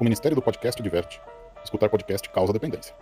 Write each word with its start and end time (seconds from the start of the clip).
O 0.00 0.04
Ministério 0.04 0.36
do 0.36 0.42
Podcast 0.42 0.80
diverte. 0.80 1.20
Escutar 1.64 1.88
podcast 1.88 2.28
causa 2.30 2.52
dependência. 2.52 2.94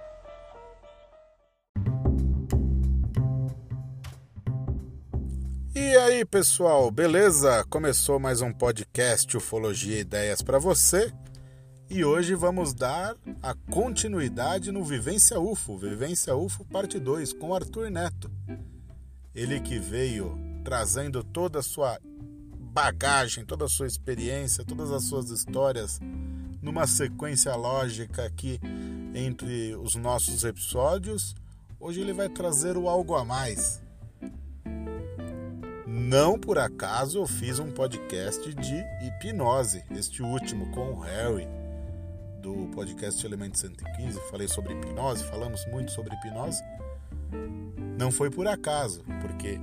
E 5.75 5.95
aí, 5.99 6.25
pessoal, 6.25 6.91
beleza? 6.91 7.63
Começou 7.69 8.19
mais 8.19 8.41
um 8.41 8.51
podcast 8.51 9.37
Ufologia 9.37 9.99
e 9.99 10.01
Ideias 10.01 10.41
para 10.41 10.59
você. 10.59 11.13
E 11.91 12.03
hoje 12.03 12.35
vamos 12.35 12.73
dar 12.73 13.15
a 13.43 13.55
continuidade 13.71 14.73
no 14.73 14.83
Vivência 14.83 15.39
UFO, 15.39 15.77
Vivência 15.77 16.35
UFO 16.35 16.65
parte 16.65 16.99
2, 16.99 17.35
com 17.35 17.55
Arthur 17.55 17.91
Neto. 17.91 18.31
Ele 19.35 19.61
que 19.61 19.79
veio 19.79 20.35
trazendo 20.65 21.23
toda 21.23 21.59
a 21.59 21.63
sua 21.63 22.01
bagagem, 22.73 23.45
toda 23.45 23.67
a 23.67 23.69
sua 23.69 23.87
experiência, 23.87 24.65
todas 24.65 24.91
as 24.91 25.05
suas 25.05 25.29
histórias 25.29 26.01
numa 26.67 26.85
sequência 26.85 27.55
lógica 27.55 28.25
aqui 28.25 28.61
entre 29.15 29.77
os 29.77 29.95
nossos 29.95 30.43
episódios. 30.43 31.33
Hoje 31.79 32.01
ele 32.01 32.13
vai 32.13 32.29
trazer 32.29 32.77
o 32.77 32.89
algo 32.89 33.15
a 33.15 33.25
mais. 33.25 33.81
Não 35.87 36.37
por 36.37 36.59
acaso 36.59 37.19
eu 37.19 37.27
fiz 37.27 37.61
um 37.61 37.71
podcast 37.71 38.53
de 38.53 38.85
hipnose, 39.01 39.85
este 39.93 40.25
último 40.25 40.69
com 40.73 40.91
o 40.91 40.99
Harry, 40.99 41.47
do 42.43 42.69
podcast 42.75 43.25
Elemento 43.25 43.59
115. 43.59 44.19
Falei 44.29 44.49
sobre 44.49 44.75
hipnose, 44.75 45.23
falamos 45.23 45.65
muito 45.67 45.93
sobre 45.93 46.17
hipnose. 46.17 46.61
Não 47.97 48.11
foi 48.11 48.29
por 48.29 48.49
acaso, 48.49 49.05
porque 49.21 49.57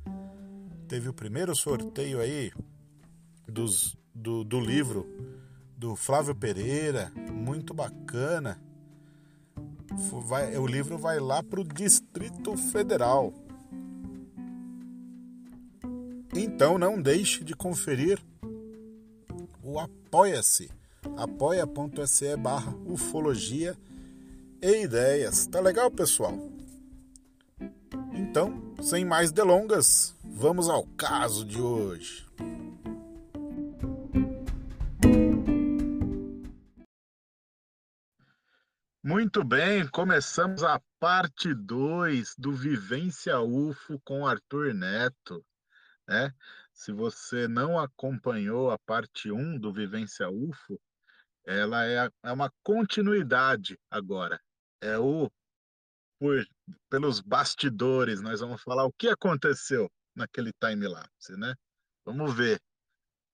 Teve 0.88 1.10
o 1.10 1.14
primeiro 1.14 1.56
sorteio 1.56 2.20
aí 2.20 2.52
dos, 3.48 3.96
do, 4.14 4.44
do 4.44 4.60
livro 4.60 5.08
do 5.78 5.96
Flávio 5.96 6.34
Pereira, 6.34 7.12
muito 7.32 7.74
bacana. 7.74 8.58
Vai, 10.26 10.58
o 10.58 10.66
livro 10.66 10.98
vai 10.98 11.20
lá 11.20 11.44
para 11.44 11.60
o 11.60 11.64
Distrito 11.64 12.56
Federal. 12.56 13.34
Então 16.36 16.78
não 16.78 17.02
deixe 17.02 17.44
de 17.44 17.54
conferir 17.54 18.20
o 19.62 19.78
Apoia-se, 20.14 20.70
apoia.se 21.18 22.38
barra 22.38 22.72
ufologia 22.86 23.76
e 24.62 24.84
ideias. 24.84 25.48
Tá 25.48 25.60
legal, 25.60 25.90
pessoal? 25.90 26.38
Então, 28.14 28.76
sem 28.80 29.04
mais 29.04 29.32
delongas, 29.32 30.16
vamos 30.24 30.70
ao 30.70 30.86
caso 30.96 31.44
de 31.44 31.60
hoje. 31.60 32.28
Muito 39.04 39.44
bem, 39.44 39.88
começamos 39.88 40.62
a 40.64 40.80
parte 41.00 41.56
2 41.56 42.36
do 42.38 42.54
Vivência 42.54 43.42
UFO 43.42 44.00
com 44.06 44.28
Arthur 44.28 44.76
Neto. 44.76 45.44
Né? 46.08 46.32
Se 46.74 46.92
você 46.92 47.48
não 47.48 47.80
acompanhou 47.80 48.72
a 48.72 48.80
parte 48.80 49.32
1 49.32 49.60
do 49.60 49.72
Vivência 49.72 50.30
UFO, 50.30 50.80
ela 51.46 51.86
é, 51.86 52.10
é 52.24 52.32
uma 52.32 52.52
continuidade 52.64 53.80
agora. 53.90 54.40
É 54.82 54.98
o 54.98 55.30
por, 56.20 56.46
pelos 56.90 57.20
bastidores, 57.20 58.22
nós 58.22 58.40
vamos 58.40 58.62
falar 58.62 58.86
o 58.86 58.94
que 58.94 59.10
aconteceu 59.10 59.92
naquele 60.16 60.54
time-lapse, 60.54 61.36
né? 61.38 61.54
Vamos 62.06 62.34
ver. 62.34 62.62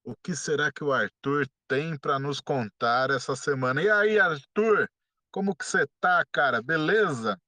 O 0.03 0.15
que 0.15 0.35
será 0.35 0.71
que 0.71 0.83
o 0.83 0.91
Arthur 0.91 1.47
tem 1.67 1.97
para 1.97 2.17
nos 2.17 2.39
contar 2.41 3.11
essa 3.11 3.35
semana? 3.35 3.81
E 3.83 3.89
aí, 3.89 4.19
Arthur, 4.19 4.89
como 5.31 5.55
que 5.55 5.65
você 5.65 5.85
tá, 5.99 6.25
cara? 6.31 6.61
Beleza? 6.63 7.39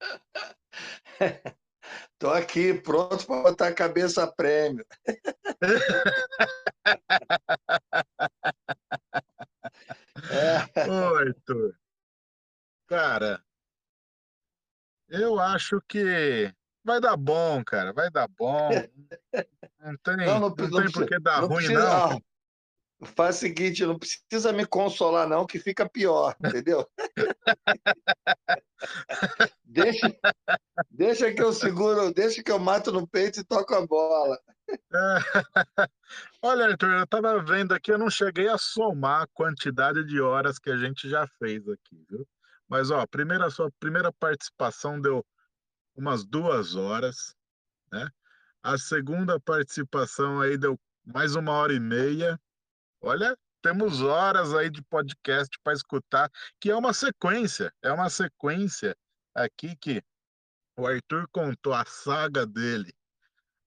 Tô 2.18 2.30
aqui 2.30 2.74
pronto 2.74 3.26
para 3.26 3.42
botar 3.42 3.68
a 3.68 3.74
cabeça 3.74 4.24
a 4.24 4.32
prêmio. 4.32 4.86
é. 10.30 10.64
Ô, 10.88 11.16
Arthur. 11.16 11.78
Cara, 12.86 13.42
eu 15.08 15.38
acho 15.40 15.80
que 15.88 16.52
vai 16.84 17.00
dar 17.00 17.16
bom, 17.16 17.64
cara. 17.64 17.92
Vai 17.92 18.10
dar 18.10 18.28
bom. 18.28 18.70
Não 19.80 19.96
tem, 19.98 20.16
não, 20.16 20.40
não, 20.40 20.48
não 20.48 20.54
tem 20.54 20.92
por 20.92 21.06
que 21.06 21.18
dar 21.18 21.40
ruim, 21.40 21.68
não. 21.68 22.20
Faz 23.04 23.36
o 23.36 23.40
seguinte, 23.40 23.84
não 23.84 23.98
precisa 23.98 24.52
me 24.52 24.64
consolar, 24.64 25.28
não, 25.28 25.46
que 25.46 25.58
fica 25.58 25.86
pior, 25.88 26.34
entendeu? 26.42 26.88
deixa, 29.64 30.16
deixa 30.90 31.32
que 31.32 31.42
eu 31.42 31.52
seguro, 31.52 32.12
deixa 32.14 32.42
que 32.42 32.50
eu 32.50 32.58
mato 32.58 32.90
no 32.90 33.06
peito 33.06 33.40
e 33.40 33.44
toco 33.44 33.74
a 33.74 33.86
bola. 33.86 34.38
Olha, 36.40 36.66
Arthur, 36.66 36.92
eu 36.92 37.04
estava 37.04 37.42
vendo 37.42 37.72
aqui, 37.72 37.92
eu 37.92 37.98
não 37.98 38.08
cheguei 38.08 38.48
a 38.48 38.56
somar 38.56 39.22
a 39.22 39.26
quantidade 39.26 40.02
de 40.04 40.20
horas 40.20 40.58
que 40.58 40.70
a 40.70 40.76
gente 40.78 41.08
já 41.08 41.26
fez 41.38 41.68
aqui, 41.68 42.02
viu? 42.08 42.26
Mas, 42.66 42.90
ó, 42.90 43.00
a 43.00 43.06
primeira, 43.06 43.50
sua 43.50 43.70
primeira 43.78 44.12
participação 44.12 45.00
deu 45.00 45.24
umas 45.94 46.24
duas 46.24 46.74
horas, 46.74 47.34
né? 47.92 48.08
A 48.62 48.76
segunda 48.76 49.38
participação 49.38 50.40
aí 50.40 50.58
deu 50.58 50.78
mais 51.04 51.36
uma 51.36 51.52
hora 51.52 51.72
e 51.72 51.78
meia. 51.78 52.40
Olha, 53.00 53.36
temos 53.62 54.00
horas 54.00 54.54
aí 54.54 54.70
de 54.70 54.82
podcast 54.82 55.58
para 55.62 55.72
escutar, 55.72 56.30
que 56.60 56.70
é 56.70 56.76
uma 56.76 56.92
sequência, 56.92 57.72
é 57.82 57.92
uma 57.92 58.08
sequência 58.08 58.96
aqui 59.34 59.76
que 59.76 60.02
o 60.76 60.86
Arthur 60.86 61.26
contou 61.32 61.72
a 61.72 61.84
saga 61.84 62.46
dele 62.46 62.92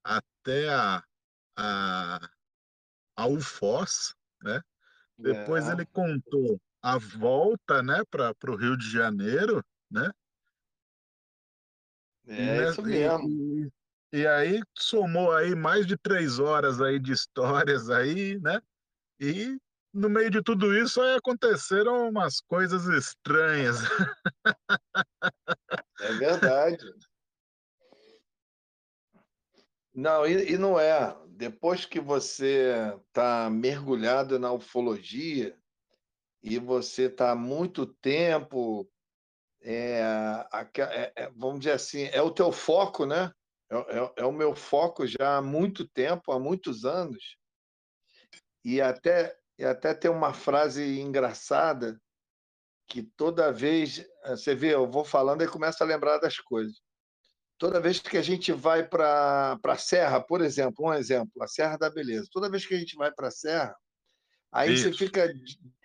até 0.03 0.69
a, 0.69 1.03
a, 1.57 2.29
a 3.16 3.28
UFOS, 3.28 4.16
né? 4.41 4.62
Depois 5.18 5.68
é. 5.68 5.73
ele 5.73 5.85
contou 5.88 6.59
a 6.81 6.97
volta, 6.97 7.84
né, 7.84 8.01
para 8.09 8.34
o 8.47 8.56
Rio 8.56 8.78
de 8.78 8.89
Janeiro, 8.89 9.63
né? 9.91 10.09
É 12.25 12.69
isso 12.69 12.81
mesmo. 12.81 13.28
E, 14.13 14.19
e, 14.19 14.28
aí 14.28 14.62
somou 14.78 15.31
aí 15.34 15.56
mais 15.56 15.85
de 15.85 15.97
três 15.97 16.39
horas 16.39 16.79
aí 16.79 17.00
de 17.00 17.12
histórias 17.12 17.89
aí, 17.89 18.39
né? 18.39 18.62
E 19.19 19.57
no 19.94 20.09
meio 20.09 20.30
de 20.30 20.41
tudo 20.41 20.77
isso 20.77 21.01
aconteceram 21.01 22.07
umas 22.10 22.39
coisas 22.42 22.86
estranhas. 22.86 23.77
É 26.01 26.13
verdade. 26.13 26.86
Não, 29.94 30.25
e, 30.25 30.54
e 30.54 30.57
não 30.57 30.80
é. 30.80 31.16
Depois 31.27 31.86
que 31.86 32.00
você 32.00 32.74
está 33.07 33.50
mergulhado 33.50 34.39
na 34.39 34.51
ufologia 34.51 35.57
e 36.42 36.57
você 36.57 37.04
está 37.04 37.36
muito 37.36 37.86
tempo, 37.86 38.89
é, 39.62 40.01
é, 40.77 41.13
é, 41.16 41.30
vamos 41.36 41.60
dizer 41.60 41.74
assim, 41.74 42.04
é 42.06 42.21
o 42.21 42.31
teu 42.31 42.51
foco, 42.51 43.06
né? 43.06 43.31
É, 43.69 43.77
é, 43.77 44.13
é 44.18 44.25
o 44.25 44.31
meu 44.31 44.56
foco 44.56 45.06
já 45.06 45.38
há 45.38 45.42
muito 45.42 45.88
tempo, 45.88 46.31
há 46.31 46.39
muitos 46.39 46.86
anos. 46.86 47.38
E 48.63 48.81
até, 48.81 49.35
e 49.57 49.65
até 49.65 49.94
tem 49.94 50.09
uma 50.11 50.33
frase 50.33 51.00
engraçada 51.00 52.00
que 52.88 53.03
toda 53.03 53.51
vez, 53.53 54.06
você 54.25 54.56
vê, 54.56 54.73
eu 54.73 54.89
vou 54.89 55.06
falando 55.06 55.44
e 55.44 55.47
começa 55.47 55.83
a 55.83 55.88
lembrar 55.88 56.17
das 56.19 56.38
coisas. 56.39 56.77
Toda 57.57 57.79
vez 57.81 58.00
que 58.00 58.17
a 58.17 58.21
gente 58.21 58.51
vai 58.53 58.88
para 58.88 59.59
a 59.63 59.77
Serra, 59.77 60.21
por 60.21 60.41
exemplo, 60.41 60.88
um 60.88 60.94
exemplo, 60.94 61.44
a 61.44 61.47
Serra 61.47 61.77
da 61.77 61.89
Beleza. 61.89 62.27
Toda 62.31 62.50
vez 62.50 62.65
que 62.65 62.73
a 62.75 62.79
gente 62.79 62.95
vai 62.95 63.11
para 63.13 63.29
a 63.29 63.31
Serra, 63.31 63.75
Aí 64.51 64.75
você 64.75 64.91
Isso. 64.91 64.97
fica, 65.06 65.31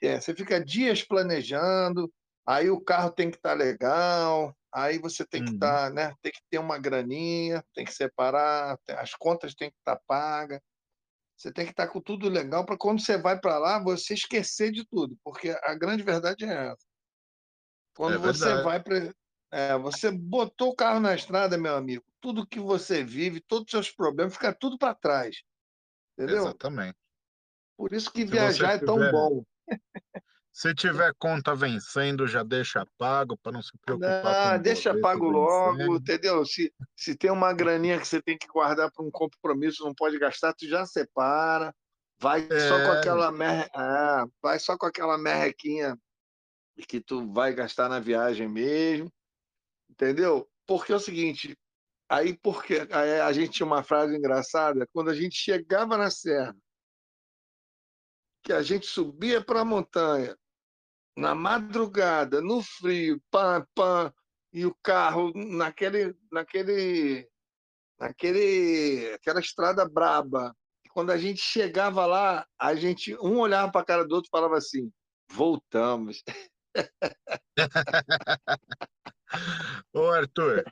é, 0.03 0.21
você 0.21 0.35
fica 0.35 0.65
dias 0.65 1.03
planejando, 1.03 2.13
aí 2.47 2.71
o 2.71 2.81
carro 2.81 3.11
tem 3.11 3.31
que 3.31 3.37
estar 3.37 3.53
legal, 3.55 4.57
aí 4.73 4.99
você 4.99 5.25
tem 5.27 5.43
que 5.43 5.51
Uhum. 5.51 5.57
estar, 5.57 5.93
né? 5.93 6.15
Tem 6.23 6.33
que 6.33 6.41
ter 6.51 6.59
uma 6.59 6.79
graninha, 6.79 7.63
tem 7.75 7.85
que 7.85 7.93
separar, 7.93 8.79
tem- 8.87 8.97
as 8.97 9.15
contas 9.15 9.55
têm 9.55 9.71
que 9.71 9.77
estar 9.79 10.01
pagas. 10.07 10.61
Você 11.37 11.53
tem 11.53 11.65
que 11.65 11.73
estar 11.73 11.89
com 11.89 12.01
tudo 12.01 12.29
legal 12.29 12.65
para 12.65 12.77
quando 12.79 13.01
você 13.01 13.19
vai 13.19 13.39
para 13.39 13.59
lá, 13.59 13.83
você 13.83 14.15
esquecer 14.15 14.71
de 14.71 14.85
tudo, 14.87 15.17
porque 15.23 15.51
a 15.51 15.75
grande 15.75 16.03
verdade 16.03 16.45
é 16.45 16.69
essa. 16.69 16.87
Quando 17.97 18.15
É 18.15 18.19
você 18.19 18.63
vai 18.63 18.83
para. 18.83 19.13
É, 19.53 19.79
você 19.79 20.11
botou 20.11 20.71
o 20.71 20.75
carro 20.75 20.99
na 20.99 21.15
estrada, 21.15 21.57
meu 21.57 21.77
amigo, 21.77 22.05
tudo 22.21 22.47
que 22.47 22.59
você 22.59 23.05
vive, 23.05 23.41
todos 23.41 23.67
os 23.67 23.71
seus 23.71 23.91
problemas, 23.91 24.33
fica 24.35 24.53
tudo 24.53 24.77
para 24.77 24.95
trás. 24.95 25.43
Entendeu? 26.19 26.45
Exatamente. 26.45 26.99
Por 27.77 27.93
isso 27.93 28.11
que 28.13 28.21
Se 28.21 28.27
viajar 28.27 28.75
é 28.75 28.79
tão 28.79 28.97
tiver- 28.97 29.13
bom. 29.13 29.45
Se 30.57 30.73
tiver 30.73 31.13
conta 31.19 31.53
vencendo, 31.53 32.29
já 32.29 32.45
deixa 32.45 32.87
pago 32.97 33.37
para 33.37 33.51
não 33.51 33.61
se 33.61 33.77
preocupar 33.77 34.53
Ah, 34.53 34.57
deixa 34.57 34.97
pago 35.01 35.29
logo, 35.29 35.77
vencendo. 35.77 35.97
entendeu? 35.97 36.47
Se, 36.47 36.73
se 36.97 37.17
tem 37.17 37.29
uma 37.29 37.53
graninha 37.53 37.99
que 37.99 38.07
você 38.07 38.23
tem 38.23 38.39
que 38.39 38.47
guardar 38.47 38.89
para 38.93 39.05
um 39.05 39.11
compromisso, 39.11 39.83
não 39.83 39.93
pode 39.93 40.17
gastar, 40.17 40.55
tu 40.55 40.69
já 40.69 40.87
separa. 40.87 41.75
Vai 42.21 42.43
só 42.43 42.81
com 42.85 42.93
É. 42.93 42.99
aquela 43.01 43.33
mer... 43.33 43.69
ah, 43.75 44.27
vai 44.41 44.61
só 44.61 44.79
com 44.79 44.87
aquela 44.87 45.19
merrequinha 45.19 45.99
que 46.87 47.01
tu 47.01 47.33
vai 47.33 47.53
gastar 47.53 47.89
na 47.89 47.99
viagem 47.99 48.49
mesmo, 48.49 49.13
entendeu? 49.91 50.49
Porque 50.69 50.93
é 50.93 50.97
o 50.97 51.01
seguinte, 51.01 51.59
aí 52.09 52.39
porque 52.39 52.87
a 52.93 53.33
gente 53.33 53.51
tinha 53.55 53.67
uma 53.67 53.83
frase 53.83 54.17
engraçada, 54.17 54.87
quando 54.93 55.11
a 55.11 55.15
gente 55.15 55.35
chegava 55.37 55.97
na 55.97 56.13
serra, 56.13 56.57
que 58.45 58.53
a 58.53 58.63
gente 58.63 58.87
subia 58.87 59.45
para 59.45 59.63
a 59.63 59.65
montanha, 59.65 60.37
na 61.17 61.35
madrugada, 61.35 62.41
no 62.41 62.63
frio, 62.63 63.21
pam, 63.31 63.67
pam, 63.75 64.13
e 64.53 64.65
o 64.65 64.75
carro 64.83 65.33
naquele, 65.35 66.15
naquele, 66.31 67.29
naquele, 67.99 69.13
aquela 69.15 69.41
estrada 69.41 69.89
braba. 69.89 70.55
E 70.85 70.89
quando 70.89 71.11
a 71.11 71.19
gente 71.19 71.41
chegava 71.41 72.07
lá, 72.07 72.47
a 72.59 72.75
gente 72.75 73.17
um 73.17 73.39
olhava 73.39 73.73
para 73.73 73.81
a 73.81 73.85
cara 73.85 74.07
do 74.07 74.15
outro 74.15 74.29
e 74.29 74.31
falava 74.31 74.57
assim: 74.57 74.93
voltamos. 75.29 76.23
Ô, 79.93 80.09
Arthur, 80.09 80.65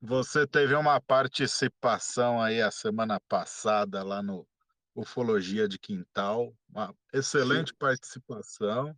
você 0.00 0.46
teve 0.46 0.74
uma 0.74 1.00
participação 1.00 2.40
aí 2.40 2.62
a 2.62 2.70
semana 2.70 3.20
passada 3.28 4.02
lá 4.02 4.22
no 4.22 4.46
Ufologia 4.94 5.68
de 5.68 5.78
Quintal, 5.78 6.54
uma 6.68 6.94
excelente 7.12 7.74
participação. 7.74 8.96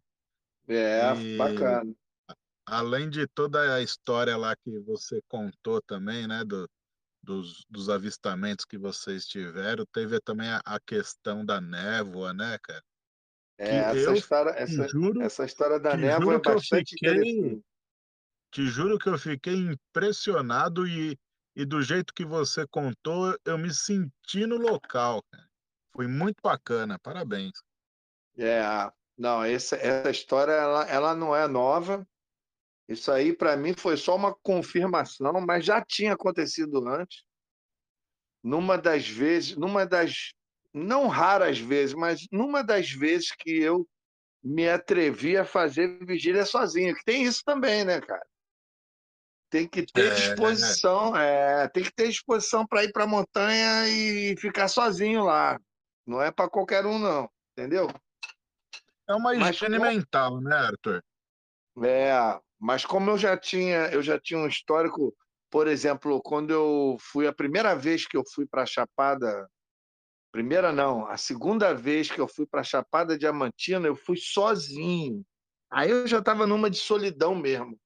É, 0.68 1.12
E- 1.14 1.36
bacana. 1.36 1.94
Além 2.66 3.10
de 3.10 3.26
toda 3.26 3.74
a 3.74 3.82
história 3.82 4.36
lá 4.36 4.54
que 4.56 4.78
você 4.80 5.20
contou 5.28 5.82
também, 5.82 6.26
né, 6.26 6.44
do- 6.44 6.68
dos, 7.22 7.64
dos 7.68 7.88
avistamentos 7.88 8.64
que 8.64 8.78
vocês 8.78 9.26
tiveram, 9.26 9.84
teve 9.92 10.20
também 10.20 10.48
a, 10.50 10.60
a 10.64 10.80
questão 10.80 11.44
da 11.44 11.60
névoa, 11.60 12.32
né, 12.32 12.58
cara? 12.62 12.82
É, 13.58 13.76
essa, 13.78 13.98
eu 13.98 14.14
história, 14.14 14.50
essa, 14.52 14.88
juro, 14.88 15.22
essa 15.22 15.44
história 15.44 15.78
da 15.78 15.96
névoa 15.96 16.34
é 16.34 16.38
bastante 16.38 16.92
fiquei- 16.92 17.12
interessante. 17.12 17.64
te 18.52 18.66
juro 18.66 18.98
que 18.98 19.08
eu 19.08 19.18
fiquei 19.18 19.54
impressionado 19.54 20.86
e, 20.86 21.16
e 21.54 21.64
do 21.64 21.82
jeito 21.82 22.14
que 22.14 22.24
você 22.24 22.66
contou, 22.66 23.36
eu 23.44 23.58
me 23.58 23.72
senti 23.72 24.46
no 24.46 24.56
local, 24.56 25.22
cara. 25.30 25.48
Foi 25.92 26.06
muito 26.06 26.36
bacana, 26.42 26.98
parabéns. 26.98 27.52
É, 28.36 28.62
não, 29.20 29.44
essa, 29.44 29.76
essa 29.76 30.11
história 30.11 30.52
ela, 30.52 30.88
ela 30.88 31.14
não 31.14 31.37
é 31.37 31.46
nova. 31.46 32.08
Isso 32.88 33.12
aí, 33.12 33.37
para 33.37 33.55
mim, 33.55 33.75
foi 33.75 33.99
só 33.99 34.17
uma 34.17 34.34
confirmação, 34.34 35.31
mas 35.46 35.62
já 35.62 35.84
tinha 35.84 36.14
acontecido 36.14 36.88
antes. 36.88 37.22
Numa 38.43 38.78
das 38.78 39.06
vezes, 39.06 39.58
numa 39.58 39.84
das, 39.84 40.32
não 40.72 41.06
raras 41.06 41.58
vezes, 41.58 41.94
mas 41.94 42.26
numa 42.32 42.64
das 42.64 42.90
vezes 42.93 43.31
que 43.38 43.50
eu 43.62 43.87
me 44.43 44.67
atrevi 44.67 45.37
a 45.37 45.44
fazer 45.44 46.02
vigília 46.06 46.46
sozinho, 46.46 46.96
que 46.96 47.05
tem 47.05 47.25
isso 47.25 47.43
também, 47.44 47.84
né, 47.84 48.00
cara? 48.00 48.26
Tem 49.50 49.69
que 49.69 49.84
ter 49.84 50.12
É. 50.12 50.14
disposição, 50.14 51.14
é, 51.14 51.69
tem 51.69 51.82
que 51.82 51.93
ter 51.93 52.08
disposição 52.08 52.67
para 52.67 52.84
ir 52.84 52.93
para 52.93 53.05
a 53.05 53.06
montanha 53.06 53.87
e 53.87 54.34
ficar 54.38 54.67
sozinho 54.67 55.25
lá. 55.25 55.61
Não 56.06 56.22
é 56.22 56.32
para 56.32 56.49
qualquer 56.49 56.87
um, 56.87 56.99
não, 56.99 57.31
entendeu? 57.52 57.87
É 59.10 59.14
uma 59.14 59.34
higiene 59.34 59.76
qual- 59.78 59.92
mental, 59.92 60.40
né, 60.40 60.54
Arthur? 60.54 61.02
É, 61.84 62.12
mas 62.58 62.84
como 62.84 63.10
eu 63.10 63.18
já 63.18 63.36
tinha, 63.36 63.88
eu 63.92 64.02
já 64.02 64.18
tinha 64.20 64.38
um 64.38 64.46
histórico, 64.46 65.14
por 65.50 65.66
exemplo, 65.66 66.20
quando 66.22 66.52
eu 66.52 66.96
fui 67.00 67.26
a 67.26 67.32
primeira 67.32 67.74
vez 67.74 68.06
que 68.06 68.16
eu 68.16 68.22
fui 68.24 68.46
para 68.46 68.62
a 68.62 68.66
Chapada, 68.66 69.48
primeira 70.30 70.72
não, 70.72 71.06
a 71.06 71.16
segunda 71.16 71.74
vez 71.74 72.10
que 72.10 72.20
eu 72.20 72.28
fui 72.28 72.46
para 72.46 72.60
a 72.60 72.64
Chapada 72.64 73.18
Diamantina, 73.18 73.88
eu 73.88 73.96
fui 73.96 74.16
sozinho. 74.16 75.24
Aí 75.70 75.90
eu 75.90 76.06
já 76.06 76.18
estava 76.18 76.46
numa 76.46 76.70
de 76.70 76.76
solidão 76.76 77.34
mesmo. 77.34 77.78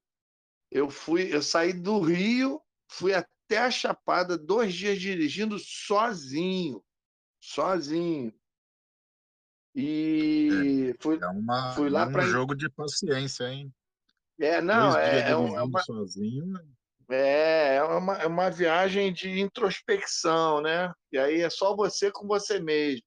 Eu 0.70 0.90
fui, 0.90 1.34
eu 1.34 1.42
saí 1.42 1.72
do 1.72 2.00
Rio, 2.00 2.60
fui 2.90 3.14
até 3.14 3.58
a 3.58 3.70
Chapada, 3.70 4.36
dois 4.36 4.74
dias 4.74 5.00
dirigindo 5.00 5.58
sozinho, 5.58 6.82
sozinho. 7.40 8.34
E 9.74 10.94
fui, 11.00 11.18
É, 11.20 11.26
uma, 11.26 11.72
Fui 11.72 11.90
lá 11.90 12.02
é 12.04 12.06
um 12.06 12.12
pra- 12.12 12.22
jogo 12.22 12.54
de 12.54 12.70
paciência, 12.70 13.44
hein? 13.48 13.72
é, 14.40 14.60
não, 14.60 14.96
é, 14.96 15.30
é 15.32 15.36
um- 15.36 15.56
é 15.58 15.62
uma, 15.62 15.82
sozinho. 15.82 16.54
É, 17.10 17.76
é 17.76 17.82
uma, 17.82 18.14
é 18.18 18.26
uma 18.26 18.50
viagem 18.50 19.12
de 19.12 19.40
introspecção, 19.40 20.60
né? 20.60 20.92
E 21.12 21.18
aí 21.18 21.40
é 21.40 21.50
só 21.50 21.74
você 21.74 22.10
com 22.10 22.26
você 22.26 22.60
mesmo. 22.60 23.02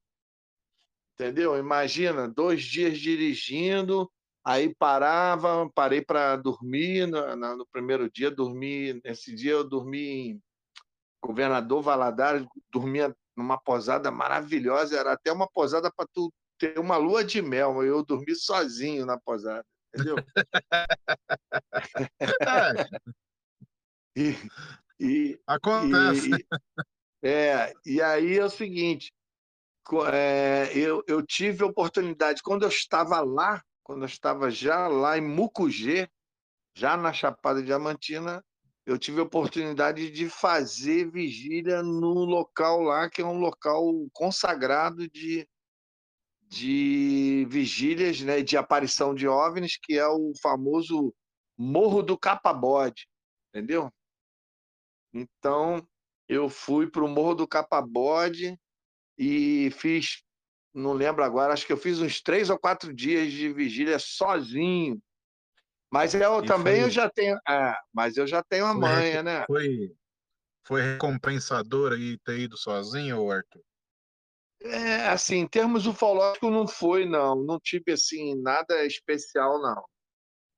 Entendeu? 1.14 1.58
Imagina, 1.58 2.28
dois 2.28 2.62
dias 2.64 3.00
dirigindo, 3.00 4.12
aí 4.46 4.74
parava, 4.76 5.68
parei 5.74 6.02
para 6.02 6.36
dormir 6.36 7.08
no, 7.08 7.36
no 7.36 7.66
primeiro 7.72 8.12
dia, 8.12 8.30
dormi. 8.30 9.02
Nesse 9.04 9.34
dia 9.34 9.54
eu 9.54 9.64
dormi 9.68 10.00
em 10.32 10.42
Governador 11.24 11.82
Valadares, 11.82 12.46
dormia 12.72 13.16
numa 13.36 13.58
posada 13.60 14.12
maravilhosa, 14.12 14.98
era 15.00 15.14
até 15.14 15.32
uma 15.32 15.48
posada 15.48 15.92
para 15.96 16.08
tu 16.14 16.32
ter 16.58 16.80
uma 16.80 16.98
lua 16.98 17.24
de 17.24 17.42
mel, 17.42 17.84
eu 17.84 18.04
dormi 18.04 18.36
sozinho 18.36 19.06
na 19.06 19.20
posada, 19.20 19.66
entendeu? 19.94 20.16
E, 24.18 24.36
e, 25.00 25.40
acontece. 25.46 26.32
E, 26.32 27.28
é, 27.28 27.72
e 27.86 28.02
aí 28.02 28.36
é 28.40 28.44
o 28.44 28.50
seguinte, 28.50 29.14
é, 30.12 30.72
eu, 30.76 31.04
eu 31.08 31.24
tive 31.24 31.64
a 31.64 31.68
oportunidade, 31.68 32.42
quando 32.42 32.64
eu 32.64 32.70
estava 32.70 33.22
lá, 33.22 33.62
quando 33.84 34.02
eu 34.02 34.08
estava 34.08 34.50
já 34.50 34.88
lá 34.88 35.20
em 35.20 35.22
Mucugê, 35.22 36.10
já 36.76 36.98
na 36.98 37.14
Chapada 37.14 37.62
Diamantina, 37.62 38.44
eu 38.88 38.98
tive 38.98 39.20
a 39.20 39.24
oportunidade 39.24 40.10
de 40.10 40.30
fazer 40.30 41.12
vigília 41.12 41.84
no 41.84 42.26
local 42.26 42.82
lá, 42.82 43.08
que 43.10 43.22
é 43.22 43.26
um 43.26 43.38
local 43.38 43.84
consagrado 44.14 45.08
de, 45.10 45.48
de 46.48 47.46
vigílias, 47.50 48.22
né, 48.22 48.42
de 48.42 48.56
aparição 48.56 49.14
de 49.14 49.28
OVNIs, 49.28 49.78
que 49.82 49.98
é 49.98 50.08
o 50.08 50.32
famoso 50.42 51.14
Morro 51.58 52.02
do 52.02 52.18
Capabode, 52.18 53.08
entendeu? 53.50 53.92
Então, 55.14 55.88
eu 56.28 56.50
fui 56.50 56.90
para 56.90 57.04
o 57.04 57.08
Morro 57.08 57.36
do 57.36 57.48
Capabode 57.48 58.58
e 59.18 59.72
fiz, 59.72 60.24
não 60.74 60.94
lembro 60.94 61.24
agora, 61.24 61.54
acho 61.54 61.66
que 61.66 61.74
eu 61.74 61.78
fiz 61.78 62.00
uns 62.00 62.22
três 62.22 62.50
ou 62.50 62.60
quatro 62.60 62.94
dias 62.94 63.32
de 63.32 63.52
vigília 63.52 63.98
sozinho. 64.00 65.02
Mas 65.92 66.14
eu 66.14 66.44
E 66.44 66.48
também 66.48 66.76
foi- 66.76 66.84
eu 66.84 66.90
já 66.90 67.10
tenho, 67.10 67.38
é, 67.48 67.76
mas 67.94 68.18
eu 68.18 68.28
já 68.28 68.44
tenho 68.44 68.66
a 68.66 68.74
Foi 68.74 68.82
manha, 68.82 69.24
né? 69.24 69.46
Foi, 69.48 69.96
foi 70.66 70.82
recompensador 70.82 71.94
aí 71.94 72.18
ter 72.20 72.40
ido 72.40 72.58
sozinho, 72.58 73.32
Arthur? 73.32 73.64
É, 74.62 75.08
assim, 75.10 75.38
em 75.38 75.48
termos 75.48 75.86
ufológicos 75.86 76.52
não 76.52 76.68
foi, 76.68 77.06
não. 77.06 77.36
Não 77.44 77.60
tive 77.60 77.92
assim 77.94 78.36
nada 78.42 78.86
especial, 78.86 79.62
não. 79.62 79.84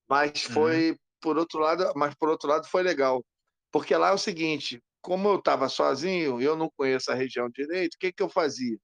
Mas 0.10 0.42
foi 0.44 0.98
por 1.22 1.38
outro 1.38 1.60
lado, 1.60 1.92
mas 1.96 2.16
por 2.16 2.30
outro 2.30 2.50
lado 2.50 2.68
foi 2.68 2.84
legal, 2.84 3.24
porque 3.72 3.96
lá 3.96 4.10
é 4.10 4.14
o 4.14 4.18
seguinte, 4.18 4.82
como 5.02 5.30
eu 5.30 5.38
estava 5.38 5.70
sozinho, 5.70 6.42
eu 6.42 6.56
não 6.56 6.70
conheço 6.78 7.12
a 7.12 7.16
região 7.16 7.50
direito, 7.50 7.96
o 7.96 8.00
que 8.00 8.12
que 8.14 8.24
eu 8.24 8.30
fazia? 8.30 8.78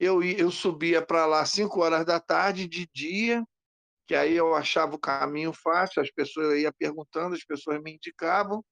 Eu 0.00 0.22
eu 0.22 0.50
subia 0.50 1.02
para 1.04 1.26
lá 1.26 1.42
às 1.42 1.50
5 1.50 1.80
horas 1.82 2.04
da 2.06 2.20
tarde 2.20 2.66
de 2.68 2.88
dia, 2.94 3.44
que 4.08 4.14
aí 4.14 4.34
eu 4.36 4.54
achava 4.54 4.96
o 4.96 5.00
caminho 5.00 5.52
fácil, 5.54 6.02
as 6.02 6.10
pessoas 6.12 6.48
eu 6.52 6.58
ia 6.60 6.72
perguntando, 6.72 7.34
as 7.36 7.44
pessoas 7.44 7.82
me 7.82 7.94
indicavam. 7.94 8.64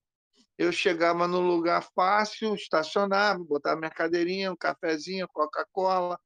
Eu 0.61 0.71
chegava 0.71 1.27
no 1.27 1.41
lugar 1.41 1.83
fácil, 1.95 2.55
estacionava, 2.55 3.43
botava 3.43 3.79
minha 3.79 3.91
cadeirinha, 3.91 4.53
um 4.53 4.57
cafezinho, 4.57 5.27
Coca-Cola, 5.33 6.21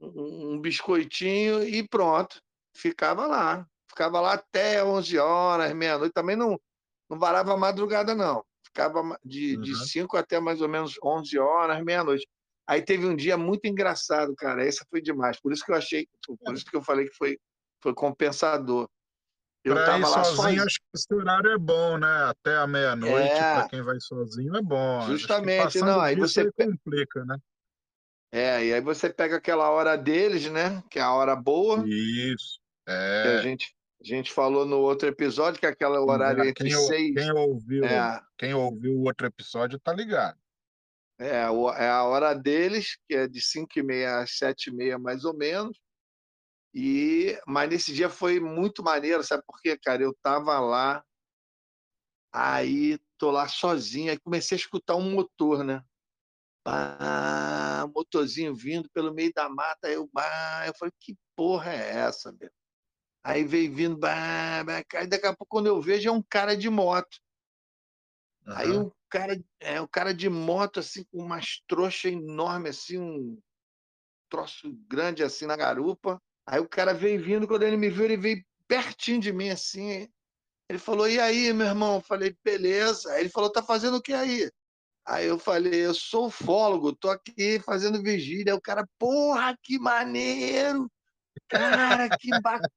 um, 0.00 0.52
um 0.52 0.60
biscoitinho 0.60 1.64
e 1.64 1.82
pronto. 1.88 2.40
Ficava 2.72 3.26
lá. 3.26 3.66
Ficava 3.88 4.20
lá 4.20 4.34
até 4.34 4.84
11 4.84 5.18
horas, 5.18 5.74
meia-noite. 5.74 6.12
Também 6.12 6.36
não, 6.36 6.56
não 7.10 7.18
varava 7.18 7.52
a 7.52 7.56
madrugada, 7.56 8.14
não. 8.14 8.44
Ficava 8.64 9.18
de, 9.24 9.56
Uhum. 9.56 9.62
de 9.62 9.88
5 9.88 10.16
até 10.16 10.38
mais 10.38 10.60
ou 10.60 10.68
menos 10.68 10.94
11 11.02 11.36
horas, 11.36 11.82
meia-noite. 11.82 12.28
Aí 12.68 12.80
teve 12.80 13.04
um 13.04 13.16
dia 13.16 13.36
muito 13.36 13.64
engraçado, 13.66 14.32
cara. 14.36 14.64
Essa 14.64 14.86
foi 14.88 15.02
demais. 15.02 15.40
Por 15.40 15.52
isso 15.52 15.64
que 15.64 15.72
eu 15.72 15.76
achei, 15.76 16.06
por 16.24 16.54
isso 16.54 16.64
que 16.64 16.76
eu 16.76 16.82
falei 16.82 17.08
que 17.08 17.16
foi, 17.16 17.36
foi 17.82 17.92
compensador. 17.92 18.88
Eu 19.62 19.74
Pra 19.74 19.98
ir 19.98 20.06
sozinho, 20.06 20.64
acho 20.64 20.78
que 20.78 20.86
esse 20.94 21.14
horário 21.14 21.50
é 21.50 21.58
bom, 21.58 21.98
né? 21.98 22.30
Até 22.30 22.56
a 22.56 22.66
meia-noite, 22.66 23.34
É. 23.34 23.54
pra 23.54 23.68
quem 23.68 23.82
vai 23.82 24.00
sozinho, 24.00 24.56
é 24.56 24.62
bom. 24.62 25.02
Justamente, 25.02 25.78
não, 25.80 26.00
aí 26.00 26.16
você 26.16 26.40
aí 26.40 26.52
complica, 26.52 27.24
né? 27.26 27.36
É, 28.32 28.64
e 28.64 28.72
aí 28.72 28.80
você 28.80 29.10
pega 29.10 29.36
aquela 29.36 29.68
hora 29.70 29.96
deles, 29.96 30.48
né? 30.50 30.82
Que 30.90 30.98
é 30.98 31.02
a 31.02 31.12
hora 31.12 31.36
boa, 31.36 31.84
Isso. 31.86 32.58
que 32.86 32.90
a 32.90 32.94
É. 32.94 33.42
gente, 33.42 33.74
a 34.00 34.06
gente 34.06 34.32
falou 34.32 34.64
no 34.64 34.78
outro 34.78 35.08
episódio, 35.08 35.60
que 35.60 35.66
é 35.66 35.70
aquele 35.70 35.98
horário 35.98 36.42
entre 36.44 36.68
Quem, 36.70 36.78
seis. 36.86 37.14
quem 37.14 37.32
ouviu, 37.32 37.84
É, 37.84 38.20
quem 38.38 38.54
ouviu 38.54 38.92
o 38.96 39.02
outro 39.02 39.26
episódio 39.26 39.78
tá 39.78 39.92
ligado. 39.92 40.38
é, 41.18 41.40
é 41.42 41.88
a 41.90 42.02
hora 42.04 42.32
deles, 42.32 42.96
que 43.06 43.14
é 43.14 43.28
de 43.28 43.42
5 43.42 43.78
e 43.78 43.82
meia 43.82 44.20
às 44.20 44.38
7 44.38 44.68
e 44.70 44.72
meia, 44.72 44.98
mais 44.98 45.24
ou 45.26 45.36
menos. 45.36 45.76
E, 46.74 47.38
mas 47.46 47.68
nesse 47.68 47.92
dia 47.92 48.08
foi 48.08 48.38
muito 48.38 48.82
maneiro, 48.82 49.24
sabe 49.24 49.42
por 49.46 49.60
quê, 49.60 49.76
cara? 49.76 50.02
Eu 50.02 50.14
tava 50.22 50.58
lá, 50.60 51.04
aí 52.32 52.98
tô 53.18 53.30
lá 53.30 53.48
sozinho, 53.48 54.10
aí 54.10 54.18
comecei 54.18 54.56
a 54.56 54.60
escutar 54.60 54.96
um 54.96 55.10
motor, 55.10 55.64
né? 55.64 55.82
Pá, 56.62 57.86
motorzinho 57.94 58.54
vindo 58.54 58.88
pelo 58.90 59.12
meio 59.12 59.32
da 59.34 59.48
mata, 59.48 59.88
aí 59.88 59.94
eu, 59.94 60.08
bah, 60.12 60.64
eu 60.66 60.74
falei, 60.78 60.92
que 61.00 61.16
porra 61.34 61.72
é 61.72 61.90
essa, 62.00 62.32
meu? 62.38 62.50
Aí 63.24 63.44
veio 63.44 63.74
vindo, 63.74 63.98
bah, 63.98 64.64
bah, 64.64 64.82
aí 64.94 65.06
daqui 65.06 65.26
a 65.26 65.36
pouco 65.36 65.46
quando 65.56 65.66
eu 65.66 65.80
vejo 65.80 66.08
é 66.08 66.12
um 66.12 66.22
cara 66.22 66.56
de 66.56 66.70
moto. 66.70 67.18
Aí 68.46 68.68
Aham. 68.68 68.84
o 68.84 68.92
cara, 69.08 69.44
é, 69.60 69.80
o 69.80 69.88
cara 69.88 70.14
de 70.14 70.28
moto, 70.28 70.80
assim, 70.80 71.04
com 71.04 71.18
umas 71.18 71.62
trouxas 71.66 72.12
enormes, 72.12 72.78
assim, 72.78 72.98
um 72.98 73.40
troço 74.30 74.72
grande, 74.88 75.22
assim, 75.22 75.46
na 75.46 75.56
garupa. 75.56 76.20
Aí 76.50 76.58
o 76.58 76.68
cara 76.68 76.92
veio 76.92 77.22
vindo, 77.22 77.46
quando 77.46 77.62
ele 77.62 77.76
me 77.76 77.88
viu, 77.88 78.06
ele 78.06 78.16
veio 78.16 78.44
pertinho 78.66 79.20
de 79.20 79.32
mim, 79.32 79.50
assim. 79.50 80.08
Ele 80.68 80.80
falou, 80.80 81.08
e 81.08 81.20
aí, 81.20 81.52
meu 81.52 81.68
irmão? 81.68 81.94
Eu 81.96 82.00
falei, 82.00 82.36
beleza. 82.44 83.12
Aí 83.12 83.20
ele 83.20 83.28
falou, 83.28 83.52
tá 83.52 83.62
fazendo 83.62 83.98
o 83.98 84.02
que 84.02 84.12
aí? 84.12 84.50
Aí 85.06 85.26
eu 85.26 85.38
falei, 85.38 85.86
eu 85.86 85.94
sou 85.94 86.26
ufólogo, 86.26 86.92
tô 86.92 87.08
aqui 87.08 87.60
fazendo 87.60 88.02
vigília. 88.02 88.52
Aí 88.52 88.58
o 88.58 88.60
cara, 88.60 88.84
porra, 88.98 89.56
que 89.62 89.78
maneiro! 89.78 90.90
Cara, 91.48 92.08
que 92.18 92.30
bacana! 92.40 92.68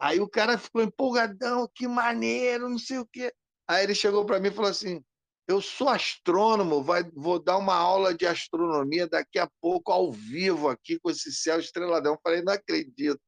Aí 0.00 0.18
o 0.18 0.28
cara 0.28 0.58
ficou 0.58 0.82
empolgadão, 0.82 1.70
que 1.72 1.86
maneiro, 1.86 2.68
não 2.68 2.78
sei 2.78 2.98
o 2.98 3.06
quê. 3.06 3.32
Aí 3.68 3.84
ele 3.84 3.94
chegou 3.94 4.26
para 4.26 4.40
mim 4.40 4.48
e 4.48 4.52
falou 4.52 4.70
assim: 4.70 5.00
Eu 5.48 5.60
sou 5.60 5.88
astrônomo, 5.88 6.82
vai, 6.82 7.02
vou 7.14 7.42
dar 7.42 7.58
uma 7.58 7.74
aula 7.74 8.14
de 8.14 8.26
astronomia 8.26 9.08
daqui 9.08 9.38
a 9.38 9.48
pouco, 9.60 9.90
ao 9.90 10.12
vivo, 10.12 10.68
aqui 10.68 10.98
com 11.00 11.10
esse 11.10 11.32
céu 11.32 11.58
estreladão. 11.58 12.14
Eu 12.14 12.20
falei: 12.22 12.42
Não 12.42 12.52
acredito. 12.52 13.20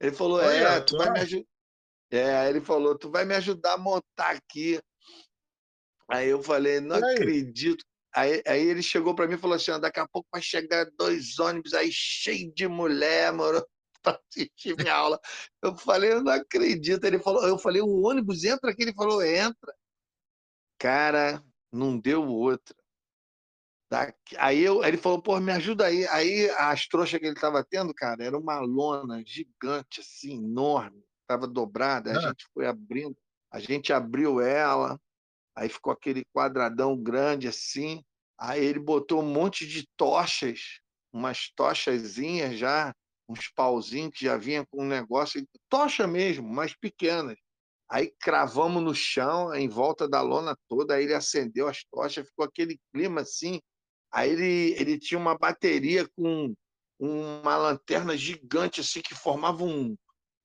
Ele 0.00 0.12
falou: 0.12 0.38
Olha 0.38 0.68
É, 0.68 0.80
tu 0.80 0.96
vai 0.96 1.10
me 1.10 1.20
ajudar. 1.20 1.46
É, 2.10 2.48
ele 2.48 2.60
falou: 2.60 2.96
Tu 2.96 3.10
vai 3.10 3.24
me 3.24 3.34
ajudar 3.34 3.74
a 3.74 3.78
montar 3.78 4.30
aqui. 4.30 4.80
Aí 6.08 6.28
eu 6.28 6.42
falei: 6.42 6.80
Não 6.80 6.96
aí? 6.96 7.14
acredito. 7.14 7.84
Aí, 8.14 8.42
aí 8.46 8.60
ele 8.68 8.82
chegou 8.82 9.14
para 9.14 9.26
mim 9.26 9.34
e 9.34 9.38
falou 9.38 9.56
assim: 9.56 9.78
Daqui 9.80 10.00
a 10.00 10.06
pouco 10.06 10.28
vai 10.30 10.42
chegar 10.42 10.86
dois 10.98 11.38
ônibus 11.38 11.72
aí 11.72 11.90
cheios 11.90 12.52
de 12.54 12.68
mulher, 12.68 13.32
mano, 13.32 13.66
para 14.02 14.20
assistir 14.30 14.76
minha 14.76 14.94
aula. 14.94 15.18
Eu 15.62 15.74
falei: 15.76 16.12
Eu 16.12 16.22
não 16.22 16.32
acredito. 16.32 17.04
Ele 17.04 17.18
falou: 17.18 17.46
Eu 17.48 17.58
falei: 17.58 17.80
O 17.80 18.02
ônibus 18.02 18.44
entra 18.44 18.70
aqui? 18.70 18.82
Ele 18.82 18.94
falou: 18.94 19.22
Entra. 19.22 19.74
Cara, 20.78 21.42
não 21.74 21.98
deu 21.98 22.26
outra. 22.26 22.74
Aí, 24.38 24.60
eu, 24.60 24.82
aí 24.82 24.90
ele 24.90 24.96
falou, 24.96 25.22
pô, 25.22 25.38
me 25.40 25.52
ajuda 25.52 25.86
aí. 25.86 26.06
Aí 26.08 26.50
as 26.50 26.86
trouxas 26.88 27.18
que 27.20 27.26
ele 27.26 27.34
estava 27.34 27.64
tendo, 27.64 27.94
cara, 27.94 28.24
era 28.24 28.36
uma 28.36 28.58
lona 28.60 29.22
gigante, 29.24 30.00
assim, 30.00 30.36
enorme, 30.38 31.04
estava 31.22 31.46
dobrada. 31.46 32.10
A 32.12 32.16
Ah. 32.16 32.20
gente 32.20 32.46
foi 32.52 32.66
abrindo, 32.66 33.16
a 33.52 33.60
gente 33.60 33.92
abriu 33.92 34.40
ela, 34.40 34.98
aí 35.56 35.68
ficou 35.68 35.92
aquele 35.92 36.24
quadradão 36.34 36.96
grande 37.02 37.48
assim. 37.48 38.02
Aí 38.38 38.64
ele 38.64 38.80
botou 38.80 39.22
um 39.22 39.26
monte 39.32 39.66
de 39.66 39.86
tochas, 39.96 40.80
umas 41.12 41.50
tochazinhas 41.54 42.58
já, 42.58 42.94
uns 43.28 43.48
pauzinhos 43.54 44.12
que 44.14 44.24
já 44.26 44.36
vinha 44.36 44.66
com 44.66 44.82
um 44.84 44.88
negócio, 44.88 45.46
tocha 45.68 46.06
mesmo, 46.06 46.48
mas 46.48 46.74
pequenas. 46.76 47.36
Aí 47.94 48.12
cravamos 48.18 48.82
no 48.82 48.92
chão, 48.92 49.54
em 49.54 49.68
volta 49.68 50.08
da 50.08 50.20
lona 50.20 50.58
toda, 50.68 50.96
aí 50.96 51.04
ele 51.04 51.14
acendeu 51.14 51.68
as 51.68 51.84
tochas, 51.84 52.26
ficou 52.26 52.44
aquele 52.44 52.76
clima 52.92 53.20
assim. 53.20 53.60
Aí 54.12 54.30
ele, 54.32 54.74
ele 54.76 54.98
tinha 54.98 55.16
uma 55.16 55.38
bateria 55.38 56.04
com 56.16 56.52
uma 56.98 57.56
lanterna 57.56 58.16
gigante, 58.16 58.80
assim, 58.80 59.00
que 59.00 59.14
formava 59.14 59.62
um, 59.62 59.96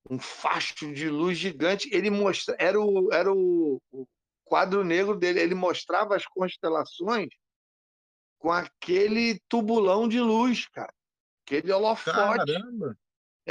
um 0.07 0.19
facho 0.19 0.93
de 0.93 1.09
luz 1.09 1.39
gigante. 1.39 1.89
Ele 1.91 2.11
mostra, 2.11 2.55
era 2.59 2.79
o, 2.79 3.11
era 3.11 3.33
o, 3.33 3.81
o 3.91 4.05
quadro 4.45 4.83
negro 4.83 5.17
dele, 5.17 5.39
ele 5.39 5.55
mostrava 5.55 6.15
as 6.15 6.27
constelações 6.27 7.29
com 8.37 8.51
aquele 8.51 9.39
tubulão 9.49 10.07
de 10.07 10.19
luz, 10.21 10.67
cara. 10.67 10.93
Aquele 11.47 11.71
holofote. 11.71 12.15
Caramba! 12.15 12.95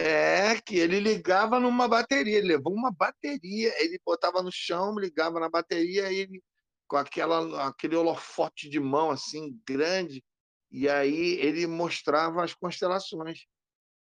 É, 0.00 0.61
que 0.61 0.76
ele 0.76 1.00
ligava 1.00 1.59
numa 1.59 1.88
bateria, 1.88 2.38
ele 2.38 2.47
levou 2.47 2.73
uma 2.73 2.93
bateria, 2.93 3.75
ele 3.83 3.99
botava 4.07 4.40
no 4.40 4.50
chão, 4.52 4.97
ligava 4.97 5.40
na 5.40 5.50
bateria, 5.50 6.12
ele 6.12 6.40
com 6.87 6.97
aquela, 6.97 7.67
aquele 7.67 7.97
holofote 7.97 8.71
de 8.71 8.78
mão 8.78 9.11
assim 9.11 9.61
grande, 9.67 10.23
e 10.71 10.88
aí 10.88 11.40
ele 11.40 11.67
mostrava 11.67 12.45
as 12.45 12.55
constelações. 12.55 13.40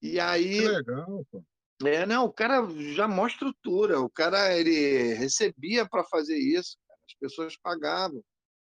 E 0.02 0.12
Que 0.12 0.20
aí, 0.20 0.68
legal, 0.68 1.26
pô. 1.32 1.46
é, 1.86 2.06
não, 2.06 2.26
o 2.26 2.34
cara 2.34 2.68
já 2.94 3.08
mó 3.08 3.26
estrutura, 3.26 4.02
o 4.02 4.10
cara 4.10 4.54
ele 4.58 5.14
recebia 5.14 5.88
para 5.88 6.04
fazer 6.04 6.38
isso, 6.38 6.78
as 7.08 7.14
pessoas 7.18 7.56
pagavam. 7.56 8.22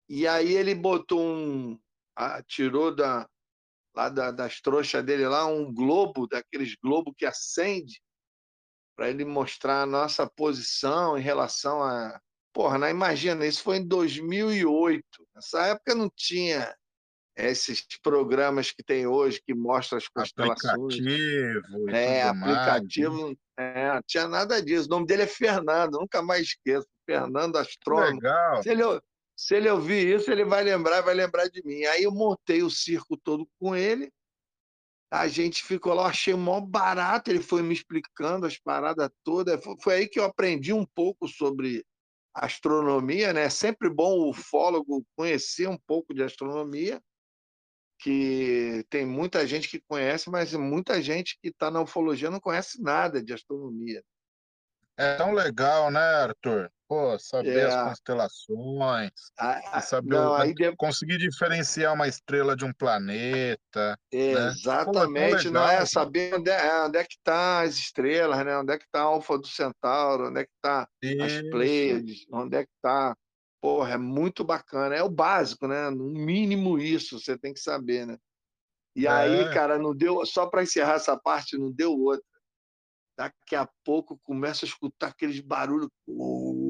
E 0.10 0.28
aí 0.28 0.54
ele 0.54 0.76
botou 0.76 1.22
um, 1.22 1.80
tirou 2.48 2.94
da 2.94 3.26
lá 3.98 4.10
da- 4.10 4.30
das 4.32 4.62
trouxas 4.62 5.04
dele 5.04 5.28
lá 5.28 5.48
um 5.48 5.74
globo, 5.74 6.28
daqueles 6.28 6.76
globo 6.76 7.12
que 7.18 7.26
acende, 7.26 8.00
para 8.96 9.10
ele 9.10 9.26
mostrar 9.26 9.82
a 9.82 9.86
nossa 9.88 10.30
posição 10.30 11.18
em 11.18 11.22
relação 11.22 11.82
a. 11.84 12.20
Porra, 12.54 12.78
não 12.78 12.88
imagina, 12.90 13.46
isso 13.46 13.64
foi 13.64 13.78
em 13.78 13.88
2008. 13.88 15.04
Nessa 15.36 15.66
época 15.68 15.94
não 15.96 16.10
tinha 16.16 16.76
esses 17.36 17.86
programas 18.02 18.72
que 18.72 18.84
tem 18.84 19.06
hoje 19.06 19.42
que 19.46 19.54
mostram 19.54 19.98
as 19.98 20.08
constelações. 20.08 20.96
Aplicativo 20.96 21.90
É, 21.90 22.24
mais. 22.24 22.40
né? 22.40 22.50
aplicativo, 22.50 23.38
é, 23.58 23.94
não 23.94 24.02
tinha 24.08 24.28
nada 24.28 24.62
disso. 24.62 24.86
O 24.88 24.90
nome 24.90 25.06
dele 25.08 25.24
é 25.24 25.28
Fernando, 25.28 26.00
nunca 26.00 26.22
mais 26.22 26.44
esqueço. 26.48 26.88
Fernando 27.06 27.56
Astrônomo. 27.58 28.16
legal. 28.16 28.62
Se 28.64 28.70
ele, 28.70 28.84
se 29.38 29.56
ele 29.56 29.70
ouvir 29.70 30.16
isso, 30.16 30.32
ele 30.32 30.44
vai 30.44 30.64
lembrar, 30.64 31.02
vai 31.02 31.14
lembrar 31.14 31.48
de 31.48 31.64
mim. 31.64 31.84
Aí 31.86 32.04
eu 32.04 32.12
montei 32.12 32.64
o 32.64 32.72
circo 32.72 33.16
todo 33.16 33.48
com 33.60 33.76
ele. 33.76 34.12
A 35.12 35.28
gente 35.28 35.64
ficou 35.64 35.94
lá, 35.94 36.08
achei 36.08 36.34
mó 36.34 36.60
barato. 36.60 37.30
Ele 37.30 37.42
foi 37.42 37.62
me 37.62 37.72
explicando 37.72 38.48
as 38.48 38.58
paradas 38.58 39.12
todas. 39.24 39.64
Foi, 39.64 39.76
foi 39.80 39.94
aí 39.94 40.08
que 40.08 40.20
eu 40.20 40.24
aprendi 40.24 40.74
um 40.74 40.84
pouco 40.84 41.28
sobre 41.28 41.86
astronomia, 42.34 43.32
né? 43.32 43.44
É 43.44 43.50
sempre 43.50 43.92
bom 43.92 44.18
o 44.18 44.32
ufólogo 44.32 45.06
conhecer 45.16 45.70
um 45.70 45.78
pouco 45.86 46.16
de 46.16 46.24
astronomia, 46.24 47.00
que 48.00 48.84
tem 48.90 49.06
muita 49.06 49.46
gente 49.46 49.70
que 49.70 49.84
conhece, 49.88 50.32
mas 50.32 50.52
muita 50.54 51.00
gente 51.00 51.38
que 51.40 51.50
está 51.50 51.70
na 51.70 51.82
ufologia 51.82 52.32
não 52.32 52.40
conhece 52.40 52.82
nada 52.82 53.24
de 53.24 53.34
astronomia. 53.34 54.04
É 54.98 55.16
tão 55.16 55.32
legal, 55.32 55.92
né, 55.92 56.00
Arthur? 56.00 56.72
Pô, 56.88 57.20
saber 57.20 57.58
É. 57.60 57.64
as 57.66 57.90
constelações, 57.90 59.12
Ah, 59.38 59.82
saber 59.82 60.10
não, 60.16 60.32
o- 60.32 60.36
aí 60.36 60.54
de- 60.54 60.74
conseguir 60.78 61.18
diferenciar 61.18 61.94
uma 61.94 62.08
estrela 62.08 62.56
de 62.56 62.64
um 62.64 62.72
planeta. 62.74 64.00
Exatamente, 64.10 65.50
não 65.50 65.62
legal, 65.62 65.70
é 65.70 65.74
cara. 65.74 65.86
saber 65.86 66.36
onde 66.36 66.50
é, 66.50 66.84
onde 66.86 66.98
é 66.98 67.04
que 67.04 67.18
tá 67.22 67.62
as 67.62 67.76
estrelas, 67.76 68.46
né? 68.46 68.58
Onde 68.58 68.72
é 68.74 68.78
que 68.78 68.86
tá 68.90 69.00
a 69.02 69.04
Alfa 69.04 69.38
do 69.38 69.48
Centauro, 69.48 70.30
onde 70.30 70.40
é 70.42 70.46
que 70.46 70.52
tá 70.62 70.88
as. 71.22 71.42
Pleiades, 71.52 72.26
onde 72.32 72.56
é 72.56 72.64
que 72.64 72.72
tá. 72.82 73.16
Porra, 73.62 73.94
é 73.96 73.98
muito 73.98 74.44
bacana. 74.46 74.96
É 74.96 75.04
o 75.04 75.10
básico, 75.10 75.68
né? 75.68 75.90
No 75.90 76.06
mínimo 76.06 76.80
isso 76.80 77.20
você 77.20 77.38
tem 77.38 77.54
que 77.54 77.60
saber, 77.60 78.06
né? 78.08 78.18
E 78.96 79.06
aí, 79.08 79.42
É. 79.42 79.54
cara, 79.54 79.78
não 79.78 79.94
deu, 79.94 80.26
só 80.26 80.46
para 80.48 80.64
encerrar 80.64 80.94
essa 80.94 81.18
parte, 81.20 81.58
não 81.58 81.70
deu 81.72 81.92
outra. 81.92 82.24
Daqui 83.18 83.56
a 83.56 83.68
pouco 83.84 84.20
começa 84.24 84.64
a 84.64 84.68
escutar 84.68 85.08
aqueles 85.08 85.40
barulhos, 85.40 85.90
uh, 86.08 86.67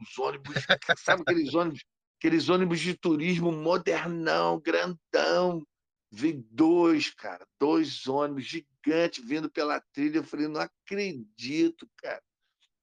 os 0.00 0.18
ônibus, 0.18 0.54
sabe 0.98 1.22
aqueles 1.22 1.54
ônibus, 1.54 1.84
aqueles 2.18 2.48
ônibus 2.48 2.80
de 2.80 2.94
turismo 2.94 3.52
modernão, 3.52 4.60
grandão, 4.60 5.62
Veio 6.12 6.44
dois, 6.50 7.10
cara, 7.10 7.46
dois 7.58 8.08
ônibus 8.08 8.44
gigantes 8.44 9.24
vindo 9.24 9.48
pela 9.48 9.80
trilha. 9.92 10.18
Eu 10.18 10.24
falei, 10.24 10.48
não 10.48 10.60
acredito, 10.60 11.88
cara. 11.96 12.20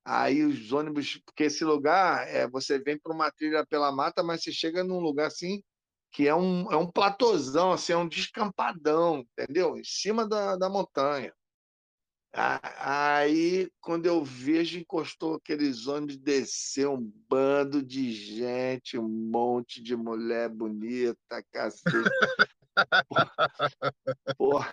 Aí 0.05 0.43
os 0.45 0.71
ônibus, 0.71 1.17
porque 1.25 1.43
esse 1.43 1.65
lugar, 1.65 2.25
é, 2.29 2.47
você 2.47 2.79
vem 2.79 2.97
para 2.97 3.13
uma 3.13 3.29
trilha 3.29 3.65
pela 3.65 3.91
mata, 3.91 4.23
mas 4.23 4.41
você 4.41 4.53
chega 4.53 4.83
num 4.83 4.99
lugar 4.99 5.27
assim 5.27 5.61
que 6.09 6.25
é 6.25 6.33
um, 6.33 6.71
é 6.71 6.77
um 6.77 6.89
platôzão, 6.89 7.73
assim, 7.73 7.91
é 7.91 7.97
um 7.97 8.07
descampadão, 8.07 9.19
entendeu? 9.19 9.77
Em 9.77 9.83
cima 9.83 10.25
da, 10.27 10.55
da 10.55 10.69
montanha. 10.69 11.33
Aí, 12.79 13.67
quando 13.81 14.05
eu 14.05 14.23
vejo, 14.23 14.77
encostou 14.77 15.35
aqueles 15.35 15.87
ônibus, 15.87 16.17
desceu 16.17 16.93
um 16.93 17.11
bando 17.27 17.81
de 17.81 18.11
gente, 18.11 18.95
um 18.95 19.07
monte 19.07 19.81
de 19.81 19.95
mulher 19.95 20.47
bonita, 20.47 21.43
cacete. 21.51 22.09
Porra, 24.37 24.71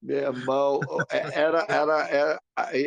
meu 0.00 0.18
irmão, 0.18 0.78
é, 1.10 1.40
era, 1.40 1.66
era, 1.68 2.08
era, 2.08 2.42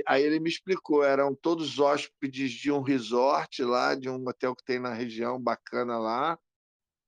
aí 0.07 0.23
ele 0.23 0.39
me 0.39 0.49
explicou, 0.49 1.03
eram 1.03 1.35
todos 1.35 1.77
hóspedes 1.77 2.51
de 2.51 2.71
um 2.71 2.81
resort 2.81 3.61
lá, 3.61 3.93
de 3.93 4.09
um 4.09 4.25
hotel 4.25 4.55
que 4.55 4.63
tem 4.63 4.79
na 4.79 4.93
região 4.93 5.37
bacana 5.37 5.99
lá, 5.99 6.39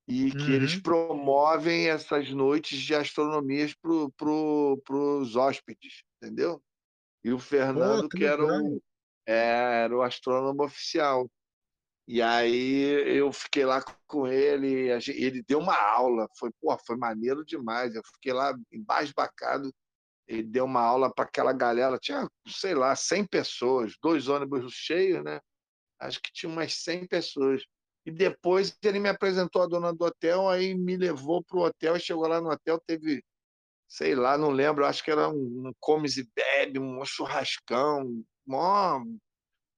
e 0.06 0.30
que 0.32 0.36
uhum. 0.36 0.52
eles 0.52 0.76
promovem 0.76 1.88
essas 1.88 2.30
noites 2.30 2.78
de 2.78 2.94
astronomias 2.94 3.72
para 3.72 3.90
pro, 4.14 4.82
os 5.22 5.34
hóspedes, 5.34 6.02
entendeu? 6.20 6.62
E 7.24 7.32
o 7.32 7.38
Fernando, 7.38 8.02
Pô, 8.02 8.08
que, 8.10 8.18
que 8.18 8.24
era, 8.24 8.44
o, 8.44 8.82
é, 9.26 9.84
era 9.84 9.96
o 9.96 10.02
astrônomo 10.02 10.62
oficial. 10.62 11.28
E 12.06 12.20
aí 12.20 12.82
eu 13.16 13.32
fiquei 13.32 13.64
lá 13.64 13.82
com 14.06 14.26
ele, 14.26 14.90
ele 15.08 15.42
deu 15.42 15.58
uma 15.58 15.74
aula, 15.74 16.28
foi, 16.38 16.50
pô, 16.60 16.76
foi 16.86 16.96
maneiro 16.96 17.44
demais. 17.44 17.94
Eu 17.94 18.02
fiquei 18.04 18.32
lá 18.32 18.54
embasbacado, 18.70 19.72
ele 20.26 20.42
deu 20.42 20.66
uma 20.66 20.82
aula 20.82 21.12
para 21.12 21.24
aquela 21.24 21.52
galera, 21.52 21.98
tinha, 21.98 22.28
sei 22.46 22.74
lá, 22.74 22.94
100 22.94 23.26
pessoas, 23.26 23.94
dois 24.02 24.28
ônibus 24.28 24.72
cheios, 24.72 25.24
né? 25.24 25.40
Acho 25.98 26.20
que 26.20 26.32
tinha 26.32 26.50
umas 26.50 26.74
100 26.74 27.06
pessoas. 27.06 27.64
E 28.06 28.10
depois 28.10 28.76
ele 28.82 29.00
me 29.00 29.08
apresentou 29.08 29.62
a 29.62 29.66
dona 29.66 29.92
do 29.92 30.04
hotel, 30.04 30.48
aí 30.48 30.74
me 30.74 30.96
levou 30.96 31.42
para 31.42 31.58
o 31.58 31.62
hotel, 31.62 31.96
e 31.96 32.00
chegou 32.00 32.26
lá 32.26 32.38
no 32.40 32.50
hotel, 32.50 32.78
teve, 32.86 33.24
sei 33.94 34.16
lá, 34.16 34.36
não 34.36 34.50
lembro, 34.50 34.84
acho 34.84 35.04
que 35.04 35.10
era 35.12 35.28
um, 35.28 35.68
um 35.68 35.72
comes 35.78 36.16
e 36.16 36.28
bebe, 36.34 36.80
um 36.80 37.04
churrascão, 37.04 38.24
uma, 38.44 39.00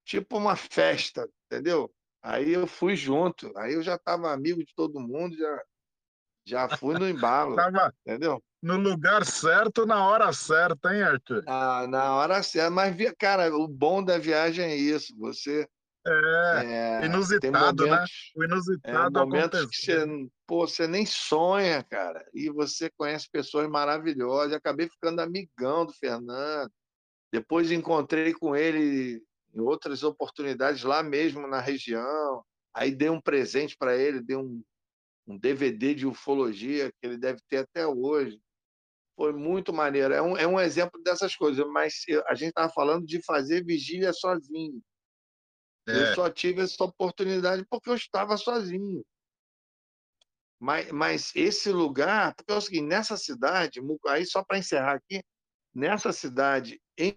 tipo 0.06 0.38
uma 0.38 0.56
festa, 0.56 1.28
entendeu? 1.44 1.94
Aí 2.22 2.50
eu 2.50 2.66
fui 2.66 2.96
junto, 2.96 3.52
aí 3.58 3.74
eu 3.74 3.82
já 3.82 3.96
estava 3.96 4.32
amigo 4.32 4.64
de 4.64 4.74
todo 4.74 4.98
mundo, 4.98 5.36
já, 5.36 5.62
já 6.46 6.68
fui 6.78 6.94
no 6.94 7.06
embalo, 7.06 7.56
entendeu? 8.06 8.42
No 8.62 8.78
lugar 8.78 9.26
certo, 9.26 9.84
na 9.84 10.08
hora 10.08 10.32
certa, 10.32 10.94
hein, 10.94 11.02
Arthur? 11.02 11.44
Ah, 11.46 11.86
na 11.86 12.16
hora 12.16 12.42
certa, 12.42 12.70
mas, 12.70 12.96
cara, 13.18 13.54
o 13.54 13.68
bom 13.68 14.02
da 14.02 14.16
viagem 14.16 14.64
é 14.64 14.74
isso, 14.74 15.14
você 15.18 15.68
é, 16.06 17.00
é 17.02 17.06
inusitado, 17.06 17.84
né? 17.84 17.90
momentos, 17.90 18.10
né? 18.10 18.32
O 18.36 18.44
inusitado 18.44 19.18
é, 19.18 19.24
momentos 19.24 19.66
que 19.66 19.76
você, 19.76 20.06
pô, 20.46 20.66
você 20.66 20.86
nem 20.86 21.04
sonha, 21.04 21.82
cara. 21.82 22.24
E 22.32 22.48
você 22.50 22.90
conhece 22.96 23.28
pessoas 23.30 23.68
maravilhosas. 23.68 24.52
acabei 24.52 24.88
ficando 24.88 25.20
amigão 25.20 25.84
do 25.84 25.92
Fernando. 25.92 26.70
Depois 27.32 27.70
encontrei 27.70 28.32
com 28.32 28.54
ele 28.54 29.22
em 29.54 29.60
outras 29.60 30.02
oportunidades 30.02 30.82
lá 30.82 31.02
mesmo 31.02 31.46
na 31.46 31.60
região. 31.60 32.44
Aí 32.74 32.94
dei 32.94 33.08
um 33.08 33.20
presente 33.20 33.76
para 33.76 33.96
ele, 33.96 34.22
dei 34.22 34.36
um, 34.36 34.62
um 35.26 35.38
DVD 35.38 35.94
de 35.94 36.06
ufologia 36.06 36.92
que 36.92 37.06
ele 37.06 37.16
deve 37.16 37.40
ter 37.48 37.58
até 37.58 37.86
hoje. 37.86 38.40
Foi 39.16 39.32
muito 39.32 39.72
maneiro. 39.72 40.12
É 40.12 40.20
um, 40.20 40.36
é 40.36 40.46
um 40.46 40.60
exemplo 40.60 41.02
dessas 41.02 41.34
coisas, 41.34 41.66
mas 41.68 42.04
a 42.28 42.34
gente 42.34 42.50
estava 42.50 42.70
falando 42.72 43.06
de 43.06 43.22
fazer 43.24 43.64
vigília 43.64 44.12
sozinho. 44.12 44.80
É. 45.88 45.92
Eu 45.92 46.14
só 46.14 46.30
tive 46.30 46.62
essa 46.62 46.82
oportunidade 46.82 47.64
porque 47.68 47.88
eu 47.88 47.94
estava 47.94 48.36
sozinho. 48.36 49.04
Mas, 50.58 50.90
mas 50.90 51.32
esse 51.34 51.70
lugar, 51.70 52.34
porque 52.34 52.52
é 52.52 52.56
o 52.56 52.60
seguinte, 52.60 52.86
nessa 52.86 53.16
cidade, 53.16 53.80
aí 54.08 54.24
só 54.24 54.42
para 54.42 54.58
encerrar 54.58 54.94
aqui, 54.94 55.22
nessa 55.74 56.12
cidade, 56.12 56.80
em, 56.98 57.16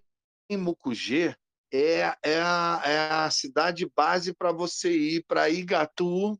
em 0.50 0.58
Mucugê, 0.58 1.36
é, 1.72 2.00
é, 2.24 2.42
a, 2.42 2.82
é 2.86 3.12
a 3.12 3.32
cidade 3.32 3.90
base 3.96 4.34
para 4.34 4.52
você 4.52 4.92
ir 4.92 5.24
para 5.26 5.50
Igatu, 5.50 6.38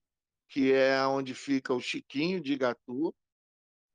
que 0.50 0.74
é 0.74 1.06
onde 1.06 1.34
fica 1.34 1.74
o 1.74 1.80
Chiquinho 1.80 2.42
de 2.42 2.54
Igatu. 2.54 3.16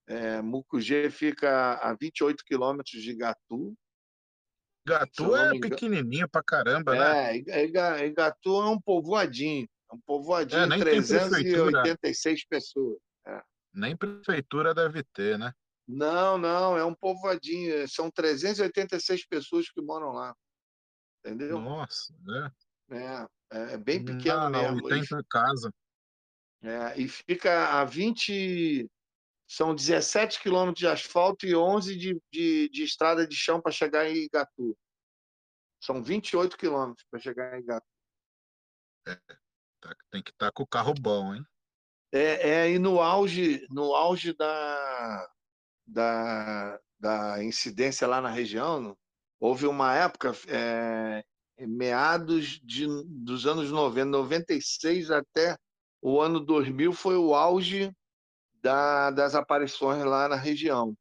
É, 0.07 0.41
Mucugê 0.41 1.11
fica 1.11 1.75
a 1.75 1.95
28 1.95 2.45
quilômetros 2.45 3.03
de 3.03 3.11
Igatu. 3.11 3.77
Gatu 4.87 5.35
é 5.35 5.59
pequenininho 5.59 6.29
pra 6.29 6.43
caramba, 6.43 6.95
né? 6.95 7.39
É, 7.49 8.11
Gatu 8.11 8.63
é 8.63 8.69
um 8.69 8.81
povoadinho. 8.81 9.67
É 9.91 9.95
um 9.95 10.01
povoadinho, 10.01 10.73
é, 10.73 10.79
386 10.79 12.47
pessoas. 12.47 12.99
É. 13.27 13.43
Nem 13.73 13.97
prefeitura 13.97 14.75
deve 14.75 15.03
ter, 15.15 15.39
né? 15.39 15.53
Não, 15.87 16.39
não, 16.39 16.77
é 16.77 16.85
um 16.85 16.95
povoadinho. 16.95 17.87
São 17.89 18.11
386 18.11 19.27
pessoas 19.27 19.71
que 19.71 19.81
moram 19.81 20.13
lá. 20.13 20.35
Entendeu? 21.25 21.59
Nossa, 21.61 22.15
né? 22.21 22.51
É, 22.91 23.75
é 23.75 23.79
bem 23.79 24.05
pequeno 24.05 24.51
não, 24.51 24.51
mesmo. 24.51 24.89
Não, 24.89 24.97
e 24.97 25.07
tem 25.07 25.23
casa. 25.31 25.73
É, 26.63 27.01
e 27.01 27.09
fica 27.09 27.81
a 27.81 27.85
20. 27.85 28.89
São 29.47 29.75
17 29.75 30.41
quilômetros 30.41 30.81
de 30.81 30.87
asfalto 30.87 31.47
e 31.47 31.55
11 31.55 31.97
de, 31.97 32.23
de, 32.33 32.69
de 32.69 32.83
estrada 32.83 33.27
de 33.27 33.37
chão 33.37 33.61
para 33.61 33.73
chegar 33.73 34.09
em 34.09 34.25
Igatu. 34.25 34.77
São 35.81 36.03
28 36.03 36.57
quilômetros 36.57 37.07
para 37.11 37.21
chegar 37.21 37.57
em 37.57 37.63
Igatu. 37.63 37.87
É, 39.07 39.17
tá, 39.81 39.95
tem 40.11 40.23
que 40.23 40.31
estar 40.31 40.47
tá 40.47 40.53
com 40.53 40.63
o 40.63 40.67
carro 40.67 40.95
bom, 40.95 41.35
hein? 41.35 41.45
É, 42.11 42.49
é 42.49 42.71
e 42.71 42.79
no 42.79 43.01
auge, 43.01 43.67
no 43.71 43.95
auge 43.95 44.33
da, 44.33 45.31
da, 45.87 46.81
da 46.99 47.45
incidência 47.45 48.07
lá 48.07 48.21
na 48.21 48.31
região, 48.31 48.97
houve 49.39 49.67
uma 49.67 49.95
época, 49.95 50.33
é, 50.49 51.25
meados 51.59 52.61
de, 52.63 52.87
dos 53.07 53.47
anos 53.47 53.71
90, 53.71 54.07
96 54.07 55.11
até 55.11 55.59
o 56.01 56.21
ano 56.21 56.41
2000 56.41 56.93
foi 56.93 57.17
o 57.17 57.35
auge 57.35 57.93
da, 58.65 59.11
das 59.11 59.35
aparições 59.35 60.03
lá 60.05 60.27
na 60.27 60.37
região, 60.37 60.97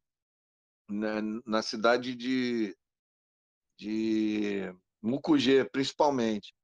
na, 0.86 1.22
né, 1.22 1.40
na 1.46 1.62
cidade 1.62 2.14
de, 2.14 2.76
de 3.78 4.70
Mucugê, 5.02 5.64
principalmente. 5.64 6.54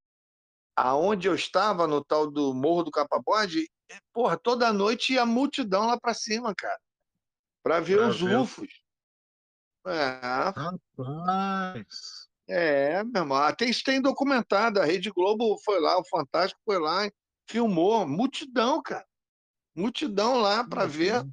Aonde 0.77 1.27
eu 1.27 1.35
estava, 1.35 1.87
no 1.87 2.05
tal 2.05 2.31
do 2.31 2.53
Morro 2.53 2.83
do 2.83 2.91
Capabode, 2.91 3.67
é, 3.91 3.99
porra, 4.13 4.37
toda 4.37 4.75
noite 4.75 5.15
ia 5.15 5.25
multidão 5.25 5.87
lá 5.87 5.99
para 5.99 6.13
cima, 6.13 6.55
cara, 6.55 6.79
para 7.63 7.81
ver 7.81 7.97
pra 7.97 8.09
os 8.09 8.21
ver. 8.21 8.37
UFOs. 8.37 8.83
É. 9.87 10.21
Rapaz. 10.55 12.29
É, 12.47 13.03
meu 13.05 13.23
irmão. 13.23 13.39
Até 13.39 13.65
isso 13.65 13.83
tem 13.83 14.03
documentado. 14.03 14.81
A 14.81 14.85
Rede 14.85 15.11
Globo 15.11 15.57
foi 15.65 15.81
lá, 15.81 15.99
o 15.99 16.05
Fantástico 16.05 16.61
foi 16.63 16.79
lá, 16.79 17.11
filmou. 17.49 18.07
Multidão, 18.07 18.83
cara 18.83 19.09
multidão 19.75 20.39
lá 20.39 20.67
para 20.67 20.87
ver. 20.87 21.25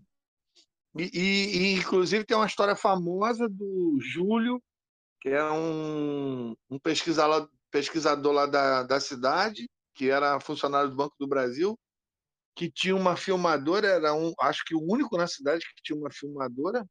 E, 0.98 1.10
e, 1.14 1.58
e, 1.58 1.74
inclusive, 1.74 2.26
tem 2.26 2.36
uma 2.36 2.48
história 2.48 2.76
famosa 2.76 3.48
do 3.48 4.00
Júlio, 4.02 4.62
que 5.22 5.30
é 5.30 5.44
um, 5.52 6.56
um 6.70 6.80
pesquisador, 6.80 7.50
pesquisador 7.70 8.34
lá 8.34 8.46
da, 8.46 8.84
da 8.84 9.00
cidade, 9.00 9.70
que 9.94 10.10
era 10.10 10.40
funcionário 10.40 10.90
do 10.90 10.96
Banco 10.96 11.16
do 11.20 11.28
Brasil, 11.28 11.78
que 12.56 12.72
tinha 12.72 12.96
uma 12.96 13.16
filmadora, 13.16 13.88
era 13.88 14.14
um, 14.14 14.34
acho 14.40 14.64
que 14.66 14.76
o 14.76 14.82
único 14.82 15.16
na 15.18 15.28
cidade 15.28 15.64
que 15.64 15.84
tinha 15.84 15.98
uma 15.98 16.12
filmadora, 16.12 16.84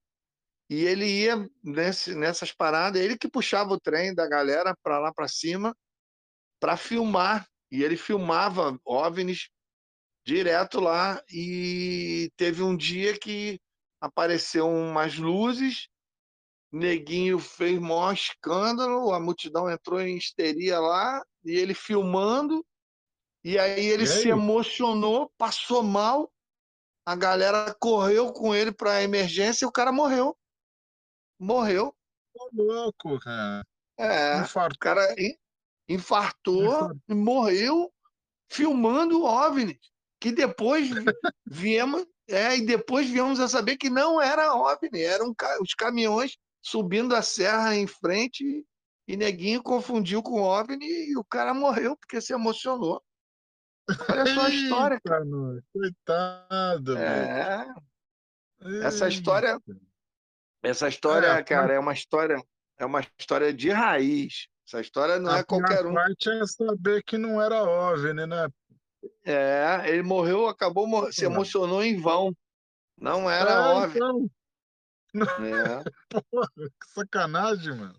e 0.71 0.85
ele 0.85 1.07
ia 1.07 1.49
nesse, 1.63 2.15
nessas 2.15 2.53
paradas, 2.53 3.01
ele 3.01 3.17
que 3.17 3.29
puxava 3.29 3.73
o 3.73 3.81
trem 3.81 4.15
da 4.15 4.29
galera 4.29 4.77
para 4.83 4.99
lá 4.99 5.13
para 5.13 5.29
cima 5.29 5.77
para 6.61 6.77
filmar, 6.77 7.47
e 7.71 7.83
ele 7.83 7.97
filmava 7.97 8.79
OVNIs 8.85 9.49
direto 10.27 10.81
lá 10.81 11.23
e 11.31 12.33
teve 12.37 12.61
um 12.61 12.77
dia 12.77 13.17
que 13.17 13.61
apareceu 14.01 14.69
umas 14.69 15.17
luzes, 15.17 15.89
Neguinho 16.73 17.39
fez 17.39 17.79
maior 17.79 18.13
escândalo, 18.13 19.13
a 19.13 19.21
multidão 19.21 19.71
entrou 19.71 20.01
em 20.01 20.17
histeria 20.17 20.81
lá 20.81 21.25
e 21.45 21.53
ele 21.53 21.75
filmando 21.75 22.67
e 23.45 23.57
aí 23.57 23.87
ele 23.87 24.03
e 24.03 24.09
aí? 24.11 24.23
se 24.23 24.29
emocionou, 24.29 25.31
passou 25.39 25.85
mal, 25.85 26.29
a 27.07 27.15
galera 27.15 27.73
correu 27.79 28.33
com 28.33 28.53
ele 28.53 28.73
para 28.73 29.05
emergência 29.05 29.65
e 29.65 29.69
o 29.69 29.73
cara 29.73 29.93
morreu. 29.93 30.37
Morreu. 31.39 31.97
Tô 32.35 32.51
louco, 32.53 33.21
cara. 33.21 33.65
É, 33.97 34.41
Infartou. 34.41 34.75
o 34.75 34.79
cara 34.81 35.15
infartou, 35.89 36.65
infartou. 36.65 36.97
e 37.09 37.15
morreu 37.15 37.93
filmando 38.51 39.21
o 39.21 39.25
OVNI 39.25 39.79
que 40.27 40.33
depois 40.33 40.91
viemos, 41.47 42.05
É, 42.29 42.57
e 42.57 42.67
depois 42.67 43.09
viemos 43.09 43.39
a 43.39 43.47
saber 43.47 43.77
que 43.77 43.89
não 43.89 44.21
era 44.21 44.53
OVNI, 44.53 45.01
eram 45.01 45.33
os 45.63 45.75
caminhões 45.75 46.37
subindo 46.61 47.15
a 47.15 47.23
serra 47.23 47.77
em 47.77 47.87
frente 47.87 48.67
e 49.07 49.17
neguinho 49.17 49.63
confundiu 49.63 50.21
com 50.21 50.43
OVNI 50.43 51.11
e 51.11 51.17
o 51.17 51.23
cara 51.23 51.55
morreu 51.55 51.97
porque 51.97 52.21
se 52.21 52.33
emocionou. 52.33 53.01
Olha 54.11 54.27
só 54.35 54.47
a 54.47 54.51
história. 54.51 55.01
Nós. 55.25 55.63
Coitado, 55.73 56.99
É, 56.99 57.69
essa 58.83 59.07
história, 59.07 59.61
essa 60.65 60.89
história, 60.89 61.29
É, 61.29 61.43
cara, 61.45 61.75
é 61.75 61.79
uma 61.79 61.93
história, 61.93 62.43
é 62.77 62.85
uma 62.85 63.07
história 63.17 63.55
de 63.55 63.71
raiz. 63.71 64.49
Essa 64.67 64.81
história 64.81 65.21
não 65.21 65.31
a 65.31 65.39
é 65.39 65.45
qualquer 65.45 65.87
um. 65.87 65.95
parte 65.95 66.29
é 66.29 66.45
saber 66.45 67.05
que 67.05 67.17
não 67.17 67.41
era 67.41 67.63
OVNI, 67.63 68.27
né? 68.27 68.49
É, 69.25 69.83
ele 69.87 70.03
morreu, 70.03 70.47
acabou, 70.47 70.87
mor- 70.87 71.13
se 71.13 71.25
É. 71.25 71.27
emocionou 71.27 71.83
em 71.83 72.01
vão. 72.01 72.35
Não 72.99 73.29
era 73.31 73.51
É, 73.61 73.75
OVNI. 73.77 73.97
então, 73.97 74.31
né? 75.35 75.85
porra, 76.31 76.51
que 76.57 76.89
sacanagem, 76.95 77.75
mano. 77.75 77.99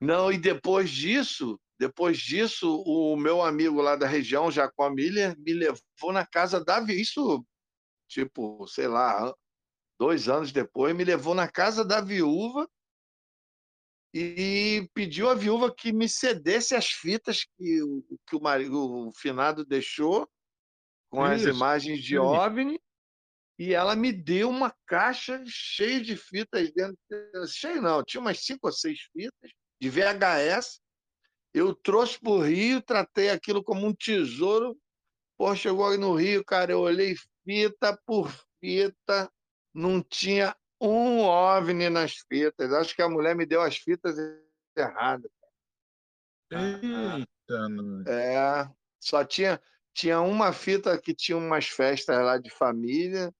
Não, 0.00 0.30
e 0.32 0.38
depois 0.38 0.90
disso, 0.90 1.58
depois 1.78 2.18
disso, 2.18 2.82
o 2.86 3.16
meu 3.16 3.42
amigo 3.42 3.80
lá 3.80 3.96
da 3.96 4.06
região, 4.06 4.50
Jacó 4.50 4.90
Miller, 4.90 5.34
me 5.38 5.52
levou 5.52 6.12
na 6.12 6.26
casa 6.26 6.62
da 6.64 6.80
vi- 6.80 7.00
isso, 7.00 7.44
tipo, 8.08 8.66
sei 8.66 8.86
lá, 8.86 9.32
dois 9.98 10.28
anos 10.28 10.52
depois, 10.52 10.94
me 10.94 11.04
levou 11.04 11.34
na 11.34 11.48
casa 11.48 11.84
da 11.84 12.00
viúva 12.00 12.68
e 14.16 14.88
pediu 14.94 15.28
à 15.28 15.34
viúva 15.34 15.74
que 15.74 15.92
me 15.92 16.08
cedesse 16.08 16.76
as 16.76 16.86
fitas 16.86 17.44
que 17.44 17.82
o, 17.82 18.04
que 18.24 18.36
o, 18.36 18.40
marido, 18.40 19.08
o 19.08 19.12
finado 19.12 19.64
deixou 19.64 20.30
com 21.10 21.24
as 21.24 21.40
Isso, 21.40 21.50
imagens 21.50 22.00
de. 22.00 22.16
OVNI. 22.16 22.80
E 23.58 23.74
ela 23.74 23.96
me 23.96 24.12
deu 24.12 24.48
uma 24.48 24.72
caixa 24.86 25.42
cheia 25.46 26.00
de 26.00 26.16
fitas 26.16 26.72
dentro. 26.72 26.96
Cheio 27.48 27.82
não, 27.82 28.04
tinha 28.04 28.20
umas 28.20 28.44
cinco 28.44 28.68
ou 28.68 28.72
seis 28.72 29.00
fitas 29.12 29.50
de 29.80 29.90
VHS. 29.90 30.80
Eu 31.52 31.74
trouxe 31.74 32.18
para 32.18 32.30
o 32.30 32.40
Rio, 32.40 32.80
tratei 32.82 33.30
aquilo 33.30 33.64
como 33.64 33.84
um 33.84 33.94
tesouro. 33.94 34.76
Pô, 35.36 35.54
chegou 35.56 35.88
aí 35.88 35.98
no 35.98 36.14
Rio, 36.14 36.44
cara, 36.44 36.70
eu 36.70 36.80
olhei 36.80 37.16
fita 37.44 38.00
por 38.06 38.32
fita, 38.60 39.30
não 39.72 40.00
tinha 40.00 40.54
um 40.80 41.20
OVNI 41.20 41.88
nas 41.90 42.14
fitas. 42.28 42.72
Acho 42.72 42.94
que 42.94 43.02
a 43.02 43.08
mulher 43.08 43.34
me 43.34 43.46
deu 43.46 43.62
as 43.62 43.76
fitas 43.76 44.16
erradas. 44.76 45.30
Eita. 46.50 47.24
É, 48.06 48.68
só 49.00 49.24
tinha, 49.24 49.60
tinha 49.92 50.20
uma 50.20 50.52
fita 50.52 50.98
que 51.00 51.14
tinha 51.14 51.36
umas 51.36 51.68
festas 51.68 52.16
lá 52.16 52.38
de 52.38 52.50
família 52.50 53.32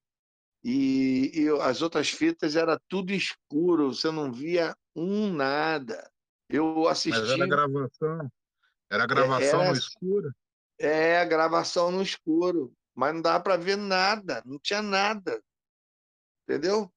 e, 0.62 1.30
e 1.34 1.48
as 1.60 1.82
outras 1.82 2.08
fitas 2.10 2.56
era 2.56 2.80
tudo 2.88 3.12
escuro, 3.12 3.92
você 3.94 4.10
não 4.10 4.32
via 4.32 4.76
um 4.94 5.32
nada. 5.32 6.10
Eu 6.48 6.84
Mas 6.84 6.92
assisti, 6.92 7.32
era 7.40 7.46
gravação. 7.46 8.32
Era 8.90 9.06
gravação 9.06 9.60
era- 9.60 9.70
no 9.72 9.76
escuro. 9.76 10.34
é, 10.78 11.24
gravação 11.24 11.90
no 11.90 12.02
escuro, 12.02 12.72
mas 12.94 13.14
não 13.14 13.22
dava 13.22 13.42
para 13.42 13.56
ver 13.56 13.76
nada, 13.76 14.42
não 14.46 14.58
tinha 14.58 14.80
nada. 14.82 15.42
Entendeu? 16.44 16.93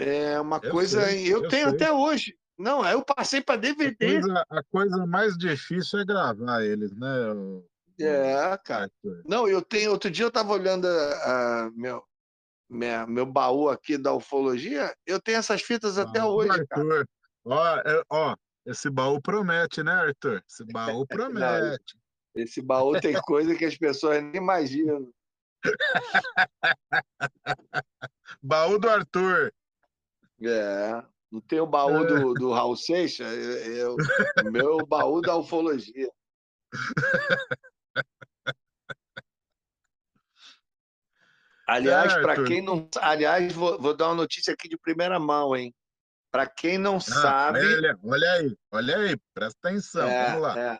É 0.00 0.40
uma 0.40 0.60
Eu 0.62 0.70
coisa, 0.70 1.04
sei, 1.06 1.26
eu 1.32 1.42
eu 1.42 1.48
tenho 1.48 1.66
sei. 1.66 1.74
até 1.74 1.92
hoje. 1.92 2.36
Não, 2.56 2.84
eu 2.88 3.02
passei 3.04 3.40
para 3.40 3.54
A 3.56 3.58
DVD. 3.58 4.20
coisa, 4.20 4.44
a 4.48 4.62
coisa 4.64 5.06
mais 5.06 5.36
difícil 5.36 5.98
é 6.00 6.04
gravar 6.04 6.62
eles, 6.64 6.92
né? 6.96 7.08
É, 8.00 8.56
cara. 8.64 8.88
Não, 9.24 9.48
eu 9.48 9.60
tenho. 9.60 9.90
Outro 9.90 10.10
dia 10.10 10.24
eu 10.24 10.28
estava 10.28 10.52
olhando 10.52 10.86
a, 10.86 11.64
a- 11.66 11.70
meu, 11.74 12.02
minha- 12.70 13.06
meu 13.06 13.26
baú 13.26 13.68
aqui 13.68 13.98
da 13.98 14.12
ufologia. 14.12 14.94
Eu 15.04 15.20
tenho 15.20 15.38
essas 15.38 15.62
fitas 15.62 15.98
até 15.98 16.20
Baú 16.20 16.30
do 16.30 16.36
hoje, 16.36 16.48
cara. 16.66 16.82
Arthur. 16.82 17.06
Ó, 17.44 17.76
é- 17.78 18.02
ó, 18.10 18.36
esse 18.66 18.88
baú 18.90 19.20
promete, 19.20 19.82
né, 19.82 19.92
Arthur? 19.92 20.42
Esse 20.48 20.64
baú 20.64 21.04
promete. 21.08 21.96
Esse 22.36 22.60
baú 22.62 23.00
tem 23.00 23.20
coisa 23.22 23.54
que 23.56 23.64
as 23.64 23.76
pessoas 23.76 24.22
nem 24.22 24.36
imaginam. 24.36 25.10
Baú 28.42 28.78
do 28.78 28.88
Arthur. 28.88 29.52
É. 30.42 31.02
Não 31.30 31.40
tem 31.42 31.60
o 31.60 31.66
baú 31.66 32.06
do, 32.06 32.34
do 32.34 32.52
Raul 32.52 32.74
Seixas, 32.76 33.26
é, 33.26 33.80
é 33.80 33.88
o 33.88 33.96
meu 34.50 34.86
baú 34.86 35.20
da 35.20 35.36
ufologia. 35.36 36.08
Aliás, 41.66 42.14
É, 42.14 42.22
para 42.22 42.44
quem 42.44 42.62
não. 42.62 42.88
Aliás, 43.00 43.52
vou, 43.52 43.78
vou 43.78 43.94
dar 43.94 44.06
uma 44.08 44.14
notícia 44.14 44.54
aqui 44.54 44.68
de 44.68 44.78
primeira 44.78 45.20
mão, 45.20 45.54
hein? 45.54 45.74
Para 46.30 46.46
quem 46.46 46.78
não 46.78 46.96
Ah, 46.96 47.00
sabe. 47.00 47.58
olha, 47.58 47.98
olha 48.02 48.32
aí, 48.32 48.56
olha 48.72 48.96
aí, 48.98 49.16
presta 49.34 49.68
atenção, 49.68 50.08
É, 50.08 50.24
vamos 50.26 50.42
lá. 50.42 50.58
é. 50.58 50.78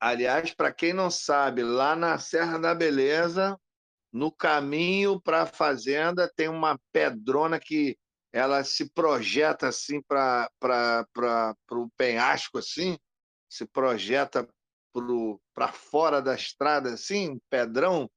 Aliás, 0.00 0.54
para 0.54 0.72
quem 0.72 0.92
não 0.92 1.10
sabe, 1.10 1.62
lá 1.62 1.94
na 1.94 2.18
Serra 2.18 2.58
da 2.58 2.74
Beleza, 2.74 3.58
no 4.12 4.32
caminho 4.32 5.20
para 5.20 5.42
a 5.42 5.46
fazenda, 5.46 6.30
tem 6.34 6.48
uma 6.48 6.78
pedrona 6.92 7.58
que 7.60 7.98
ela 8.32 8.62
se 8.64 8.90
projeta 8.90 9.68
assim 9.68 10.00
para 10.02 10.48
o 11.72 11.90
penhasco, 11.96 12.58
assim, 12.58 12.98
se 13.48 13.66
projeta 13.66 14.48
para 15.54 15.72
fora 15.72 16.20
da 16.20 16.34
estrada, 16.34 16.92
assim, 16.94 17.30
um 17.30 17.40
pedrão, 17.48 18.10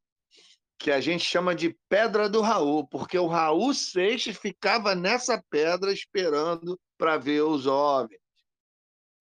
que 0.77 0.91
a 0.91 0.99
gente 0.99 1.23
chama 1.23 1.55
de 1.55 1.77
Pedra 1.87 2.27
do 2.27 2.41
Raul, 2.41 2.85
porque 2.87 3.17
o 3.17 3.27
Raul 3.27 3.73
Seixas 3.73 4.35
ficava 4.37 4.93
nessa 4.93 5.41
pedra 5.49 5.93
esperando 5.93 6.79
para 6.97 7.17
ver 7.17 7.41
os 7.41 7.65
OVNIs. 7.65 8.19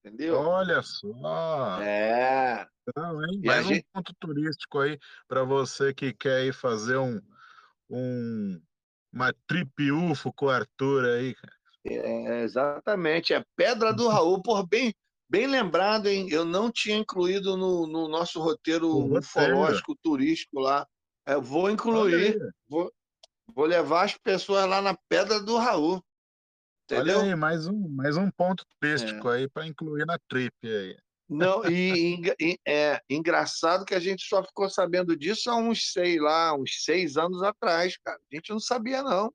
Entendeu? 0.04 0.36
Olha 0.40 0.82
só. 0.82 1.80
É. 1.80 2.66
Não, 2.96 3.24
hein? 3.24 3.40
Mais 3.44 3.64
um 3.66 3.68
gente- 3.68 3.86
ponto 3.92 4.12
turístico 4.18 4.80
aí 4.80 4.98
para 5.28 5.44
você 5.44 5.94
que 5.94 6.12
quer 6.12 6.44
ir 6.44 6.52
fazer 6.52 6.96
um, 6.96 7.20
um 7.88 8.60
uma 9.12 9.32
trip 9.46 9.90
UFO 9.90 10.32
com 10.32 10.46
o 10.46 10.50
Arthur 10.50 11.04
aí. 11.04 11.34
cara. 11.34 11.54
É, 11.84 12.42
exatamente, 12.42 13.34
é 13.34 13.44
Pedra 13.56 13.92
do 13.92 14.08
Raul, 14.08 14.40
por 14.40 14.66
bem, 14.66 14.94
bem 15.28 15.46
lembrado, 15.46 16.06
hein? 16.06 16.28
Eu 16.30 16.44
não 16.44 16.70
tinha 16.70 16.96
incluído 16.96 17.56
no, 17.56 17.86
no 17.86 18.08
nosso 18.08 18.40
roteiro 18.40 18.88
roteiro. 18.88 19.18
ufológico 19.18 19.96
turístico 20.02 20.60
lá. 20.60 20.86
Eu 21.26 21.42
vou 21.42 21.64
Olha 21.64 21.72
incluir, 21.72 22.38
vou, 22.68 22.92
vou 23.54 23.66
levar 23.66 24.04
as 24.04 24.16
pessoas 24.16 24.66
lá 24.66 24.80
na 24.80 24.96
Pedra 25.08 25.40
do 25.40 25.56
Raul. 25.56 26.02
olha 26.90 27.00
Entendeu? 27.00 27.20
aí, 27.20 27.34
mais 27.34 27.66
um, 27.66 27.88
mais 27.88 28.16
um 28.16 28.30
ponto 28.30 28.64
turístico 28.80 29.28
aí 29.28 29.48
para 29.48 29.66
incluir 29.66 30.06
na 30.06 30.18
trip 30.28 30.54
aí. 30.64 30.96
Não, 31.32 31.64
e, 31.64 32.20
e- 32.38 32.58
é 32.66 33.00
engraçado 33.08 33.84
que 33.84 33.94
a 33.94 34.00
gente 34.00 34.24
só 34.24 34.42
ficou 34.42 34.68
sabendo 34.68 35.16
disso 35.16 35.50
há 35.50 35.56
uns, 35.56 35.92
sei 35.92 36.18
lá, 36.18 36.54
uns 36.54 36.84
seis 36.84 37.16
anos 37.16 37.42
atrás, 37.42 37.96
cara. 37.98 38.18
A 38.30 38.34
gente 38.34 38.50
não 38.50 38.60
sabia, 38.60 39.02
não. 39.02 39.32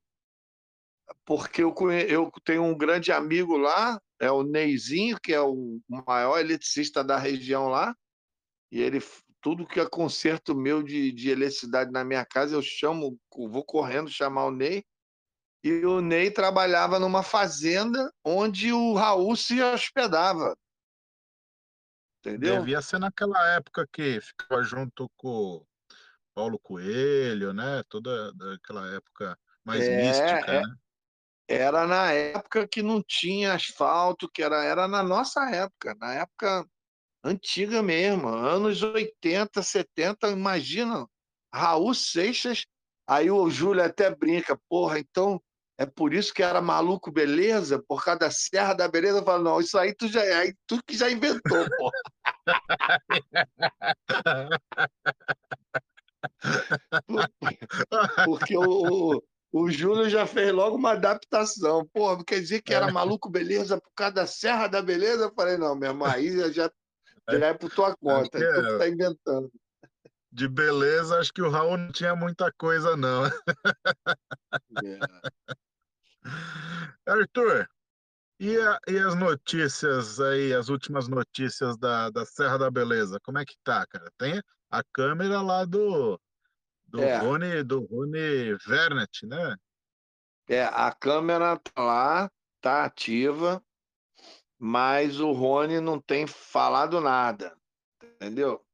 Porque 1.25 1.63
eu, 1.63 1.73
eu 2.07 2.31
tenho 2.43 2.63
um 2.63 2.77
grande 2.77 3.11
amigo 3.11 3.57
lá, 3.57 3.99
é 4.19 4.31
o 4.31 4.43
Neizinho, 4.43 5.17
que 5.21 5.33
é 5.33 5.41
o 5.41 5.79
maior 6.07 6.39
eletricista 6.39 7.03
da 7.03 7.17
região 7.17 7.67
lá, 7.67 7.95
e 8.71 8.81
ele, 8.81 8.99
tudo 9.41 9.67
que 9.67 9.79
é 9.79 9.89
conserto 9.89 10.55
meu 10.55 10.83
de, 10.83 11.11
de 11.11 11.29
eletricidade 11.29 11.91
na 11.91 12.03
minha 12.03 12.25
casa, 12.25 12.55
eu 12.55 12.61
chamo, 12.61 13.17
vou 13.35 13.63
correndo 13.63 14.09
chamar 14.09 14.45
o 14.45 14.51
Ney, 14.51 14.83
e 15.63 15.85
o 15.85 16.01
Ney 16.01 16.31
trabalhava 16.31 16.99
numa 16.99 17.23
fazenda 17.23 18.11
onde 18.23 18.71
o 18.71 18.93
Raul 18.93 19.35
se 19.35 19.61
hospedava. 19.61 20.55
Entendeu? 22.29 22.59
Devia 22.59 22.81
ser 22.81 22.99
naquela 22.99 23.55
época 23.55 23.87
que 23.91 24.19
ficava 24.21 24.63
junto 24.63 25.09
com 25.15 25.65
Paulo 26.33 26.59
Coelho, 26.59 27.53
né? 27.53 27.83
Toda 27.89 28.31
aquela 28.55 28.87
época 28.93 29.37
mais 29.65 29.83
É, 29.83 29.97
mística, 29.97 30.51
é. 30.51 30.61
né? 30.61 30.75
Era 31.49 31.87
na 31.87 32.11
época 32.11 32.67
que 32.67 32.83
não 32.83 33.01
tinha 33.01 33.53
asfalto, 33.53 34.29
que 34.29 34.43
era, 34.43 34.63
era 34.65 34.87
na 34.87 35.01
nossa 35.01 35.49
época, 35.49 35.95
na 35.97 36.13
época 36.13 36.67
antiga 37.23 37.81
mesmo, 37.81 38.27
anos 38.27 38.83
80, 38.83 39.61
70, 39.63 40.29
imagina, 40.29 41.07
Raul 41.53 41.93
Seixas, 41.93 42.65
aí 43.07 43.31
o 43.31 43.49
Júlio 43.49 43.83
até 43.83 44.13
brinca, 44.13 44.59
porra, 44.69 44.99
então 44.99 45.41
é 45.77 45.85
por 45.85 46.13
isso 46.13 46.33
que 46.33 46.41
era 46.41 46.59
maluco 46.59 47.11
beleza, 47.11 47.83
por 47.87 48.03
causa 48.03 48.19
da 48.21 48.31
Serra 48.31 48.73
da 48.73 48.87
Beleza, 48.87 49.19
eu 49.19 49.23
falo, 49.23 49.43
não, 49.43 49.59
isso 49.59 49.77
aí 49.77 49.93
tu 49.93 50.07
já 50.07 50.21
aí 50.21 50.55
tu 50.65 50.79
que 50.85 50.97
já 50.97 51.09
inventou, 51.09 51.67
porra. 51.77 52.01
Porque 58.25 58.57
o, 58.57 58.63
o, 59.15 59.23
o 59.51 59.69
Júlio 59.69 60.09
já 60.09 60.25
fez 60.25 60.51
logo 60.51 60.77
uma 60.77 60.93
adaptação. 60.93 61.87
Pô, 61.93 62.23
quer 62.23 62.39
dizer 62.39 62.61
que 62.61 62.73
era 62.73 62.91
maluco 62.91 63.29
beleza 63.29 63.79
por 63.79 63.91
causa 63.95 64.15
da 64.15 64.25
Serra 64.27 64.67
da 64.67 64.81
Beleza? 64.81 65.25
Eu 65.25 65.33
falei, 65.33 65.57
não, 65.57 65.75
meu 65.75 65.91
irmão, 65.91 66.07
aí 66.07 66.51
já, 66.51 66.71
já 67.29 67.45
é 67.45 67.53
por 67.53 67.69
tua 67.69 67.95
conta, 67.97 68.37
que 68.37 68.45
tu 68.45 68.61
que 68.61 68.73
é. 68.73 68.77
tá 68.77 68.89
inventando. 68.89 69.51
de 70.31 70.47
beleza, 70.47 71.19
acho 71.19 71.31
que 71.31 71.41
o 71.41 71.49
Raul 71.49 71.77
não 71.77 71.91
tinha 71.91 72.15
muita 72.15 72.51
coisa, 72.51 72.97
não. 72.97 73.25
É. 74.83 74.99
Arthur, 77.05 77.67
e, 78.39 78.57
a- 78.57 78.79
e 78.87 78.97
as 78.97 79.15
notícias 79.15 80.19
aí, 80.19 80.53
as 80.53 80.69
últimas 80.69 81.07
notícias 81.07 81.77
da, 81.77 82.09
da 82.09 82.25
Serra 82.25 82.57
da 82.57 82.71
Beleza? 82.71 83.19
Como 83.23 83.39
é 83.39 83.45
que 83.45 83.55
tá, 83.63 83.85
cara? 83.87 84.11
Tem 84.17 84.41
a 84.69 84.83
câmera 84.93 85.41
lá 85.41 85.65
do, 85.65 86.19
do 86.85 87.01
É. 87.01 87.17
Rony, 87.17 87.63
do 87.63 87.85
Rony 87.85 88.55
Vernet, 88.65 89.25
né? 89.25 89.55
É, 90.49 90.63
a 90.63 90.93
câmera 90.93 91.57
tá 91.57 91.81
lá, 91.83 92.31
tá 92.61 92.85
ativa, 92.85 93.61
mas 94.57 95.19
o 95.19 95.31
Rony 95.31 95.79
não 95.79 95.99
tem 95.99 96.25
falado 96.25 97.01
nada, 97.01 97.55
entendeu? 98.03 98.65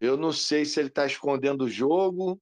Eu 0.00 0.16
não 0.16 0.32
sei 0.32 0.64
se 0.64 0.78
ele 0.78 0.88
está 0.88 1.06
escondendo 1.06 1.64
o 1.64 1.70
jogo, 1.70 2.40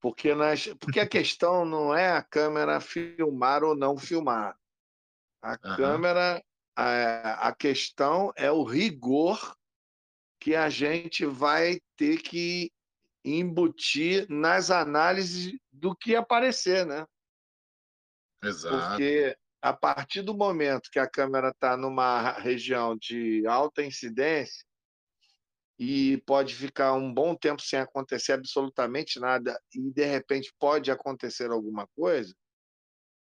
porque, 0.00 0.34
nas, 0.34 0.66
porque 0.80 1.00
a 1.00 1.08
questão 1.08 1.64
não 1.64 1.94
é 1.94 2.10
a 2.10 2.22
câmera 2.22 2.80
filmar 2.80 3.62
ou 3.64 3.76
não 3.76 3.96
filmar. 3.96 4.56
A 5.42 5.56
Aham. 5.58 5.76
câmera, 5.76 6.44
a, 6.76 7.48
a 7.48 7.54
questão 7.54 8.32
é 8.36 8.50
o 8.50 8.62
rigor 8.62 9.56
que 10.40 10.54
a 10.54 10.68
gente 10.68 11.26
vai 11.26 11.80
ter 11.96 12.22
que 12.22 12.72
embutir 13.24 14.26
nas 14.30 14.70
análises 14.70 15.58
do 15.72 15.94
que 15.94 16.14
aparecer, 16.14 16.86
né? 16.86 17.04
Exato. 18.42 18.86
Porque 18.86 19.36
a 19.60 19.72
partir 19.72 20.22
do 20.22 20.36
momento 20.36 20.90
que 20.90 20.98
a 21.00 21.10
câmera 21.10 21.48
está 21.48 21.76
numa 21.76 22.32
região 22.38 22.96
de 22.96 23.44
alta 23.46 23.82
incidência 23.82 24.67
e 25.78 26.20
pode 26.26 26.54
ficar 26.54 26.92
um 26.94 27.12
bom 27.12 27.36
tempo 27.36 27.62
sem 27.62 27.78
acontecer 27.78 28.32
absolutamente 28.32 29.20
nada 29.20 29.60
e 29.72 29.90
de 29.92 30.04
repente 30.04 30.52
pode 30.58 30.90
acontecer 30.90 31.50
alguma 31.50 31.86
coisa, 31.96 32.34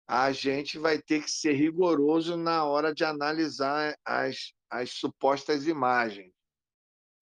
a 0.06 0.30
gente 0.30 0.78
vai 0.78 1.02
ter 1.02 1.24
que 1.24 1.30
ser 1.30 1.52
rigoroso 1.54 2.36
na 2.36 2.64
hora 2.64 2.94
de 2.94 3.04
analisar 3.04 3.98
as, 4.04 4.52
as 4.70 4.92
supostas 4.92 5.66
imagens, 5.66 6.32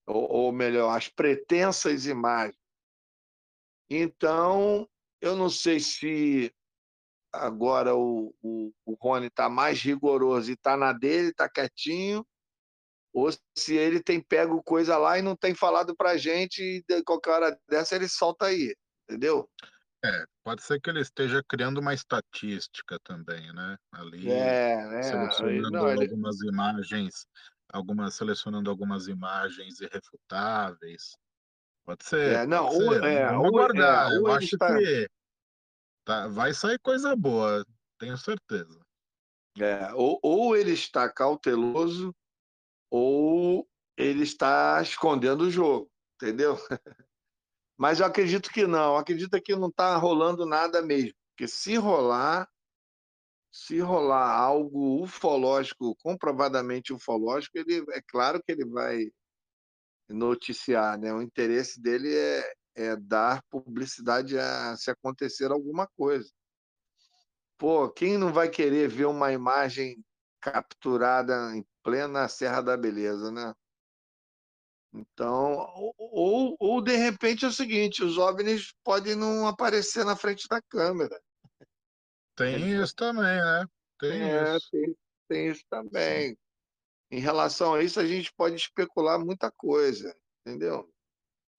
ou, 0.06 0.30
ou 0.30 0.52
melhor, 0.52 0.94
as 0.94 1.08
pretensas 1.08 2.04
imagens. 2.04 2.58
Então, 3.88 4.86
eu 5.20 5.34
não 5.34 5.48
sei 5.48 5.80
se 5.80 6.54
agora 7.32 7.96
o, 7.96 8.34
o, 8.42 8.72
o 8.84 8.94
Rony 9.00 9.28
está 9.28 9.48
mais 9.48 9.80
rigoroso 9.80 10.50
e 10.50 10.54
está 10.54 10.76
na 10.76 10.92
dele, 10.92 11.30
está 11.30 11.48
quietinho, 11.48 12.24
ou 13.14 13.30
se 13.56 13.76
ele 13.76 14.02
tem 14.02 14.20
pego 14.20 14.60
coisa 14.62 14.98
lá 14.98 15.16
e 15.18 15.22
não 15.22 15.36
tem 15.36 15.54
falado 15.54 15.94
para 15.96 16.16
gente 16.16 16.60
e 16.88 17.02
qualquer 17.04 17.30
hora 17.30 17.60
dessa 17.70 17.94
ele 17.94 18.08
solta 18.08 18.46
aí, 18.46 18.74
entendeu? 19.08 19.48
É, 20.04 20.24
pode 20.42 20.62
ser 20.62 20.80
que 20.80 20.90
ele 20.90 21.00
esteja 21.00 21.42
criando 21.48 21.78
uma 21.78 21.94
estatística 21.94 22.98
também, 23.04 23.52
né? 23.54 23.76
Ali, 23.92 24.30
É, 24.30 24.98
é. 24.98 25.02
selecionando 25.02 25.70
Não, 25.70 25.88
ele, 25.88 26.02
algumas 26.02 26.40
imagens, 26.42 27.26
algumas 27.72 28.14
selecionando 28.14 28.68
algumas 28.68 29.06
imagens 29.06 29.80
irrefutáveis. 29.80 31.16
Pode 31.86 32.04
ser, 32.04 32.32
é, 32.32 32.46
não, 32.46 32.66
pode 32.66 32.82
ou, 32.82 32.92
ser. 32.94 33.04
é, 33.04 33.26
Vamos 33.28 33.44
é, 33.44 33.48
aguardar. 33.48 34.12
Eu 34.12 34.22
ou 34.22 34.28
ele 34.28 34.38
acho 34.38 34.56
está, 34.56 34.76
que 34.76 35.08
tá, 36.04 36.28
vai 36.28 36.52
sair 36.52 36.78
coisa 36.80 37.14
boa, 37.16 37.64
tenho 37.98 38.18
certeza. 38.18 38.80
é, 39.58 39.92
ou, 39.94 40.18
ou 40.22 40.56
ele 40.56 40.72
está 40.72 41.10
cauteloso, 41.10 42.14
ou 42.96 43.68
ele 43.96 44.22
está 44.22 44.80
escondendo 44.80 45.42
o 45.42 45.50
jogo, 45.50 45.90
entendeu? 46.14 46.54
Mas 47.76 47.98
eu 47.98 48.06
acredito 48.06 48.48
que 48.52 48.68
não, 48.68 48.96
acredito 48.96 49.42
que 49.42 49.56
não 49.56 49.66
está 49.66 49.96
rolando 49.96 50.46
nada 50.46 50.80
mesmo, 50.80 51.12
porque 51.30 51.48
se 51.48 51.74
rolar, 51.74 52.48
se 53.50 53.80
rolar 53.80 54.30
algo 54.30 55.02
ufológico, 55.02 55.96
comprovadamente 56.04 56.92
ufológico, 56.92 57.58
ele 57.58 57.84
é 57.90 58.00
claro 58.00 58.40
que 58.40 58.52
ele 58.52 58.64
vai 58.64 59.10
noticiar, 60.08 60.96
né? 60.96 61.12
O 61.12 61.20
interesse 61.20 61.82
dele 61.82 62.14
é, 62.14 62.54
é 62.76 62.96
dar 62.96 63.42
publicidade 63.50 64.38
a 64.38 64.76
se 64.76 64.88
acontecer 64.88 65.50
alguma 65.50 65.88
coisa. 65.96 66.30
Pô, 67.58 67.90
quem 67.90 68.16
não 68.16 68.32
vai 68.32 68.48
querer 68.48 68.88
ver 68.88 69.06
uma 69.06 69.32
imagem 69.32 70.00
capturada 70.40 71.56
em 71.56 71.64
plena 71.84 72.26
Serra 72.28 72.62
da 72.62 72.76
Beleza, 72.76 73.30
né? 73.30 73.54
Então, 74.92 75.56
ou, 75.98 76.56
ou, 76.58 76.80
de 76.80 76.96
repente 76.96 77.44
é 77.44 77.48
o 77.48 77.52
seguinte, 77.52 78.02
os 78.02 78.16
OVNIs 78.16 78.72
podem 78.82 79.14
não 79.14 79.46
aparecer 79.46 80.04
na 80.04 80.16
frente 80.16 80.48
da 80.48 80.62
câmera. 80.62 81.20
Tem 82.36 82.80
isso 82.80 82.94
também, 82.94 83.40
né? 83.40 83.66
Tem 83.98 84.22
É, 84.22 84.56
isso. 84.56 84.70
tem, 84.70 84.96
tem 85.28 85.48
isso 85.48 85.64
também. 85.68 86.38
Em 87.10 87.20
relação 87.20 87.74
a 87.74 87.82
isso, 87.82 87.98
a 88.00 88.06
gente 88.06 88.32
pode 88.34 88.54
especular 88.54 89.18
muita 89.18 89.50
coisa, 89.50 90.16
entendeu? 90.46 90.88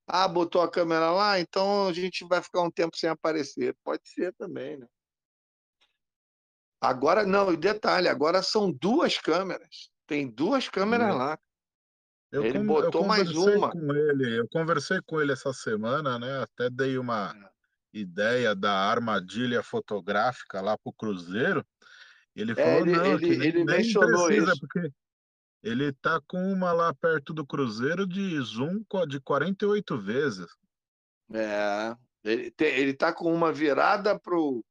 Ah, 0.07 0.27
botou 0.27 0.61
a 0.61 0.71
câmera 0.71 1.11
lá, 1.11 1.39
então 1.39 1.87
a 1.87 1.93
gente 1.93 2.25
vai 2.25 2.41
ficar 2.41 2.61
um 2.61 2.71
tempo 2.71 2.95
sem 2.95 3.09
aparecer. 3.09 3.75
Pode 3.83 4.07
ser 4.07 4.33
também, 4.35 4.77
né? 4.77 4.87
Agora, 6.79 7.25
não, 7.25 7.51
e 7.51 7.57
detalhe, 7.57 8.07
agora 8.07 8.41
são 8.43 8.71
duas 8.71 9.17
câmeras. 9.17 9.89
Tem 10.07 10.27
duas 10.29 10.69
câmeras 10.69 11.07
Duas. 11.07 11.17
lá. 11.19 11.39
Eu, 12.31 12.43
Ele 12.45 12.57
eu 12.57 12.65
botou 12.65 13.05
mais 13.05 13.29
uma. 13.31 13.71
com 13.71 13.93
ele, 13.93 14.39
eu 14.39 14.47
conversei 14.49 14.99
com 15.05 15.21
ele 15.21 15.31
essa 15.31 15.53
semana, 15.53 16.19
né? 16.19 16.41
Até 16.43 16.69
dei 16.69 16.97
uma 16.97 17.33
É. 17.35 17.49
ideia 17.99 18.53
da 18.55 18.73
armadilha 18.73 19.63
fotográfica 19.63 20.61
lá 20.61 20.77
pro 20.77 20.91
Cruzeiro. 20.93 21.65
Ele 22.35 22.51
É, 22.51 22.55
falou, 22.55 22.79
ele, 22.79 22.91
não, 22.91 23.17
que 23.17 23.25
ele, 23.25 23.47
ele 23.47 23.63
nem 23.63 23.77
mencionou 23.77 24.25
precisa, 24.27 24.51
isso. 24.51 24.59
porque 24.59 24.91
ele 25.63 25.93
tá 25.93 26.19
com 26.27 26.51
uma 26.51 26.73
lá 26.73 26.93
perto 26.93 27.33
do 27.33 27.45
Cruzeiro 27.45 28.05
de 28.05 28.37
zoom 28.41 28.83
de 29.07 29.19
48 29.21 29.97
vezes. 29.97 30.47
É, 31.33 31.95
ele, 32.23 32.51
te- 32.51 32.65
ele 32.65 32.93
tá 32.93 33.13
com 33.13 33.33
uma 33.33 33.51
virada 33.53 34.19
pro, 34.19 34.63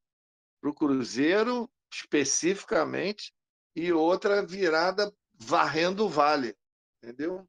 pro 0.61 0.73
Cruzeiro, 0.73 1.69
especificamente, 1.91 3.33
e 3.75 3.91
outra 3.91 4.45
virada 4.45 5.11
varrendo 5.37 6.05
o 6.05 6.09
vale, 6.09 6.55
entendeu? 7.01 7.47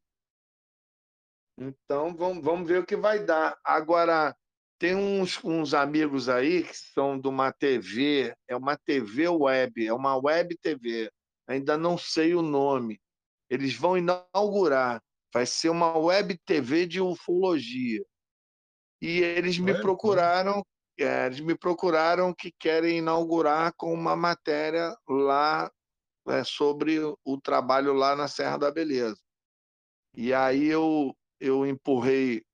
Então, 1.59 2.15
vamos, 2.15 2.45
vamos 2.45 2.69
ver 2.69 2.81
o 2.81 2.87
que 2.87 2.97
vai 2.97 3.25
dar. 3.25 3.59
Agora, 3.65 4.37
tem 4.79 4.95
uns, 4.95 5.43
uns 5.43 5.73
amigos 5.73 6.29
aí 6.29 6.63
que 6.63 6.77
são 6.77 7.19
de 7.19 7.29
uma 7.29 7.51
TV, 7.51 8.35
é 8.47 8.55
uma 8.55 8.77
TV 8.77 9.29
web, 9.29 9.87
é 9.87 9.93
uma 9.93 10.17
web 10.17 10.57
TV, 10.59 11.11
ainda 11.49 11.79
não 11.79 11.97
sei 11.97 12.35
o 12.35 12.43
nome. 12.43 13.01
Eles 13.49 13.75
vão 13.75 13.97
inaugurar, 13.97 15.03
vai 15.33 15.47
ser 15.47 15.71
uma 15.71 15.97
web 15.97 16.39
TV 16.45 16.87
de 16.87 17.01
ufologia. 17.01 18.05
E 19.01 19.21
eles 19.21 19.59
me 19.59 19.75
procuraram, 19.81 20.65
é, 20.99 21.27
eles 21.27 21.41
me 21.41 21.57
procuraram 21.57 22.35
que 22.35 22.53
querem 22.59 22.99
inaugurar 22.99 23.73
com 23.77 23.93
uma 23.95 24.17
matéria 24.17 24.95
lá 25.09 25.71
é, 26.29 26.45
sobre 26.45 26.99
o 27.25 27.41
trabalho 27.41 27.93
lá 27.93 28.17
na 28.17 28.29
Serra 28.29 28.57
da 28.57 28.71
Beleza. 28.71 29.19
E 30.15 30.33
aí 30.33 30.67
eu, 30.67 31.17
eu 31.39 31.67
empurrei, 31.67 32.45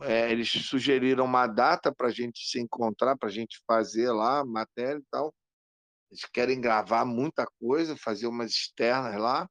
é, 0.00 0.30
eles 0.30 0.48
sugeriram 0.50 1.24
uma 1.24 1.46
data 1.46 1.92
para 1.92 2.08
a 2.08 2.10
gente 2.10 2.48
se 2.48 2.60
encontrar, 2.60 3.16
para 3.16 3.28
a 3.28 3.32
gente 3.32 3.60
fazer 3.66 4.10
lá 4.10 4.44
matéria 4.44 4.98
e 4.98 5.04
tal. 5.10 5.34
Eles 6.10 6.24
querem 6.26 6.60
gravar 6.60 7.04
muita 7.04 7.46
coisa, 7.58 7.96
fazer 7.96 8.26
umas 8.26 8.52
externas 8.52 9.20
lá. 9.20 9.48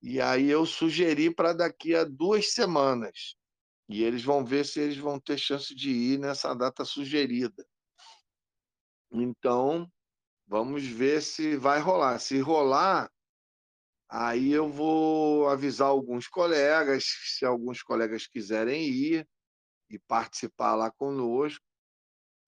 E 0.00 0.20
aí 0.20 0.48
eu 0.48 0.64
sugeri 0.64 1.34
para 1.34 1.52
daqui 1.52 1.94
a 1.94 2.04
duas 2.04 2.52
semanas. 2.52 3.34
E 3.88 4.02
eles 4.02 4.22
vão 4.22 4.44
ver 4.44 4.64
se 4.64 4.80
eles 4.80 4.96
vão 4.96 5.18
ter 5.18 5.38
chance 5.38 5.74
de 5.74 5.90
ir 5.90 6.18
nessa 6.18 6.54
data 6.54 6.84
sugerida. 6.84 7.66
Então, 9.10 9.90
vamos 10.48 10.86
ver 10.86 11.22
se 11.22 11.56
vai 11.56 11.80
rolar. 11.80 12.18
Se 12.18 12.40
rolar, 12.40 13.10
aí 14.08 14.50
eu 14.52 14.68
vou 14.68 15.48
avisar 15.48 15.88
alguns 15.88 16.26
colegas, 16.26 17.04
se 17.36 17.44
alguns 17.44 17.82
colegas 17.82 18.26
quiserem 18.26 18.84
ir 18.88 19.28
e 19.90 19.98
participar 19.98 20.74
lá 20.74 20.90
conosco, 20.90 21.64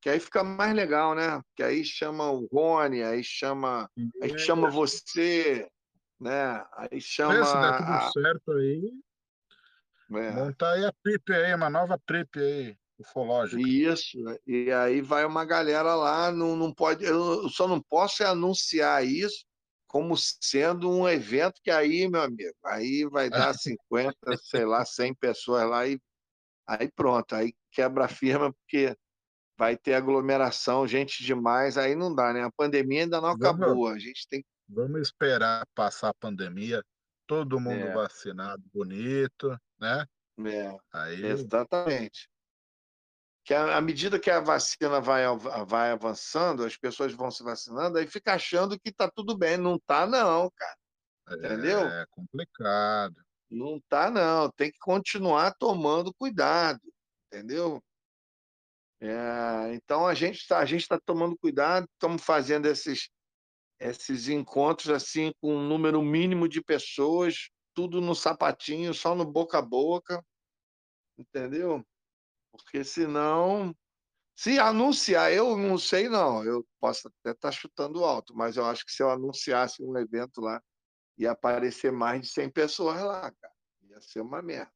que 0.01 0.09
aí 0.09 0.21
fica 0.21 0.43
mais 0.43 0.75
legal, 0.75 1.15
né? 1.15 1.41
Que 1.55 1.63
aí 1.63 1.85
chama 1.85 2.31
o 2.31 2.47
Rony, 2.53 3.03
aí 3.03 3.23
chama, 3.23 3.91
aí 4.23 4.39
chama 4.39 4.69
você, 4.71 5.69
né? 6.21 6.65
Aí 6.75 7.01
É, 7.01 7.01
chama 7.01 7.45
se 7.45 7.59
der 7.59 7.75
tudo 7.75 7.99
a, 7.99 8.11
certo 8.13 8.53
aí, 8.53 8.93
é, 10.13 10.31
montar 10.33 10.73
aí 10.75 10.85
a 10.85 10.93
trip 11.03 11.33
aí, 11.33 11.55
uma 11.55 11.71
nova 11.71 11.99
trip 12.07 12.39
aí, 12.39 12.77
ufológica. 13.01 13.61
Isso, 13.61 14.19
né? 14.23 14.37
e 14.47 14.71
aí 14.71 15.01
vai 15.01 15.25
uma 15.25 15.45
galera 15.45 15.95
lá, 15.95 16.31
não, 16.31 16.57
não 16.57 16.73
pode, 16.73 17.05
eu 17.05 17.49
só 17.49 17.67
não 17.67 17.81
posso 17.81 18.23
é 18.23 18.27
anunciar 18.27 19.05
isso 19.05 19.45
como 19.87 20.15
sendo 20.17 20.89
um 20.89 21.09
evento 21.09 21.61
que 21.65 21.71
aí, 21.71 22.09
meu 22.09 22.23
amigo, 22.23 22.55
aí 22.65 23.05
vai 23.11 23.29
dar 23.29 23.53
50, 23.59 24.15
sei 24.43 24.65
lá, 24.65 24.85
100 24.85 25.15
pessoas 25.15 25.69
lá 25.69 25.87
e 25.87 25.99
aí 26.67 26.89
pronto, 26.95 27.35
aí 27.35 27.53
quebra 27.73 28.05
a 28.05 28.09
firma 28.09 28.53
porque 28.53 28.95
vai 29.59 29.77
ter 29.77 29.95
aglomeração, 29.95 30.87
gente 30.87 31.25
demais, 31.25 31.77
aí 31.77 31.95
não 31.95 32.15
dá, 32.15 32.33
né? 32.33 32.45
A 32.45 32.53
pandemia 32.53 33.03
ainda 33.03 33.21
não 33.21 33.37
Vamos, 33.37 33.63
acabou, 33.63 33.89
a 33.89 33.99
gente 33.99 34.27
tem 34.29 34.45
vamos 34.69 35.01
esperar 35.01 35.67
passar 35.75 36.11
a 36.11 36.15
pandemia, 36.15 36.83
todo 37.27 37.61
mundo 37.61 37.87
é, 37.87 37.93
vacinado, 37.93 38.63
bonito, 38.73 39.59
né? 39.79 40.07
é, 40.47 40.77
Aí, 40.93 41.27
exatamente. 41.27 42.29
Que 43.45 43.55
à 43.55 43.81
medida 43.81 44.19
que 44.19 44.31
a 44.31 44.41
vacina 44.41 45.01
vai, 45.01 45.25
vai 45.67 45.91
avançando, 45.91 46.65
as 46.65 46.77
pessoas 46.77 47.13
vão 47.13 47.31
se 47.31 47.43
vacinando, 47.43 47.99
aí 47.99 48.07
fica 48.07 48.35
achando 48.35 48.79
que 48.79 48.93
tá 48.93 49.11
tudo 49.11 49.37
bem. 49.37 49.57
Não 49.57 49.79
tá, 49.79 50.07
não, 50.07 50.51
cara. 50.51 50.77
Entendeu? 51.33 51.87
é 51.87 52.05
complicado. 52.11 53.17
Não 53.51 53.81
tá, 53.89 54.11
não. 54.11 54.51
Tem 54.51 54.71
que 54.71 54.79
continuar 54.79 55.55
tomando 55.55 56.15
cuidado, 56.15 56.81
entendeu? 57.27 57.83
É, 59.01 59.73
então 59.73 60.07
a 60.07 60.13
gente 60.13 60.41
está 60.41 60.63
está 60.63 61.01
tomando 61.01 61.37
cuidado, 61.39 61.89
estamos 61.95 62.23
fazendo 62.23 62.67
esses 62.67 63.09
esses 63.81 64.29
encontros 64.29 64.91
assim 64.91 65.33
com 65.41 65.57
um 65.57 65.67
número 65.67 66.03
mínimo 66.03 66.47
de 66.47 66.63
pessoas, 66.63 67.49
tudo 67.73 67.99
no 67.99 68.15
sapatinho, 68.15 68.93
só 68.93 69.15
no 69.15 69.25
boca 69.25 69.59
a 69.59 69.63
boca, 69.63 70.23
entendeu? 71.17 71.83
Porque 72.53 72.85
senão, 72.85 73.75
se 74.35 74.59
anunciar, 74.59 75.33
eu 75.33 75.57
não 75.57 75.79
sei 75.79 76.09
não, 76.09 76.45
eu 76.45 76.67
posso 76.81 77.09
até 77.09 77.33
estar 77.33 77.53
chutando 77.53 78.05
alto, 78.05 78.35
mas 78.35 78.57
eu 78.57 78.65
acho 78.65 78.85
que 78.85 78.93
se 78.93 79.03
eu 79.03 79.11
anunciasse 79.11 79.83
um 79.83 79.97
evento 79.99 80.41
lá, 80.41 80.63
ia 81.17 81.33
aparecer 81.33 81.93
mais 81.93 82.23
de 82.23 82.29
100 82.29 82.51
pessoas 82.51 83.01
lá, 83.03 83.31
cara. 83.31 83.55
Ia 83.83 84.01
ser 84.01 84.21
uma 84.21 84.41
merda. 84.41 84.73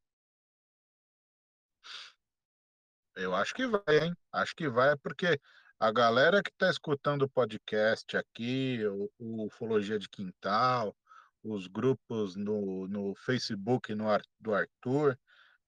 Eu 3.17 3.35
acho 3.35 3.55
que 3.55 3.67
vai, 3.67 3.83
hein? 3.89 4.17
Acho 4.33 4.55
que 4.57 4.69
vai, 4.69 4.97
porque 4.97 5.41
a 5.79 5.91
galera 5.93 6.43
que 6.43 6.51
está 6.51 6.69
escutando 6.69 7.23
o 7.23 7.29
podcast 7.29 8.17
aqui, 8.17 8.81
o, 8.87 9.11
o 9.19 9.47
Ufologia 9.47 9.99
de 9.99 10.09
Quintal, 10.09 10.97
os 11.43 11.67
grupos 11.67 12.35
no, 12.37 12.89
no 12.89 13.15
Facebook 13.15 13.95
no, 13.95 14.07
do 14.41 14.55
Arthur, 14.55 15.19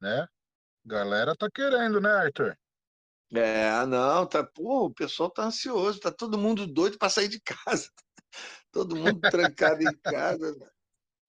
né? 0.01 0.27
Galera 0.87 1.35
tá 1.37 1.49
querendo, 1.53 2.01
né, 2.01 2.11
Arthur? 2.11 2.57
É, 3.35 3.85
não, 3.87 4.25
tá, 4.25 4.45
pô, 4.45 4.87
o 4.87 4.95
pessoal 4.95 5.29
tá 5.29 5.45
ansioso, 5.45 5.99
tá 5.99 6.13
todo 6.13 6.39
mundo 6.39 6.65
doido 6.65 6.97
para 6.97 7.11
sair 7.11 7.29
de 7.29 7.41
casa. 7.41 7.91
Todo 8.71 8.95
mundo 8.95 9.21
trancado 9.31 9.83
em 9.83 9.97
casa. 9.97 10.55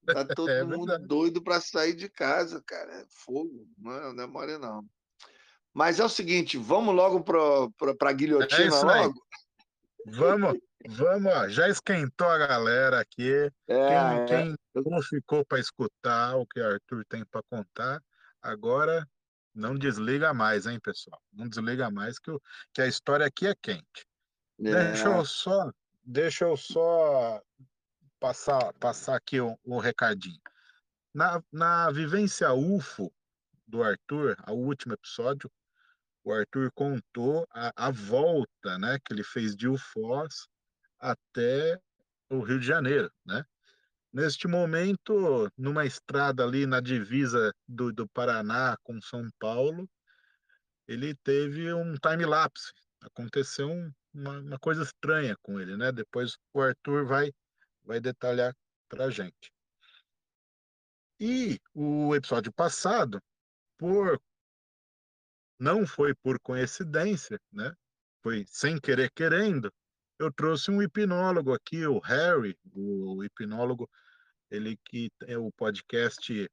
Tá 0.05 0.25
todo 0.35 0.49
É 0.49 0.63
mundo 0.63 0.87
verdade. 0.87 1.07
doido 1.07 1.41
para 1.41 1.61
sair 1.61 1.95
de 1.95 2.09
casa, 2.09 2.61
cara. 2.65 2.93
É 2.93 3.05
fogo, 3.09 3.65
não 3.77 3.91
é, 3.93 4.13
não 4.13 4.23
é 4.23 4.27
mole, 4.27 4.57
não. 4.57 4.83
Mas 5.73 5.99
é 5.99 6.03
o 6.03 6.09
seguinte, 6.09 6.57
vamos 6.57 6.93
logo 6.93 7.23
para 7.23 8.09
a 8.09 8.11
É 8.11 8.13
guilhotina 8.13 8.75
aí. 8.93 9.01
logo? 9.01 9.21
Vamos, 10.07 10.59
vamos, 10.87 11.33
ó. 11.33 11.47
Já 11.47 11.69
esquentou 11.69 12.27
a 12.27 12.37
galera 12.37 12.99
aqui. 12.99 13.49
Quem, 13.65 13.75
É, 13.75 13.93
é. 13.93 14.25
quem 14.25 14.55
não 14.75 15.01
ficou 15.01 15.45
para 15.45 15.59
escutar 15.59 16.35
o 16.35 16.45
que 16.45 16.59
o 16.59 16.65
Arthur 16.67 17.05
tem 17.07 17.23
para 17.25 17.41
contar, 17.49 18.01
agora 18.41 19.07
não 19.57 19.75
desliga 19.75 20.33
mais, 20.33 20.65
hein, 20.65 20.79
pessoal? 20.79 21.21
Não 21.33 21.47
desliga 21.47 21.89
mais 21.89 22.19
que, 22.19 22.31
o, 22.31 22.41
que 22.73 22.81
a 22.81 22.87
história 22.87 23.25
aqui 23.25 23.47
é 23.47 23.55
quente. 23.55 24.07
Deixa 24.57 25.09
É, 25.09 25.17
eu 25.17 25.25
só, 25.25 25.71
deixa 26.03 26.45
eu 26.45 26.55
só 26.55 27.41
passar, 28.19 28.73
passar 28.73 29.15
aqui 29.15 29.39
o, 29.39 29.57
o 29.63 29.79
recadinho. 29.79 30.39
Na, 31.13 31.41
na 31.51 31.91
vivência 31.91 32.53
UFO 32.53 33.11
do 33.67 33.83
Arthur, 33.83 34.37
o 34.47 34.53
último 34.53 34.93
episódio, 34.93 35.51
o 36.23 36.31
Arthur 36.31 36.71
contou 36.73 37.47
a, 37.51 37.71
a 37.75 37.91
volta, 37.91 38.77
né, 38.77 38.99
que 39.03 39.13
ele 39.13 39.23
fez 39.23 39.55
de 39.55 39.67
Ufós 39.67 40.47
até 40.99 41.79
o 42.29 42.41
Rio 42.41 42.59
de 42.59 42.65
Janeiro, 42.65 43.11
né? 43.25 43.45
Neste 44.17 44.47
momento, 44.47 45.47
numa 45.55 45.85
estrada 45.85 46.43
ali 46.43 46.65
na 46.65 46.81
divisa 46.81 47.53
do, 47.67 47.93
do 47.93 48.09
Paraná 48.09 48.75
com 48.81 48.99
São 48.99 49.29
Paulo, 49.37 49.87
ele 50.87 51.13
teve 51.13 51.71
um 51.71 51.93
time-lapse. 51.93 52.73
Aconteceu 52.99 53.69
um- 53.69 53.93
uma, 54.11 54.39
uma 54.39 54.57
coisa 54.57 54.81
estranha 54.81 55.37
com 55.43 55.59
ele, 55.59 55.77
né? 55.77 55.91
Depois 55.91 56.35
o 56.51 56.59
Arthur 56.59 57.05
vai, 57.05 57.31
vai 57.83 57.99
detalhar 57.99 58.57
para 58.89 59.11
gente. 59.11 59.53
E 61.19 61.61
o 61.71 62.15
episódio 62.15 62.51
passado, 62.51 63.21
por 63.77 64.19
não 65.59 65.85
foi 65.85 66.15
por 66.15 66.39
coincidência, 66.39 67.39
né? 67.51 67.71
Foi 68.23 68.45
sem 68.47 68.79
querer 68.81 69.11
querendo. 69.11 69.71
Eu 70.17 70.33
trouxe 70.33 70.71
um 70.71 70.81
hipnólogo 70.81 71.53
aqui, 71.53 71.85
o 71.85 71.99
Harry, 71.99 72.57
o 72.73 73.23
hipnólogo, 73.23 73.87
ele 74.49 74.77
que 74.85 75.09
é 75.25 75.37
o 75.37 75.51
podcast 75.51 76.49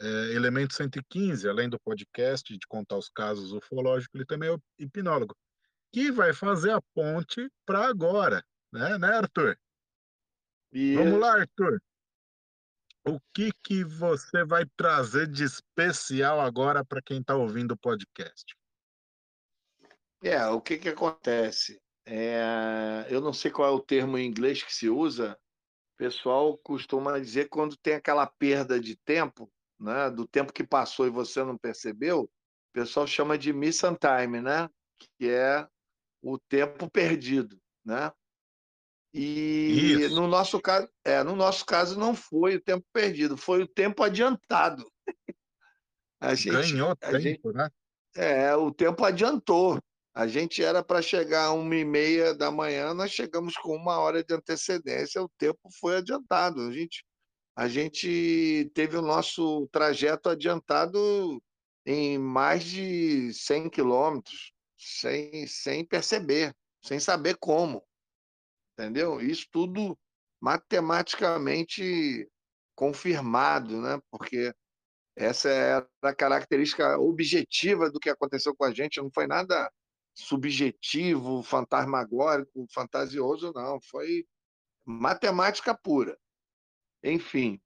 é, 0.00 0.06
Elemento 0.34 0.74
115, 0.74 1.48
além 1.48 1.68
do 1.68 1.78
podcast 1.80 2.56
de 2.56 2.66
contar 2.68 2.96
os 2.96 3.08
casos 3.08 3.52
ufológicos, 3.52 4.14
ele 4.14 4.26
também 4.26 4.52
é 4.52 4.56
hipnólogo, 4.78 5.36
que 5.92 6.10
vai 6.10 6.32
fazer 6.32 6.70
a 6.70 6.80
ponte 6.94 7.50
para 7.66 7.86
agora, 7.86 8.44
né, 8.72 8.98
né, 8.98 9.08
Arthur? 9.08 9.58
e 10.72 10.94
Vamos 10.94 11.18
lá, 11.18 11.40
Arthur. 11.40 11.80
O 13.06 13.18
que 13.32 13.50
que 13.64 13.84
você 13.84 14.44
vai 14.44 14.66
trazer 14.76 15.26
de 15.26 15.42
especial 15.42 16.40
agora 16.40 16.84
para 16.84 17.00
quem 17.00 17.20
está 17.20 17.34
ouvindo 17.34 17.72
o 17.72 17.78
podcast? 17.78 18.54
é, 20.22 20.46
o 20.48 20.60
que 20.60 20.78
que 20.78 20.88
acontece? 20.88 21.80
É, 22.04 23.06
eu 23.08 23.20
não 23.20 23.32
sei 23.32 23.50
qual 23.50 23.68
é 23.68 23.70
o 23.70 23.80
termo 23.80 24.18
em 24.18 24.26
inglês 24.26 24.62
que 24.62 24.74
se 24.74 24.88
usa. 24.88 25.38
O 25.98 26.04
pessoal 26.04 26.56
costuma 26.58 27.18
dizer 27.18 27.48
quando 27.48 27.76
tem 27.76 27.94
aquela 27.94 28.24
perda 28.24 28.78
de 28.78 28.94
tempo, 28.94 29.50
né, 29.80 30.08
do 30.08 30.28
tempo 30.28 30.52
que 30.52 30.62
passou 30.62 31.08
e 31.08 31.10
você 31.10 31.42
não 31.42 31.58
percebeu, 31.58 32.20
o 32.20 32.30
pessoal 32.72 33.04
chama 33.04 33.36
de 33.36 33.52
missing 33.52 33.96
time, 33.96 34.40
né? 34.40 34.70
Que 35.18 35.28
é 35.28 35.66
o 36.22 36.38
tempo 36.38 36.88
perdido, 36.88 37.60
né? 37.84 38.12
E 39.12 39.96
Isso. 40.02 40.14
no 40.14 40.28
nosso 40.28 40.60
caso, 40.60 40.88
é, 41.04 41.24
no 41.24 41.34
nosso 41.34 41.66
caso 41.66 41.98
não 41.98 42.14
foi 42.14 42.54
o 42.54 42.60
tempo 42.62 42.86
perdido, 42.92 43.36
foi 43.36 43.64
o 43.64 43.68
tempo 43.68 44.04
adiantado. 44.04 44.88
A 46.20 46.34
gente, 46.36 46.72
Ganhou 46.72 46.96
a 47.00 47.18
gente, 47.18 47.36
tempo, 47.36 47.52
né? 47.52 47.70
é, 48.16 48.54
o 48.54 48.72
tempo 48.72 49.04
adiantou. 49.04 49.78
A 50.18 50.26
gente 50.26 50.64
era 50.64 50.82
para 50.82 51.00
chegar 51.00 51.52
uma 51.52 51.76
e 51.76 51.84
meia 51.84 52.34
da 52.34 52.50
manhã, 52.50 52.92
nós 52.92 53.12
chegamos 53.12 53.54
com 53.54 53.76
uma 53.76 53.98
hora 54.00 54.24
de 54.24 54.34
antecedência, 54.34 55.22
o 55.22 55.28
tempo 55.38 55.70
foi 55.78 55.98
adiantado. 55.98 56.60
A 56.62 56.72
gente, 56.72 57.04
a 57.54 57.68
gente 57.68 58.68
teve 58.74 58.96
o 58.96 59.02
nosso 59.02 59.68
trajeto 59.68 60.28
adiantado 60.28 61.40
em 61.86 62.18
mais 62.18 62.64
de 62.64 63.32
100 63.32 63.70
quilômetros, 63.70 64.52
sem, 64.76 65.46
sem 65.46 65.84
perceber, 65.86 66.52
sem 66.82 66.98
saber 66.98 67.36
como 67.38 67.86
entendeu? 68.78 69.20
Isso 69.20 69.46
tudo 69.52 69.96
matematicamente 70.40 72.28
confirmado, 72.74 73.80
né? 73.80 74.00
Porque 74.10 74.52
essa 75.16 75.48
é 75.48 75.86
a 76.02 76.14
característica 76.14 76.98
objetiva 76.98 77.88
do 77.88 78.00
que 78.00 78.10
aconteceu 78.10 78.54
com 78.56 78.64
a 78.64 78.72
gente, 78.72 79.00
não 79.00 79.10
foi 79.12 79.26
nada 79.28 79.70
subjetivo, 80.18 81.42
fantasmagórico, 81.42 82.66
fantasioso, 82.72 83.52
não, 83.54 83.80
foi 83.80 84.26
matemática 84.84 85.74
pura. 85.74 86.18
Enfim, 87.02 87.60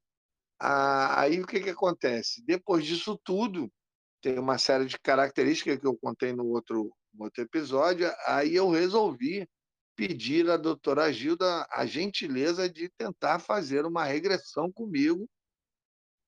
aí 0.59 1.41
o 1.41 1.47
que, 1.47 1.61
que 1.61 1.71
acontece? 1.71 2.45
Depois 2.45 2.85
disso 2.85 3.19
tudo, 3.25 3.73
tem 4.21 4.38
uma 4.38 4.59
série 4.59 4.85
de 4.85 4.99
características 4.99 5.79
que 5.79 5.87
eu 5.87 5.97
contei 5.97 6.33
no 6.33 6.47
outro, 6.47 6.95
no 7.15 7.25
outro 7.25 7.43
episódio, 7.43 8.13
aí 8.27 8.55
eu 8.55 8.71
resolvi 8.71 9.48
pedir 9.96 10.50
à 10.50 10.57
doutora 10.57 11.13
Gilda 11.13 11.67
a 11.71 11.87
gentileza 11.87 12.69
de 12.69 12.88
tentar 12.90 13.38
fazer 13.38 13.87
uma 13.87 14.05
regressão 14.05 14.71
comigo, 14.71 15.29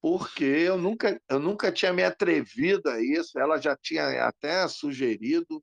porque 0.01 0.45
eu 0.45 0.77
nunca, 0.79 1.21
eu 1.29 1.39
nunca 1.39 1.73
tinha 1.73 1.93
me 1.93 2.03
atrevido 2.03 2.89
a 2.89 3.01
isso, 3.01 3.39
ela 3.39 3.59
já 3.61 3.77
tinha 3.77 4.27
até 4.27 4.67
sugerido 4.69 5.63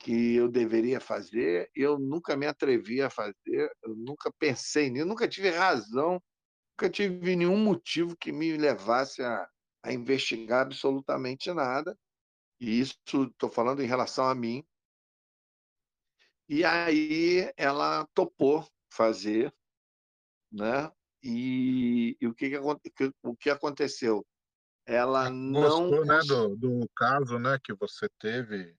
que 0.00 0.34
eu 0.34 0.48
deveria 0.48 0.98
fazer, 0.98 1.70
eu 1.74 1.98
nunca 1.98 2.34
me 2.34 2.46
atrevi 2.46 3.02
a 3.02 3.10
fazer, 3.10 3.70
eu 3.82 3.94
nunca 3.94 4.32
pensei 4.38 4.88
nisso, 4.88 5.06
nunca 5.06 5.28
tive 5.28 5.50
razão, 5.50 6.20
nunca 6.72 6.90
tive 6.90 7.36
nenhum 7.36 7.58
motivo 7.58 8.16
que 8.16 8.32
me 8.32 8.56
levasse 8.56 9.22
a, 9.22 9.46
a 9.82 9.92
investigar 9.92 10.62
absolutamente 10.62 11.52
nada, 11.52 11.96
e 12.58 12.80
isso 12.80 12.96
estou 13.12 13.50
falando 13.50 13.82
em 13.82 13.86
relação 13.86 14.26
a 14.26 14.34
mim, 14.34 14.64
e 16.48 16.64
aí 16.64 17.52
ela 17.56 18.08
topou 18.14 18.66
fazer, 18.90 19.54
né? 20.50 20.90
E, 21.22 22.16
e 22.18 22.26
o, 22.26 22.34
que, 22.34 22.50
que, 22.96 23.12
o 23.22 23.36
que 23.36 23.50
aconteceu? 23.50 24.26
ela 24.86 25.26
Ela 25.26 25.30
não 25.30 25.90
gostou, 25.90 26.04
né, 26.06 26.20
do, 26.26 26.56
do 26.56 26.90
caso, 26.96 27.38
né, 27.38 27.58
que 27.62 27.74
você 27.74 28.08
teve 28.18 28.74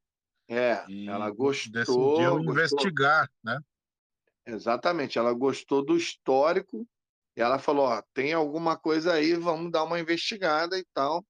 é, 0.54 0.86
e 0.90 1.08
ela 1.08 1.28
decidiu 1.28 1.38
gostou, 1.38 1.86
gostou, 1.86 2.42
investigar, 2.42 3.32
né? 3.42 3.58
exatamente, 4.46 5.18
ela 5.18 5.32
gostou 5.32 5.82
do 5.82 5.96
histórico 5.96 6.86
e 7.38 7.42
ela 7.42 7.58
falou, 7.58 7.86
ó, 7.86 8.04
tem 8.14 8.34
alguma 8.34 8.78
coisa 8.78 9.14
aí, 9.14 9.34
vamos 9.34 9.72
dar 9.72 9.86
uma 9.86 9.98
investigada 9.98 10.78
e 10.78 10.86
tal. 10.94 11.26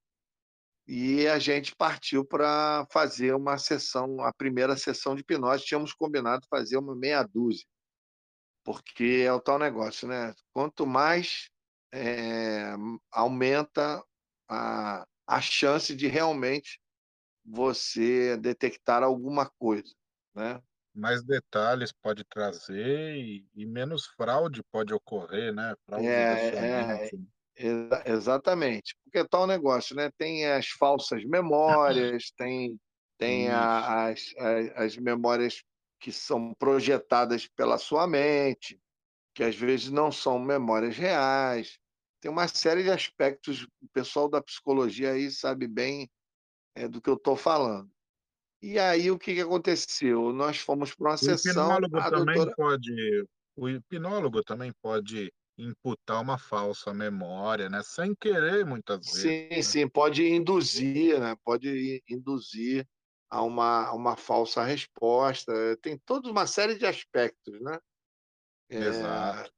E 0.88 1.28
a 1.28 1.38
gente 1.38 1.76
partiu 1.76 2.26
para 2.26 2.88
fazer 2.90 3.36
uma 3.36 3.60
sessão, 3.60 4.20
a 4.22 4.34
primeira 4.34 4.76
sessão 4.76 5.14
de 5.14 5.22
hipnose. 5.22 5.66
Tínhamos 5.66 5.94
combinado 5.94 6.48
fazer 6.50 6.78
uma 6.78 6.96
meia 6.96 7.22
dúzia, 7.22 7.66
porque 8.64 9.24
é 9.24 9.32
o 9.32 9.40
tal 9.40 9.60
negócio, 9.60 10.08
né? 10.08 10.34
Quanto 10.52 10.88
mais 10.88 11.50
é, 11.94 12.74
aumenta 13.12 14.04
a, 14.50 15.06
a 15.28 15.40
chance 15.40 15.96
de 15.96 16.08
realmente 16.08 16.82
você 17.46 18.38
detectar 18.38 19.04
alguma 19.04 19.50
coisa, 19.50 19.94
né? 20.36 20.62
Mais 20.94 21.24
detalhes 21.24 21.92
pode 21.94 22.24
trazer 22.26 23.16
e, 23.16 23.48
e 23.56 23.66
menos 23.66 24.06
fraude 24.08 24.62
pode 24.72 24.94
ocorrer, 24.94 25.54
né? 25.54 25.74
Fraude 25.86 26.06
É, 26.08 27.06
é, 27.06 27.10
exa- 27.56 28.04
exatamente. 28.06 28.96
Porque 29.04 29.20
é 29.20 29.28
tal 29.28 29.48
negócio, 29.48 29.96
né? 29.96 30.12
Tem 30.18 30.46
as 30.46 30.68
falsas 30.68 31.24
memórias, 31.26 32.32
tem, 32.38 32.78
tem 33.18 33.50
a- 33.50 34.08
as, 34.10 34.34
as, 34.38 34.70
as 34.76 34.98
memórias 34.98 35.64
que 36.00 36.12
são 36.12 36.54
projetadas 36.56 37.48
pela 37.48 37.78
sua 37.78 38.08
mente, 38.08 38.80
que 39.34 39.44
às 39.44 39.56
vezes 39.56 39.90
não 39.92 40.12
são 40.12 40.40
memórias 40.40 40.98
reais. 40.98 41.80
Tem 42.22 42.32
uma 42.32 42.48
série 42.48 42.84
de 42.84 42.92
aspectos, 42.92 43.64
o 43.82 43.88
pessoal 43.94 44.30
da 44.30 44.42
psicologia 44.42 45.12
aí 45.14 45.32
sabe 45.32 45.68
bem 45.68 46.10
é, 46.76 46.88
do 46.88 47.02
que 47.02 47.10
eu 47.10 47.16
estou 47.16 47.36
falando. 47.36 47.92
E 48.62 48.78
aí, 48.78 49.10
o 49.10 49.18
que, 49.18 49.34
que 49.34 49.42
aconteceu? 49.42 50.32
Nós 50.32 50.58
fomos 50.58 50.94
para 50.94 51.10
uma 51.10 51.16
O 51.16 51.18
sessão, 51.18 51.66
hipnólogo 51.66 51.98
a 51.98 52.10
também 52.10 52.36
doutora. 52.36 52.56
pode, 52.56 53.26
o 53.56 53.70
hipnólogo 53.70 54.44
também 54.44 54.72
pode 54.82 55.34
imputar 55.58 56.22
uma 56.22 56.38
falsa 56.38 56.94
memória, 56.94 57.70
né? 57.70 57.82
Sem 57.84 58.14
querer, 58.16 58.66
muitas 58.66 59.00
vezes. 59.00 59.22
Sim, 59.22 59.48
né? 59.50 59.62
sim, 59.62 59.88
pode 59.88 60.28
induzir, 60.28 61.20
né? 61.20 61.36
Pode 61.44 62.04
induzir 62.08 62.88
a 63.30 63.42
uma, 63.42 63.88
a 63.88 63.94
uma 63.94 64.16
falsa 64.16 64.64
resposta. 64.64 65.52
Tem 65.82 65.98
toda 65.98 66.30
uma 66.30 66.46
série 66.46 66.78
de 66.78 66.86
aspectos, 66.86 67.60
né? 67.62 67.80
É, 68.70 68.78
Exato. 68.78 69.52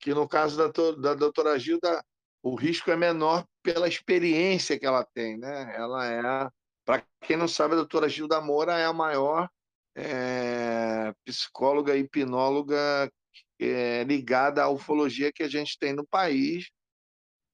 que 0.00 0.14
no 0.14 0.28
caso 0.28 0.56
da, 0.56 0.68
da 0.92 1.14
doutora 1.14 1.58
Gilda, 1.58 2.02
o 2.42 2.54
risco 2.54 2.90
é 2.90 2.96
menor 2.96 3.44
pela 3.62 3.88
experiência 3.88 4.78
que 4.78 4.86
ela 4.86 5.04
tem, 5.04 5.36
né? 5.38 5.74
Ela 5.76 6.06
é, 6.06 6.50
para 6.84 7.02
quem 7.20 7.36
não 7.36 7.48
sabe, 7.48 7.74
a 7.74 7.78
doutora 7.78 8.08
Gilda 8.08 8.40
Moura 8.40 8.78
é 8.78 8.84
a 8.84 8.92
maior 8.92 9.48
é, 9.96 11.12
psicóloga 11.24 11.96
e 11.96 12.00
hipnóloga 12.00 13.10
é, 13.58 14.04
ligada 14.04 14.62
à 14.62 14.68
ufologia 14.68 15.32
que 15.32 15.42
a 15.42 15.48
gente 15.48 15.78
tem 15.78 15.92
no 15.92 16.06
país, 16.06 16.70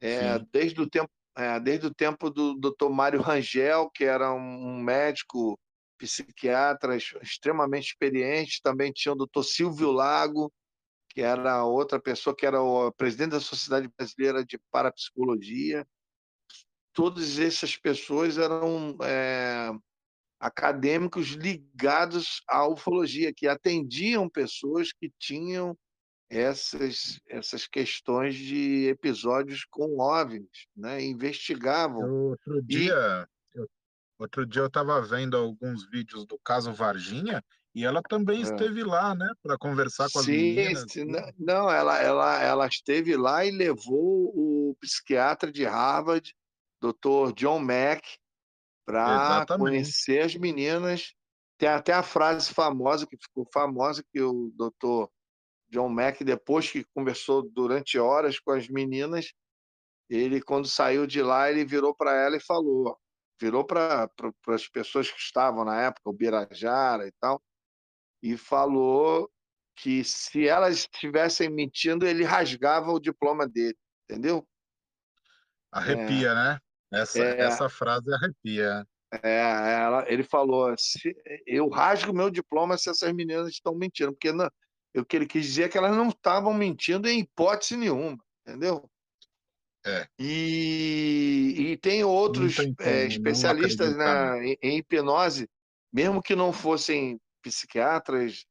é, 0.00 0.38
desde 0.52 0.80
o 0.80 0.88
tempo, 0.88 1.10
é, 1.36 1.58
desde 1.58 1.86
o 1.86 1.94
tempo 1.94 2.30
do 2.30 2.54
Dr. 2.54 2.90
Mário 2.90 3.20
Rangel, 3.20 3.90
que 3.90 4.04
era 4.04 4.32
um 4.32 4.78
médico 4.80 5.58
psiquiatra 5.98 6.94
ex- 6.94 7.14
extremamente 7.22 7.88
experiente, 7.88 8.60
também 8.62 8.92
tinha 8.92 9.12
o 9.12 9.16
Dr. 9.16 9.42
Silvio 9.42 9.90
Lago, 9.90 10.52
que 11.14 11.22
era 11.22 11.64
outra 11.64 12.00
pessoa 12.00 12.34
que 12.34 12.44
era 12.44 12.60
o 12.60 12.90
presidente 12.90 13.30
da 13.30 13.40
Sociedade 13.40 13.88
Brasileira 13.96 14.44
de 14.44 14.58
Parapsicologia. 14.70 15.86
Todas 16.92 17.38
essas 17.38 17.76
pessoas 17.76 18.36
eram 18.36 18.96
é, 19.02 19.70
acadêmicos 20.40 21.28
ligados 21.28 22.42
à 22.48 22.66
ufologia, 22.66 23.32
que 23.32 23.46
atendiam 23.46 24.28
pessoas 24.28 24.92
que 24.92 25.12
tinham 25.18 25.78
essas, 26.28 27.20
essas 27.28 27.66
questões 27.68 28.34
de 28.34 28.88
episódios 28.88 29.64
com 29.64 30.00
OVNIs, 30.00 30.66
né? 30.76 31.00
investigavam. 31.00 32.30
Outro 32.30 32.58
E 32.58 32.62
dia, 32.66 33.28
eu- 33.54 33.68
outro 34.18 34.44
dia 34.44 34.62
eu 34.62 34.66
estava 34.66 35.00
vendo 35.00 35.36
alguns 35.36 35.88
vídeos 35.88 36.26
do 36.26 36.38
caso 36.40 36.72
Varginha 36.72 37.44
e 37.74 37.84
ela 37.84 38.02
também 38.02 38.40
é, 38.42 38.44
esteve 38.44 38.84
lá, 38.84 39.14
né, 39.14 39.28
para 39.42 39.58
conversar 39.58 40.10
com 40.10 40.20
as 40.20 40.26
sim, 40.26 40.30
meninas. 40.30 40.84
sim, 40.88 41.04
tudo. 41.04 41.12
n- 41.12 41.32
não, 41.38 41.70
ela, 41.70 41.98
ela, 42.00 42.42
ela 42.42 42.66
esteve 42.66 43.16
lá 43.16 43.44
e 43.44 43.50
levou 43.50 44.32
o 44.34 44.76
psiquiatra 44.80 45.50
de 45.52 45.64
Harvard, 45.64 46.34
Dr. 46.80 47.32
John 47.34 47.60
Mack, 47.60 48.02
para 48.86 49.46
conhecer 49.56 50.22
as 50.22 50.34
meninas. 50.36 51.14
Tem 51.58 51.68
até 51.68 51.92
a 51.92 52.02
frase 52.02 52.52
famosa, 52.52 53.06
que 53.06 53.16
ficou 53.16 53.46
famosa, 53.52 54.04
que 54.12 54.20
o 54.20 54.52
Dr. 54.56 55.08
John 55.70 55.88
Mack, 55.88 56.24
depois 56.24 56.70
que 56.70 56.84
conversou 56.94 57.42
durante 57.50 57.98
horas 57.98 58.38
com 58.40 58.52
as 58.52 58.68
meninas, 58.68 59.32
ele, 60.08 60.42
quando 60.42 60.68
saiu 60.68 61.06
de 61.06 61.22
lá, 61.22 61.50
ele 61.50 61.64
virou 61.64 61.94
para 61.94 62.12
ela 62.14 62.36
e 62.36 62.40
falou, 62.40 62.98
virou 63.40 63.64
para 63.66 64.10
as 64.48 64.68
pessoas 64.68 65.10
que 65.10 65.18
estavam 65.18 65.64
na 65.64 65.80
época, 65.82 66.10
o 66.10 66.12
Birajara 66.12 67.06
e 67.06 67.12
tal, 67.20 67.42
e 68.24 68.38
falou 68.38 69.30
que 69.76 70.02
se 70.02 70.48
elas 70.48 70.78
estivessem 70.78 71.50
mentindo, 71.50 72.06
ele 72.06 72.24
rasgava 72.24 72.90
o 72.90 72.98
diploma 72.98 73.46
dele, 73.46 73.76
entendeu? 74.08 74.48
É, 75.74 75.78
Arrepia, 75.78 76.34
né? 76.34 76.58
Essa, 76.90 77.22
é, 77.22 77.40
essa 77.42 77.68
frase 77.68 78.10
arrepia. 78.14 78.86
é, 79.22 79.74
ela, 79.74 80.10
ele 80.10 80.22
falou, 80.22 80.74
se, 80.78 81.14
eu 81.46 81.68
rasgo 81.68 82.14
meu 82.14 82.30
diploma 82.30 82.78
se 82.78 82.88
essas 82.88 83.12
meninas 83.12 83.50
estão 83.50 83.74
mentindo, 83.74 84.12
porque 84.12 84.32
não, 84.32 84.48
o 84.96 85.04
que 85.04 85.16
ele 85.16 85.26
quis 85.26 85.44
dizer 85.44 85.64
é 85.64 85.68
que 85.68 85.76
elas 85.76 85.94
não 85.94 86.08
estavam 86.08 86.54
mentindo 86.54 87.06
em 87.06 87.18
hipótese 87.18 87.76
nenhuma, 87.76 88.16
entendeu? 88.40 88.88
É, 89.84 90.08
E, 90.18 91.54
e 91.58 91.76
tem 91.76 92.02
outros 92.04 92.58
é, 92.58 92.62
como 92.62 92.74
não 92.78 93.06
especialistas 93.06 93.94
na, 93.94 94.42
em, 94.42 94.56
em 94.62 94.78
hipnose, 94.78 95.46
mesmo 95.92 96.22
que 96.22 96.34
não 96.34 96.54
fossem 96.54 97.20
psiquiatras 97.44 98.46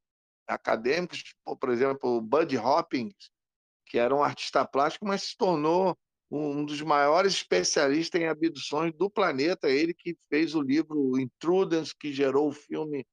acadêmicos, 0.48 1.24
por 1.60 1.70
exemplo, 1.70 2.22
Bud 2.22 2.56
Hopkins, 2.58 3.32
que 3.88 3.98
era 3.98 4.16
um 4.16 4.24
artista 4.24 4.66
plástico, 4.66 5.06
mas 5.06 5.24
se 5.24 5.38
tornou 5.38 5.98
um 6.32 6.64
dos 6.64 6.82
maiores 6.82 7.34
especialistas 7.34 8.22
em 8.22 8.28
abduções 8.28 8.94
do 8.94 9.10
planeta. 9.10 9.70
Ele 9.70 9.94
que 9.94 10.16
fez 10.30 10.56
o 10.56 10.62
livro 10.62 11.20
Intruders, 11.20 11.94
que 11.94 12.12
gerou 12.12 12.50
o 12.50 12.54
filme, 12.54 13.06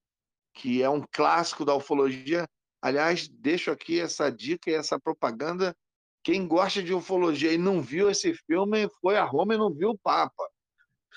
que 0.55 0.81
é 0.81 0.89
um 0.89 1.03
clássico 1.11 1.65
da 1.65 1.75
ufologia. 1.75 2.47
Aliás, 2.81 3.27
deixo 3.27 3.71
aqui 3.71 3.99
essa 3.99 4.31
dica 4.31 4.69
e 4.69 4.73
essa 4.73 4.99
propaganda. 4.99 5.75
Quem 6.23 6.47
gosta 6.47 6.81
de 6.81 6.93
ufologia 6.93 7.51
e 7.51 7.57
não 7.57 7.81
viu 7.81 8.09
esse 8.09 8.33
filme 8.33 8.89
foi 9.01 9.17
a 9.17 9.23
Roma 9.23 9.55
e 9.55 9.57
não 9.57 9.73
viu 9.73 9.91
o 9.91 9.97
Papa. 9.97 10.49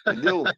Entendeu? 0.07 0.44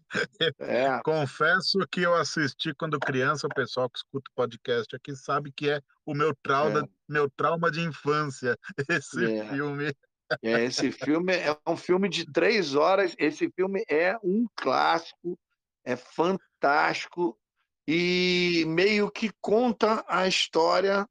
É, 0.59 1.01
Confesso 1.05 1.78
que 1.90 2.03
eu 2.03 2.14
assisti 2.14 2.74
quando 2.74 2.99
criança, 2.99 3.47
o 3.47 3.55
pessoal 3.55 3.88
que 3.88 3.99
escuta 3.99 4.30
o 4.30 4.34
podcast 4.34 4.94
aqui 4.94 5.14
sabe 5.14 5.53
que 5.53 5.70
é 5.70 5.80
o 6.05 6.14
meu 6.14 6.34
trauma, 6.42 6.80
é, 6.80 6.88
meu 7.09 7.30
trauma 7.30 7.70
de 7.70 7.80
infância, 7.80 8.59
esse 8.88 9.24
é. 9.24 9.49
filme. 9.49 9.94
É, 10.42 10.64
esse 10.64 10.90
filme 10.90 11.32
é 11.34 11.57
um 11.66 11.76
filme 11.76 12.09
de 12.09 12.30
três 12.32 12.74
horas. 12.74 13.14
Esse 13.16 13.49
filme 13.51 13.84
é 13.88 14.16
um 14.24 14.47
clássico, 14.57 15.38
é 15.84 15.94
fantástico 15.94 17.38
e 17.86 18.64
meio 18.66 19.11
que 19.11 19.30
conta 19.40 20.05
a 20.09 20.26
história. 20.26 21.09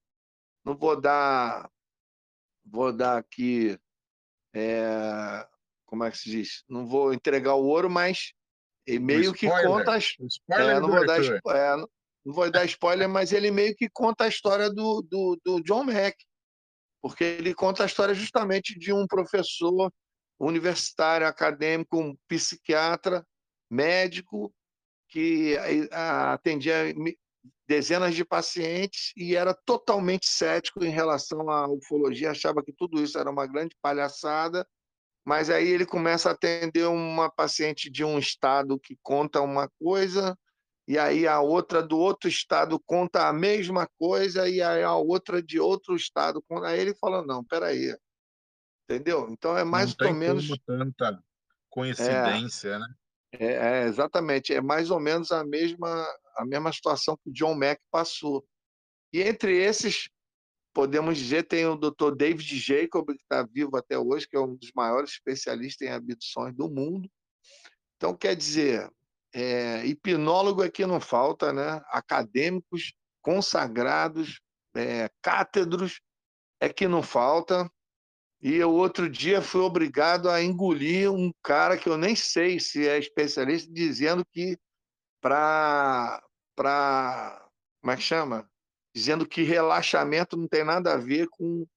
Não 0.66 0.76
vou 0.76 1.00
dar, 1.00 1.70
vou 2.66 2.92
dar 2.92 3.18
aqui, 3.18 3.80
é, 4.54 5.48
como 5.96 6.04
é 6.04 6.12
que 6.12 6.18
se 6.18 6.30
diz? 6.30 6.64
Não 6.68 6.86
vou 6.86 7.14
entregar 7.14 7.56
o 7.56 7.66
ouro, 7.66 7.90
mas 7.90 8.34
ele 8.86 9.00
meio 9.00 9.34
que 9.34 9.48
conta, 9.48 9.94
a 9.94 9.98
his- 9.98 10.16
o 10.20 10.54
é, 10.54 10.80
não 10.80 10.90
vou 10.90 11.06
dar, 11.06 11.22
é, 11.24 11.78
não 11.78 12.34
vou 12.34 12.52
dar 12.52 12.66
spoiler, 12.66 13.08
mas 13.08 13.32
ele 13.32 13.50
meio 13.50 13.74
que 13.76 13.90
conta 13.90 14.26
a 14.26 14.28
história 14.28 14.70
do, 14.70 15.02
do, 15.02 15.40
do 15.44 15.64
John 15.64 15.86
Mack 15.86 16.16
porque 17.02 17.24
ele 17.24 17.54
conta 17.54 17.84
a 17.84 17.86
história 17.86 18.16
justamente 18.16 18.78
de 18.78 18.92
um 18.92 19.06
professor 19.06 19.92
universitário, 20.40 21.28
acadêmico, 21.28 22.00
um 22.00 22.18
psiquiatra, 22.28 23.24
médico, 23.70 24.52
que 25.08 25.56
atendia 25.92 26.94
dezenas 27.68 28.16
de 28.16 28.26
pacientes 28.26 29.14
e 29.16 29.36
era 29.36 29.54
totalmente 29.54 30.28
cético 30.28 30.84
em 30.84 30.90
relação 30.90 31.48
à 31.48 31.68
ufologia, 31.70 32.32
achava 32.32 32.64
que 32.64 32.74
tudo 32.74 33.02
isso 33.02 33.20
era 33.20 33.30
uma 33.30 33.46
grande 33.46 33.76
palhaçada, 33.84 34.68
mas 35.26 35.50
aí 35.50 35.68
ele 35.68 35.86
começa 35.86 36.30
a 36.30 36.34
atender 36.34 36.86
uma 36.88 37.30
paciente 37.30 37.90
de 37.90 38.04
um 38.04 38.20
estado 38.20 38.80
que 38.80 38.96
conta 39.02 39.42
uma 39.42 39.68
coisa, 39.82 40.38
e 40.88 41.00
aí 41.00 41.28
a 41.28 41.42
outra 41.42 41.82
do 41.82 41.98
outro 41.98 42.30
estado 42.30 42.80
conta 42.80 43.28
a 43.28 43.34
mesma 43.34 43.90
coisa, 43.98 44.48
e 44.48 44.62
aí 44.62 44.84
a 44.84 44.94
outra 44.96 45.42
de 45.42 45.60
outro 45.60 45.96
estado 45.96 46.44
conta. 46.48 46.68
Aí 46.68 46.80
ele 46.80 46.94
fala: 46.94 47.26
não, 47.26 47.44
peraí, 47.44 47.96
entendeu? 48.88 49.28
Então 49.32 49.58
é 49.58 49.64
Não 49.64 49.72
mais 49.72 49.92
ou 49.92 49.98
tem 49.98 50.14
menos. 50.14 50.48
tanta 50.66 51.20
coincidência, 51.70 52.70
é, 52.70 52.80
né? 52.80 52.88
É, 53.34 53.46
é, 53.46 53.84
exatamente, 53.86 54.54
é 54.54 54.62
mais 54.62 54.92
ou 54.92 55.00
menos 55.00 55.32
a 55.32 55.44
mesma, 55.44 56.08
a 56.38 56.46
mesma 56.46 56.72
situação 56.72 57.18
que 57.18 57.32
o 57.32 57.34
John 57.34 57.56
Mack 57.56 57.82
passou. 57.92 58.46
E 59.12 59.22
entre 59.22 59.58
esses, 59.58 60.08
podemos 60.76 61.18
dizer, 61.18 61.44
tem 61.44 61.66
o 61.66 61.78
Dr. 61.78 62.14
David 62.18 62.60
Jacob, 62.60 63.08
que 63.08 63.24
está 63.24 63.44
vivo 63.44 63.78
até 63.78 63.98
hoje, 63.98 64.28
que 64.28 64.36
é 64.36 64.40
um 64.40 64.56
dos 64.56 64.74
maiores 64.76 65.12
especialistas 65.12 65.88
em 65.88 65.92
abduções 65.92 66.54
do 66.54 66.70
mundo. 66.70 67.10
Então, 67.96 68.14
quer 68.14 68.36
dizer, 68.36 68.92
é, 69.34 69.86
hipnólogo 69.86 70.62
aqui 70.62 70.86
não 70.86 71.00
falta, 71.00 71.54
né? 71.54 71.82
Acadêmicos 71.88 72.94
consagrados, 73.22 74.42
é, 74.76 75.10
cátedros 75.22 76.02
é 76.60 76.68
que 76.68 76.90
não 76.90 77.02
falta. 77.02 77.72
E 78.42 78.56
eu 78.56 78.74
outro 78.74 79.10
dia 79.10 79.42
fui 79.42 79.62
obrigado 79.62 80.30
a 80.30 80.44
engolir 80.44 81.10
um 81.10 81.32
cara 81.42 81.78
que 81.78 81.88
eu 81.88 81.98
nem 81.98 82.18
sei 82.18 82.60
se 82.60 82.86
é 82.86 83.00
especialista, 83.00 83.72
dizendo 83.72 84.26
que 84.26 84.58
para. 85.22 86.22
Pra, 86.54 87.50
como 87.82 87.92
é 87.92 87.96
que 87.96 88.02
chama? 88.02 88.50
Dizendo 88.96 89.28
que 89.28 89.44
relaxamento 89.44 90.38
não 90.38 90.48
tem 90.48 90.64
nada 90.64 90.94
a 90.94 90.98
ver 90.98 91.28
com, 91.30 91.68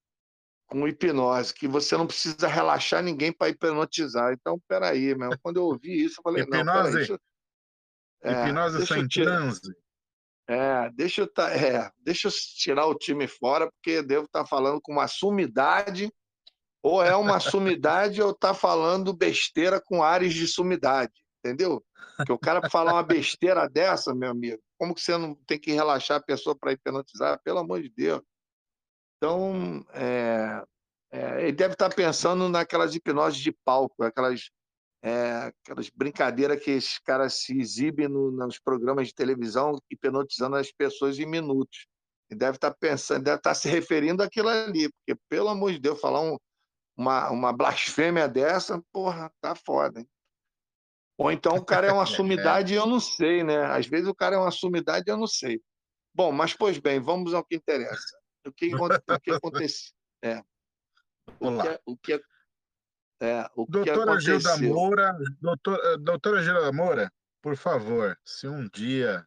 com 0.67 0.87
hipnose, 0.87 1.53
que 1.53 1.67
você 1.67 1.97
não 1.97 2.07
precisa 2.07 2.47
relaxar 2.47 3.03
ninguém 3.03 3.33
para 3.33 3.49
hipnotizar. 3.49 4.33
Então, 4.33 4.61
peraí, 4.69 5.15
meu. 5.17 5.31
Quando 5.43 5.57
eu 5.57 5.65
ouvi 5.65 6.05
isso, 6.05 6.21
eu 6.21 6.23
falei, 6.23 6.45
hipnose, 6.45 6.65
não, 6.65 6.75
peraí, 6.75 6.93
deixa, 6.93 7.21
é, 8.23 8.47
hipnose 8.47 8.87
sem 8.87 9.09
transe. 9.09 9.77
É, 10.49 10.91
deixa 10.95 11.23
eu, 11.23 11.27
tá, 11.27 11.51
é, 11.51 11.91
deixa 11.99 12.29
eu 12.29 12.33
tirar 12.33 12.87
o 12.87 12.95
time 12.95 13.27
fora, 13.27 13.71
porque 13.71 14.01
devo 14.03 14.25
estar 14.25 14.45
tá 14.45 14.47
falando 14.47 14.81
com 14.81 14.93
uma 14.93 15.07
sumidade 15.07 16.11
ou 16.83 17.03
é 17.03 17.15
uma 17.15 17.39
sumidade 17.41 18.23
ou 18.23 18.33
tá 18.33 18.55
falando 18.55 19.13
besteira 19.13 19.81
com 19.81 20.03
ares 20.03 20.33
de 20.33 20.47
sumidade, 20.47 21.13
entendeu? 21.45 21.85
Que 22.25 22.33
o 22.33 22.39
cara 22.39 22.69
falar 22.69 22.95
uma 22.95 23.03
besteira 23.03 23.69
dessa, 23.69 24.15
meu 24.15 24.31
amigo, 24.31 24.63
como 24.79 24.95
que 24.95 25.01
você 25.01 25.17
não 25.17 25.35
tem 25.35 25.59
que 25.59 25.73
relaxar 25.73 26.19
a 26.19 26.23
pessoa 26.23 26.57
para 26.57 26.73
hipnotizar? 26.73 27.41
Pelo 27.43 27.59
amor 27.59 27.83
de 27.83 27.89
Deus. 27.89 28.23
Então, 29.17 29.85
é, 29.93 30.65
é, 31.11 31.43
ele 31.43 31.53
deve 31.53 31.75
estar 31.75 31.89
tá 31.89 31.95
pensando 31.95 32.49
naquelas 32.49 32.95
hipnoses 32.95 33.41
de 33.41 33.53
palco, 33.65 34.03
aquelas, 34.03 34.51
é, 35.03 35.53
aquelas 35.65 35.91
brincadeiras 35.91 36.63
que 36.63 36.71
esses 36.71 36.99
caras 36.99 37.35
se 37.35 37.59
exibem 37.59 38.09
no, 38.09 38.31
nos 38.31 38.59
programas 38.59 39.09
de 39.09 39.15
televisão, 39.15 39.81
hipnotizando 39.91 40.57
as 40.57 40.71
pessoas 40.71 41.19
em 41.19 41.27
minutos. 41.27 41.87
Ele 42.31 42.39
deve 42.39 42.57
estar 42.57 42.71
tá 42.71 42.77
pensando, 42.79 43.25
deve 43.25 43.39
estar 43.39 43.51
tá 43.51 43.55
se 43.55 43.69
referindo 43.69 44.23
àquilo 44.23 44.49
ali, 44.49 44.89
porque, 44.91 45.21
pelo 45.29 45.49
amor 45.49 45.73
de 45.73 45.79
Deus, 45.79 46.01
falar 46.01 46.21
um, 46.21 46.37
uma, 46.97 47.31
uma 47.31 47.53
blasfêmia 47.53 48.29
dessa, 48.29 48.83
porra, 48.93 49.33
tá 49.41 49.55
foda. 49.55 50.01
Hein? 50.01 50.09
Ou 51.19 51.33
então 51.33 51.57
o 51.57 51.65
cara 51.65 51.89
é 51.89 51.93
uma 51.93 52.07
sumidade 52.07 52.73
e 52.73 52.77
eu 52.77 52.87
não 52.87 53.01
sei, 53.01 53.43
né? 53.43 53.67
Às 53.67 53.87
vezes 53.87 54.07
o 54.07 54.15
cara 54.15 54.37
é 54.37 54.39
uma 54.39 54.53
sumidade 54.53 55.05
e 55.07 55.11
eu 55.11 55.17
não 55.17 55.27
sei. 55.27 55.61
Bom, 56.15 56.33
mas 56.33 56.55
pois 56.55 56.79
bem, 56.79 57.01
vamos 57.01 57.35
ao 57.35 57.45
que 57.45 57.57
interessa. 57.57 58.17
O 58.47 58.53
que, 58.53 58.75
o 58.75 59.21
que 59.21 59.31
aconteceu? 59.33 59.93
É. 60.23 60.43
O 61.41 61.61
que, 61.61 61.81
o 61.85 61.97
que, 61.97 62.23
é, 63.21 63.51
o 63.55 63.67
doutora 63.67 64.15
que 64.15 64.21
Gilda 64.21 64.57
Moura, 64.59 65.19
doutor, 65.41 65.81
eh, 65.85 65.99
doutora 65.99 66.43
Gilda 66.43 66.73
Moura, 66.73 67.13
por 67.43 67.57
favor, 67.57 68.17
se 68.25 68.47
um 68.47 68.69
dia 68.69 69.25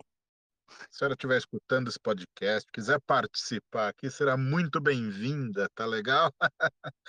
a 0.68 0.88
senhora 0.90 1.14
estiver 1.14 1.38
escutando 1.38 1.90
esse 1.90 2.00
podcast, 2.00 2.70
quiser 2.72 3.00
participar 3.02 3.90
aqui, 3.90 4.10
será 4.10 4.38
muito 4.38 4.80
bem-vinda, 4.80 5.70
tá 5.76 5.86
legal? 5.86 6.32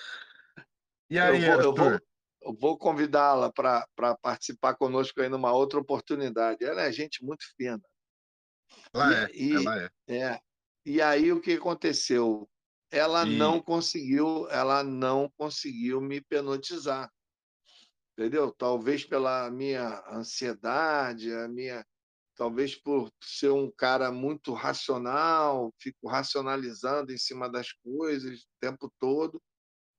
E 1.10 1.18
aí, 1.18 1.44
eu 1.44 1.56
vou, 1.56 1.62
eu 1.62 1.74
vou, 1.74 2.00
vou 2.58 2.76
convidá-la 2.76 3.52
para 3.52 4.16
participar 4.20 4.74
conosco 4.74 5.20
aí 5.20 5.28
numa 5.28 5.52
outra 5.52 5.78
oportunidade. 5.78 6.64
Ela 6.64 6.82
é 6.82 6.92
gente 6.92 7.24
muito 7.24 7.44
fina. 7.56 7.80
Ela 8.92 9.30
e, 9.32 9.52
é, 9.52 9.54
ela 9.54 9.82
é. 9.82 10.18
é. 10.18 10.40
E 10.84 11.00
aí 11.00 11.32
o 11.32 11.40
que 11.40 11.52
aconteceu? 11.52 12.48
Ela 12.90 13.26
e... 13.26 13.36
não 13.36 13.60
conseguiu, 13.60 14.48
ela 14.50 14.82
não 14.82 15.30
conseguiu 15.36 16.00
me 16.00 16.16
hipnotizar. 16.16 17.10
Entendeu? 18.12 18.52
Talvez 18.52 19.04
pela 19.04 19.50
minha 19.50 20.02
ansiedade, 20.10 21.32
a 21.32 21.48
minha 21.48 21.84
talvez 22.34 22.74
por 22.74 23.10
ser 23.22 23.50
um 23.50 23.70
cara 23.70 24.10
muito 24.10 24.52
racional, 24.52 25.72
fico 25.78 26.08
racionalizando 26.08 27.12
em 27.12 27.18
cima 27.18 27.48
das 27.48 27.72
coisas 27.72 28.40
o 28.40 28.46
tempo 28.60 28.92
todo 28.98 29.40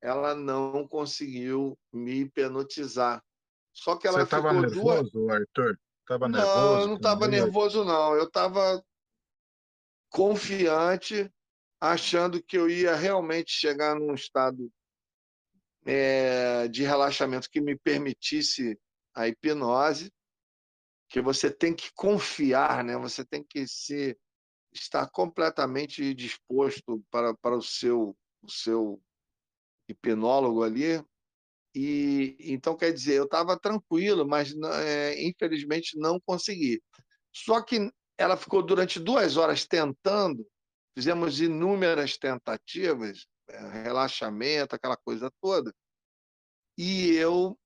ela 0.04 0.36
não 0.36 0.86
conseguiu 0.86 1.80
me 1.92 2.20
hipnotizar. 2.20 3.24
Só 3.72 3.96
que 3.96 4.06
ela 4.06 4.20
Você 4.20 4.36
ficou 4.36 4.52
nervoso, 4.52 5.12
duas... 5.12 5.40
Arthur? 5.40 5.80
Tava 6.06 6.28
não, 6.28 6.40
nervoso? 6.40 6.82
eu 6.82 6.88
não 6.88 6.96
estava 6.98 7.28
nervoso, 7.30 7.86
não. 7.86 8.14
Eu 8.14 8.26
estava 8.26 8.84
confiante, 10.10 11.34
achando 11.80 12.44
que 12.44 12.58
eu 12.58 12.70
ia 12.70 12.94
realmente 12.94 13.52
chegar 13.52 13.96
num 13.96 14.14
estado 14.14 14.70
é, 15.86 16.68
de 16.68 16.84
relaxamento 16.84 17.50
que 17.50 17.62
me 17.62 17.78
permitisse 17.80 18.78
a 19.16 19.30
hipnose, 19.30 20.12
que 21.08 21.22
você 21.22 21.50
tem 21.50 21.74
que 21.74 21.90
confiar, 21.94 22.84
né? 22.84 22.98
Você 22.98 23.24
tem 23.24 23.42
que 23.42 23.66
se 23.66 24.18
estar 24.74 25.10
completamente 25.10 26.14
disposto 26.14 27.02
para, 27.10 27.34
para 27.36 27.56
o 27.56 27.62
seu 27.62 28.18
o 28.42 28.52
seu 28.52 29.02
hipnólogo 29.88 30.64
ali. 30.64 31.04
E 31.76 32.36
então 32.40 32.78
quer 32.78 32.92
dizer, 32.92 33.16
eu 33.16 33.26
estava 33.26 33.60
tranquilo, 33.60 34.28
mas 34.28 34.54
é, 34.86 35.24
infelizmente 35.24 35.98
não 35.98 36.20
consegui. 36.20 36.82
Só 37.34 37.62
que 37.62 37.92
ela 38.18 38.38
ficou 38.38 38.62
durante 38.62 39.00
duas 39.00 39.38
horas 39.38 39.66
tentando, 39.66 40.46
fizemos 40.96 41.42
inúmeras 41.42 42.16
tentativas, 42.18 43.26
é, 43.50 43.84
relaxamento, 43.84 44.76
aquela 44.76 44.96
coisa 44.98 45.32
toda, 45.42 45.74
e 46.78 47.14
eu 47.14 47.58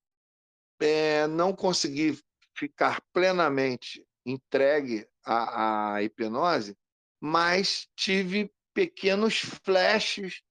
é, 0.80 1.28
não 1.28 1.53
consegui 1.53 2.18
ficar 2.55 3.01
plenamente 3.13 4.05
entregue 4.26 5.07
à, 5.26 5.95
à 5.95 6.03
hipnose, 6.03 6.76
mas 7.20 7.88
tive 7.95 8.51
pequenos 8.74 9.39
flashes 9.63 10.41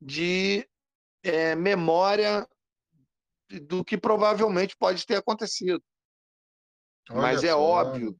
de 0.00 0.66
é, 1.22 1.54
memória 1.54 2.46
do 3.62 3.84
que 3.84 3.98
provavelmente 3.98 4.76
pode 4.76 5.06
ter 5.06 5.16
acontecido. 5.16 5.82
Olha 7.10 7.20
mas 7.20 7.44
é 7.44 7.54
óbvio, 7.54 8.16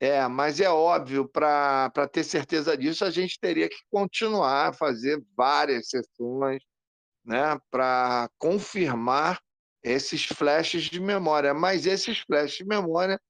é, 0.00 0.26
mas 0.28 0.60
é 0.60 0.68
óbvio, 0.68 1.28
para 1.28 2.08
ter 2.12 2.24
certeza 2.24 2.76
disso, 2.76 3.04
a 3.04 3.10
gente 3.10 3.38
teria 3.40 3.68
que 3.68 3.78
continuar 3.90 4.68
a 4.68 4.72
fazer 4.72 5.24
várias 5.36 5.88
sessões 5.88 6.62
né, 7.24 7.58
para 7.70 8.28
confirmar 8.38 9.40
esses 9.82 10.24
flashes 10.24 10.84
de 10.84 11.00
memória. 11.00 11.54
Mas 11.54 11.86
esses 11.86 12.18
flashes 12.18 12.58
de 12.58 12.64
memória 12.64 13.20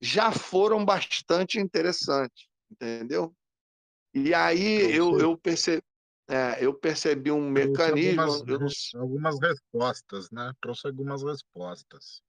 já 0.00 0.30
foram 0.30 0.84
bastante 0.84 1.58
interessantes, 1.58 2.46
entendeu? 2.70 3.34
E 4.14 4.34
aí 4.34 4.94
eu, 4.94 5.18
eu, 5.18 5.38
percebi, 5.38 5.82
é, 6.28 6.64
eu 6.64 6.74
percebi 6.74 7.30
um 7.30 7.50
mecanismo. 7.50 8.20
Algumas, 8.20 8.90
algumas, 8.94 9.40
respostas, 9.40 10.30
né? 10.30 10.52
Trouxe 10.60 10.86
algumas 10.86 11.22
respostas. 11.22 12.22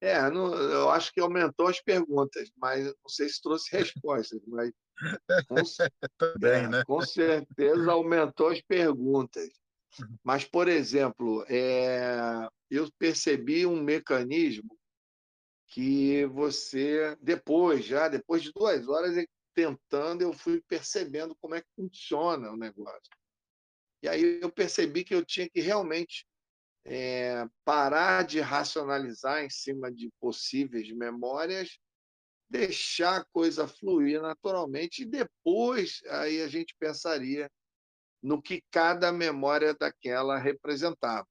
É, 0.00 0.30
não, 0.30 0.54
eu 0.54 0.90
acho 0.90 1.12
que 1.12 1.20
aumentou 1.20 1.66
as 1.66 1.80
perguntas, 1.80 2.50
mas 2.56 2.84
não 2.84 3.08
sei 3.08 3.28
se 3.28 3.42
trouxe 3.42 3.76
respostas, 3.76 4.40
mas 4.46 4.72
com, 5.48 5.56
Também, 6.18 6.64
é, 6.64 6.68
né? 6.68 6.84
com 6.84 7.00
certeza 7.00 7.90
aumentou 7.90 8.48
as 8.48 8.60
perguntas. 8.60 9.48
Uhum. 10.00 10.16
Mas, 10.22 10.44
por 10.44 10.68
exemplo, 10.68 11.44
é, 11.48 12.48
eu 12.70 12.88
percebi 12.98 13.66
um 13.66 13.82
mecanismo 13.82 14.76
que 15.66 16.24
você, 16.26 17.16
depois, 17.20 17.84
já 17.84 18.08
depois 18.08 18.42
de 18.42 18.52
duas 18.52 18.88
horas 18.88 19.16
tentando, 19.58 20.22
eu 20.22 20.32
fui 20.32 20.60
percebendo 20.68 21.34
como 21.40 21.56
é 21.56 21.60
que 21.60 21.66
funciona 21.74 22.52
o 22.52 22.56
negócio. 22.56 23.10
E 24.00 24.08
aí 24.08 24.38
eu 24.40 24.52
percebi 24.52 25.02
que 25.02 25.12
eu 25.12 25.24
tinha 25.24 25.50
que 25.50 25.60
realmente 25.60 26.24
é, 26.84 27.44
parar 27.64 28.24
de 28.24 28.38
racionalizar 28.38 29.42
em 29.42 29.50
cima 29.50 29.90
de 29.90 30.12
possíveis 30.20 30.88
memórias, 30.92 31.76
deixar 32.48 33.16
a 33.16 33.24
coisa 33.24 33.66
fluir 33.66 34.22
naturalmente 34.22 35.02
e 35.02 35.06
depois 35.06 36.02
aí 36.08 36.40
a 36.40 36.46
gente 36.46 36.72
pensaria 36.78 37.50
no 38.22 38.40
que 38.40 38.62
cada 38.70 39.10
memória 39.10 39.74
daquela 39.74 40.38
representava. 40.38 41.26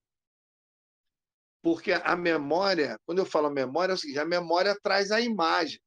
Porque 1.61 1.93
a 1.93 2.15
memória, 2.17 2.99
quando 3.05 3.19
eu 3.19 3.25
falo 3.25 3.49
memória, 3.49 3.93
é 3.93 3.95
o 3.95 3.97
seguinte, 3.97 4.19
a 4.19 4.25
memória 4.25 4.77
traz 4.83 5.11
a 5.11 5.21
imagem. 5.21 5.79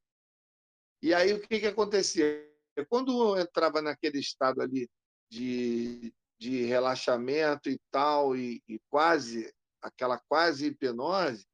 E 1.03 1.15
aí 1.15 1.33
o 1.33 1.41
que, 1.41 1.61
que 1.61 1.67
acontecia? 1.67 2.47
Quando 2.89 3.37
eu 3.37 3.43
entrava 3.43 3.81
naquele 3.81 4.19
estado 4.19 4.61
ali 4.61 4.89
de, 5.31 6.13
de 6.39 6.65
relaxamento 6.65 7.69
e 7.71 7.79
tal, 7.91 8.37
e, 8.37 8.63
e 8.69 8.79
quase 8.89 9.53
aquela 9.83 10.19
quase 10.29 10.67
hipnose, 10.67 11.47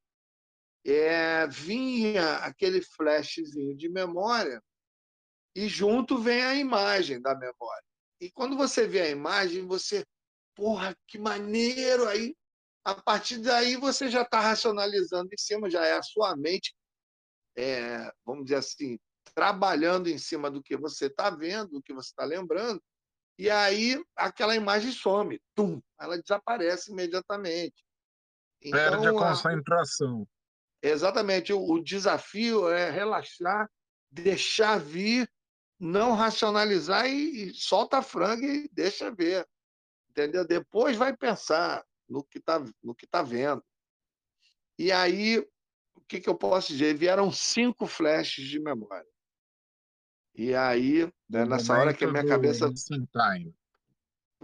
é, 0.84 1.46
vinha 1.46 2.36
aquele 2.38 2.80
flashzinho 2.80 3.76
de 3.76 3.88
memória 3.88 4.62
e 5.54 5.68
junto 5.68 6.18
vem 6.18 6.42
a 6.42 6.54
imagem 6.54 7.20
da 7.20 7.34
memória. 7.34 7.82
E 8.20 8.30
quando 8.30 8.56
você 8.56 8.86
vê 8.86 9.00
a 9.00 9.10
imagem, 9.10 9.66
você, 9.66 10.04
porra, 10.54 10.96
que 11.06 11.18
maneiro! 11.18 12.06
Aí, 12.08 12.36
a 12.84 12.94
partir 12.94 13.38
daí, 13.38 13.76
você 13.76 14.08
já 14.08 14.22
está 14.22 14.40
racionalizando 14.40 15.28
em 15.32 15.38
cima, 15.38 15.70
já 15.70 15.84
é 15.84 15.92
a 15.92 16.02
sua 16.02 16.36
mente, 16.36 16.74
é, 17.56 18.10
vamos 18.24 18.44
dizer 18.44 18.56
assim, 18.56 18.98
trabalhando 19.34 20.08
em 20.08 20.18
cima 20.18 20.50
do 20.50 20.62
que 20.62 20.76
você 20.76 21.06
está 21.06 21.30
vendo, 21.30 21.72
do 21.72 21.82
que 21.82 21.92
você 21.92 22.08
está 22.08 22.24
lembrando, 22.24 22.82
e 23.38 23.50
aí 23.50 24.02
aquela 24.16 24.56
imagem 24.56 24.90
some, 24.90 25.40
tum, 25.54 25.80
ela 26.00 26.18
desaparece 26.18 26.90
imediatamente. 26.90 27.84
Então, 28.62 28.80
Perde 28.80 29.08
a 29.08 29.12
concentração. 29.12 30.26
A... 30.82 30.86
Exatamente. 30.86 31.52
O, 31.52 31.60
o 31.60 31.82
desafio 31.82 32.68
é 32.68 32.90
relaxar, 32.90 33.70
deixar 34.10 34.78
vir, 34.78 35.30
não 35.78 36.14
racionalizar 36.14 37.06
e, 37.06 37.50
e 37.50 37.54
solta 37.54 37.98
a 37.98 38.02
franga 38.02 38.46
e 38.46 38.68
deixa 38.72 39.10
ver. 39.10 39.46
Entendeu? 40.10 40.46
Depois 40.46 40.96
vai 40.96 41.14
pensar 41.14 41.84
no 42.08 42.24
que 42.24 42.38
está 42.38 42.62
tá 43.10 43.22
vendo. 43.22 43.62
E 44.78 44.90
aí, 44.90 45.38
o 45.94 46.00
que, 46.08 46.20
que 46.20 46.28
eu 46.28 46.34
posso 46.34 46.68
dizer? 46.68 46.94
Vieram 46.94 47.30
cinco 47.30 47.86
flashes 47.86 48.46
de 48.46 48.58
memória. 48.58 49.06
E 50.36 50.54
aí, 50.54 51.10
né, 51.28 51.46
nessa 51.46 51.72
hora 51.72 51.94
que 51.94 52.04
a 52.04 52.10
minha 52.10 52.26
cabeça. 52.26 52.70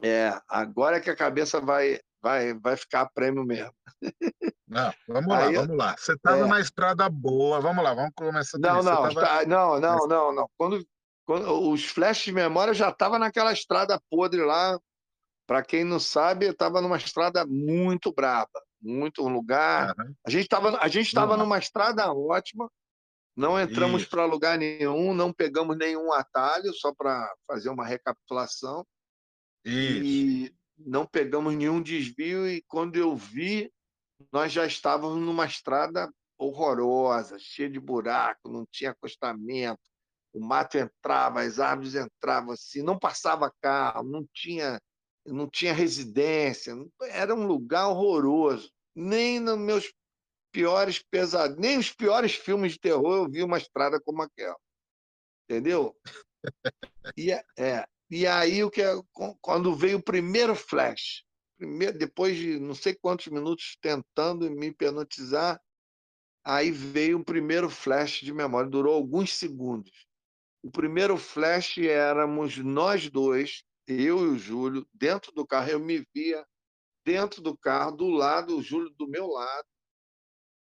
É, 0.03 0.40
agora 0.49 1.01
que 1.01 1.11
a 1.11 1.16
cabeça 1.16 1.61
vai, 1.61 2.01
vai, 2.20 2.55
vai 2.55 2.76
ficar 2.76 3.11
prêmio 3.14 3.45
mesmo. 3.45 3.74
Não, 4.66 4.90
vamos 5.07 5.34
aí, 5.34 5.55
lá, 5.55 5.61
vamos 5.61 5.76
lá. 5.76 5.95
Você 5.99 6.14
estava 6.14 6.47
é... 6.47 6.47
na 6.47 6.61
estrada 6.61 7.09
boa, 7.11 7.61
vamos 7.61 7.84
lá, 7.84 7.93
vamos 7.93 8.12
começar. 8.16 8.59
Não, 8.59 8.82
não, 8.82 9.03
tava... 9.03 9.14
tá, 9.14 9.45
não, 9.47 9.78
não, 9.78 10.09
não, 10.09 10.34
não. 10.34 10.51
Quando, 10.57 10.82
quando 11.26 11.70
os 11.70 11.84
flashes 11.84 12.24
de 12.24 12.32
memória 12.32 12.72
já 12.72 12.88
estava 12.88 13.18
naquela 13.18 13.53
estrada 13.53 14.01
podre 14.11 14.43
lá. 14.43 14.78
Para 15.45 15.62
quem 15.62 15.84
não 15.84 15.99
sabe, 15.99 16.47
estava 16.47 16.80
numa 16.80 16.97
estrada 16.97 17.45
muito 17.45 18.12
braba, 18.14 18.62
muito 18.80 19.28
lugar. 19.28 19.93
Uhum. 19.99 20.14
A 20.24 20.30
gente 20.30 20.45
estava, 20.45 20.78
a 20.78 20.88
gente 20.88 21.09
estava 21.09 21.36
numa 21.36 21.59
estrada 21.59 22.11
ótima 22.11 22.70
não 23.37 23.59
entramos 23.59 24.05
para 24.05 24.24
lugar 24.24 24.59
nenhum, 24.59 25.14
não 25.14 25.33
pegamos 25.33 25.76
nenhum 25.76 26.12
atalho, 26.12 26.72
só 26.74 26.93
para 26.95 27.33
fazer 27.47 27.70
uma 27.70 27.87
recapitulação. 27.87 28.87
Isso. 29.64 30.05
E 30.05 30.55
não 30.76 31.07
pegamos 31.07 31.55
nenhum 31.55 31.80
desvio, 31.83 32.49
e 32.49 32.62
quando 32.66 32.97
eu 32.97 33.16
vi, 33.16 33.72
nós 34.33 34.53
já 34.53 34.66
estávamos 34.66 35.20
numa 35.20 35.47
estrada 35.47 36.12
horrorosa, 36.37 37.39
cheia 37.39 37.70
de 37.70 37.78
buraco, 37.78 38.49
não 38.49 38.66
tinha 38.70 38.91
acostamento, 38.91 39.80
o 40.33 40.41
mato 40.41 40.78
entrava, 40.78 41.43
as 41.43 41.59
árvores 41.61 41.95
entravam 41.95 42.53
assim, 42.53 42.83
não 42.83 42.99
passava 42.99 43.53
carro, 43.61 44.03
não 44.03 44.26
tinha, 44.33 44.80
não 45.26 45.49
tinha 45.49 45.72
residência, 45.72 46.74
era 47.03 47.35
um 47.35 47.47
lugar 47.47 47.89
horroroso. 47.89 48.70
Nem 48.95 49.41
nos 49.41 49.59
meus 49.59 49.93
piores 50.53 51.03
pesados, 51.11 51.57
nem 51.57 51.79
os 51.79 51.91
piores 51.91 52.35
filmes 52.35 52.73
de 52.73 52.81
terror 52.81 53.17
eu 53.17 53.31
vi 53.31 53.43
uma 53.43 53.59
estrada 53.59 54.01
como 54.01 54.23
aquela. 54.23 54.57
Entendeu? 55.45 55.97
E, 57.17 57.33
é, 57.33 57.43
é, 57.59 57.87
e 58.11 58.27
aí 58.27 58.63
o 58.63 58.71
que 58.71 58.83
é, 58.83 58.93
quando 59.41 59.75
veio 59.75 59.99
o 59.99 60.03
primeiro 60.03 60.55
flash, 60.55 61.25
primeiro, 61.57 61.97
depois 61.97 62.37
de 62.37 62.59
não 62.59 62.75
sei 62.75 62.95
quantos 62.95 63.27
minutos 63.29 63.77
tentando 63.81 64.51
me 64.51 64.67
hipnotizar, 64.67 65.61
aí 66.45 66.71
veio 66.71 67.19
o 67.19 67.25
primeiro 67.25 67.71
flash 67.71 68.21
de 68.21 68.33
memória, 68.33 68.69
durou 68.69 68.95
alguns 68.95 69.33
segundos. 69.35 70.07
O 70.63 70.71
primeiro 70.71 71.17
flash 71.17 71.79
éramos 71.79 72.59
nós 72.59 73.09
dois, 73.09 73.65
eu 73.87 74.27
e 74.27 74.29
o 74.29 74.39
Júlio, 74.39 74.87
dentro 74.93 75.33
do 75.33 75.47
carro, 75.47 75.71
eu 75.71 75.81
me 75.81 76.07
via 76.15 76.45
dentro 77.05 77.43
do 77.43 77.57
carro, 77.57 77.97
do 77.97 78.09
lado, 78.09 78.57
o 78.57 78.63
Júlio 78.63 78.91
do 78.91 79.09
meu 79.09 79.27
lado, 79.27 79.67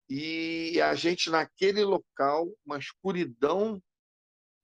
e 0.09 0.81
a 0.81 0.95
gente 0.95 1.29
naquele 1.29 1.83
local, 1.83 2.49
uma 2.65 2.77
escuridão 2.77 3.81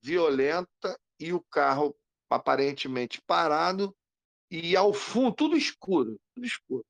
violenta 0.02 1.00
e 1.20 1.34
o 1.34 1.42
carro 1.52 1.96
aparentemente 2.30 3.22
parado 3.22 3.96
e 4.50 4.76
ao 4.76 4.94
fundo 4.94 5.34
tudo 5.34 5.58
escuro, 5.58 6.20
tudo 6.34 6.46
escuro. 6.46 6.86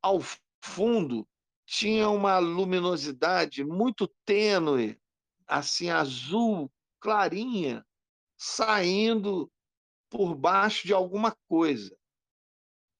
Ao 0.00 0.20
fundo 0.62 1.26
tinha 1.64 2.08
uma 2.08 2.38
luminosidade 2.38 3.64
muito 3.64 4.08
tênue, 4.24 4.98
assim 5.46 5.90
azul 5.90 6.70
clarinha, 7.00 7.84
saindo 8.36 9.50
por 10.10 10.34
baixo 10.34 10.86
de 10.86 10.92
alguma 10.92 11.36
coisa. 11.48 11.96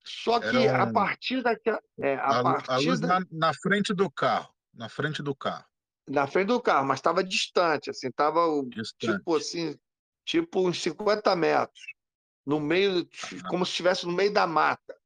Só 0.04 0.40
que 0.40 0.56
um... 0.56 0.74
a 0.74 0.92
partir 0.92 1.42
daquela. 1.42 1.80
É, 2.00 2.16
a, 2.16 2.40
a, 2.40 2.42
partir 2.42 2.86
luz 2.86 3.00
da... 3.00 3.20
na, 3.20 3.26
na, 3.30 3.54
frente 3.54 3.94
do 3.94 4.10
carro 4.10 4.52
na 4.72 4.88
frente 4.88 5.22
do 5.22 5.34
carro. 5.34 5.64
Na 6.08 6.26
frente 6.26 6.48
do 6.48 6.60
carro, 6.60 6.86
mas 6.86 6.98
estava 6.98 7.22
distante, 7.22 7.90
assim, 7.90 8.08
estava 8.08 8.40
tipo 8.98 9.36
assim, 9.36 9.78
tipo 10.24 10.66
uns 10.66 10.82
50 10.82 11.34
metros, 11.36 11.84
no 12.44 12.58
meio, 12.58 13.08
ah, 13.44 13.48
como 13.48 13.64
se 13.64 13.70
estivesse 13.70 14.06
no 14.06 14.12
meio 14.12 14.32
da 14.32 14.46
mata. 14.46 14.96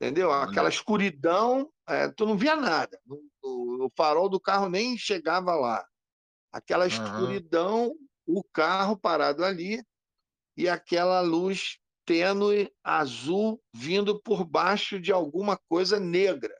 Entendeu? 0.00 0.32
Aquela 0.32 0.68
escuridão, 0.68 1.70
é, 1.86 2.08
tu 2.08 2.26
não 2.26 2.36
via 2.36 2.56
nada. 2.56 2.98
O, 3.42 3.84
o, 3.86 3.90
farol 3.96 4.28
do 4.28 4.40
carro 4.40 4.68
nem 4.68 4.98
chegava 4.98 5.54
lá. 5.54 5.86
Aquela 6.52 6.86
escuridão, 6.86 7.94
o 8.26 8.42
carro 8.52 8.96
parado 8.96 9.44
ali 9.44 9.84
e 10.56 10.68
aquela 10.68 11.20
luz 11.20 11.78
tênue 12.04 12.70
azul 12.82 13.62
vindo 13.72 14.20
por 14.20 14.44
baixo 14.44 15.00
de 15.00 15.12
alguma 15.12 15.56
coisa 15.68 15.98
negra. 15.98 16.54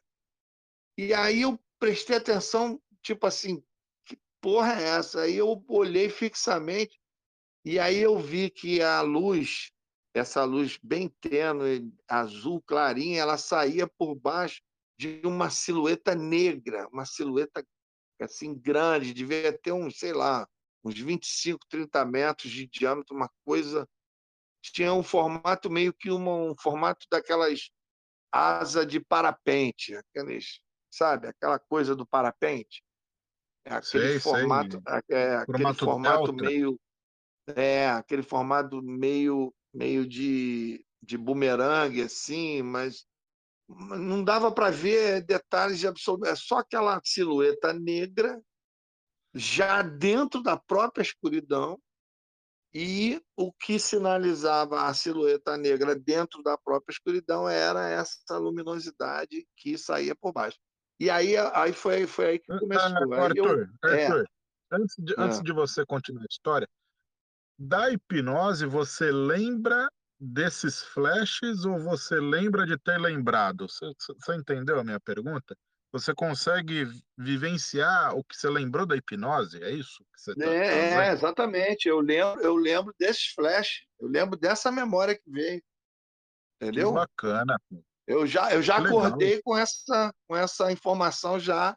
E 0.97 1.13
aí 1.13 1.43
eu 1.43 1.59
prestei 1.85 2.17
atenção, 2.17 2.81
tipo 3.03 3.27
assim, 3.27 3.63
que 4.07 4.19
porra 4.41 4.81
é 4.81 4.85
essa? 4.85 5.21
Aí 5.21 5.37
eu 5.37 5.63
olhei 5.69 6.09
fixamente 6.09 6.99
e 7.63 7.79
aí 7.79 7.99
eu 7.99 8.19
vi 8.19 8.49
que 8.49 8.81
a 8.81 9.03
luz, 9.03 9.71
essa 10.15 10.45
luz 10.45 10.79
bem 10.83 11.11
tênue, 11.21 11.93
azul 12.09 12.63
clarinha, 12.63 13.21
ela 13.21 13.37
saía 13.37 13.87
por 13.87 14.15
baixo 14.15 14.63
de 14.99 15.21
uma 15.27 15.51
silhueta 15.51 16.15
negra, 16.15 16.89
uma 16.91 17.05
silhueta 17.05 17.63
assim 18.19 18.55
grande, 18.55 19.13
devia 19.13 19.53
ter 19.53 19.73
uns, 19.73 19.99
sei 19.99 20.15
lá, 20.15 20.49
uns 20.83 20.99
25, 20.99 21.67
30 21.69 22.03
metros 22.07 22.51
de 22.51 22.67
diâmetro, 22.67 23.15
uma 23.15 23.29
coisa 23.45 23.87
tinha 24.63 24.95
um 24.95 25.03
formato 25.03 25.69
meio 25.69 25.93
que 25.93 26.11
uma, 26.11 26.35
um 26.35 26.57
formato 26.57 27.07
daquelas 27.11 27.69
asa 28.33 28.87
de 28.87 28.99
parapente, 28.99 29.95
aqueles 29.95 30.65
sabe? 30.97 31.29
Aquela 31.29 31.59
coisa 31.59 31.95
do 31.95 32.07
parapente. 32.07 32.83
É 33.65 33.75
aquele 33.75 34.09
sei, 34.09 34.21
formato, 34.21 34.83
sei. 34.87 35.01
É, 35.11 35.23
é, 35.23 35.37
aquele 35.37 35.75
formato 35.75 36.33
meio. 36.33 36.81
É, 37.47 37.89
aquele 37.91 38.23
formato 38.23 38.83
meio, 38.83 39.55
meio 39.73 40.07
de, 40.07 40.85
de 41.03 41.19
bumerangue, 41.19 42.03
assim, 42.03 42.63
mas 42.63 43.07
não 43.69 44.25
dava 44.25 44.51
para 44.51 44.71
ver 44.71 45.23
detalhes 45.23 45.79
de 45.79 45.87
absoluto. 45.87 46.27
É 46.27 46.35
só 46.35 46.59
aquela 46.59 47.01
silhueta 47.05 47.73
negra, 47.73 48.41
já 49.35 49.83
dentro 49.83 50.43
da 50.43 50.57
própria 50.57 51.03
escuridão, 51.03 51.79
e 52.73 53.23
o 53.37 53.53
que 53.53 53.79
sinalizava 53.79 54.87
a 54.87 54.95
silhueta 54.95 55.57
negra 55.57 55.95
dentro 55.95 56.43
da 56.43 56.59
própria 56.59 56.93
escuridão 56.93 57.49
era 57.49 57.89
essa 57.89 58.37
luminosidade 58.37 59.47
que 59.57 59.79
saía 59.79 60.15
por 60.15 60.33
baixo. 60.33 60.59
E 60.99 61.11
aí, 61.11 61.37
aí 61.37 61.73
foi, 61.73 62.07
foi 62.07 62.27
aí 62.27 62.39
que 62.39 62.53
ah, 62.53 62.59
começou. 62.59 63.15
Ah, 63.15 63.25
Arthur, 63.25 63.69
eu. 63.83 63.91
Arthur 63.91 64.21
é, 64.21 64.77
antes, 64.77 64.95
de, 64.99 65.15
antes 65.19 65.43
de 65.43 65.53
você 65.53 65.85
continuar 65.85 66.23
a 66.23 66.27
história, 66.31 66.69
da 67.59 67.91
hipnose 67.91 68.67
você 68.67 69.11
lembra 69.11 69.89
desses 70.19 70.83
flashes 70.83 71.65
ou 71.65 71.79
você 71.79 72.21
lembra 72.21 72.67
de 72.67 72.79
ter 72.79 72.99
lembrado? 72.99 73.69
Você, 73.69 73.93
você 73.99 74.35
entendeu 74.35 74.79
a 74.79 74.85
minha 74.85 75.01
pergunta? 75.01 75.57
Você 75.93 76.13
consegue 76.13 76.89
vivenciar 77.17 78.17
o 78.17 78.25
que 78.25 78.37
você 78.37 78.49
lembrou 78.49 78.85
da 78.85 78.97
hipnose? 78.97 79.63
É 79.63 79.71
isso? 79.71 80.05
Tá 80.37 80.45
é, 80.45 80.91
é, 80.95 81.13
exatamente. 81.13 81.89
Eu 81.89 82.01
lembro, 82.01 82.41
eu 82.41 82.57
lembro 82.57 82.93
desses 82.99 83.29
flashes. 83.29 83.85
Eu 84.01 84.09
lembro 84.09 84.37
dessa 84.37 84.73
memória 84.73 85.15
que 85.15 85.31
veio. 85.31 85.63
Entendeu? 86.57 86.89
Que 86.89 86.95
bacana. 86.95 87.57
Eu 88.07 88.27
já, 88.27 88.53
eu 88.53 88.63
já 88.63 88.77
acordei 88.77 89.41
com 89.43 89.57
essa, 89.57 90.13
com 90.29 90.37
essa 90.37 90.71
informação 90.71 91.39
já 91.39 91.77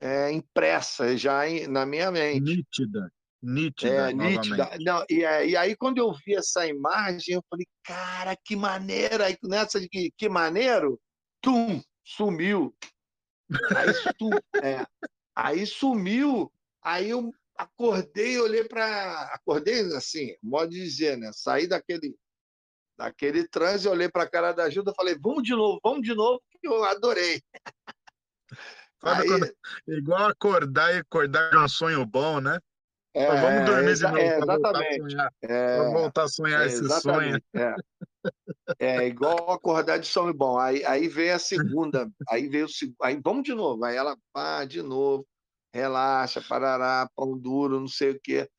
é, 0.00 0.30
impressa, 0.32 1.16
já 1.16 1.42
na 1.68 1.84
minha 1.84 2.10
mente. 2.10 2.40
Nítida. 2.40 3.12
Nítida. 3.42 4.10
É, 4.10 4.12
nítida. 4.12 4.70
Não, 4.80 5.04
e, 5.08 5.24
é, 5.24 5.48
e, 5.48 5.56
aí, 5.56 5.76
quando 5.76 5.98
eu 5.98 6.12
vi 6.24 6.34
essa 6.34 6.66
imagem, 6.66 7.34
eu 7.34 7.44
falei, 7.48 7.66
cara, 7.84 8.36
que 8.44 8.56
maneiro. 8.56 9.22
Aí 9.22 9.36
nessa 9.44 9.80
de 9.80 9.88
que, 9.88 10.10
que 10.16 10.28
maneiro, 10.28 10.98
tum, 11.40 11.80
sumiu. 12.04 12.74
Aí, 13.76 14.14
tum, 14.18 14.30
é. 14.62 14.84
Aí 15.34 15.66
sumiu. 15.66 16.50
Aí 16.82 17.10
eu 17.10 17.32
acordei, 17.56 18.38
olhei 18.38 18.64
para. 18.64 19.30
Acordei 19.34 19.80
assim, 19.94 20.34
modo 20.42 20.70
de 20.70 20.82
dizer, 20.82 21.16
né? 21.16 21.30
Saí 21.32 21.66
daquele, 21.66 22.16
daquele 22.96 23.46
transe, 23.48 23.88
olhei 23.88 24.08
para 24.08 24.24
a 24.24 24.30
cara 24.30 24.52
da 24.52 24.64
ajuda 24.64 24.94
falei, 24.94 25.16
vamos 25.20 25.42
de 25.42 25.54
novo, 25.54 25.78
vamos 25.82 26.02
de 26.02 26.14
novo, 26.14 26.40
que 26.60 26.66
eu 26.66 26.84
adorei. 26.84 27.42
Aí... 29.02 29.28
Quando, 29.28 29.54
igual 29.86 30.28
acordar 30.28 30.94
e 30.94 30.98
acordar 30.98 31.50
de 31.50 31.58
um 31.58 31.68
sonho 31.68 32.04
bom, 32.04 32.40
né? 32.40 32.58
É, 33.14 33.40
vamos 33.40 33.64
dormir 33.64 33.94
de 33.94 34.02
novo. 34.02 34.18
É, 34.18 34.38
exatamente. 34.38 35.16
É, 35.42 35.90
voltar 35.90 36.24
a 36.24 36.28
sonhar 36.28 36.66
esse 36.66 36.86
sonho. 37.00 37.40
É. 37.54 37.74
é. 38.78 39.06
igual 39.06 39.50
acordar 39.52 39.98
de 39.98 40.06
sonho 40.06 40.34
bom. 40.34 40.58
Aí, 40.58 40.84
aí 40.84 41.08
veio 41.08 41.34
a 41.34 41.38
segunda, 41.38 42.10
aí 42.28 42.46
veio 42.46 42.66
o 42.66 42.68
aí 43.02 43.18
vamos 43.22 43.44
de 43.44 43.54
novo. 43.54 43.82
Aí 43.84 43.96
ela, 43.96 44.16
pá, 44.34 44.66
de 44.66 44.82
novo, 44.82 45.26
relaxa, 45.72 46.42
parará, 46.46 47.08
pão 47.16 47.38
duro, 47.38 47.80
não 47.80 47.88
sei 47.88 48.10
o 48.10 48.20
quê. 48.20 48.50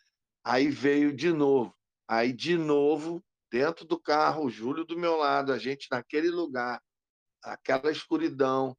Aí 0.43 0.69
veio 0.69 1.13
de 1.13 1.31
novo. 1.31 1.71
Aí 2.07 2.33
de 2.33 2.57
novo, 2.57 3.23
dentro 3.51 3.85
do 3.85 3.99
carro, 3.99 4.45
o 4.45 4.49
Júlio 4.49 4.85
do 4.85 4.97
meu 4.97 5.17
lado, 5.17 5.51
a 5.51 5.57
gente 5.57 5.87
naquele 5.91 6.29
lugar, 6.29 6.81
aquela 7.43 7.91
escuridão, 7.91 8.75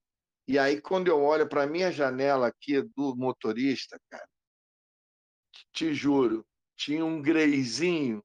e 0.49 0.59
aí, 0.59 0.81
quando 0.81 1.09
eu 1.09 1.23
olho 1.23 1.47
para 1.47 1.65
a 1.65 1.67
minha 1.67 1.93
janela 1.93 2.47
aqui 2.47 2.81
do 2.81 3.15
motorista, 3.15 4.01
cara, 4.11 4.27
te 5.75 5.93
juro, 5.93 6.43
tinha 6.75 7.05
um 7.05 7.21
greizinho, 7.21 8.25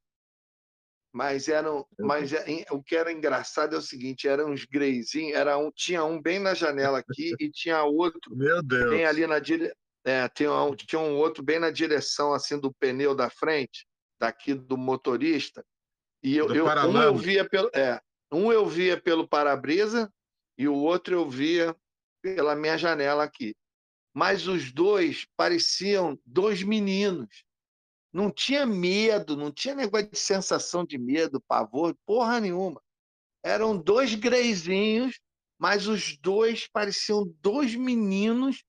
mas 1.12 1.50
eram, 1.50 1.86
mas 2.00 2.32
é, 2.32 2.66
o 2.72 2.82
que 2.82 2.96
era 2.96 3.12
engraçado 3.12 3.76
é 3.76 3.78
o 3.78 3.82
seguinte, 3.82 4.26
eram 4.26 4.52
uns 4.52 4.64
greizinhos, 4.64 5.38
era 5.38 5.58
um, 5.58 5.70
tinha 5.70 6.06
um 6.06 6.22
bem 6.22 6.40
na 6.40 6.54
janela 6.54 7.00
aqui 7.00 7.36
e 7.42 7.52
tinha 7.52 7.84
outro 7.84 8.34
Meu 8.34 8.64
Deus. 8.64 8.90
bem 8.90 9.06
ali 9.06 9.28
na 9.28 9.40
dire... 9.40 9.74
é, 10.06 10.30
tinha, 10.30 10.50
um, 10.50 10.74
tinha 10.74 11.02
um 11.02 11.18
outro 11.18 11.44
bem 11.44 11.60
na 11.60 11.72
direção 11.72 12.34
assim 12.34 12.58
do 12.58 12.74
pneu 12.74 13.14
da 13.14 13.30
frente, 13.30 13.86
daqui 14.18 14.54
do 14.54 14.78
motorista. 14.78 15.62
E 16.24 16.38
eu, 16.38 16.54
eu 16.56 16.66
um 16.66 17.02
eu 17.02 17.16
via 17.18 17.48
pelo, 17.48 17.70
é, 17.76 18.02
um 18.32 18.52
eu 18.52 18.66
via 18.66 19.00
pelo 19.00 19.28
para-brisa 19.28 20.12
e 20.58 20.68
o 20.68 20.76
outro 20.76 21.14
eu 21.14 21.30
via 21.30 21.76
pela 22.22 22.56
minha 22.56 22.78
janela 22.78 23.24
aqui. 23.24 23.54
Mas 24.14 24.48
os 24.48 24.72
dois 24.72 25.28
pareciam 25.36 26.18
dois 26.26 26.64
meninos. 26.64 27.44
Não 28.14 28.32
tinha 28.32 28.66
medo, 28.66 29.36
não 29.36 29.52
tinha 29.52 29.76
negócio 29.76 30.10
de 30.10 30.18
sensação 30.18 30.86
de 30.86 30.98
medo, 30.98 31.42
pavor, 31.42 31.98
porra 32.06 32.40
nenhuma. 32.40 32.82
Eram 33.44 33.78
dois 33.78 34.16
greizinhos, 34.16 35.20
mas 35.60 35.88
os 35.88 36.16
dois 36.18 36.68
pareciam 36.68 37.26
dois 37.42 37.76
meninos 37.76 38.64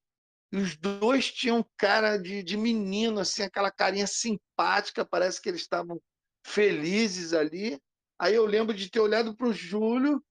e 0.50 0.56
os 0.56 0.76
dois 0.76 1.30
tinham 1.30 1.64
cara 1.76 2.16
de, 2.16 2.42
de 2.42 2.56
menino, 2.56 3.20
assim, 3.20 3.42
aquela 3.42 3.70
carinha 3.70 4.06
simpática, 4.06 5.04
parece 5.04 5.40
que 5.40 5.48
eles 5.48 5.60
estavam 5.60 6.00
felizes 6.44 7.32
ali. 7.32 7.80
Aí 8.18 8.34
eu 8.34 8.44
lembro 8.44 8.74
de 8.74 8.90
ter 8.90 9.00
olhado 9.00 9.34
para 9.34 9.48
o 9.48 9.52
Júlio 9.52 10.22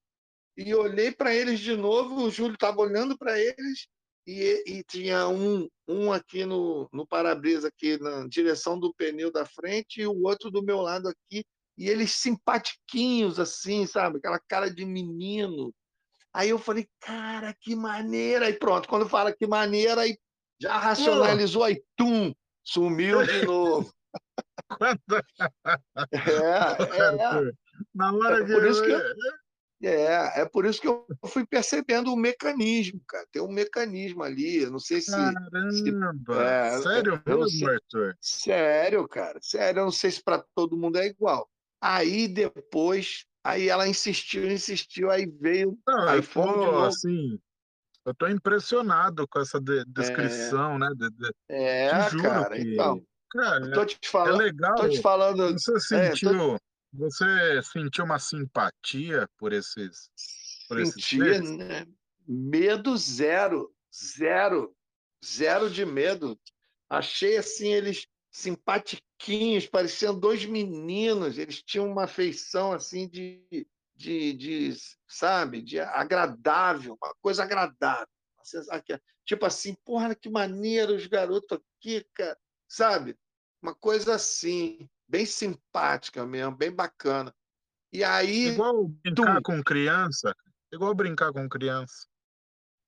e 0.56 0.74
olhei 0.74 1.12
para 1.12 1.36
eles 1.36 1.60
de 1.60 1.76
novo. 1.76 2.24
O 2.24 2.32
Júlio 2.32 2.54
estava 2.54 2.80
olhando 2.80 3.18
para 3.18 3.38
eles 3.40 3.88
e, 4.26 4.64
e, 4.66 4.84
tinha 4.84 5.28
um, 5.28 5.68
um 5.88 6.14
aqui 6.14 6.46
no, 6.46 6.88
no 6.94 7.06
para-brisa, 7.06 7.68
aqui 7.68 7.98
na 7.98 8.26
direção 8.28 8.80
do 8.80 8.94
pneu 8.94 9.32
da 9.32 9.46
frente, 9.46 10.00
e 10.00 10.08
o 10.08 10.24
outro 10.24 10.50
do 10.50 10.64
meu 10.64 10.80
lado 10.80 11.10
aqui. 11.10 11.44
E 11.78 11.90
eles 11.90 12.12
simpatiquinhos, 12.12 13.40
assim, 13.40 13.86
sabe? 13.86 14.20
Aquela 14.20 14.40
cara 14.40 14.70
de 14.70 14.86
menino. 14.86 15.74
Aí 16.32 16.50
eu 16.50 16.58
falei, 16.58 16.88
cara, 17.02 17.54
que 17.60 17.76
maneira! 17.76 18.50
E 18.50 18.54
pronto, 18.54 18.88
quando 18.88 19.10
fala 19.10 19.34
que 19.34 19.46
maneira, 19.46 20.02
aí 20.02 20.18
já 20.60 20.78
racionalizou, 20.78 21.64
aí 21.64 21.84
tum, 21.98 22.34
sumiu 22.64 23.26
de 23.26 23.42
novo. 23.46 23.92
É, 26.12 26.18
é. 27.12 27.52
Na 27.94 28.14
hora 28.14 28.40
é 28.40 28.44
de. 28.44 28.54
Por 28.54 28.66
isso 28.66 28.84
que 28.84 28.92
eu... 28.92 29.02
É, 29.86 30.42
é 30.42 30.46
por 30.46 30.66
isso 30.66 30.80
que 30.80 30.88
eu 30.88 31.06
fui 31.26 31.46
percebendo 31.46 32.14
o 32.14 32.16
mecanismo, 32.16 33.02
cara. 33.06 33.28
Tem 33.32 33.42
um 33.42 33.52
mecanismo 33.52 34.24
ali, 34.24 34.64
eu 34.64 34.72
não 34.72 34.80
sei 34.80 35.02
se. 35.02 35.12
Caramba! 35.12 35.72
Se, 35.72 35.90
é, 36.42 36.82
sério 36.82 37.22
mesmo, 37.26 37.50
sei, 37.50 37.68
Arthur? 37.68 38.18
Sério, 38.22 39.08
cara. 39.10 39.40
Sério, 39.42 39.82
eu 39.82 39.84
não 39.86 39.92
sei 39.92 40.12
se 40.12 40.24
para 40.24 40.44
todo 40.56 40.78
mundo 40.78 40.98
é 40.98 41.08
igual. 41.08 41.50
Aí 41.82 42.30
depois, 42.30 43.26
aí 43.44 43.68
ela 43.68 43.86
insistiu, 43.86 44.50
insistiu, 44.50 45.12
aí 45.12 45.26
veio. 45.26 45.78
Não, 45.86 46.08
aí 46.08 46.20
eu 46.20 46.24
tô, 46.24 46.78
assim, 46.86 47.38
eu 48.06 48.14
tô 48.14 48.28
impressionado 48.28 49.28
com 49.28 49.40
essa 49.40 49.60
de, 49.60 49.84
descrição, 49.86 50.76
é, 50.76 50.80
né? 50.80 50.90
De, 50.96 51.10
de, 51.10 51.32
é, 51.50 52.10
juro 52.10 52.24
cara, 52.24 52.56
que, 52.56 52.74
então. 52.74 53.06
Cara, 53.34 53.72
tô 53.72 53.84
te 53.84 53.98
falando, 54.08 54.42
é 54.42 54.46
legal. 54.46 54.76
Tô 54.76 54.90
te 54.90 55.02
falando. 55.02 55.52
Você 55.54 55.80
sentiu. 55.80 56.30
É, 56.30 56.38
tô... 56.38 56.60
Você 56.94 57.64
sentiu 57.64 58.06
uma 58.06 58.20
simpatia 58.20 59.28
por 59.40 59.52
esses. 59.52 60.12
Por 60.68 60.86
Sentia, 60.86 61.32
esses 61.32 61.58
né? 61.58 61.88
Medo 62.28 62.96
zero. 62.96 63.74
Zero. 63.92 64.76
Zero 65.26 65.68
de 65.68 65.84
medo. 65.84 66.40
Achei 66.88 67.38
assim, 67.38 67.74
eles 67.74 68.06
simpatiquinhos, 68.32 69.66
pareciam 69.66 70.18
dois 70.18 70.46
meninos. 70.46 71.40
Eles 71.40 71.64
tinham 71.64 71.90
uma 71.90 72.06
feição 72.06 72.72
assim 72.72 73.08
de, 73.08 73.68
de, 73.96 74.34
de 74.34 74.74
sabe, 75.08 75.62
de 75.62 75.80
agradável, 75.80 76.98
uma 77.02 77.16
coisa 77.20 77.44
agradável. 77.44 78.08
Tipo 79.26 79.46
assim, 79.46 79.76
porra, 79.86 80.14
que 80.14 80.30
maneiro 80.30 80.94
os 80.94 81.08
garotos 81.08 81.58
aqui, 81.80 82.06
cara, 82.14 82.38
sabe? 82.68 83.18
Uma 83.64 83.74
coisa 83.74 84.16
assim 84.16 84.90
bem 85.08 85.26
simpática 85.26 86.26
mesmo, 86.26 86.54
bem 86.54 86.70
bacana. 86.70 87.34
E 87.94 88.04
aí. 88.04 88.48
Igual 88.50 88.90
brincar 88.90 89.36
tum, 89.36 89.42
com 89.42 89.64
criança. 89.64 90.36
Igual 90.70 90.94
brincar 90.94 91.32
com 91.32 91.48
criança. 91.48 92.06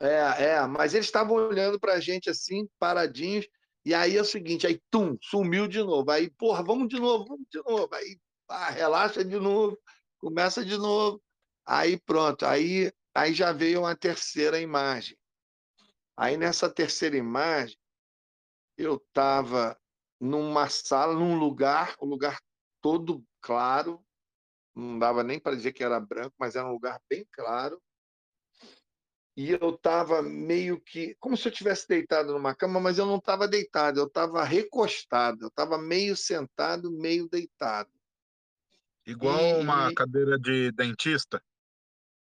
É, 0.02 0.44
é, 0.48 0.68
mas 0.68 0.94
eles 0.94 1.06
estavam 1.06 1.38
olhando 1.38 1.80
pra 1.80 2.02
gente 2.02 2.30
assim, 2.30 2.68
paradinhos, 2.78 3.48
e 3.86 3.94
aí 3.94 4.18
é 4.18 4.22
o 4.22 4.26
seguinte, 4.26 4.68
aí 4.68 4.82
tum, 4.92 5.18
sumiu 5.22 5.66
de 5.66 5.82
novo. 5.82 6.12
Aí, 6.12 6.30
porra, 6.30 6.62
vamos 6.62 6.90
de 6.90 7.00
novo, 7.00 7.24
vamos 7.24 7.48
de 7.50 7.64
novo. 7.64 7.96
Aí, 7.96 8.20
pá, 8.46 8.70
relaxa 8.70 9.24
de 9.24 9.40
novo, 9.40 9.80
começa 10.20 10.66
de 10.66 10.78
novo. 10.78 11.24
Aí 11.66 11.98
pronto, 12.02 12.46
aí, 12.46 12.92
aí 13.14 13.34
já 13.34 13.54
veio 13.54 13.80
uma 13.80 13.96
terceira 13.96 14.60
imagem. 14.60 15.18
Aí 16.18 16.36
nessa 16.36 16.70
terceira 16.70 17.16
imagem, 17.16 17.78
eu 18.78 18.96
estava 18.96 19.80
numa 20.20 20.70
sala, 20.70 21.14
num 21.14 21.38
lugar, 21.38 21.96
o 22.00 22.06
um 22.06 22.10
lugar 22.10 22.40
todo 22.82 23.24
claro, 23.42 24.04
não 24.76 25.00
dava 25.00 25.24
nem 25.24 25.40
para 25.40 25.56
dizer 25.56 25.72
que 25.72 25.84
era 25.84 26.00
branco, 26.00 26.36
mas 26.38 26.56
era 26.56 26.68
um 26.68 26.74
lugar 26.74 27.00
bem 27.10 27.26
claro. 27.32 27.82
E 29.38 29.52
eu 29.52 29.72
estava 29.72 30.22
meio 30.22 30.80
que, 30.80 31.16
como 31.20 31.36
se 31.36 31.48
eu 31.48 31.52
tivesse 31.52 31.88
deitado 31.88 32.32
numa 32.32 32.56
cama, 32.56 32.80
mas 32.80 32.98
eu 32.98 33.06
não 33.06 33.18
estava 33.18 33.48
deitado, 33.48 34.00
eu 34.00 34.08
estava 34.08 34.44
recostado, 34.44 35.44
eu 35.44 35.48
estava 35.50 35.78
meio 35.78 36.16
sentado, 36.16 36.90
meio 36.92 37.28
deitado. 37.28 37.90
Igual 39.06 39.40
e... 39.40 39.54
uma 39.62 39.94
cadeira 39.94 40.40
de 40.40 40.72
dentista? 40.72 41.42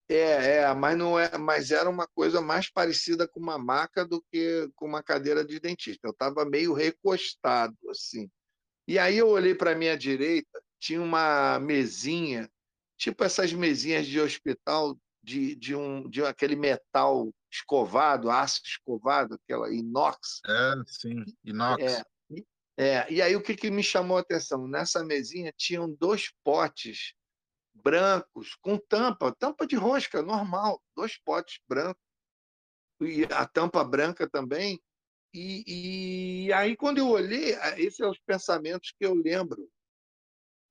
É, 0.10 0.60
é, 0.60 0.74
mas 0.74 0.98
não 0.98 1.20
é, 1.20 1.38
mas 1.38 1.70
era 1.70 1.90
uma 1.90 2.08
coisa 2.08 2.40
mais 2.40 2.70
parecida 2.70 3.28
com 3.28 3.40
uma 3.42 3.58
maca 3.58 4.06
do 4.06 4.22
que 4.32 4.70
com 4.76 4.86
uma 4.86 5.04
cadeira 5.04 5.44
de 5.44 5.60
dentista. 5.60 6.08
Eu 6.08 6.12
estava 6.12 6.46
meio 6.46 6.74
recostado 6.74 7.76
assim. 7.90 8.30
E 8.88 8.98
aí 8.98 9.18
eu 9.18 9.28
olhei 9.28 9.54
para 9.54 9.76
minha 9.76 9.98
direita, 9.98 10.62
tinha 10.80 11.02
uma 11.02 11.60
mesinha, 11.60 12.50
tipo 12.98 13.22
essas 13.24 13.52
mesinhas 13.52 14.08
de 14.08 14.20
hospital 14.22 14.98
de, 15.22 15.56
de 15.56 15.76
um 15.76 16.10
de 16.10 16.24
aquele 16.24 16.56
metal 16.56 17.30
escovado, 17.52 18.30
aço 18.30 18.62
escovado, 18.64 19.36
aquela 19.36 19.74
inox. 19.74 20.40
É, 20.48 20.74
sim, 20.88 21.26
inox. 21.44 21.84
É, 21.84 22.04
é, 22.80 23.12
e 23.12 23.22
aí 23.22 23.36
o 23.36 23.42
que, 23.42 23.56
que 23.56 23.70
me 23.70 23.84
chamou 23.84 24.18
a 24.18 24.22
atenção? 24.22 24.68
Nessa 24.68 25.04
mesinha 25.04 25.52
tinham 25.58 25.92
dois 25.92 26.32
potes 26.44 27.14
brancos, 27.84 28.56
com 28.62 28.78
tampa, 28.78 29.34
tampa 29.34 29.66
de 29.66 29.76
rosca, 29.76 30.22
normal, 30.22 30.82
dois 30.96 31.18
potes 31.18 31.60
brancos, 31.68 32.02
e 33.02 33.26
a 33.26 33.46
tampa 33.46 33.84
branca 33.84 34.30
também. 34.30 34.82
E, 35.34 36.46
e 36.48 36.54
aí, 36.54 36.76
quando 36.76 36.98
eu 36.98 37.10
olhei, 37.10 37.56
esses 37.78 37.98
são 37.98 38.10
os 38.10 38.20
pensamentos 38.20 38.94
que 38.98 39.06
eu 39.06 39.14
lembro. 39.14 39.70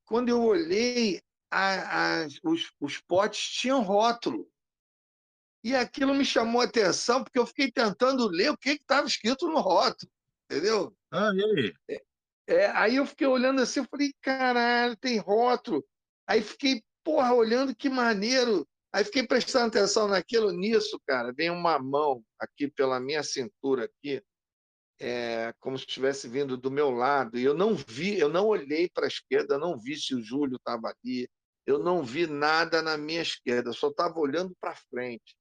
Quando 0.04 0.28
eu 0.28 0.42
olhei, 0.42 1.22
a, 1.50 2.22
a, 2.22 2.26
os, 2.42 2.72
os 2.80 2.98
potes 3.00 3.40
tinham 3.40 3.82
rótulo. 3.82 4.48
E 5.62 5.74
aquilo 5.74 6.14
me 6.14 6.24
chamou 6.24 6.60
a 6.60 6.64
atenção, 6.64 7.24
porque 7.24 7.38
eu 7.38 7.46
fiquei 7.46 7.70
tentando 7.70 8.28
ler 8.28 8.50
o 8.50 8.56
que 8.56 8.70
estava 8.70 9.06
escrito 9.06 9.48
no 9.48 9.58
rótulo, 9.58 10.10
entendeu? 10.44 10.96
Ah, 11.10 11.32
e 11.34 11.44
aí? 11.44 11.74
É, 11.88 12.02
é, 12.46 12.66
aí 12.70 12.96
eu 12.96 13.06
fiquei 13.06 13.26
olhando 13.26 13.60
assim, 13.60 13.80
eu 13.80 13.86
falei, 13.90 14.12
caralho, 14.20 14.96
tem 14.96 15.18
rótulo. 15.18 15.84
Aí 16.26 16.40
fiquei 16.40 16.82
porra, 17.06 17.32
olhando 17.32 17.76
que 17.76 17.88
maneiro. 17.88 18.68
Aí 18.92 19.04
fiquei 19.04 19.24
prestando 19.24 19.68
atenção 19.68 20.08
naquilo, 20.08 20.50
nisso, 20.50 21.00
cara. 21.06 21.32
Vem 21.32 21.50
uma 21.50 21.78
mão 21.78 22.24
aqui 22.40 22.66
pela 22.68 22.98
minha 22.98 23.22
cintura 23.22 23.84
aqui. 23.84 24.20
é, 24.98 25.54
como 25.60 25.78
se 25.78 25.84
estivesse 25.84 26.28
vindo 26.28 26.56
do 26.56 26.70
meu 26.70 26.90
lado. 26.90 27.38
E 27.38 27.44
eu 27.44 27.54
não 27.54 27.74
vi, 27.74 28.18
eu 28.18 28.28
não 28.28 28.46
olhei 28.46 28.88
para 28.88 29.06
a 29.06 29.08
esquerda, 29.08 29.58
não 29.58 29.78
vi 29.78 29.96
se 29.96 30.14
o 30.14 30.22
Júlio 30.22 30.56
estava 30.56 30.88
ali, 30.88 31.28
eu 31.66 31.78
não 31.78 32.02
vi 32.02 32.26
nada 32.26 32.82
na 32.82 32.96
minha 32.96 33.22
esquerda, 33.22 33.72
só 33.72 33.88
estava 33.88 34.18
olhando 34.18 34.56
para 34.60 34.76
frente. 34.90 35.36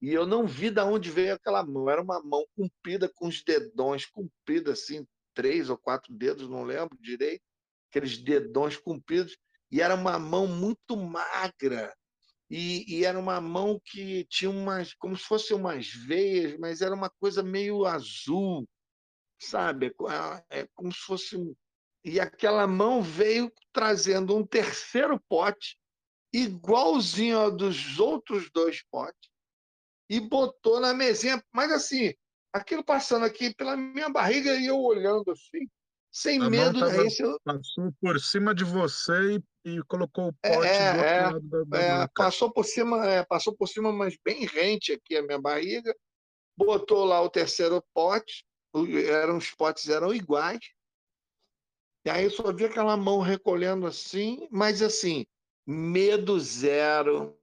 E 0.00 0.12
eu 0.12 0.26
não 0.26 0.46
vi 0.46 0.70
de 0.70 0.80
onde 0.80 1.10
veio 1.10 1.34
aquela 1.34 1.64
mão. 1.64 1.88
Era 1.88 2.02
uma 2.02 2.20
mão 2.22 2.44
comprida, 2.56 3.08
com 3.14 3.28
os 3.28 3.42
dedões 3.44 4.04
compridos, 4.06 4.72
assim, 4.72 5.06
três 5.34 5.70
ou 5.70 5.78
quatro 5.78 6.12
dedos, 6.12 6.48
não 6.48 6.64
lembro 6.64 6.98
direito, 7.00 7.42
aqueles 7.88 8.18
dedões 8.18 8.76
compridos. 8.76 9.36
E 9.72 9.80
era 9.80 9.94
uma 9.94 10.18
mão 10.18 10.46
muito 10.46 10.94
magra. 10.96 11.96
E, 12.50 12.84
e, 12.86 13.04
era 13.06 13.18
uma 13.18 13.40
mão 13.40 13.80
que 13.82 14.26
tinha 14.26 14.50
umas, 14.50 14.92
como 14.92 15.16
se 15.16 15.24
fossem 15.24 15.56
umas 15.56 15.88
veias, 15.88 16.58
mas 16.58 16.82
era 16.82 16.94
uma 16.94 17.08
coisa 17.08 17.42
meio 17.42 17.86
azul, 17.86 18.68
sabe? 19.40 19.94
É, 20.50 20.60
é 20.60 20.68
como 20.74 20.92
se 20.92 20.98
fosse. 20.98 21.56
E 22.04 22.20
aquela 22.20 22.66
mão 22.66 23.00
veio 23.00 23.50
trazendo 23.72 24.36
um 24.36 24.46
terceiro 24.46 25.18
pote, 25.26 25.78
igualzinho 26.30 27.38
ao 27.38 27.50
dos 27.50 27.98
outros 27.98 28.50
dois 28.50 28.82
potes, 28.90 29.30
e 30.10 30.20
botou 30.20 30.78
na 30.78 30.92
mesinha. 30.92 31.42
Mas 31.50 31.72
assim, 31.72 32.12
aquilo 32.52 32.84
passando 32.84 33.24
aqui 33.24 33.54
pela 33.54 33.74
minha 33.76 34.10
barriga 34.10 34.54
e 34.56 34.66
eu 34.66 34.78
olhando 34.78 35.30
assim, 35.30 35.66
sem 36.10 36.38
A 36.38 36.50
medo. 36.50 36.80
mão 36.80 36.90
tava- 36.90 37.02
eu- 37.18 37.40
Passou 37.42 37.92
por 37.98 38.20
cima 38.20 38.54
de 38.54 38.64
você 38.64 39.36
e, 39.36 39.42
e 39.64 39.82
colocou 39.84 40.28
o 40.28 40.34
É, 40.42 40.54
pote 40.54 40.68
do 40.68 40.98
outro 40.98 41.04
é, 41.04 41.22
lado 41.22 41.40
da, 41.40 41.64
da 41.64 41.78
É, 42.04 42.08
passou 42.14 42.52
por 42.52 42.64
cima, 42.64 43.06
é, 43.06 43.24
passou 43.24 43.54
por 43.56 43.68
cima, 43.68 43.92
mas 43.92 44.16
bem 44.24 44.44
rente 44.44 44.92
aqui 44.92 45.16
a 45.16 45.22
minha 45.22 45.40
barriga. 45.40 45.94
Botou 46.56 47.04
lá 47.04 47.20
o 47.20 47.30
terceiro 47.30 47.82
pote, 47.94 48.44
eram 49.08 49.38
os 49.38 49.50
potes 49.50 49.88
eram 49.88 50.12
iguais. 50.12 50.60
E 52.04 52.10
aí 52.10 52.24
eu 52.24 52.30
só 52.30 52.52
vi 52.52 52.64
aquela 52.64 52.96
mão 52.96 53.20
recolhendo 53.20 53.86
assim, 53.86 54.48
mas 54.50 54.82
assim, 54.82 55.24
medo 55.64 56.38
zero, 56.40 57.38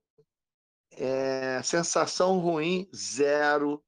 é, 0.91 1.61
sensação 1.63 2.39
ruim 2.39 2.89
zero, 2.93 3.81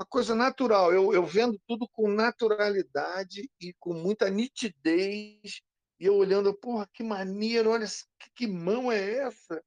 uma 0.00 0.06
coisa 0.06 0.34
natural. 0.34 0.92
Eu, 0.92 1.12
eu 1.12 1.24
vendo 1.26 1.60
tudo 1.66 1.86
com 1.92 2.08
naturalidade 2.08 3.50
e 3.60 3.74
com 3.78 3.92
muita 3.92 4.30
nitidez 4.30 5.60
e 6.02 6.06
eu 6.06 6.16
olhando, 6.16 6.52
porra, 6.52 6.84
que 6.92 7.00
maneiro, 7.04 7.70
olha 7.70 7.86
que, 8.18 8.30
que 8.34 8.46
mão 8.48 8.90
é 8.90 9.18
essa? 9.18 9.62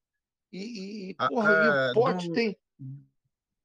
E, 0.51 0.57
e- 0.59 1.09
e, 1.11 1.15
Ah, 1.17 1.29
porra, 1.29 1.49
e 1.49 1.67
é, 1.69 1.91
o 1.91 1.93
pote 1.93 2.27
do- 2.27 2.33
tem. 2.33 2.59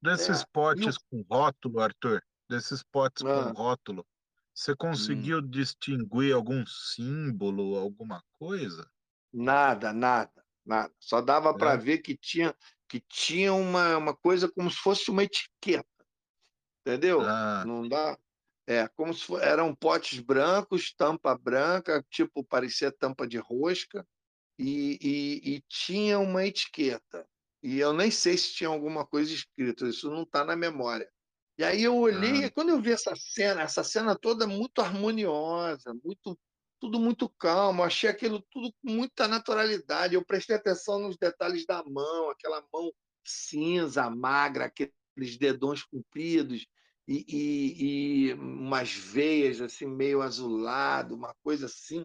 Desses 0.01 0.41
É, 0.41 0.45
potes 0.53 0.97
com 0.97 1.21
rótulo, 1.29 1.81
Arthur, 1.81 2.23
desses 2.49 2.81
potes 2.81 3.23
Ah. 3.23 3.27
com 3.53 3.61
rótulo, 3.61 4.07
você 4.55 4.73
conseguiu 4.73 5.41
distinguir 5.41 6.33
algum 6.33 6.65
símbolo, 6.65 7.75
alguma 7.75 8.23
coisa? 8.39 8.89
Nada, 9.33 9.91
nada, 9.91 10.31
nada. 10.65 10.93
Só 10.97 11.19
dava 11.21 11.53
para 11.53 11.73
É? 11.73 11.77
ver 11.77 11.97
que 11.97 12.15
tinha, 12.15 12.55
que 12.87 13.01
tinha 13.01 13.53
uma, 13.53 13.97
uma 13.97 14.15
coisa 14.15 14.49
como 14.49 14.71
se 14.71 14.77
fosse 14.77 15.11
uma 15.11 15.23
etiqueta, 15.25 16.05
entendeu? 16.79 17.19
Ah, 17.19 17.65
Não 17.67 17.85
dá. 17.85 18.17
É, 18.71 18.87
como 18.95 19.13
se 19.13 19.25
fo- 19.25 19.37
eram 19.39 19.75
potes 19.75 20.19
brancos, 20.19 20.93
tampa 20.93 21.37
branca, 21.37 22.05
tipo, 22.09 22.41
parecia 22.43 22.89
tampa 22.89 23.27
de 23.27 23.37
rosca, 23.37 24.07
e, 24.57 24.97
e, 25.01 25.55
e 25.55 25.61
tinha 25.67 26.19
uma 26.19 26.45
etiqueta. 26.45 27.27
E 27.61 27.79
eu 27.79 27.91
nem 27.91 28.09
sei 28.09 28.37
se 28.37 28.53
tinha 28.53 28.69
alguma 28.69 29.05
coisa 29.05 29.33
escrita, 29.33 29.87
isso 29.87 30.09
não 30.09 30.23
está 30.23 30.45
na 30.45 30.55
memória. 30.55 31.09
E 31.57 31.63
aí 31.65 31.83
eu 31.83 31.97
olhei, 31.97 32.45
Ah. 32.45 32.51
quando 32.51 32.69
eu 32.69 32.81
vi 32.81 32.91
essa 32.93 33.13
cena, 33.15 33.61
essa 33.63 33.83
cena 33.83 34.15
toda 34.17 34.47
muito 34.47 34.79
harmoniosa, 34.81 35.93
muito, 36.03 36.39
tudo 36.79 36.97
muito 36.99 37.27
calmo, 37.27 37.83
achei 37.83 38.09
aquilo 38.09 38.41
tudo 38.51 38.71
com 38.81 38.89
muita 38.91 39.27
naturalidade. 39.27 40.15
Eu 40.15 40.25
prestei 40.25 40.55
atenção 40.55 40.97
nos 40.99 41.17
detalhes 41.17 41.65
da 41.65 41.83
mão, 41.83 42.29
aquela 42.29 42.63
mão 42.73 42.89
cinza, 43.23 44.09
magra, 44.09 44.65
aqueles 44.65 45.37
dedões 45.37 45.83
compridos 45.83 46.65
e, 47.07 47.25
e, 47.27 48.29
e 48.29 48.33
umas 48.33 48.93
veias 48.93 49.61
assim 49.61 49.85
meio 49.85 50.21
azulado, 50.21 51.15
uma 51.15 51.33
coisa 51.43 51.65
assim. 51.65 52.03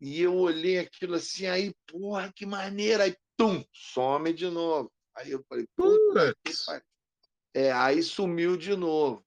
E 0.00 0.20
eu 0.20 0.34
olhei 0.34 0.78
aquilo 0.78 1.14
assim, 1.14 1.46
aí, 1.46 1.74
porra, 1.86 2.32
que 2.34 2.46
maneira! 2.46 3.04
Aí, 3.04 3.16
tum, 3.36 3.62
some 3.72 4.32
de 4.32 4.48
novo. 4.48 4.90
Aí 5.14 5.30
eu 5.30 5.44
falei, 5.48 5.66
puta 5.76 6.34
que 6.34 6.50
Putz. 6.50 6.64
pariu. 6.64 6.82
É, 7.52 7.72
aí 7.72 8.02
sumiu 8.02 8.56
de 8.56 8.74
novo. 8.74 9.24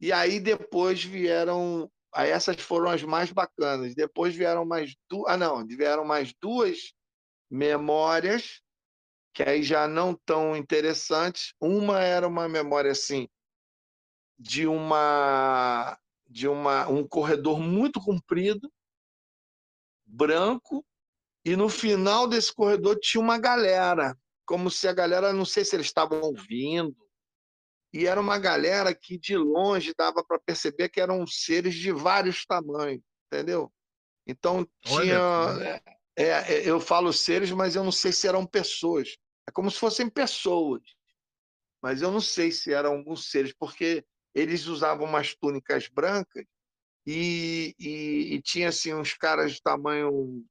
E 0.00 0.12
aí 0.12 0.40
depois 0.40 1.04
vieram. 1.04 1.90
Aí 2.12 2.30
essas 2.30 2.60
foram 2.60 2.90
as 2.90 3.02
mais 3.02 3.30
bacanas. 3.30 3.94
Depois 3.94 4.34
vieram 4.34 4.64
mais 4.64 4.94
duas. 5.08 5.32
Ah, 5.32 5.36
não, 5.36 5.64
vieram 5.66 6.04
mais 6.04 6.34
duas 6.40 6.92
memórias, 7.48 8.60
que 9.32 9.42
aí 9.42 9.62
já 9.62 9.86
não 9.86 10.14
tão 10.14 10.56
interessantes. 10.56 11.54
Uma 11.60 12.00
era 12.00 12.26
uma 12.26 12.48
memória 12.48 12.90
assim 12.90 13.28
de 14.42 14.66
uma 14.66 15.96
de 16.28 16.48
uma 16.48 16.88
um 16.88 17.06
corredor 17.06 17.60
muito 17.60 18.00
comprido, 18.00 18.72
branco, 20.04 20.84
e 21.44 21.54
no 21.54 21.68
final 21.68 22.26
desse 22.26 22.52
corredor 22.52 22.98
tinha 22.98 23.20
uma 23.20 23.38
galera, 23.38 24.18
como 24.44 24.70
se 24.70 24.88
a 24.88 24.92
galera, 24.92 25.32
não 25.32 25.44
sei 25.44 25.64
se 25.64 25.76
eles 25.76 25.86
estavam 25.86 26.20
ouvindo, 26.22 26.96
e 27.92 28.06
era 28.06 28.20
uma 28.20 28.38
galera 28.38 28.94
que 28.94 29.16
de 29.18 29.36
longe 29.36 29.94
dava 29.96 30.24
para 30.24 30.40
perceber 30.40 30.88
que 30.88 31.00
eram 31.00 31.24
seres 31.26 31.74
de 31.74 31.92
vários 31.92 32.44
tamanhos, 32.44 33.02
entendeu? 33.26 33.72
Então 34.26 34.66
Olha 34.86 35.04
tinha, 35.04 35.18
só. 35.18 35.62
é, 35.62 35.82
é, 36.16 36.68
eu 36.68 36.80
falo 36.80 37.12
seres, 37.12 37.52
mas 37.52 37.76
eu 37.76 37.84
não 37.84 37.92
sei 37.92 38.10
se 38.10 38.26
eram 38.26 38.46
pessoas. 38.46 39.16
É 39.46 39.52
como 39.52 39.70
se 39.70 39.78
fossem 39.78 40.08
pessoas, 40.08 40.82
mas 41.82 42.00
eu 42.00 42.10
não 42.10 42.20
sei 42.20 42.50
se 42.50 42.72
eram 42.72 42.96
alguns 42.96 43.30
seres, 43.30 43.52
porque 43.52 44.04
eles 44.34 44.66
usavam 44.66 45.06
umas 45.06 45.34
túnicas 45.34 45.88
brancas 45.88 46.44
e, 47.06 47.74
e, 47.78 48.34
e 48.34 48.42
tinha 48.42 48.68
assim 48.68 48.94
uns 48.94 49.14
caras 49.14 49.52
de 49.54 49.62
tamanho 49.62 50.44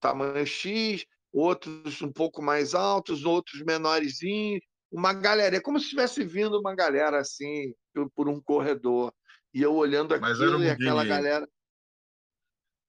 tamanho 0.00 0.46
X, 0.46 1.04
outros 1.32 2.02
um 2.02 2.12
pouco 2.12 2.42
mais 2.42 2.74
altos, 2.74 3.24
outros 3.24 3.62
menorzinhos, 3.62 4.60
uma 4.90 5.12
galera, 5.12 5.56
é 5.56 5.60
como 5.60 5.80
se 5.80 5.88
tivesse 5.90 6.24
vindo 6.24 6.58
uma 6.60 6.74
galera 6.74 7.18
assim 7.18 7.74
por- 8.14 8.28
um 8.28 8.40
corredor 8.40 9.12
e 9.52 9.62
eu 9.62 9.74
olhando 9.74 10.16
Mas 10.20 10.40
aquilo 10.40 10.50
eram 10.50 10.62
e 10.62 10.70
aquela 10.70 11.02
de- 11.02 11.08
galera. 11.08 11.48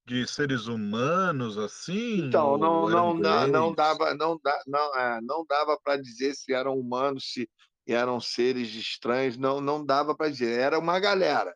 De 0.05 0.27
seres 0.27 0.67
humanos, 0.67 1.57
assim? 1.57 2.27
Então, 2.27 2.57
não, 2.57 2.87
não, 2.87 3.13
não, 3.13 3.47
não 3.47 3.73
dava, 3.73 4.13
não, 4.13 4.39
dá, 4.43 4.61
não, 4.67 4.95
é, 4.95 5.19
não 5.21 5.43
dava 5.47 5.79
para 5.83 5.99
dizer 5.99 6.35
se 6.35 6.53
eram 6.53 6.77
humanos, 6.77 7.31
se 7.31 7.49
eram 7.93 8.19
seres 8.19 8.73
estranhos, 8.73 9.37
não, 9.37 9.61
não 9.61 9.85
dava 9.85 10.15
para 10.15 10.29
dizer. 10.29 10.59
Era 10.59 10.79
uma 10.79 10.99
galera. 10.99 11.55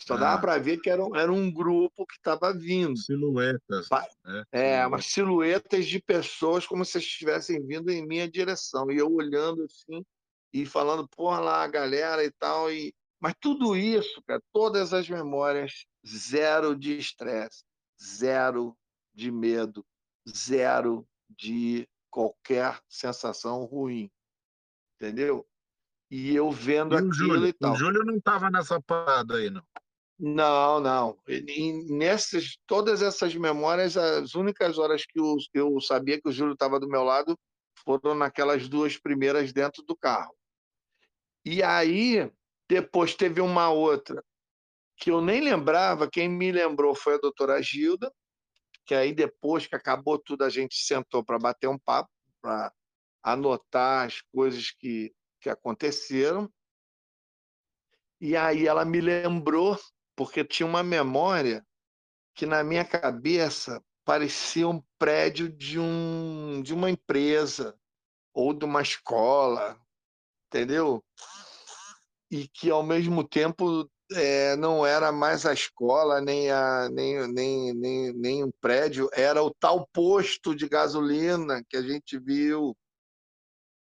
Só 0.00 0.16
dava 0.16 0.36
Ah. 0.36 0.40
para 0.40 0.58
ver 0.58 0.78
que 0.80 0.90
era, 0.90 1.02
um- 1.04 1.16
era 1.16 1.32
um 1.32 1.50
grupo 1.50 2.04
que 2.06 2.14
estava 2.16 2.52
vindo. 2.52 2.96
Silhuetas. 2.98 3.88
Né? 4.24 4.44
É, 4.52 4.86
umas 4.86 5.06
silhuetas 5.06 5.86
de 5.86 6.00
pessoas 6.00 6.66
como 6.66 6.84
se 6.84 6.98
estivessem 6.98 7.64
vindo 7.64 7.90
em 7.90 8.06
minha 8.06 8.28
direção. 8.28 8.90
E 8.90 8.98
eu 8.98 9.10
olhando 9.10 9.64
assim 9.64 10.04
e 10.52 10.66
falando, 10.66 11.08
porra 11.08 11.40
lá, 11.40 11.66
galera 11.66 12.24
e 12.24 12.30
tal. 12.30 12.70
E... 12.70 12.92
Mas 13.20 13.34
tudo 13.40 13.74
isso, 13.76 14.22
cara, 14.26 14.42
todas 14.52 14.92
as 14.92 15.08
memórias, 15.08 15.86
zero 16.06 16.76
de 16.76 16.98
estresse, 16.98 17.64
zero 18.02 18.76
de 19.14 19.30
medo, 19.30 19.86
zero 20.28 21.06
de 21.30 21.88
qualquer 22.10 22.78
sensação 22.88 23.64
ruim. 23.64 24.10
Entendeu? 25.04 25.46
E 26.10 26.34
eu 26.34 26.50
vendo 26.50 26.94
E 26.94 26.98
aquilo 26.98 27.12
Júlio? 27.12 27.46
e 27.46 27.52
tal. 27.52 27.72
O 27.72 27.76
Júlio 27.76 28.04
não 28.04 28.16
estava 28.16 28.50
nessa 28.50 28.80
parada 28.80 29.36
aí, 29.36 29.50
não. 29.50 29.62
Não, 30.18 30.80
não. 30.80 31.18
E 31.28 31.92
nessas, 31.92 32.56
todas 32.66 33.02
essas 33.02 33.34
memórias, 33.34 33.96
as 33.96 34.34
únicas 34.34 34.78
horas 34.78 35.04
que 35.04 35.20
eu, 35.20 35.36
eu 35.52 35.80
sabia 35.80 36.18
que 36.20 36.28
o 36.28 36.32
Júlio 36.32 36.54
estava 36.54 36.80
do 36.80 36.88
meu 36.88 37.02
lado 37.02 37.38
foram 37.84 38.14
naquelas 38.14 38.66
duas 38.66 38.96
primeiras 38.96 39.52
dentro 39.52 39.82
do 39.82 39.94
carro. 39.94 40.34
E 41.44 41.62
aí, 41.62 42.32
depois 42.66 43.14
teve 43.14 43.42
uma 43.42 43.68
outra 43.68 44.24
que 44.96 45.10
eu 45.10 45.20
nem 45.20 45.42
lembrava, 45.42 46.08
quem 46.08 46.28
me 46.28 46.50
lembrou 46.50 46.94
foi 46.94 47.16
a 47.16 47.18
doutora 47.18 47.60
Gilda, 47.60 48.10
que 48.86 48.94
aí 48.94 49.12
depois 49.12 49.66
que 49.66 49.74
acabou 49.74 50.18
tudo, 50.18 50.44
a 50.44 50.48
gente 50.48 50.76
sentou 50.76 51.22
para 51.22 51.38
bater 51.38 51.66
um 51.68 51.78
papo, 51.78 52.08
para 52.40 52.72
anotar 53.24 54.06
as 54.06 54.20
coisas 54.20 54.70
que, 54.70 55.12
que 55.40 55.48
aconteceram. 55.48 56.52
E 58.20 58.36
aí 58.36 58.66
ela 58.66 58.84
me 58.84 59.00
lembrou, 59.00 59.78
porque 60.14 60.44
tinha 60.44 60.66
uma 60.66 60.82
memória 60.82 61.66
que 62.34 62.44
na 62.44 62.62
minha 62.62 62.84
cabeça 62.84 63.82
parecia 64.04 64.68
um 64.68 64.82
prédio 64.98 65.48
de, 65.48 65.80
um, 65.80 66.60
de 66.62 66.74
uma 66.74 66.90
empresa 66.90 67.74
ou 68.34 68.52
de 68.52 68.64
uma 68.64 68.82
escola, 68.82 69.80
entendeu? 70.46 71.02
E 72.30 72.46
que 72.48 72.70
ao 72.70 72.82
mesmo 72.82 73.26
tempo 73.26 73.88
é, 74.12 74.56
não 74.56 74.84
era 74.84 75.10
mais 75.10 75.46
a 75.46 75.52
escola, 75.52 76.20
nem, 76.20 76.50
a, 76.50 76.88
nem, 76.90 77.26
nem, 77.28 77.72
nem, 77.72 78.12
nem 78.12 78.44
um 78.44 78.50
prédio, 78.60 79.08
era 79.12 79.42
o 79.42 79.54
tal 79.54 79.86
posto 79.92 80.54
de 80.54 80.68
gasolina 80.68 81.64
que 81.68 81.76
a 81.76 81.82
gente 81.82 82.18
viu. 82.18 82.76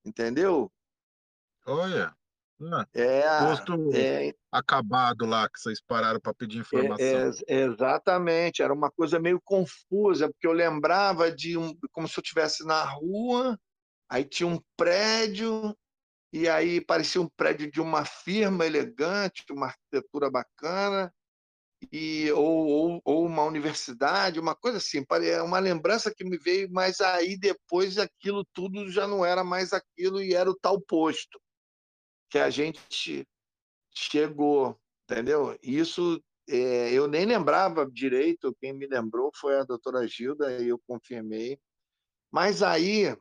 Entendeu? 0.06 0.72
Olha. 1.66 2.16
Ah, 2.62 2.86
É, 2.93 3.24
posto 3.38 3.74
é, 3.93 4.34
acabado 4.52 5.26
lá 5.26 5.49
que 5.49 5.60
vocês 5.60 5.82
pararam 5.82 6.20
para 6.20 6.34
pedir 6.34 6.60
É, 6.74 6.78
informação. 6.80 7.36
é, 7.47 7.64
exatamente, 7.66 8.62
era 8.62 8.74
uma 8.74 8.89
coisa 8.89 9.20
meio 9.20 9.41
confusa, 9.43 10.30
porque 10.30 10.47
eu 10.47 10.54
lembrava 10.54 11.30
de 11.32 11.58
um, 11.58 11.74
como 11.91 12.08
se 12.08 12.18
eu 12.18 12.22
estivesse 12.22 12.66
na 12.66 12.84
rua, 12.86 13.58
aí 14.10 14.26
tinha 14.26 14.47
um 14.47 14.60
prédio, 14.78 15.78
e 16.34 16.49
aí 16.49 16.82
parecia 16.86 17.22
um 17.22 17.30
prédio 17.38 17.72
de 17.72 17.82
uma 17.82 18.06
firma 18.06 18.66
elegante, 18.66 19.43
uma 19.52 19.68
arquitetura 19.68 20.32
bacana, 20.32 21.14
e 21.91 22.32
ou, 22.32 22.67
ou, 22.67 23.01
ou 23.03 23.25
uma 23.25 23.43
universidade, 23.43 24.39
uma 24.39 24.55
coisa 24.55 24.77
assim, 24.77 25.03
é 25.23 25.41
uma 25.41 25.59
lembrança 25.59 26.13
que 26.13 26.23
me 26.23 26.38
veio, 26.38 26.69
mas 26.71 26.99
aí 27.01 27.38
depois 27.38 27.97
aquilo 27.97 28.45
tudo 28.53 28.89
já 28.89 29.07
não 29.07 29.25
era 29.25 29.43
mais 29.43 29.73
aquilo 29.73 30.21
e 30.21 30.34
era 30.34 30.49
o 30.49 30.55
tal 30.55 30.79
posto 30.82 31.39
que 32.32 32.39
a 32.39 32.49
gente 32.49 33.27
chegou, 33.93 34.79
entendeu? 35.03 35.59
Isso 35.61 36.23
é, 36.49 36.91
eu 36.93 37.05
nem 37.07 37.25
lembrava 37.25 37.86
direito, 37.86 38.55
quem 38.59 38.71
me 38.73 38.88
lembrou 38.88 39.32
foi 39.36 39.59
a 39.59 39.65
doutora 39.65 40.07
Gilda, 40.07 40.61
e 40.61 40.69
eu 40.69 40.79
confirmei. 40.88 41.59
Mas 42.32 42.63
aí, 42.63 43.13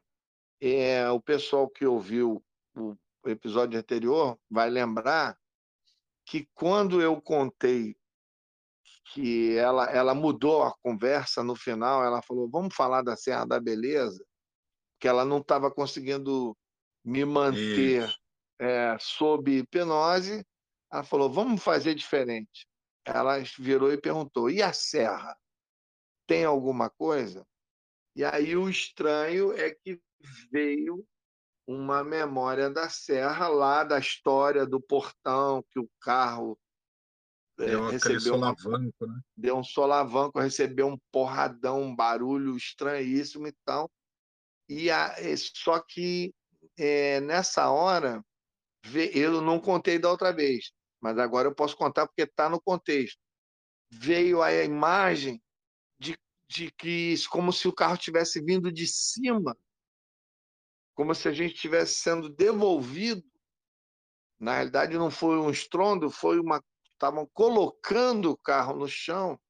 é, 0.60 1.10
o 1.10 1.20
pessoal 1.20 1.68
que 1.68 1.84
ouviu 1.84 2.42
o 2.76 2.96
episódio 3.26 3.78
anterior 3.78 4.38
vai 4.48 4.70
lembrar 4.70 5.36
que 6.24 6.48
quando 6.54 7.02
eu 7.02 7.20
contei 7.20 7.96
que 9.12 9.56
ela, 9.56 9.90
ela 9.90 10.14
mudou 10.14 10.62
a 10.62 10.74
conversa 10.82 11.42
no 11.42 11.56
final, 11.56 12.04
ela 12.04 12.22
falou: 12.22 12.48
vamos 12.48 12.74
falar 12.74 13.02
da 13.02 13.16
Serra 13.16 13.44
da 13.44 13.60
Beleza, 13.60 14.24
que 15.00 15.08
ela 15.08 15.24
não 15.24 15.38
estava 15.38 15.70
conseguindo 15.70 16.56
me 17.04 17.24
manter 17.24 18.12
é, 18.58 18.96
sob 19.00 19.50
hipnose. 19.50 20.44
Ela 20.92 21.02
falou: 21.02 21.30
vamos 21.30 21.62
fazer 21.62 21.94
diferente. 21.94 22.66
Ela 23.04 23.38
virou 23.58 23.92
e 23.92 24.00
perguntou: 24.00 24.48
e 24.48 24.62
a 24.62 24.72
serra? 24.72 25.36
Tem 26.26 26.44
alguma 26.44 26.88
coisa? 26.88 27.44
E 28.14 28.24
aí 28.24 28.56
o 28.56 28.68
estranho 28.68 29.52
é 29.52 29.70
que 29.70 30.00
veio 30.52 31.04
uma 31.66 32.04
memória 32.04 32.68
da 32.70 32.88
serra 32.88 33.48
lá 33.48 33.82
da 33.82 33.98
história 33.98 34.66
do 34.66 34.80
portão 34.80 35.64
que 35.70 35.78
o 35.78 35.88
carro 36.00 36.58
Deu 37.66 37.84
aquele 37.84 37.92
recebeu 37.92 38.34
solavanco, 38.34 39.06
né? 39.06 39.20
deu 39.36 39.58
um 39.58 39.64
solavanco, 39.64 40.40
recebeu 40.40 40.88
um 40.88 40.98
porradão, 41.12 41.82
um 41.82 41.94
barulho 41.94 42.56
estranhíssimo 42.56 43.46
e 43.46 43.52
tal. 43.64 43.90
E 44.68 44.90
a, 44.90 45.14
é, 45.18 45.34
só 45.36 45.80
que 45.80 46.32
é, 46.78 47.20
nessa 47.20 47.70
hora 47.70 48.24
eu 49.14 49.42
não 49.42 49.60
contei 49.60 49.98
da 49.98 50.10
outra 50.10 50.32
vez, 50.32 50.72
mas 51.00 51.18
agora 51.18 51.48
eu 51.48 51.54
posso 51.54 51.76
contar 51.76 52.06
porque 52.06 52.22
está 52.22 52.48
no 52.48 52.60
contexto. 52.60 53.20
Veio 53.90 54.42
a 54.42 54.52
imagem 54.52 55.42
de, 55.98 56.16
de 56.48 56.70
que 56.70 57.14
como 57.28 57.52
se 57.52 57.68
o 57.68 57.72
carro 57.72 57.96
tivesse 57.96 58.40
vindo 58.40 58.72
de 58.72 58.86
cima, 58.86 59.56
como 60.94 61.14
se 61.14 61.28
a 61.28 61.32
gente 61.32 61.54
estivesse 61.54 61.94
sendo 61.94 62.28
devolvido. 62.28 63.24
Na 64.38 64.54
realidade, 64.54 64.98
não 64.98 65.10
foi 65.10 65.38
um 65.38 65.50
estrondo, 65.50 66.10
foi 66.10 66.38
uma. 66.38 66.62
Estavam 67.00 67.26
colocando 67.32 68.30
o 68.30 68.36
carro 68.36 68.76
no 68.76 68.86
chão 68.86 69.40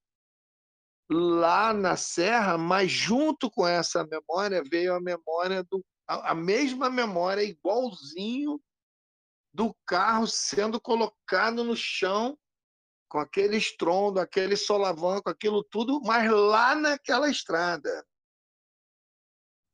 lá 1.11 1.72
na 1.72 1.96
serra, 1.96 2.57
mas 2.57 2.92
junto 2.92 3.51
com 3.51 3.66
essa 3.66 4.07
memória 4.07 4.62
veio 4.62 4.94
a 4.94 5.01
memória 5.01 5.64
do. 5.64 5.84
A, 6.07 6.30
a 6.30 6.34
mesma 6.34 6.88
memória, 6.88 7.42
igualzinho 7.42 8.62
do 9.53 9.74
carro 9.84 10.28
sendo 10.28 10.80
colocado 10.80 11.64
no 11.64 11.74
chão 11.74 12.38
com 13.09 13.18
aquele 13.18 13.57
estrondo, 13.57 14.20
aquele 14.20 14.57
solavanco, 14.57 15.28
aquilo 15.28 15.64
tudo, 15.64 16.01
mas 16.03 16.30
lá 16.30 16.76
naquela 16.76 17.28
estrada. 17.28 18.07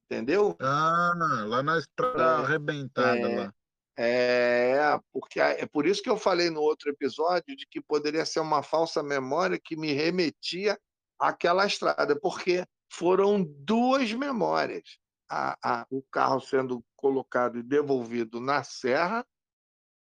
Entendeu? 0.06 0.56
Ah, 0.60 1.44
lá 1.46 1.62
na 1.62 1.78
estrada 1.78 2.22
É, 2.22 2.44
arrebentada 2.44 3.18
é. 3.18 3.36
lá. 3.36 3.54
É, 3.98 5.00
porque 5.12 5.40
é 5.40 5.64
por 5.66 5.86
isso 5.86 6.02
que 6.02 6.10
eu 6.10 6.18
falei 6.18 6.50
no 6.50 6.60
outro 6.60 6.90
episódio 6.90 7.56
de 7.56 7.66
que 7.66 7.80
poderia 7.80 8.26
ser 8.26 8.40
uma 8.40 8.62
falsa 8.62 9.02
memória 9.02 9.58
que 9.58 9.74
me 9.76 9.92
remetia 9.92 10.78
àquela 11.18 11.66
estrada, 11.66 12.18
porque 12.20 12.66
foram 12.92 13.42
duas 13.42 14.12
memórias. 14.12 14.98
A, 15.28 15.56
a- 15.62 15.86
o 15.90 16.02
carro 16.02 16.40
sendo 16.40 16.84
colocado 16.94 17.58
e 17.58 17.62
devolvido 17.62 18.38
na 18.40 18.62
serra, 18.62 19.26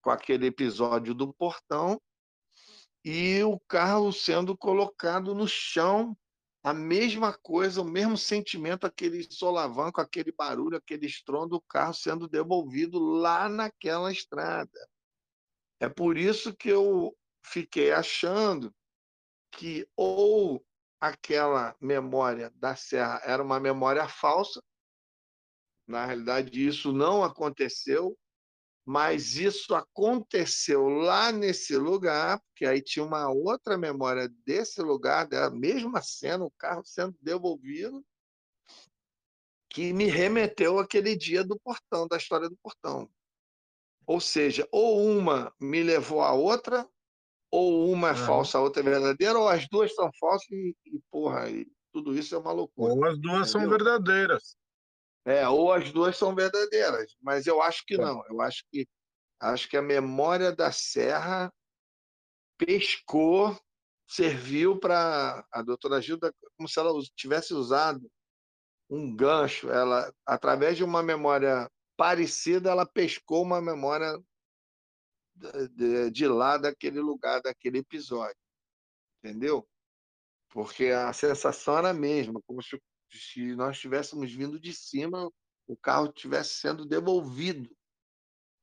com 0.03 0.11
aquele 0.11 0.47
episódio 0.47 1.15
do 1.15 1.33
portão, 1.33 2.01
e 3.05 3.43
o 3.45 3.61
carro 3.69 4.13
sendo 4.13 4.57
colocado 4.57 5.35
no 5.35 5.47
chão, 5.47 6.17
a 6.63 6.73
mesma 6.73 7.33
coisa, 7.33 7.81
o 7.83 7.85
mesmo 7.85 8.17
sentimento, 8.17 8.87
aquele 8.87 9.23
solavanco, 9.31 10.01
aquele 10.01 10.31
barulho, 10.31 10.77
aquele 10.77 11.07
estrondo, 11.07 11.57
o 11.57 11.61
carro 11.61 11.93
sendo 11.93 12.29
devolvido 12.29 12.99
lá 12.99 13.49
naquela 13.49 14.13
estrada. 14.13 14.89
É 15.81 15.89
por 15.89 16.17
isso 16.17 16.55
que 16.55 16.69
eu 16.69 17.17
fiquei 17.45 17.91
achando 17.91 18.73
que 19.51 19.89
ou 19.97 20.65
aquela 21.01 21.75
memória 21.81 22.51
da 22.55 22.77
serra 22.77 23.21
era 23.25 23.43
uma 23.43 23.59
memória 23.59 24.07
falsa, 24.07 24.63
na 25.87 26.07
realidade 26.07 26.65
isso 26.65 26.93
não 26.93 27.25
aconteceu, 27.25 28.17
mas 28.85 29.37
isso 29.37 29.75
aconteceu 29.75 30.89
lá 30.89 31.31
nesse 31.31 31.77
lugar, 31.77 32.41
porque 32.41 32.67
aí 32.67 32.83
tinha 32.83 33.05
uma 33.05 33.31
outra 33.31 33.79
memória 33.79 34.29
desse 34.45 34.83
lugar, 34.83 35.27
da 35.27 35.51
mesma 35.51 36.03
cena, 36.03 36.45
o 36.45 36.51
carro 36.51 36.83
sendo 36.85 37.17
devolvido, 37.21 38.05
que 39.69 39.93
me 39.93 40.07
remeteu 40.07 40.79
àquele 40.79 41.17
dia 41.17 41.45
do 41.45 41.59
portão, 41.59 42.07
da 42.09 42.17
história 42.17 42.49
do 42.49 42.57
portão. 42.57 43.09
Ou 44.07 44.21
seja, 44.21 44.69
ou 44.71 45.07
uma 45.07 45.55
me 45.61 45.83
levou 45.83 46.21
à 46.21 46.33
outra, 46.33 46.87
ou 47.51 47.91
uma 47.91 48.11
é 48.11 48.15
falsa, 48.15 48.59
a 48.59 48.61
outra 48.61 48.83
é 48.83 48.85
verdadeira, 48.85 49.39
ou 49.39 49.49
as 49.49 49.69
duas 49.69 49.95
são 49.95 50.11
falsas 50.19 50.51
e, 50.51 50.77
e 50.87 51.01
porra, 51.11 51.49
e 51.49 51.71
tudo 51.93 52.19
isso 52.19 52.35
é 52.35 52.39
uma 52.39 52.53
loucura. 52.53 52.93
Ou 52.93 53.05
as 53.05 53.19
duas 53.19 53.49
são 53.49 53.61
Entendeu? 53.61 53.79
verdadeiras. 53.79 54.57
É, 55.25 55.47
ou 55.49 55.73
as 55.73 55.93
duas 55.93 56.17
são 56.17 56.35
verdadeiras, 56.35 57.15
mas 57.21 57.47
eu 57.47 57.63
acho 57.63 57.85
que 57.87 57.97
Tá. 57.97 58.03
não. 58.07 58.25
Eu 58.29 58.41
acho 58.41 58.65
que 58.71 58.87
acho 59.41 59.69
que 59.69 59.77
a 59.77 59.83
memória 59.83 60.55
da 60.55 60.71
Serra 60.73 61.53
pescou, 62.57 63.59
serviu 64.07 64.79
para 64.79 65.45
a 65.51 65.63
doutora 65.63 66.01
Gilda 66.01 66.33
como 66.57 66.69
se 66.69 66.79
ela 66.79 66.93
tivesse 67.17 67.55
usado 67.55 68.11
um 68.89 69.15
gancho. 69.15 69.71
Ela, 69.71 70.13
através 70.27 70.77
de 70.77 70.85
uma 70.85 71.03
memória 71.03 71.69
parecida, 71.97 72.71
ela 72.71 72.87
pescou 72.87 73.43
uma 73.43 73.61
memória 73.61 74.21
de, 75.35 75.69
de- 75.69 76.11
de 76.11 76.29
lá 76.29 76.57
daquele 76.59 77.01
lugar, 77.01 77.41
daquele 77.41 77.79
episódio, 77.79 78.37
entendeu? 79.23 79.67
Porque 80.51 80.87
a 80.87 81.13
sensação 81.13 81.79
era 81.79 81.91
a 81.91 81.95
mesma, 81.95 82.41
como 82.47 82.63
se, 82.63 82.81
se 83.19 83.55
nós 83.55 83.77
estivéssemos 83.77 84.33
vindo 84.33 84.59
de 84.59 84.73
cima, 84.73 85.31
o 85.67 85.77
carro 85.77 86.07
estivesse 86.07 86.55
sendo 86.55 86.85
devolvido, 86.85 87.71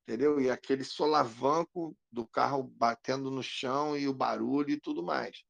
entendeu? 0.04 0.40
E 0.40 0.50
aquele 0.50 0.84
solavanco 0.84 1.96
do 2.12 2.28
carro 2.28 2.64
batendo 2.64 3.30
no 3.32 3.44
chão 3.44 3.98
e 3.98 4.08
o 4.08 4.14
barulho 4.14 4.72
e 4.72 4.80
tudo 4.80 5.04
mais, 5.04 5.44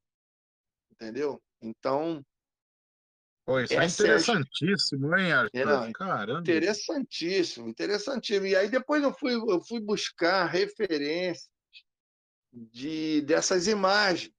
entendeu? 0.91 1.41
Então, 1.62 2.24
Pô, 3.45 3.60
isso 3.60 3.74
é 3.74 3.78
é 3.84 3.88
interessantíssimo, 3.88 5.18
hein, 5.18 5.32
Arthur? 5.32 5.60
É, 5.60 5.66
não, 5.66 5.91
Caramba. 5.91 6.41
interessantíssimo, 6.41 7.68
interessantíssimo. 7.68 8.45
E 8.45 8.56
aí 8.56 8.70
depois 8.70 9.02
eu 9.02 9.12
fui, 9.12 9.34
eu 9.34 9.60
fui 9.64 9.80
buscar 9.80 10.45
referências 10.45 11.50
de, 12.54 13.22
dessas 13.22 13.68
imagens, 13.68 14.32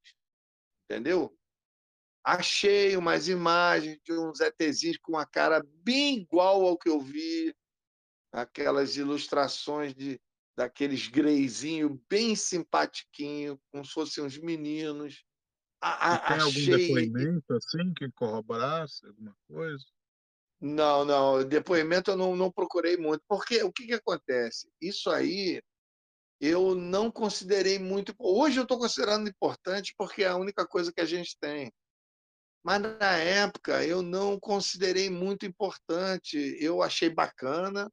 entendeu? 0.84 1.36
Achei 2.24 2.96
umas 2.96 3.28
imagens 3.28 3.98
de 4.04 4.12
uns 4.12 4.40
ETzinhos 4.40 4.98
com 4.98 5.12
uma 5.12 5.26
cara 5.26 5.62
bem 5.82 6.18
igual 6.18 6.66
ao 6.66 6.78
que 6.78 6.88
eu 6.88 7.00
vi, 7.00 7.54
aquelas 8.32 8.96
ilustrações 8.96 9.94
de 9.94 10.20
daqueles 10.56 11.08
greizinho 11.08 12.02
bem 12.08 12.36
simpatiquinho, 12.36 13.58
como 13.72 13.84
se 13.84 13.92
fossem 13.92 14.22
uns 14.22 14.36
meninos. 14.36 15.24
A- 15.80 16.18
tem 16.18 16.36
algum 16.36 16.50
achei 16.50 16.78
depoimento 16.78 17.54
assim 17.54 17.94
que 17.94 18.10
corroborasse 18.12 19.06
alguma 19.06 19.34
coisa? 19.48 19.82
Não, 20.60 21.06
não, 21.06 21.42
depoimento 21.42 22.10
eu 22.10 22.16
não, 22.18 22.36
não 22.36 22.52
procurei 22.52 22.98
muito, 22.98 23.24
porque 23.26 23.62
o 23.62 23.72
que, 23.72 23.86
que 23.86 23.94
acontece? 23.94 24.70
Isso 24.78 25.08
aí 25.08 25.62
eu 26.38 26.74
não 26.74 27.10
considerei 27.10 27.78
muito. 27.78 28.14
Hoje 28.18 28.58
eu 28.58 28.64
estou 28.64 28.78
considerando 28.78 29.28
importante 29.28 29.94
porque 29.96 30.22
é 30.22 30.28
a 30.28 30.36
única 30.36 30.66
coisa 30.66 30.92
que 30.92 31.00
a 31.00 31.06
gente 31.06 31.38
tem. 31.38 31.72
Mas 32.62 32.80
na 32.80 33.16
época 33.16 33.84
eu 33.84 34.02
não 34.02 34.38
considerei 34.38 35.08
muito 35.08 35.46
importante. 35.46 36.36
Eu 36.60 36.82
achei 36.82 37.08
bacana, 37.08 37.90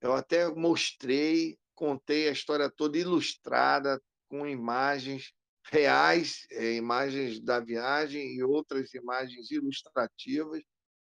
eu 0.00 0.12
até 0.12 0.48
mostrei, 0.48 1.56
contei 1.74 2.28
a 2.28 2.32
história 2.32 2.70
toda 2.70 2.98
ilustrada, 2.98 4.00
com 4.28 4.46
imagens 4.46 5.32
reais, 5.70 6.46
é, 6.50 6.74
imagens 6.74 7.40
da 7.40 7.60
viagem 7.60 8.34
e 8.34 8.42
outras 8.42 8.92
imagens 8.94 9.50
ilustrativas 9.50 10.62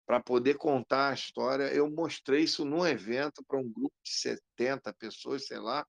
para 0.05 0.19
poder 0.19 0.57
contar 0.57 1.09
a 1.09 1.13
história. 1.13 1.73
Eu 1.73 1.89
mostrei 1.89 2.43
isso 2.43 2.63
num 2.63 2.85
evento 2.85 3.43
para 3.47 3.59
um 3.59 3.69
grupo 3.69 3.95
de 4.03 4.11
70 4.11 4.93
pessoas, 4.93 5.47
sei 5.47 5.59
lá. 5.59 5.85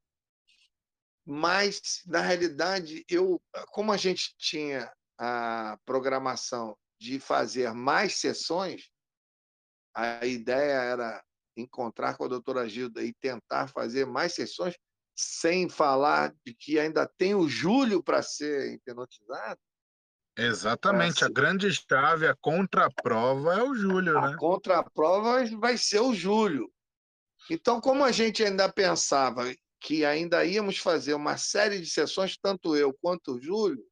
Mas, 1.25 2.03
na 2.07 2.21
realidade, 2.21 3.05
eu, 3.09 3.41
como 3.69 3.93
a 3.93 3.97
gente 3.97 4.35
tinha 4.39 4.93
a 5.19 5.79
programação 5.85 6.77
de 6.99 7.21
fazer 7.21 7.73
mais 7.73 8.15
sessões, 8.15 8.91
a 9.95 10.27
ideia 10.27 10.83
era 10.83 11.25
encontrar 11.57 12.17
com 12.17 12.25
a 12.25 12.29
doutora 12.29 12.69
Gilda 12.69 13.03
e 13.03 13.15
tentar 13.15 13.69
fazer 13.69 14.07
mais 14.07 14.35
sessões, 14.35 14.75
sem 15.17 15.69
falar 15.69 16.35
de 16.45 16.55
que 16.55 16.79
ainda 16.79 17.11
tem 17.17 17.35
o 17.35 17.49
Júlio 17.49 18.03
para 18.03 18.23
ser 18.23 18.75
hipnotizado. 18.75 19.59
Exatamente, 20.39 21.25
a 21.25 21.29
grande 21.31 21.73
chave, 21.73 22.27
a 22.27 22.37
contraprova 22.37 23.55
é 23.55 23.63
o 23.63 23.75
Júlio, 23.75 24.19
a 24.19 24.29
né? 24.29 24.35
A 24.35 24.37
contraprova 24.37 25.43
vai 25.57 25.79
ser 25.79 26.01
o 26.01 26.15
Júlio. 26.15 26.71
Então, 27.51 27.81
como 27.81 28.05
a 28.05 28.13
gente 28.13 28.45
ainda 28.45 28.71
pensava 28.71 29.45
que 29.81 30.05
ainda 30.05 30.45
íamos 30.45 30.77
fazer 30.77 31.15
uma 31.15 31.39
série 31.39 31.81
de 31.81 31.87
sessões, 31.87 32.37
tanto 32.37 32.77
eu 32.77 32.93
quanto 32.93 33.37
o 33.37 33.41
Júlio, 33.41 33.83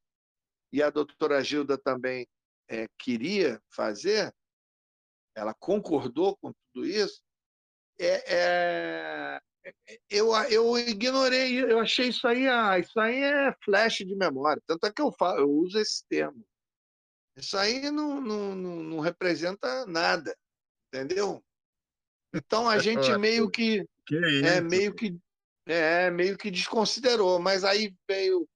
e 0.71 0.83
a 0.83 0.91
doutora 0.91 1.43
Gilda 1.43 1.79
também 1.79 2.27
é, 2.69 2.89
queria 2.99 3.61
fazer, 3.71 4.35
ela 5.35 5.55
concordou 5.55 6.37
com 6.37 6.53
tudo 6.73 6.87
isso, 6.87 7.23
é, 7.99 8.35
é, 8.35 9.41
eu, 10.11 10.35
eu 10.51 10.79
ignorei, 10.79 11.63
eu 11.63 11.81
achei 11.81 12.09
isso 12.09 12.27
aí, 12.27 12.47
ah, 12.49 12.79
isso 12.79 12.99
aí 12.99 13.23
é 13.23 13.55
flash 13.65 13.99
de 13.99 14.15
memória. 14.15 14.63
Tanto 14.67 14.87
é 14.87 14.93
que 14.93 15.01
eu, 15.01 15.13
falo, 15.13 15.41
eu 15.41 15.51
uso 15.51 15.79
esse 15.79 16.05
termo. 16.09 16.45
Isso 17.37 17.57
aí 17.57 17.91
não, 17.91 18.21
não, 18.21 18.55
não, 18.55 18.77
não 18.83 19.01
representa 19.01 19.87
nada, 19.87 20.37
entendeu? 20.89 21.43
Então 22.35 22.69
a 22.69 22.79
gente 22.79 23.11
meio 23.19 23.51
que, 23.51 23.85
que 24.07 24.17
é 24.45 24.61
meio 24.61 24.95
que 24.95 25.17
é 25.67 26.11
meio 26.11 26.37
que 26.37 26.51
desconsiderou, 26.51 27.39
mas 27.39 27.65
aí 27.65 27.95
veio 28.07 28.47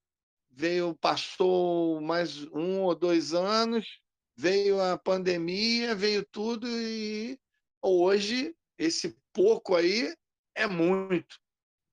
veio 0.59 0.93
passou 0.97 2.01
mais 2.01 2.43
um 2.47 2.83
ou 2.83 2.93
dois 2.93 3.33
anos, 3.33 4.01
veio 4.37 4.81
a 4.81 4.99
pandemia, 4.99 5.95
veio 5.95 6.27
tudo 6.27 6.67
e 6.69 7.39
hoje 7.81 8.57
esse 8.77 9.17
pouco 9.33 9.77
aí 9.77 10.13
é 10.57 10.67
muito, 10.67 11.39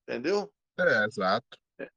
entendeu? 0.01 0.51
É, 0.79 1.05
exato. 1.05 1.59
É, 1.79 1.89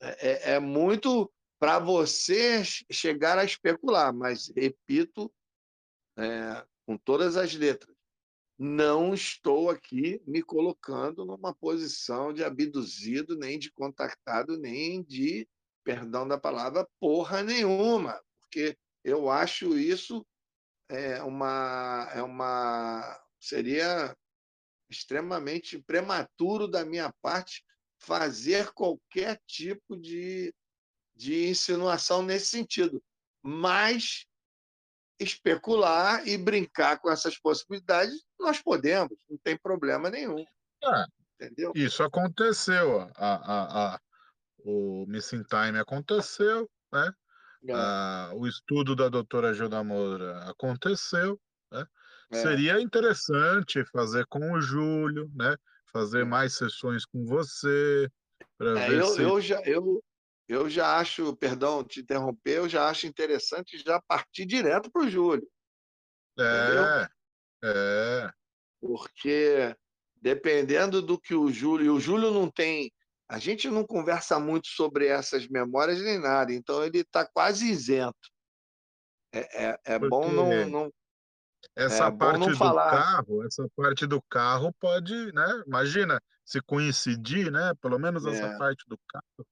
é, 0.00 0.52
é 0.54 0.58
muito 0.58 1.30
para 1.58 1.78
você 1.78 2.62
chegar 2.90 3.38
a 3.38 3.44
especular, 3.44 4.10
mas 4.10 4.50
repito, 4.56 5.30
é, 6.16 6.66
com 6.86 6.96
todas 6.96 7.36
as 7.36 7.54
letras, 7.54 7.94
não 8.58 9.12
estou 9.12 9.68
aqui 9.68 10.22
me 10.26 10.42
colocando 10.42 11.26
numa 11.26 11.54
posição 11.54 12.32
de 12.32 12.42
abduzido, 12.42 13.36
nem 13.36 13.58
de 13.58 13.70
contactado, 13.70 14.56
nem 14.56 15.02
de, 15.02 15.46
perdão 15.86 16.26
da 16.26 16.36
palavra, 16.36 16.84
porra 16.98 17.44
nenhuma, 17.44 18.20
porque 18.40 18.76
eu 19.04 19.30
acho 19.30 19.78
isso 19.78 20.26
é 20.88 21.22
uma, 21.22 22.10
é 22.12 22.20
uma 22.20 23.22
seria 23.38 24.16
extremamente 24.90 25.78
prematuro 25.78 26.66
da 26.66 26.84
minha 26.84 27.12
parte 27.22 27.64
fazer 28.00 28.72
qualquer 28.72 29.40
tipo 29.46 29.96
de, 29.96 30.52
de 31.14 31.48
insinuação 31.48 32.20
nesse 32.20 32.46
sentido. 32.46 33.00
Mas 33.40 34.26
especular 35.20 36.26
e 36.26 36.36
brincar 36.36 36.98
com 36.98 37.08
essas 37.08 37.38
possibilidades, 37.38 38.24
nós 38.40 38.60
podemos, 38.60 39.16
não 39.30 39.38
tem 39.38 39.56
problema 39.56 40.10
nenhum. 40.10 40.44
É, 40.82 41.04
entendeu? 41.34 41.72
Isso 41.76 42.02
aconteceu. 42.02 43.02
A, 43.14 43.34
a, 43.34 43.94
a, 43.94 44.00
o 44.66 45.06
Missing 45.06 45.44
Time 45.44 45.78
aconteceu, 45.78 46.68
né? 46.92 47.12
É. 47.68 47.72
A, 47.72 48.32
o 48.34 48.46
estudo 48.46 48.94
da 48.94 49.08
doutora 49.08 49.54
Gilda 49.54 49.82
Moura 49.82 50.38
aconteceu. 50.50 51.40
Né? 51.72 51.86
É. 52.32 52.42
Seria 52.42 52.80
interessante 52.80 53.84
fazer 53.86 54.26
com 54.26 54.52
o 54.52 54.60
Júlio, 54.60 55.30
né? 55.34 55.56
Fazer 55.92 56.22
é. 56.22 56.24
mais 56.24 56.54
sessões 56.56 57.04
com 57.04 57.24
você. 57.24 58.10
É, 58.60 58.92
eu, 58.92 59.06
se... 59.06 59.22
eu, 59.22 59.40
já, 59.40 59.60
eu, 59.62 60.02
eu 60.48 60.68
já 60.68 60.98
acho, 60.98 61.34
perdão 61.36 61.84
te 61.84 62.00
interromper, 62.00 62.58
eu 62.58 62.68
já 62.68 62.88
acho 62.88 63.06
interessante 63.06 63.78
já 63.78 64.00
partir 64.02 64.46
direto 64.46 64.90
para 64.90 65.02
o 65.02 65.08
Júlio. 65.08 65.48
É, 66.38 66.64
entendeu? 66.64 66.84
é. 67.64 68.32
Porque 68.80 69.76
dependendo 70.20 71.00
do 71.00 71.18
que 71.18 71.34
o 71.34 71.50
Júlio. 71.52 71.94
o 71.94 72.00
Júlio 72.00 72.30
não 72.30 72.50
tem. 72.50 72.92
A 73.28 73.38
gente 73.38 73.68
não 73.68 73.84
conversa 73.84 74.38
muito 74.38 74.68
sobre 74.68 75.06
essas 75.06 75.48
memórias 75.48 76.00
nem 76.00 76.18
nada, 76.18 76.52
então 76.52 76.84
ele 76.84 76.98
está 76.98 77.26
quase 77.26 77.68
isento. 77.68 78.30
É, 79.32 79.66
é, 79.66 79.80
é 79.84 79.98
bom 79.98 80.30
não, 80.30 80.68
não, 80.68 80.92
essa 81.74 82.06
é, 82.06 82.10
parte 82.10 82.48
do 82.50 82.56
falar. 82.56 82.90
carro, 82.90 83.44
essa 83.44 83.68
parte 83.76 84.06
do 84.06 84.22
carro 84.22 84.72
pode, 84.78 85.32
né? 85.32 85.62
Imagina 85.66 86.20
se 86.44 86.60
coincidir, 86.60 87.50
né? 87.50 87.74
Pelo 87.80 87.98
menos 87.98 88.24
É. 88.24 88.30
essa 88.30 88.56
parte 88.58 88.84
do 88.86 88.98
carro, 89.08 89.46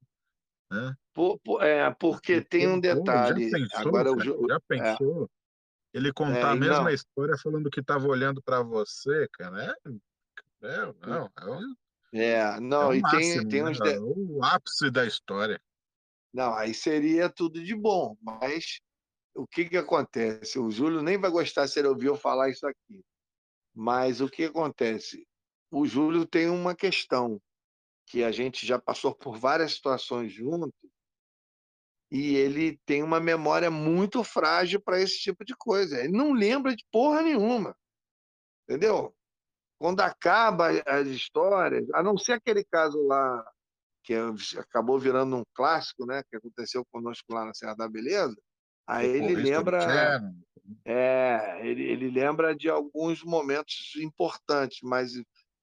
né? 0.70 0.94
Por- 1.12 1.38
por- 1.40 1.62
é, 1.62 1.90
porque 1.92 2.40
tem 2.40 2.68
um 2.68 2.80
Pô, 2.80 2.86
já 2.88 2.94
detalhe. 2.94 3.50
pensou, 3.50 3.88
Agora 3.88 4.12
o 4.12 4.16
cara? 4.16 4.30
Já 4.48 4.56
é, 4.56 4.58
pensou? 4.96 5.30
Ele 5.92 6.12
contar 6.12 6.38
É, 6.38 6.52
a 6.52 6.56
mesma 6.56 6.84
não. 6.84 6.90
história 6.90 7.36
falando 7.40 7.70
que 7.70 7.80
estava 7.80 8.06
olhando 8.06 8.42
para 8.42 8.62
você, 8.62 9.28
cara. 9.32 9.76
É, 10.62 10.66
é, 10.66 10.92
não, 11.06 11.30
é, 11.36 11.44
um, 11.46 11.74
é, 12.14 12.56
é 12.56 12.60
não, 12.60 12.90
o 12.90 12.94
e 12.94 13.02
tem, 13.02 13.02
máximo, 13.02 13.48
tem 13.48 13.62
né? 13.62 13.70
uns. 13.70 13.78
de- 13.80 13.98
O 13.98 14.44
ápice 14.44 14.90
da 14.90 15.04
história. 15.04 15.60
Não, 16.32 16.54
aí 16.54 16.74
seria 16.74 17.28
tudo 17.28 17.62
de 17.62 17.74
bom, 17.74 18.16
mas 18.20 18.80
o 19.34 19.46
que 19.46 19.64
que 19.64 19.76
acontece? 19.76 20.58
O 20.58 20.70
Júlio 20.70 21.02
nem 21.02 21.18
vai 21.18 21.30
gostar 21.30 21.66
se 21.68 21.78
ele 21.78 21.88
ouvir 21.88 22.06
eu 22.06 22.16
falar 22.16 22.50
isso 22.50 22.66
aqui. 22.66 23.04
Mas 23.74 24.20
o 24.20 24.28
que 24.28 24.44
acontece? 24.44 25.26
O 25.70 25.86
Júlio 25.86 26.24
tem 26.26 26.48
uma 26.48 26.74
questão 26.74 27.40
que 28.06 28.22
a 28.22 28.30
gente 28.30 28.66
já 28.66 28.78
passou 28.78 29.14
por 29.14 29.38
várias 29.38 29.72
situações 29.72 30.32
juntos 30.32 30.72
e 32.10 32.36
ele 32.36 32.78
tem 32.86 33.02
uma 33.02 33.18
memória 33.18 33.70
muito 33.70 34.22
frágil 34.22 34.80
para 34.80 35.00
esse 35.00 35.18
tipo 35.18 35.44
de 35.44 35.54
coisa. 35.56 35.98
Ele 35.98 36.16
não 36.16 36.32
lembra 36.32 36.76
de 36.76 36.84
porra 36.92 37.22
nenhuma. 37.22 37.76
Entendeu? 38.68 39.13
Quando 39.84 40.00
acaba 40.00 40.70
as 40.86 41.06
histórias, 41.08 41.86
a 41.92 42.02
não 42.02 42.16
ser 42.16 42.32
aquele 42.32 42.64
caso 42.64 43.06
lá 43.06 43.44
que 44.02 44.14
acabou 44.56 44.98
virando 44.98 45.36
um 45.36 45.42
clássico, 45.52 46.06
né, 46.06 46.22
que 46.30 46.36
aconteceu 46.38 46.86
conosco 46.90 47.26
lá 47.34 47.44
na 47.44 47.52
Serra 47.52 47.74
da 47.74 47.86
Beleza, 47.86 48.34
aí 48.86 49.06
ele 49.06 49.28
Socorrista 49.28 49.42
do 49.42 49.50
lembra 49.50 50.34
é, 50.86 51.60
ele, 51.62 51.82
ele 51.82 52.10
lembra 52.10 52.56
de 52.56 52.70
alguns 52.70 53.22
momentos 53.22 53.92
importantes, 53.96 54.78
mas 54.82 55.12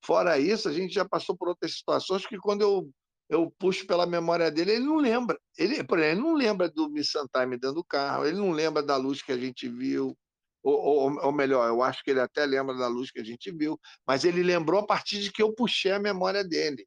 fora 0.06 0.38
isso, 0.38 0.70
a 0.70 0.72
gente 0.72 0.94
já 0.94 1.04
passou 1.04 1.36
por 1.36 1.48
outras 1.48 1.74
situações 1.74 2.24
que 2.24 2.38
quando 2.38 2.62
eu, 2.62 2.92
eu 3.28 3.52
puxo 3.58 3.88
pela 3.88 4.06
memória 4.06 4.52
dele, 4.52 4.74
ele 4.74 4.86
não 4.86 4.98
lembra. 4.98 5.36
Ele, 5.58 5.84
por 5.84 5.98
exemplo, 5.98 6.20
ele 6.20 6.22
não 6.22 6.36
lembra 6.36 6.70
do 6.70 6.92
Miss 6.92 7.14
Time 7.36 7.58
dentro 7.58 7.74
do 7.74 7.84
carro, 7.84 8.28
ele 8.28 8.38
não 8.38 8.52
lembra 8.52 8.84
da 8.84 8.98
luz 8.98 9.24
que 9.24 9.32
a 9.32 9.38
gente 9.38 9.68
viu, 9.68 10.16
ou, 10.64 10.74
ou, 10.80 11.26
ou 11.26 11.32
melhor, 11.32 11.68
eu 11.68 11.82
acho 11.82 12.04
que 12.04 12.12
ele 12.12 12.20
até 12.20 12.46
lembra 12.46 12.76
da 12.76 12.88
luz 12.88 13.12
que 13.12 13.20
a 13.20 13.24
gente 13.24 13.52
viu, 13.52 13.80
mas 14.06 14.24
ele 14.24 14.44
lembrou 14.44 14.80
a 14.82 14.86
partir 14.86 15.20
de 15.20 15.32
que 15.32 15.42
eu 15.42 15.54
puxei 15.54 15.92
a 15.92 16.00
memória 16.00 16.44
dele. 16.44 16.86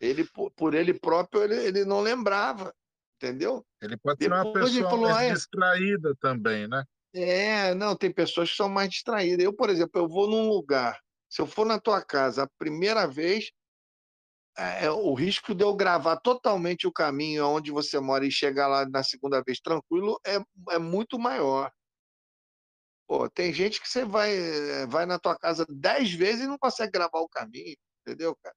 Ele, 0.00 0.26
por, 0.56 0.74
ele 0.74 0.92
próprio, 0.94 1.44
ele, 1.44 1.54
ele 1.54 1.84
não 1.84 2.00
lembrava, 2.00 2.74
entendeu? 3.16 3.64
Ele 3.80 3.96
pode 3.96 4.22
ser 4.22 4.32
uma 4.32 4.44
Depois 4.44 4.72
pessoa 4.72 4.90
falou, 4.90 5.04
mais 5.06 5.16
"Ah, 5.16 5.24
é- 5.24 5.32
distraída 5.34 6.16
também, 6.20 6.66
né? 6.66 6.84
É, 7.14 7.74
não, 7.74 7.94
tem 7.94 8.10
pessoas 8.12 8.50
que 8.50 8.56
são 8.56 8.68
mais 8.68 8.88
distraídas. 8.88 9.44
Eu, 9.44 9.54
por 9.54 9.68
exemplo, 9.70 10.00
eu 10.00 10.08
vou 10.08 10.28
num 10.28 10.48
lugar, 10.48 10.98
se 11.30 11.40
eu 11.42 11.46
for 11.46 11.66
na 11.66 11.78
tua 11.78 12.02
casa 12.02 12.44
a 12.44 12.48
primeira 12.58 13.06
vez, 13.06 13.50
é, 14.56 14.90
o 14.90 15.14
risco 15.14 15.54
de 15.54 15.64
eu 15.64 15.74
gravar 15.74 16.16
totalmente 16.18 16.86
o 16.86 16.92
caminho 16.92 17.46
onde 17.46 17.70
você 17.70 17.98
mora 18.00 18.26
e 18.26 18.30
chegar 18.30 18.66
lá 18.66 18.86
na 18.88 19.02
segunda 19.02 19.42
vez 19.46 19.60
tranquilo 19.60 20.18
é, 20.26 20.38
é 20.70 20.78
muito 20.78 21.18
maior. 21.18 21.70
Pô, 23.12 23.28
tem 23.28 23.52
gente 23.52 23.78
que 23.78 23.86
você 23.86 24.06
vai, 24.06 24.86
vai 24.86 25.04
na 25.04 25.18
tua 25.18 25.36
casa 25.36 25.66
dez 25.68 26.10
vezes 26.14 26.44
e 26.44 26.46
não 26.46 26.56
consegue 26.56 26.92
gravar 26.92 27.18
o 27.18 27.28
caminho, 27.28 27.76
entendeu, 28.00 28.34
cara? 28.36 28.56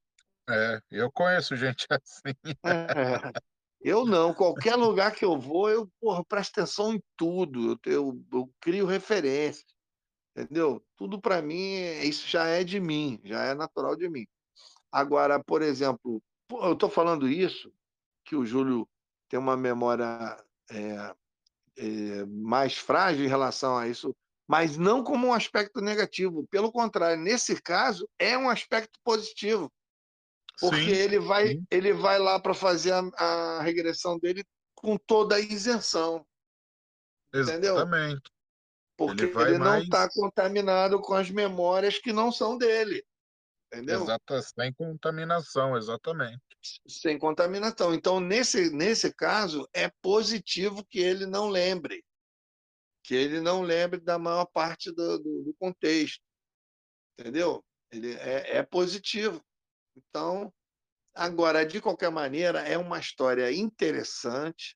É, 0.49 0.81
eu 0.89 1.11
conheço 1.11 1.57
gente 1.57 1.85
assim. 1.91 2.33
É. 2.63 3.33
Eu 3.81 4.05
não, 4.05 4.33
qualquer 4.33 4.77
lugar 4.77 5.13
que 5.13 5.25
eu 5.25 5.37
vou, 5.37 5.69
eu, 5.69 5.91
porra, 5.99 6.23
presto 6.23 6.57
atenção 6.57 6.93
em 6.93 7.03
tudo, 7.17 7.77
eu, 7.85 7.91
eu, 7.91 8.25
eu 8.31 8.49
crio 8.61 8.85
referência, 8.85 9.65
entendeu? 10.33 10.81
Tudo 10.95 11.19
para 11.19 11.41
mim, 11.41 11.81
isso 12.03 12.25
já 12.25 12.47
é 12.47 12.63
de 12.63 12.79
mim, 12.79 13.19
já 13.25 13.43
é 13.43 13.53
natural 13.53 13.97
de 13.97 14.07
mim. 14.07 14.25
Agora, 14.89 15.37
por 15.43 15.61
exemplo, 15.61 16.23
eu 16.49 16.71
estou 16.71 16.89
falando 16.89 17.27
isso, 17.27 17.73
que 18.23 18.37
o 18.37 18.45
Júlio 18.45 18.87
tem 19.27 19.37
uma 19.37 19.57
memória 19.57 20.41
é, 20.71 21.13
é, 21.75 22.25
mais 22.25 22.77
frágil 22.77 23.25
em 23.25 23.27
relação 23.27 23.77
a 23.77 23.89
isso, 23.89 24.15
mas 24.47 24.77
não 24.77 25.03
como 25.03 25.27
um 25.27 25.33
aspecto 25.33 25.81
negativo. 25.81 26.47
Pelo 26.47 26.71
contrário, 26.71 27.21
nesse 27.21 27.61
caso, 27.61 28.07
é 28.19 28.37
um 28.37 28.49
aspecto 28.49 28.99
positivo. 29.03 29.71
Porque 30.59 30.77
Sim, 30.77 30.91
ele 30.91 31.19
vai, 31.19 31.47
sim. 31.49 31.65
ele 31.69 31.93
vai 31.93 32.17
lá 32.17 32.39
para 32.39 32.53
fazer 32.53 32.93
a, 32.93 32.99
a 33.17 33.61
regressão 33.61 34.17
dele 34.17 34.43
com 34.73 34.97
toda 34.97 35.35
a 35.35 35.39
isenção, 35.39 36.25
entendeu? 37.33 37.75
Exatamente. 37.75 38.31
Porque 38.97 39.23
Ele 39.23 39.41
ele 39.41 39.57
não 39.57 39.65
mais. 39.65 39.83
está 39.83 40.09
contaminado 40.09 41.01
com 41.01 41.13
as 41.13 41.29
memórias 41.29 41.97
que 41.99 42.13
não 42.13 42.31
são 42.31 42.57
dele, 42.57 43.03
entendeu? 43.67 44.03
Exata, 44.03 44.41
sem 44.41 44.71
contaminação, 44.73 45.75
exatamente. 45.75 46.41
Sem 46.87 47.19
contaminação. 47.19 47.93
Então, 47.93 48.21
nesse, 48.21 48.69
nesse 48.69 49.13
caso, 49.13 49.67
é 49.73 49.91
positivo 50.01 50.85
que 50.85 50.99
ele 50.99 51.25
não 51.25 51.49
lembre, 51.49 52.03
que 53.05 53.13
ele 53.13 53.39
não 53.39 53.61
lembre 53.61 53.99
da 53.99 54.17
maior 54.17 54.45
parte 54.45 54.91
do, 54.91 55.19
do, 55.19 55.43
do 55.43 55.53
contexto, 55.59 56.21
entendeu? 57.19 57.63
Ele 57.91 58.13
é, 58.13 58.57
é 58.57 58.63
positivo. 58.63 59.43
Então, 59.95 60.51
agora, 61.13 61.63
de 61.65 61.79
qualquer 61.79 62.09
maneira, 62.09 62.61
é 62.61 62.77
uma 62.77 62.99
história 62.99 63.51
interessante, 63.53 64.75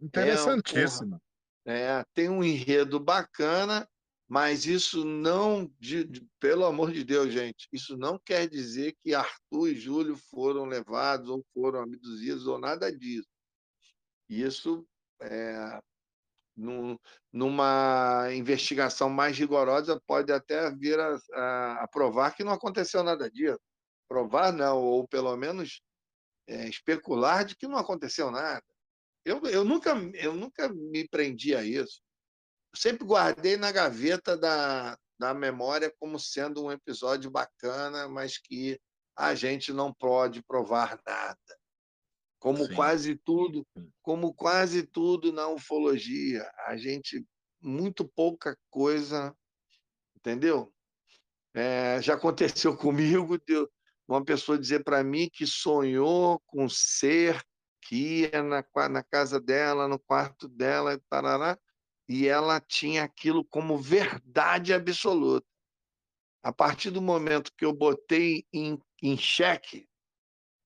Interessantíssima. 0.00 1.20
é, 1.66 2.04
tem 2.14 2.28
um 2.28 2.44
enredo 2.44 3.00
bacana, 3.00 3.88
mas 4.28 4.64
isso 4.64 5.04
não, 5.04 5.66
de- 5.80 6.04
de- 6.04 6.28
pelo 6.38 6.64
amor 6.64 6.92
de 6.92 7.02
Deus, 7.02 7.32
gente, 7.32 7.66
isso 7.72 7.96
não 7.96 8.18
quer 8.18 8.48
dizer 8.48 8.94
que 9.00 9.14
Arthur 9.14 9.68
e 9.68 9.74
Júlio 9.74 10.16
foram 10.30 10.64
levados 10.64 11.28
ou 11.28 11.44
foram 11.52 11.82
abduzidos 11.82 12.46
ou 12.46 12.58
nada 12.58 12.94
disso. 12.96 13.28
Isso, 14.28 14.86
é, 15.22 15.80
num- 16.58 16.98
numa 17.32 18.28
investigação 18.32 19.08
mais 19.08 19.38
rigorosa, 19.38 20.00
pode 20.06 20.32
até 20.32 20.70
vir 20.70 20.98
a, 20.98 21.16
a- 21.34 21.84
a 21.84 21.88
provar 21.88 22.34
que 22.34 22.44
não 22.44 22.52
aconteceu 22.52 23.02
nada 23.02 23.30
disso. 23.30 23.60
Provar 24.08 24.52
não, 24.52 24.78
ou 24.78 25.06
pelo 25.06 25.36
menos 25.36 25.80
é, 26.48 26.66
especular 26.68 27.44
de 27.44 27.56
que 27.56 27.68
não 27.68 27.78
aconteceu 27.78 28.30
nada. 28.30 28.64
Eu, 29.24 29.42
eu, 29.46 29.64
nunca, 29.64 29.90
eu 30.14 30.34
nunca 30.34 30.68
me 30.68 31.06
prendi 31.08 31.54
a 31.54 31.62
isso. 31.62 32.00
Sempre 32.74 33.06
guardei 33.06 33.56
na 33.56 33.70
gaveta 33.70 34.36
da, 34.36 34.96
da 35.18 35.34
memória 35.34 35.92
como 35.98 36.18
sendo 36.18 36.64
um 36.64 36.72
episódio 36.72 37.30
bacana, 37.30 38.08
mas 38.08 38.38
que 38.38 38.80
a 39.16 39.34
gente 39.34 39.72
não 39.72 39.92
pode 39.92 40.42
provar 40.42 40.98
nada. 41.06 41.57
Como 42.38 42.66
Sim. 42.66 42.74
quase 42.74 43.16
tudo, 43.16 43.66
como 44.02 44.32
quase 44.32 44.84
tudo 44.84 45.32
na 45.32 45.48
ufologia, 45.48 46.48
a 46.66 46.76
gente 46.76 47.26
muito 47.60 48.06
pouca 48.06 48.56
coisa, 48.70 49.34
entendeu? 50.16 50.72
É, 51.54 52.00
já 52.00 52.14
aconteceu 52.14 52.76
comigo 52.78 53.38
de 53.38 53.68
uma 54.06 54.24
pessoa 54.24 54.58
dizer 54.58 54.84
para 54.84 55.02
mim 55.02 55.28
que 55.32 55.46
sonhou 55.46 56.40
com 56.46 56.68
ser 56.68 57.42
que 57.82 58.20
ia 58.20 58.42
na, 58.42 58.64
na 58.88 59.02
casa 59.02 59.40
dela, 59.40 59.88
no 59.88 59.98
quarto 59.98 60.48
dela, 60.48 60.94
e 60.94 60.98
e 62.08 62.26
ela 62.26 62.60
tinha 62.60 63.04
aquilo 63.04 63.44
como 63.44 63.76
verdade 63.76 64.72
absoluta. 64.72 65.46
A 66.42 66.52
partir 66.52 66.90
do 66.90 67.02
momento 67.02 67.52
que 67.56 67.64
eu 67.64 67.72
botei 67.72 68.44
em, 68.52 68.78
em 69.02 69.16
xeque 69.16 69.86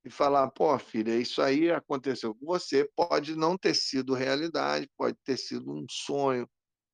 e 0.04 0.10
falar, 0.10 0.50
pô, 0.50 0.78
filha, 0.78 1.16
isso 1.16 1.40
aí 1.42 1.70
aconteceu 1.70 2.34
com 2.34 2.46
você, 2.46 2.88
pode 2.96 3.36
não 3.36 3.56
ter 3.56 3.74
sido 3.74 4.14
realidade, 4.14 4.90
pode 4.96 5.16
ter 5.24 5.36
sido 5.36 5.72
um 5.72 5.86
sonho, 5.90 6.48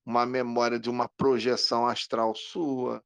uma 0.05 0.27
memória 0.27 0.79
de 0.79 0.91
uma 0.91 1.09
projeção 1.17 1.87
astral 1.87 2.35
sua, 2.35 3.03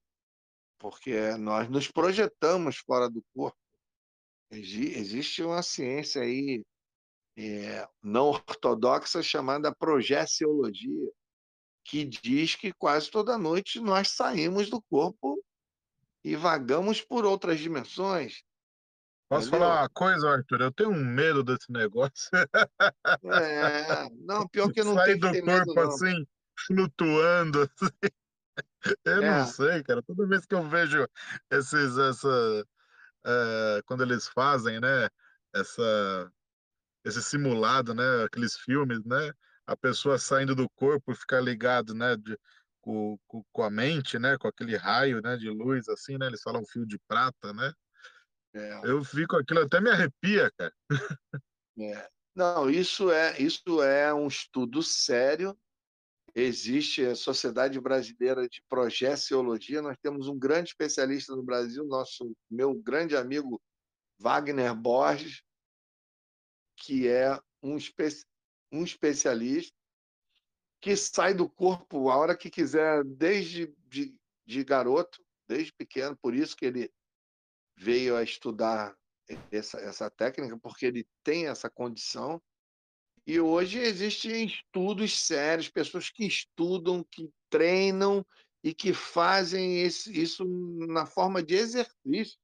porque 0.79 1.37
nós 1.39 1.69
nos 1.71 1.91
projetamos 1.91 2.79
fora 2.79 3.09
do 3.11 3.23
corpo. 3.35 3.59
Exi- 4.51 4.95
Existe 4.99 5.43
uma 5.43 5.63
ciência 5.63 6.23
aí 6.23 6.65
é, 7.37 7.89
não 8.03 8.29
ortodoxa 8.29 9.23
chamada 9.23 9.75
projeciologia, 9.75 11.11
que 11.85 12.05
diz 12.05 12.55
que 12.57 12.73
quase 12.73 13.11
toda 13.11 13.39
noite 13.39 13.81
nós 13.81 14.11
saímos 14.11 14.71
do 14.71 14.83
corpo 14.83 15.43
e 16.25 16.37
vagamos 16.37 17.01
por 17.03 17.25
outras 17.25 17.61
dimensões. 17.61 18.43
Posso 19.33 19.49
Entendeu? 19.49 19.67
falar 19.67 19.81
uma 19.83 19.89
coisa, 19.89 20.29
Arthur? 20.31 20.61
Eu 20.61 20.73
tenho 20.73 20.91
um 20.91 21.03
medo 21.03 21.43
desse 21.43 21.73
negócio. 21.73 22.29
É, 23.33 24.11
não, 24.27 24.47
pior 24.47 24.71
que 24.75 24.85
não 24.85 24.95
Sair 24.95 25.19
tem 25.19 25.33
que 25.33 25.41
do 25.41 25.47
medo, 25.47 25.65
corpo 25.65 25.81
não. 25.81 25.89
assim, 25.89 26.27
flutuando. 26.67 27.63
assim. 27.81 28.95
Eu 29.07 29.23
É. 29.23 29.39
não 29.39 29.47
sei, 29.47 29.83
cara. 29.85 30.03
Toda 30.03 30.27
vez 30.27 30.45
que 30.45 30.55
eu 30.55 30.69
vejo 30.69 31.09
esses, 31.51 31.97
essa, 31.97 32.65
eh, 33.25 33.81
quando 33.87 34.03
eles 34.03 34.29
fazem, 34.29 34.79
né, 34.81 35.09
essa, 35.55 36.31
esse 37.05 37.23
simulado, 37.23 37.95
né, 37.95 38.25
aqueles 38.25 38.55
filmes, 38.59 39.03
né, 39.07 39.33
a 39.67 39.75
pessoa 39.75 40.19
saindo 40.19 40.55
do 40.55 40.69
corpo 40.71 41.11
e 41.13 41.17
ficar 41.17 41.41
ligado, 41.41 41.95
né, 41.95 42.17
de, 42.17 42.39
com, 42.83 43.19
com, 43.27 43.43
com 43.51 43.63
a 43.63 43.71
mente, 43.71 44.19
né, 44.19 44.37
com 44.37 44.49
aquele 44.49 44.77
raio, 44.77 45.23
né, 45.23 45.37
de 45.39 45.49
luz, 45.49 45.89
assim, 45.89 46.19
né, 46.19 46.27
eles 46.27 46.43
falam 46.43 46.63
fio 46.67 46.85
de 46.87 46.99
prata, 47.09 47.53
né. 47.55 47.73
É, 48.55 48.81
Eu 48.85 49.03
fico 49.05 49.37
aquilo 49.37 49.61
até 49.61 49.81
me 49.81 49.91
arrepia, 49.91 50.51
cara. 50.57 50.75
é. 51.79 52.11
Não, 52.35 52.71
isso 52.71 53.11
é, 53.11 53.39
isso 53.41 53.83
é 53.83 54.13
um 54.13 54.27
estudo 54.27 54.83
sério. 54.83 55.59
Existe 56.35 57.05
a 57.05 57.15
Sociedade 57.15 57.79
Brasileira 57.79 58.49
de 58.49 58.63
Projeciologia. 58.69 59.83
Nós 59.83 59.99
temos 60.03 60.29
um 60.29 60.39
grande 60.39 60.71
especialista 60.71 61.37
no 61.37 61.43
Brasil, 61.43 61.85
nosso 61.85 62.35
meu 62.51 62.75
grande 62.75 63.15
amigo 63.15 63.61
Wagner 64.19 64.75
Borges, 64.75 65.43
que 66.77 67.07
é 67.07 67.39
um, 67.63 67.77
espe- 67.77 68.25
um 68.73 68.83
especialista 68.83 69.75
que 70.81 70.97
sai 70.97 71.35
do 71.35 71.49
corpo 71.49 72.09
a 72.11 72.17
hora 72.17 72.37
que 72.37 72.49
quiser, 72.51 73.05
desde 73.05 73.73
de, 73.89 74.17
de 74.47 74.65
garoto, 74.65 75.23
desde 75.47 75.73
pequeno. 75.75 76.17
Por 76.17 76.35
isso 76.35 76.57
que 76.57 76.65
ele 76.65 76.91
veio 77.77 78.17
a 78.17 78.23
estudar 78.23 78.97
essa, 79.51 79.79
essa 79.79 80.11
técnica, 80.11 80.59
porque 80.59 80.87
ele 80.87 81.07
tem 81.23 81.47
essa 81.47 81.71
condição. 81.71 82.41
E 83.27 83.39
hoje 83.41 83.79
existem 83.79 84.47
estudos 84.47 85.19
sérios, 85.19 85.69
pessoas 85.69 86.11
que 86.11 86.27
estudam, 86.27 87.05
que 87.05 87.31
treinam 87.49 88.27
e 88.65 88.75
que 88.75 88.93
fazem 88.93 89.83
esse, 89.83 90.13
isso 90.21 90.45
na 90.89 91.07
forma 91.07 91.43
de 91.43 91.55
exercício. 91.55 92.39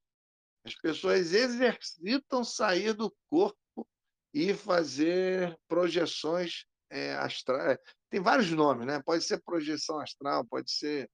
As 0.65 0.75
pessoas 0.75 1.33
exercitam 1.33 2.45
sair 2.45 2.93
do 2.93 3.15
corpo 3.29 3.89
e 4.35 4.55
fazer 4.55 5.59
projeções 5.67 6.65
é, 6.91 7.15
astrais. 7.15 7.79
Tem 8.11 8.21
vários 8.21 8.51
nomes, 8.51 8.87
né? 8.87 9.03
Pode 9.03 9.25
ser 9.25 9.43
projeção 9.43 10.01
astral, 10.01 10.45
pode 10.45 10.71
ser 10.71 11.11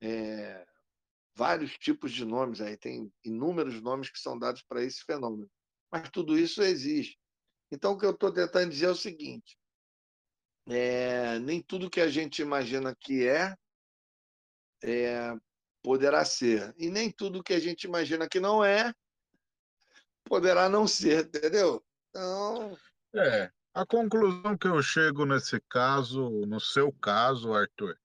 é, 0.00 0.66
vários 1.34 1.76
tipos 1.78 2.12
de 2.12 2.24
nomes 2.24 2.60
aí, 2.60 2.76
tem 2.76 3.12
inúmeros 3.24 3.80
nomes 3.80 4.10
que 4.10 4.18
são 4.18 4.38
dados 4.38 4.62
para 4.62 4.82
esse 4.82 5.02
fenômeno. 5.04 5.50
Mas 5.90 6.08
tudo 6.10 6.38
isso 6.38 6.62
existe. 6.62 7.18
Então, 7.70 7.92
o 7.92 7.98
que 7.98 8.06
eu 8.06 8.10
estou 8.10 8.32
tentando 8.32 8.70
dizer 8.70 8.86
é 8.86 8.90
o 8.90 8.96
seguinte: 8.96 9.58
é, 10.66 11.38
nem 11.40 11.60
tudo 11.60 11.90
que 11.90 12.00
a 12.00 12.08
gente 12.08 12.40
imagina 12.40 12.94
que 12.98 13.26
é, 13.26 13.54
é, 14.82 15.34
poderá 15.82 16.24
ser. 16.24 16.74
E 16.76 16.88
nem 16.88 17.10
tudo 17.10 17.42
que 17.42 17.52
a 17.52 17.60
gente 17.60 17.84
imagina 17.84 18.28
que 18.28 18.40
não 18.40 18.64
é, 18.64 18.94
poderá 20.24 20.68
não 20.68 20.86
ser, 20.86 21.26
entendeu? 21.26 21.84
Então, 22.10 22.76
É, 23.14 23.50
a 23.74 23.84
conclusão 23.84 24.56
que 24.56 24.68
eu 24.68 24.80
chego 24.82 25.26
nesse 25.26 25.60
caso, 25.68 26.30
no 26.46 26.60
seu 26.60 26.92
caso, 26.92 27.52
Arthur, 27.52 27.98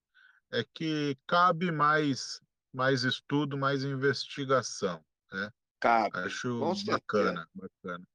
é 0.52 0.64
que 0.74 1.18
cabe 1.28 1.72
mais, 1.72 2.42
mais 2.74 3.04
estudo, 3.04 3.58
mais 3.58 3.84
investigação. 3.84 5.04
cabe. 5.80 6.18
Acho 6.20 6.76
certeza. 6.76 6.92
bacana, 6.92 7.50
bacana, 7.54 8.08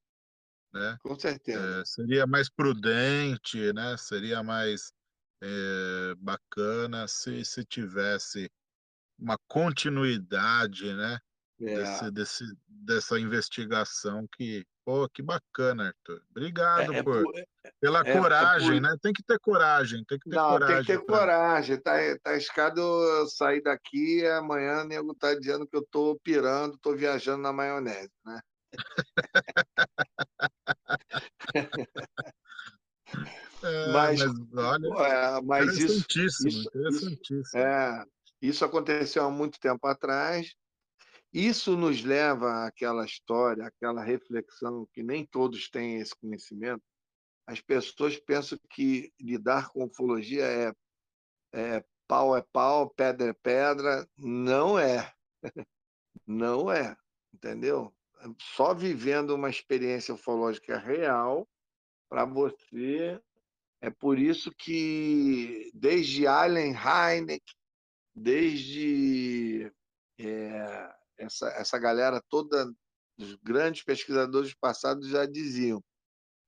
né? 0.72 0.98
Com 1.02 1.18
certeza. 1.18 1.80
É, 1.80 1.84
seria 1.84 2.26
mais 2.26 2.48
prudente, 2.48 3.72
né? 3.72 3.96
Seria 3.96 4.42
mais 4.42 4.92
é, 5.42 6.14
bacana 6.18 7.06
se, 7.08 7.44
se 7.44 7.64
tivesse 7.64 8.50
uma 9.18 9.38
continuidade, 9.48 10.92
né? 10.94 11.18
é. 11.60 11.74
desse, 11.74 12.10
desse, 12.10 12.44
dessa 12.66 13.18
investigação 13.18 14.26
que, 14.36 14.66
pô, 14.84 15.08
que 15.08 15.22
bacana, 15.22 15.88
Arthur. 15.88 16.22
Obrigado 16.30 16.92
é, 16.92 16.98
é 16.98 17.02
por, 17.02 17.22
por, 17.22 17.32
pela 17.80 18.00
é, 18.00 18.12
coragem, 18.12 18.72
por... 18.72 18.80
né? 18.80 18.96
Tem 19.00 19.12
que 19.12 19.22
ter 19.22 19.38
coragem, 19.38 20.04
tem 20.04 20.18
que 20.18 20.28
ter 20.28 20.36
Não, 20.36 20.50
coragem. 20.50 20.76
tem 20.76 20.84
que 20.84 20.92
ter 20.92 21.04
pra... 21.04 21.18
coragem. 21.18 21.80
Tá, 21.80 21.92
tá 22.22 22.36
escado 22.36 22.80
eu 22.80 23.26
sair 23.26 23.62
daqui 23.62 24.20
e 24.20 24.26
amanhã 24.26 24.82
o 24.82 24.84
nego 24.84 25.14
tá 25.14 25.34
dizendo 25.34 25.66
que 25.66 25.76
eu 25.76 25.86
tô 25.90 26.18
pirando, 26.22 26.78
tô 26.78 26.94
viajando 26.94 27.42
na 27.42 27.52
maionese, 27.52 28.12
né? 28.24 28.40
É, 33.64 33.92
mas, 33.92 34.20
mas, 34.20 34.84
olha, 34.84 35.06
é, 35.06 35.40
mas 35.40 35.78
interessantíssimo, 35.78 36.48
isso, 36.48 36.68
interessantíssimo. 36.68 37.40
Isso, 37.40 37.56
é, 37.56 38.04
isso 38.42 38.64
aconteceu 38.64 39.24
há 39.24 39.30
muito 39.30 39.58
tempo 39.58 39.86
atrás. 39.86 40.54
Isso 41.34 41.76
nos 41.76 42.04
leva 42.04 42.64
àquela 42.64 43.04
história, 43.04 43.66
àquela 43.66 44.04
reflexão 44.04 44.86
que 44.92 45.02
nem 45.02 45.26
todos 45.26 45.68
têm 45.68 45.96
esse 45.96 46.14
conhecimento. 46.14 46.84
As 47.44 47.60
pessoas 47.60 48.16
pensam 48.16 48.56
que 48.70 49.12
lidar 49.20 49.68
com 49.70 49.84
ufologia 49.84 50.44
é, 50.44 50.72
é 51.52 51.84
pau 52.06 52.36
é 52.36 52.42
pau, 52.52 52.88
pedra 52.88 53.30
é 53.30 53.32
pedra. 53.32 54.08
Não 54.16 54.78
é. 54.78 55.12
Não 56.24 56.70
é, 56.70 56.96
entendeu? 57.34 57.92
Só 58.38 58.72
vivendo 58.72 59.34
uma 59.34 59.50
experiência 59.50 60.14
ufológica 60.14 60.78
real 60.78 61.48
para 62.08 62.24
você. 62.24 63.20
É 63.80 63.90
por 63.90 64.20
isso 64.20 64.52
que, 64.52 65.68
desde 65.74 66.28
Allen 66.28 66.72
Hynek, 66.72 67.44
desde 68.14 69.70
é, 70.18 70.94
essa, 71.18 71.48
essa 71.50 71.78
galera 71.78 72.22
toda, 72.28 72.72
os 73.18 73.34
grandes 73.36 73.82
pesquisadores 73.82 74.54
passados 74.54 75.08
já 75.08 75.26
diziam, 75.26 75.82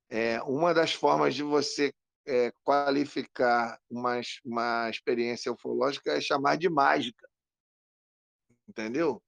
é, 0.08 0.40
uma 0.42 0.72
das 0.72 0.92
formas 0.92 1.34
de 1.34 1.42
você 1.42 1.92
é, 2.26 2.52
qualificar 2.64 3.80
uma, 3.90 4.20
uma 4.44 4.90
experiência 4.90 5.52
ufológica 5.52 6.12
é 6.12 6.20
chamar 6.20 6.56
de 6.56 6.68
mágica. 6.68 7.28
Entendeu? 8.68 9.22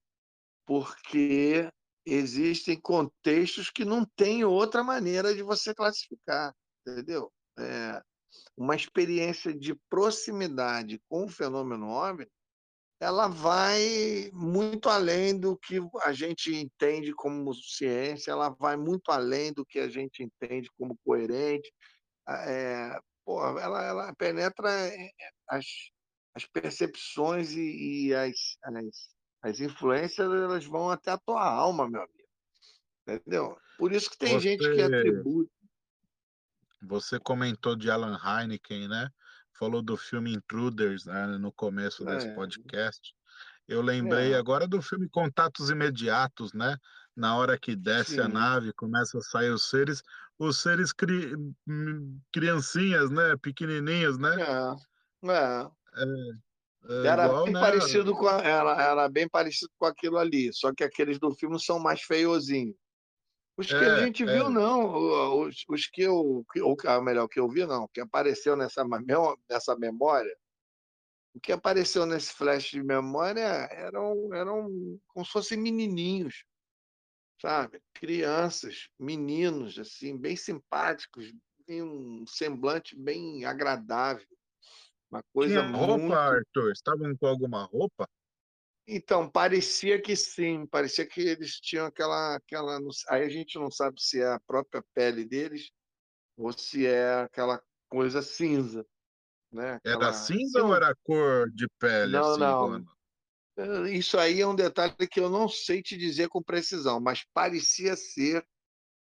Porque 0.67 1.71
existem 2.05 2.81
contextos 2.81 3.71
que 3.71 3.85
não 3.85 4.05
tem 4.17 4.45
outra 4.45 4.83
maneira 4.83 5.35
de 5.35 5.43
você 5.43 5.75
classificar, 5.75 6.55
entendeu? 6.87 7.33
É, 7.59 8.03
uma 8.57 8.75
experiência 8.75 9.55
de 9.55 9.75
proximidade 9.89 11.01
com 11.09 11.25
o 11.25 11.29
fenômeno 11.29 11.89
OVNI, 11.89 12.27
ela 13.01 13.29
vai 13.29 14.31
muito 14.33 14.89
além 14.89 15.39
do 15.39 15.57
que 15.57 15.81
a 16.03 16.13
gente 16.13 16.55
entende 16.55 17.13
como 17.13 17.55
ciência, 17.55 18.33
ela 18.33 18.49
vai 18.49 18.77
muito 18.77 19.11
além 19.11 19.53
do 19.53 19.65
que 19.65 19.79
a 19.79 19.89
gente 19.89 20.23
entende 20.23 20.69
como 20.77 20.99
coerente. 21.05 21.73
É, 22.29 22.99
pô, 23.25 23.41
ela, 23.59 23.85
ela 23.85 24.15
penetra 24.17 24.71
é, 24.71 25.11
as, 25.49 25.65
as 26.35 26.45
percepções 26.45 27.53
e, 27.53 28.09
e 28.09 28.15
as, 28.15 28.57
as 28.63 29.19
as 29.43 29.61
influências 29.61 30.31
elas 30.31 30.65
vão 30.65 30.91
até 30.91 31.11
a 31.11 31.19
tua 31.19 31.43
alma, 31.43 31.89
meu 31.89 32.03
amigo. 32.03 32.29
Entendeu? 33.07 33.57
Por 33.79 33.93
isso 33.93 34.11
que 34.11 34.19
tem 34.19 34.35
você, 34.35 34.41
gente 34.41 34.61
que 34.61 34.83
atribui. 34.83 35.49
Você 36.83 37.19
comentou 37.19 37.75
de 37.77 37.91
Alan 37.91 38.19
Heineken, 38.23 38.89
né? 38.89 39.09
Falou 39.59 39.83
do 39.83 39.97
filme 39.97 40.33
Intruders 40.33 41.05
né? 41.05 41.27
no 41.39 41.53
começo 41.53 42.09
é. 42.09 42.15
desse 42.15 42.35
podcast. 42.35 43.15
Eu 43.67 43.83
lembrei 43.83 44.33
é. 44.33 44.37
agora 44.37 44.67
do 44.67 44.81
filme 44.81 45.09
Contatos 45.09 45.69
Imediatos, 45.69 46.53
né? 46.53 46.77
Na 47.15 47.37
hora 47.37 47.59
que 47.59 47.75
desce 47.75 48.15
Sim. 48.15 48.21
a 48.21 48.29
nave, 48.29 48.73
começa 48.73 49.19
a 49.19 49.23
sair 49.23 49.51
os 49.51 49.69
seres, 49.69 50.03
os 50.39 50.63
seres 50.63 50.93
cri... 50.93 51.35
Hum, 51.67 52.21
criancinhas, 52.33 53.11
né? 53.11 53.37
Pequenininhos, 53.43 54.17
né? 54.17 54.37
É. 54.41 55.31
é. 55.31 55.71
é. 55.97 56.49
É, 56.89 57.07
era 57.07 57.27
igual, 57.27 57.45
bem 57.45 57.53
né? 57.53 57.61
parecido 57.61 58.15
com 58.15 58.29
a, 58.29 58.39
era, 58.41 58.83
era 58.83 59.09
bem 59.09 59.29
parecido 59.29 59.71
com 59.77 59.85
aquilo 59.85 60.17
ali, 60.17 60.51
só 60.55 60.73
que 60.73 60.83
aqueles 60.83 61.19
do 61.19 61.35
filme 61.35 61.61
são 61.61 61.79
mais 61.79 62.01
feiozinhos. 62.01 62.77
Os 63.59 63.67
que 63.67 63.75
é, 63.75 63.91
a 63.91 64.01
gente 64.05 64.25
viu, 64.25 64.47
é. 64.47 64.51
não. 64.51 65.41
Os, 65.41 65.65
os 65.69 65.87
que 65.89 66.03
eu. 66.03 66.45
Ou 66.63 67.03
melhor, 67.03 67.25
o 67.25 67.29
que 67.29 67.41
eu 67.41 67.49
vi, 67.49 67.67
não. 67.67 67.89
que 67.89 68.01
apareceu 68.01 68.57
nessa, 68.57 68.87
nessa 69.51 69.77
memória. 69.77 70.35
O 71.35 71.41
que 71.41 71.51
apareceu 71.51 72.07
nesse 72.07 72.33
flash 72.33 72.71
de 72.71 72.83
memória 72.83 73.41
eram, 73.41 74.33
eram 74.33 74.99
como 75.09 75.27
se 75.27 75.33
fossem 75.33 75.59
menininhos, 75.59 76.45
sabe? 77.41 77.81
Crianças, 77.93 78.89
meninos, 78.99 79.79
assim, 79.79 80.17
bem 80.17 80.37
simpáticos, 80.37 81.33
tem 81.67 81.83
um 81.83 82.25
semblante 82.27 82.97
bem 82.97 83.45
agradável. 83.45 84.27
Uma 85.11 85.23
coisa 85.33 85.61
Tinha 85.61 85.77
roupa, 85.77 85.99
muito... 85.99 86.15
Arthur? 86.15 86.73
Estavam 86.73 87.17
com 87.17 87.27
alguma 87.27 87.65
roupa? 87.65 88.09
Então, 88.91 89.29
parecia 89.29 90.01
que 90.01 90.17
sim, 90.17 90.65
parecia 90.67 91.07
que 91.07 91.21
eles 91.21 91.61
tinham 91.61 91.85
aquela, 91.85 92.37
aquela. 92.37 92.79
Aí 93.11 93.23
a 93.23 93.29
gente 93.29 93.59
não 93.59 93.71
sabe 93.71 94.01
se 94.01 94.19
é 94.19 94.33
a 94.33 94.41
própria 94.41 94.83
pele 94.95 95.27
deles 95.27 95.71
ou 96.39 96.51
se 96.55 96.87
é 96.87 97.21
aquela 97.21 97.63
coisa 97.91 98.23
cinza. 98.23 98.87
Né? 99.53 99.75
Aquela... 99.75 100.07
Era 100.07 100.13
cinza 100.15 100.65
ou 100.65 100.75
era 100.75 100.95
cor 101.03 101.51
de 101.51 101.69
pele? 101.79 102.13
Não, 102.13 102.31
assim, 102.31 102.41
não. 102.41 102.87
Eh, 103.59 103.91
isso 103.91 104.19
aí 104.19 104.41
é 104.41 104.47
um 104.47 104.55
detalhe 104.57 104.95
que 105.07 105.21
eu 105.21 105.29
não 105.29 105.51
sei 105.51 105.83
te 105.83 105.95
dizer 105.95 106.29
com 106.31 106.43
precisão, 106.43 106.99
mas 106.99 107.27
parecia 107.35 107.95
ser 107.95 108.43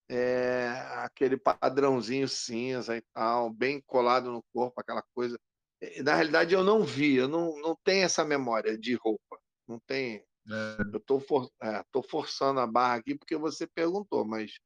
é, 0.09 0.69
aquele 1.05 1.37
padrãozinho 1.37 2.29
cinza 2.29 2.97
e 2.97 3.03
tal, 3.13 3.51
bem 3.51 3.83
colado 3.87 4.31
no 4.33 4.43
corpo, 4.55 4.81
aquela 4.81 5.03
coisa 5.15 5.39
eh, 5.83 6.03
na 6.03 6.15
realidade 6.15 6.55
eu 6.55 6.65
não 6.65 6.83
vi, 6.83 7.17
eu 7.17 7.29
não, 7.29 7.61
não 7.61 7.77
tenho 7.85 8.05
essa 8.05 8.25
memória 8.25 8.79
de 8.79 8.95
roupa, 8.95 9.39
não 9.67 9.79
tem. 9.81 10.25
É. 10.49 10.77
Eu 10.93 10.99
estou 10.99 11.21
for, 11.21 11.51
é, 11.63 11.85
forçando 12.09 12.61
a 12.61 12.67
barra 12.67 12.97
aqui 12.97 13.17
porque 13.17 13.37
você 13.37 13.67
perguntou, 13.67 14.25
mas 14.25 14.59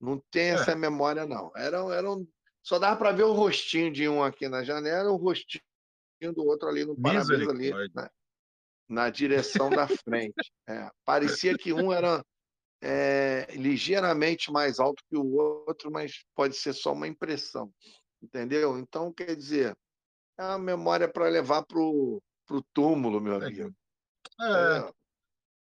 não 0.00 0.22
tem 0.30 0.50
essa 0.50 0.72
é. 0.72 0.74
memória 0.74 1.26
não. 1.26 1.50
Era, 1.56 1.78
era 1.94 2.10
um, 2.10 2.26
só 2.62 2.78
dava 2.78 2.96
para 2.96 3.12
ver 3.12 3.24
o 3.24 3.32
rostinho 3.32 3.92
de 3.92 4.08
um 4.08 4.22
aqui 4.22 4.48
na 4.48 4.62
janela, 4.62 5.10
o 5.10 5.16
rostinho 5.16 5.62
do 6.34 6.44
outro 6.44 6.68
ali 6.68 6.84
no 6.84 7.00
para 7.00 7.20
ali 7.20 7.70
na, 7.94 8.10
na, 8.88 9.10
direção 9.10 9.70
da 9.70 9.86
frente. 9.88 10.52
É, 10.68 10.90
parecia 11.04 11.56
que 11.56 11.72
um 11.72 11.92
era 11.92 12.24
é, 12.82 13.46
ligeiramente 13.52 14.50
mais 14.52 14.78
alto 14.78 15.02
que 15.08 15.16
o 15.16 15.34
outro, 15.66 15.90
mas 15.90 16.24
pode 16.34 16.56
ser 16.56 16.72
só 16.72 16.92
uma 16.92 17.08
impressão, 17.08 17.72
entendeu? 18.22 18.78
Então 18.78 19.12
quer 19.12 19.34
dizer 19.34 19.76
é 20.38 20.42
uma 20.42 20.58
memória 20.58 21.08
para 21.08 21.28
levar 21.28 21.64
para 21.64 21.78
o 21.78 22.20
túmulo, 22.72 23.20
meu 23.20 23.36
amigo. 23.36 23.74
É. 24.40 24.92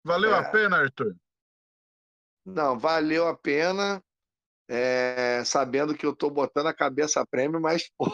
Valeu 0.04 0.34
é. 0.34 0.38
a 0.38 0.50
pena, 0.50 0.78
Arthur? 0.78 1.16
Não, 2.44 2.78
valeu 2.78 3.28
a 3.28 3.36
pena, 3.36 4.02
é, 4.68 5.44
sabendo 5.44 5.94
que 5.94 6.04
eu 6.04 6.12
estou 6.12 6.30
botando 6.30 6.66
a 6.66 6.74
cabeça 6.74 7.20
a 7.20 7.26
prêmio, 7.26 7.60
mas. 7.60 7.90
Pô... 7.96 8.06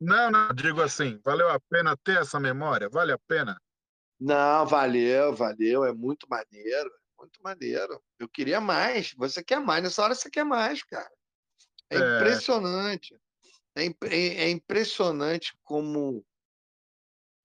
Não, 0.00 0.30
não, 0.30 0.48
digo 0.54 0.80
assim, 0.80 1.20
valeu 1.22 1.50
a 1.50 1.60
pena 1.60 1.94
ter 1.96 2.18
essa 2.18 2.40
memória? 2.40 2.88
Vale 2.88 3.12
a 3.12 3.18
pena? 3.18 3.60
Não, 4.18 4.66
valeu, 4.66 5.34
valeu, 5.34 5.84
é 5.84 5.92
muito 5.92 6.26
maneiro, 6.28 6.90
muito 7.18 7.42
maneiro. 7.42 8.02
Eu 8.18 8.28
queria 8.28 8.60
mais, 8.60 9.12
você 9.14 9.44
quer 9.44 9.60
mais, 9.60 9.82
nessa 9.82 10.02
hora 10.02 10.14
você 10.14 10.30
quer 10.30 10.44
mais, 10.44 10.82
cara. 10.82 11.10
É, 11.90 11.96
é... 11.96 12.16
impressionante. 12.16 13.14
É, 13.76 13.84
é, 13.84 14.44
é 14.44 14.50
impressionante 14.50 15.56
como 15.62 16.24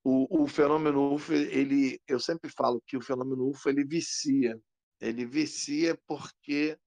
o, 0.05 0.43
o, 0.43 0.47
fenômeno 0.47 1.15
UFO, 1.15 1.33
ele, 1.33 1.99
eu 2.07 2.19
sempre 2.19 2.47
falo 2.51 2.79
que 2.85 2.95
o 2.95 3.01
fenômeno 3.01 3.49
UFO 3.49 3.69
ele 3.69 3.83
vicia. 3.83 4.61
Ele 5.01 5.25
vicia 5.25 5.99
porque 6.05 6.77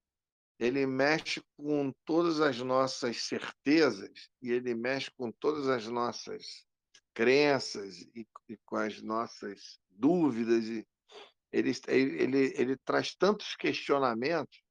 ele 0.57 0.85
mexe 0.85 1.41
com 1.57 1.93
todas 2.05 2.39
as 2.39 2.59
nossas 2.59 3.23
certezas 3.23 4.29
e 4.41 4.51
ele 4.51 4.73
mexe 4.73 5.11
com 5.17 5.33
todas 5.33 5.67
as 5.67 5.85
nossas 5.87 6.65
crenças 7.13 7.99
e, 8.15 8.25
e 8.47 8.57
com 8.65 8.77
as 8.77 9.01
nossas 9.01 9.81
dúvidas. 9.89 10.65
E 10.65 10.87
ele, 11.51 11.71
ele, 11.89 12.53
ele 12.55 12.77
traz 12.77 13.13
tantos 13.15 13.53
questionamentos, 13.57 14.63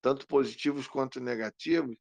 tanto 0.00 0.26
positivos 0.26 0.88
quanto 0.88 1.20
negativos, 1.20 1.94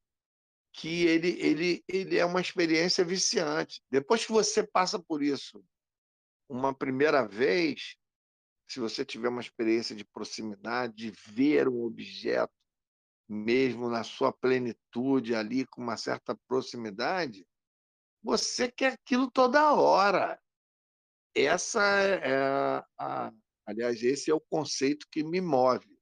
que 0.75 1.05
ele, 1.05 1.29
ele, 1.39 1.83
ele 1.87 2.17
é 2.17 2.25
uma 2.25 2.41
experiência 2.41 3.03
viciante. 3.03 3.81
Depois 3.89 4.25
que 4.25 4.31
você 4.31 4.61
passa 4.65 4.99
por 4.99 5.23
isso 5.23 5.63
uma 6.49 6.73
primeira 6.73 7.25
vez, 7.25 7.95
se 8.67 8.79
você 8.79 9.05
tiver 9.05 9.29
uma 9.29 9.41
experiência 9.41 9.95
de 9.95 10.03
proximidade, 10.03 10.93
de 10.93 11.11
ver 11.11 11.67
um 11.67 11.83
objeto 11.83 12.53
mesmo 13.27 13.89
na 13.89 14.03
sua 14.03 14.31
plenitude 14.31 15.33
ali, 15.33 15.65
com 15.65 15.81
uma 15.81 15.97
certa 15.97 16.37
proximidade, 16.47 17.47
você 18.21 18.71
quer 18.71 18.93
aquilo 18.93 19.31
toda 19.31 19.73
hora. 19.73 20.39
Essa 21.33 21.81
é 21.81 22.85
a, 22.97 23.33
Aliás, 23.65 24.03
esse 24.03 24.29
é 24.29 24.33
o 24.33 24.39
conceito 24.39 25.07
que 25.09 25.23
me 25.23 25.41
move. 25.41 25.94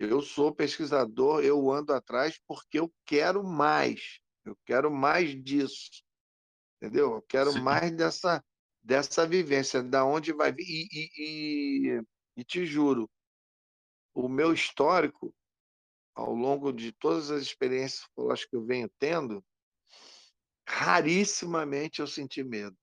Eu 0.00 0.22
sou 0.22 0.54
pesquisador, 0.54 1.44
eu 1.44 1.70
ando 1.70 1.92
atrás 1.92 2.40
porque 2.48 2.78
eu 2.78 2.90
quero 3.04 3.44
mais. 3.44 4.18
Eu 4.46 4.56
quero 4.64 4.90
mais 4.90 5.30
disso. 5.44 6.02
Entendeu? 6.76 7.16
Eu 7.16 7.22
quero 7.22 7.52
Sim. 7.52 7.60
mais 7.60 7.94
dessa, 7.94 8.42
dessa 8.82 9.26
vivência, 9.26 9.82
da 9.82 10.02
onde 10.02 10.32
vai 10.32 10.52
vir. 10.52 10.64
E, 10.64 10.88
e, 10.90 11.10
e, 11.18 12.02
e 12.38 12.44
te 12.44 12.64
juro, 12.64 13.10
o 14.14 14.26
meu 14.26 14.54
histórico, 14.54 15.34
ao 16.14 16.34
longo 16.34 16.72
de 16.72 16.92
todas 16.92 17.30
as 17.30 17.42
experiências 17.42 18.00
psicológicas 18.00 18.48
que 18.48 18.56
eu 18.56 18.64
venho 18.64 18.90
tendo, 18.98 19.44
rarissimamente 20.66 22.00
eu 22.00 22.06
senti 22.06 22.42
medo. 22.42 22.76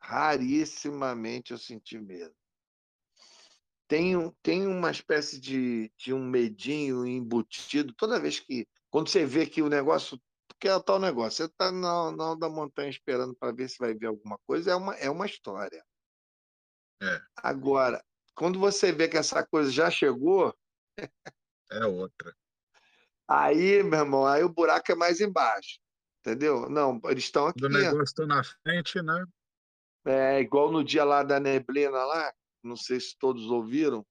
Rarissimamente 0.00 1.52
eu 1.52 1.58
senti 1.58 2.00
medo. 2.00 2.34
Tem, 3.86 4.30
tem 4.42 4.66
uma 4.66 4.90
espécie 4.90 5.38
de, 5.38 5.92
de 5.96 6.12
um 6.12 6.24
medinho 6.24 7.06
embutido 7.06 7.92
toda 7.94 8.20
vez 8.20 8.40
que. 8.40 8.66
Quando 8.90 9.08
você 9.08 9.24
vê 9.26 9.46
que 9.46 9.62
o 9.62 9.68
negócio. 9.68 10.20
Porque 10.46 10.68
é 10.68 10.74
o 10.74 10.82
tal 10.82 10.98
negócio, 10.98 11.38
você 11.38 11.44
está 11.44 11.70
na, 11.72 12.12
na 12.12 12.24
alta 12.24 12.40
da 12.40 12.48
montanha 12.48 12.88
esperando 12.88 13.34
para 13.34 13.52
ver 13.52 13.68
se 13.68 13.78
vai 13.78 13.92
ver 13.94 14.06
alguma 14.06 14.38
coisa, 14.46 14.70
é 14.70 14.74
uma, 14.74 14.94
é 14.94 15.10
uma 15.10 15.26
história. 15.26 15.84
É. 17.02 17.20
Agora, 17.36 18.02
quando 18.34 18.58
você 18.58 18.92
vê 18.92 19.08
que 19.08 19.16
essa 19.16 19.44
coisa 19.44 19.70
já 19.70 19.90
chegou, 19.90 20.54
É 21.70 21.84
outra. 21.86 22.34
aí, 23.28 23.82
meu 23.82 24.00
irmão, 24.00 24.26
aí 24.26 24.44
o 24.44 24.48
buraco 24.48 24.92
é 24.92 24.94
mais 24.94 25.20
embaixo. 25.20 25.80
Entendeu? 26.20 26.70
Não, 26.70 27.00
eles 27.04 27.24
estão 27.24 27.48
aqui. 27.48 27.60
Do 27.60 27.68
negócio 27.68 28.14
tá 28.14 28.26
na 28.26 28.42
frente, 28.42 29.02
né? 29.02 29.26
É 30.06 30.40
igual 30.40 30.70
no 30.70 30.82
dia 30.84 31.04
lá 31.04 31.22
da 31.22 31.38
neblina 31.40 32.04
lá, 32.04 32.32
não 32.64 32.76
sei 32.76 32.98
se 33.00 33.16
todos 33.18 33.50
ouviram, 33.50 34.04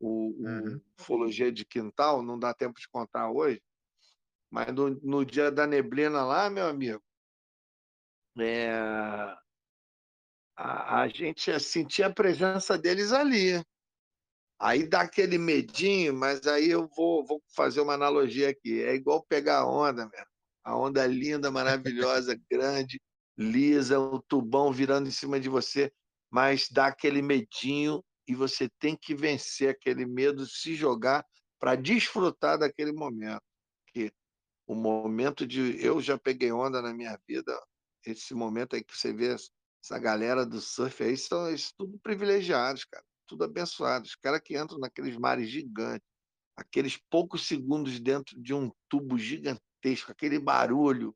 o, 0.00 0.30
o 0.30 0.48
Uhum. 0.48 0.80
Ufologia 1.00 1.50
de 1.50 1.64
Quintal, 1.64 2.22
não 2.22 2.38
dá 2.38 2.52
tempo 2.52 2.78
de 2.78 2.88
contar 2.88 3.30
hoje, 3.30 3.60
mas 4.50 4.72
no, 4.72 4.90
no 5.02 5.24
dia 5.24 5.50
da 5.50 5.66
neblina 5.66 6.24
lá, 6.24 6.48
meu 6.48 6.66
amigo, 6.66 7.02
é, 8.38 8.70
a, 10.56 11.02
a 11.02 11.08
gente 11.08 11.58
sentia 11.60 12.06
a 12.06 12.12
presença 12.12 12.78
deles 12.78 13.12
ali. 13.12 13.64
Aí 14.58 14.88
dá 14.88 15.02
aquele 15.02 15.36
medinho, 15.36 16.14
mas 16.14 16.46
aí 16.46 16.70
eu 16.70 16.88
vou, 16.96 17.24
vou 17.24 17.42
fazer 17.54 17.80
uma 17.80 17.94
analogia 17.94 18.50
aqui. 18.50 18.82
É 18.82 18.94
igual 18.94 19.24
pegar 19.24 19.58
a 19.58 19.66
onda, 19.66 20.08
mesmo. 20.08 20.26
A 20.62 20.76
onda 20.76 21.06
linda, 21.06 21.50
maravilhosa, 21.50 22.38
grande, 22.50 23.00
lisa, 23.36 23.98
o 23.98 24.22
tubão 24.22 24.72
virando 24.72 25.08
em 25.08 25.12
cima 25.12 25.38
de 25.38 25.48
você, 25.48 25.92
mas 26.34 26.68
dá 26.68 26.88
aquele 26.88 27.22
medinho 27.22 28.04
e 28.26 28.34
você 28.34 28.68
tem 28.80 28.96
que 28.96 29.14
vencer 29.14 29.68
aquele 29.68 30.04
medo, 30.04 30.44
se 30.44 30.74
jogar 30.74 31.24
para 31.60 31.76
desfrutar 31.76 32.58
daquele 32.58 32.90
momento. 32.90 33.40
Que 33.92 34.12
o 34.66 34.74
momento 34.74 35.46
de. 35.46 35.80
Eu 35.80 36.00
já 36.00 36.18
peguei 36.18 36.50
onda 36.50 36.82
na 36.82 36.92
minha 36.92 37.16
vida, 37.28 37.56
esse 38.04 38.34
momento 38.34 38.74
aí 38.74 38.82
que 38.82 38.96
você 38.96 39.12
vê 39.12 39.36
essa 39.80 39.96
galera 40.00 40.44
do 40.44 40.60
surf 40.60 41.04
aí, 41.04 41.16
são 41.16 41.46
eles 41.46 41.70
tudo 41.70 42.00
privilegiados, 42.00 42.84
cara, 42.84 43.04
tudo 43.28 43.44
abençoados. 43.44 44.10
Os 44.10 44.16
caras 44.16 44.40
que 44.44 44.58
entram 44.58 44.80
naqueles 44.80 45.16
mares 45.16 45.48
gigantes, 45.48 46.08
aqueles 46.56 46.96
poucos 47.08 47.46
segundos 47.46 48.00
dentro 48.00 48.42
de 48.42 48.52
um 48.52 48.72
tubo 48.88 49.16
gigantesco, 49.16 50.10
aquele 50.10 50.40
barulho. 50.40 51.14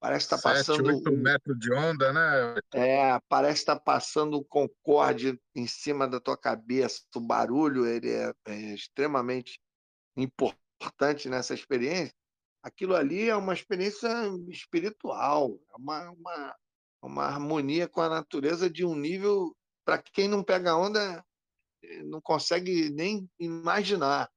Parece 0.00 0.26
que 0.26 0.34
está 0.34 0.50
passando. 0.50 0.86
oito 0.86 1.10
um- 1.10 1.16
metros 1.16 1.58
de 1.58 1.72
onda, 1.72 2.12
né? 2.12 2.58
é, 2.72 3.20
parece 3.28 3.60
estar 3.60 3.78
passando 3.78 4.38
um 4.38 4.44
Concorde 4.44 5.38
em 5.54 5.66
cima 5.66 6.08
da 6.08 6.18
tua 6.18 6.38
cabeça. 6.38 7.02
O 7.14 7.20
barulho 7.20 7.86
ele 7.86 8.10
é, 8.10 8.32
é 8.46 8.74
extremamente 8.74 9.60
importante 10.16 11.28
nessa 11.28 11.52
experiência. 11.52 12.14
Aquilo 12.62 12.94
ali 12.94 13.28
é 13.28 13.36
uma 13.36 13.52
experiência 13.52 14.08
espiritual, 14.48 15.58
é 15.70 15.76
uma, 15.76 16.10
uma, 16.10 16.56
uma 17.02 17.24
harmonia 17.24 17.86
com 17.86 18.00
a 18.00 18.08
natureza 18.08 18.68
de 18.70 18.84
um 18.84 18.94
nível 18.94 19.54
para 19.84 19.98
quem 19.98 20.28
não 20.28 20.42
pega 20.42 20.76
onda 20.76 21.24
eh, 21.82 22.02
não 22.04 22.20
consegue 22.20 22.90
nem 22.90 23.28
imaginar, 23.38 24.30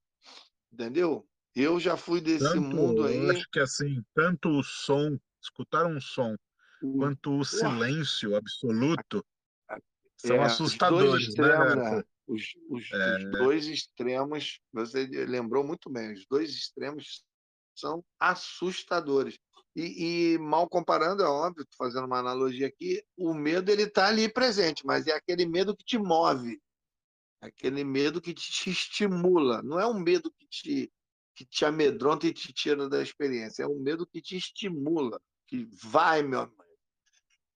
entendeu? 0.71 1.27
Eu 1.55 1.79
já 1.79 1.95
fui 1.95 2.19
desse 2.21 2.45
Tanto, 2.45 2.61
mundo 2.61 3.03
eu 3.03 3.07
aí. 3.07 3.31
acho 3.31 3.47
que 3.51 3.59
assim, 3.59 4.01
tanto 4.15 4.49
o 4.49 4.63
som, 4.63 5.19
escutar 5.43 5.85
um 5.85 5.99
som, 6.01 6.35
o- 6.81 6.97
quanto 6.97 7.37
o 7.37 7.45
silêncio 7.45 8.35
absoluto 8.35 9.25
são 10.17 10.37
É, 10.37 10.45
assustadores, 10.45 11.27
os 11.27 11.35
né, 11.35 11.43
dois 11.43 11.73
extremos, 11.73 11.75
né? 11.75 12.03
Os, 12.25 12.43
os- 12.69 12.91
É. 12.93 13.17
os 13.17 13.25
dois 13.31 13.67
extremos, 13.67 14.59
você 14.71 15.05
lembrou 15.27 15.63
muito 15.63 15.89
bem, 15.89 16.13
os 16.13 16.25
dois 16.29 16.51
extremos 16.51 17.23
são 17.75 18.03
assustadores. 18.19 19.37
E, 19.75 20.33
e, 20.35 20.37
mal 20.37 20.69
comparando, 20.69 21.23
é 21.23 21.27
óbvio, 21.27 21.65
fazendo 21.77 22.05
uma 22.05 22.19
analogia 22.19 22.67
aqui, 22.67 23.03
o 23.17 23.33
medo 23.33 23.71
ele 23.71 23.83
está 23.83 24.07
ali 24.07 24.31
presente, 24.31 24.85
mas 24.85 25.07
é 25.07 25.11
aquele 25.13 25.45
medo 25.47 25.75
que 25.75 25.83
te 25.83 25.97
move, 25.97 26.61
aquele 27.41 27.83
medo 27.83 28.21
que 28.21 28.33
te 28.33 28.69
estimula. 28.69 29.61
Não 29.63 29.79
é 29.79 29.87
um 29.87 29.99
medo 29.99 30.31
que 30.31 30.47
te, 30.47 30.93
que 31.35 31.45
te 31.45 31.65
amedronta 31.65 32.27
e 32.27 32.33
te 32.33 32.53
tira 32.53 32.87
da 32.87 33.01
experiência, 33.01 33.63
é 33.63 33.67
um 33.67 33.79
medo 33.79 34.05
que 34.07 34.21
te 34.21 34.37
estimula, 34.37 35.19
que 35.47 35.65
vai, 35.83 36.21
meu 36.23 36.41
amigo, 36.41 36.63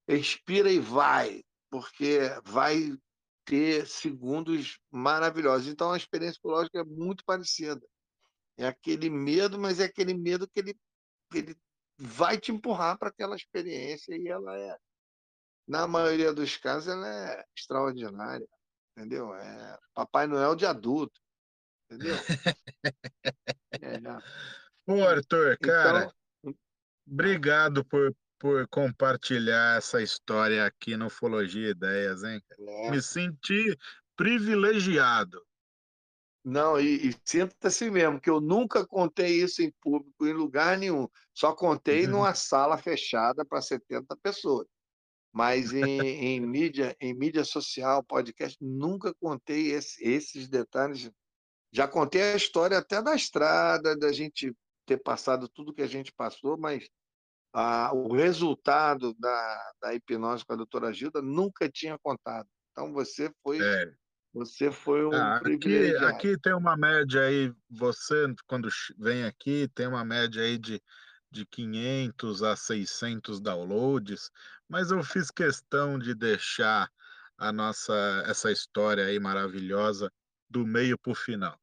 expira 0.08 0.72
e 0.72 0.80
vai, 0.80 1.44
porque 1.70 2.20
vai 2.44 2.98
ter 3.46 3.88
segundos 3.88 4.80
maravilhosos. 4.92 5.68
Então, 5.68 5.92
a 5.92 5.98
experiência 5.98 6.34
psicológica 6.34 6.80
é 6.80 6.84
muito 6.84 7.24
parecida. 7.26 7.82
É 8.58 8.68
aquele 8.68 9.10
medo, 9.10 9.58
mas 9.58 9.80
é 9.80 9.86
aquele 9.86 10.14
medo 10.14 10.48
que 10.48 10.60
ele, 10.60 10.74
que 11.32 11.38
ele 11.38 11.58
vai 11.98 12.38
te 12.38 12.52
empurrar 12.52 12.98
para 12.98 13.10
aquela 13.10 13.36
experiência 13.36 14.16
e 14.16 14.28
ela 14.28 14.58
é, 14.58 14.78
na 15.68 15.88
maioria 15.88 16.34
dos 16.34 16.58
casos, 16.58 16.88
ela 16.88 17.08
é 17.08 17.46
extraordinária, 17.56 18.48
entendeu? 18.96 19.34
É 19.36 19.78
Papai 19.94 20.28
Noel 20.28 20.56
de 20.56 20.66
adulto, 20.66 21.20
entendeu? 21.90 22.16
É, 23.80 24.00
Ô, 24.92 25.04
Arthur, 25.04 25.58
cara, 25.60 26.00
então, 26.00 26.14
obrigado 27.08 27.86
por, 27.86 28.16
por 28.40 28.68
compartilhar 28.70 29.78
essa 29.78 30.02
história 30.02 30.66
aqui 30.66 30.96
no 30.98 31.08
Ufologia 31.08 31.70
Ideias, 31.70 32.24
hein? 32.24 32.42
é, 32.60 32.90
Me 32.90 33.02
senti 33.02 33.76
privilegiado. 34.16 35.42
Não, 36.44 36.80
e, 36.80 37.10
e 37.10 37.16
sinta 37.26 37.68
assim 37.68 37.90
mesmo, 37.90 38.22
que 38.22 38.30
eu 38.30 38.40
nunca 38.40 38.86
contei 38.88 39.42
isso 39.44 39.62
em 39.62 39.72
público, 39.82 40.26
em 40.26 40.32
lugar 40.34 40.78
nenhum. 40.78 41.08
Só 41.34 41.54
contei 41.54 42.06
Uhum. 42.06 42.12
numa 42.12 42.34
sala 42.34 42.78
fechada 42.78 43.44
para 43.46 43.62
70 43.62 44.16
pessoas. 44.16 44.66
Mas 45.34 45.74
em, 45.74 45.80
em 46.26 46.42
mídia, 46.42 46.96
em 47.02 47.14
mídia 47.14 47.44
social, 47.46 48.04
podcast, 48.04 48.58
nunca 48.62 49.14
contei 49.16 49.72
esse- 49.74 50.04
esses 50.04 50.48
detalhes. 50.50 51.12
Já 51.72 51.88
contei 51.88 52.22
a 52.24 52.36
história 52.36 52.78
até 52.80 53.02
da 53.02 53.16
estrada, 53.16 53.98
da 53.98 54.12
gente 54.14 54.54
ter 54.86 54.98
passado 55.04 55.50
tudo 55.50 55.74
que 55.74 55.82
a 55.82 55.88
gente 55.88 56.14
passou, 56.14 56.58
mas 56.58 56.90
o 57.94 58.14
resultado 58.14 59.14
da, 59.20 59.72
da 59.82 59.94
hipnose 59.94 60.46
com 60.46 60.54
a 60.54 60.58
doutora 60.58 60.94
Gilda 60.94 61.22
nunca 61.22 61.70
tinha 61.70 61.98
contado. 62.00 62.48
Então 62.72 62.94
você 62.94 63.32
foi, 63.44 63.66
É. 63.66 63.98
você 64.34 64.72
foi 64.72 65.06
um 65.06 65.14
Ah, 65.14 65.38
aqui, 65.38 65.96
aqui 65.98 66.38
tem 66.40 66.54
uma 66.54 66.76
média 66.76 67.22
aí, 67.26 67.54
você, 67.70 68.26
quando 68.46 68.68
vem 68.98 69.24
aqui, 69.24 69.68
tem 69.74 69.88
uma 69.88 70.04
média 70.04 70.44
aí 70.44 70.58
de, 70.58 70.82
de 71.32 71.46
500 71.46 72.44
a 72.44 72.56
600 72.58 73.40
downloads, 73.40 74.30
mas 74.68 74.92
eu 74.92 75.02
fiz 75.04 75.32
questão 75.32 75.98
de 75.98 76.14
deixar 76.14 76.90
a 77.38 77.52
nossa, 77.54 77.94
essa 78.28 78.52
história 78.52 79.06
aí 79.06 79.18
maravilhosa 79.20 80.12
do 80.50 80.66
meio 80.66 80.98
para 81.00 81.12
o 81.12 81.16
final, 81.16 81.58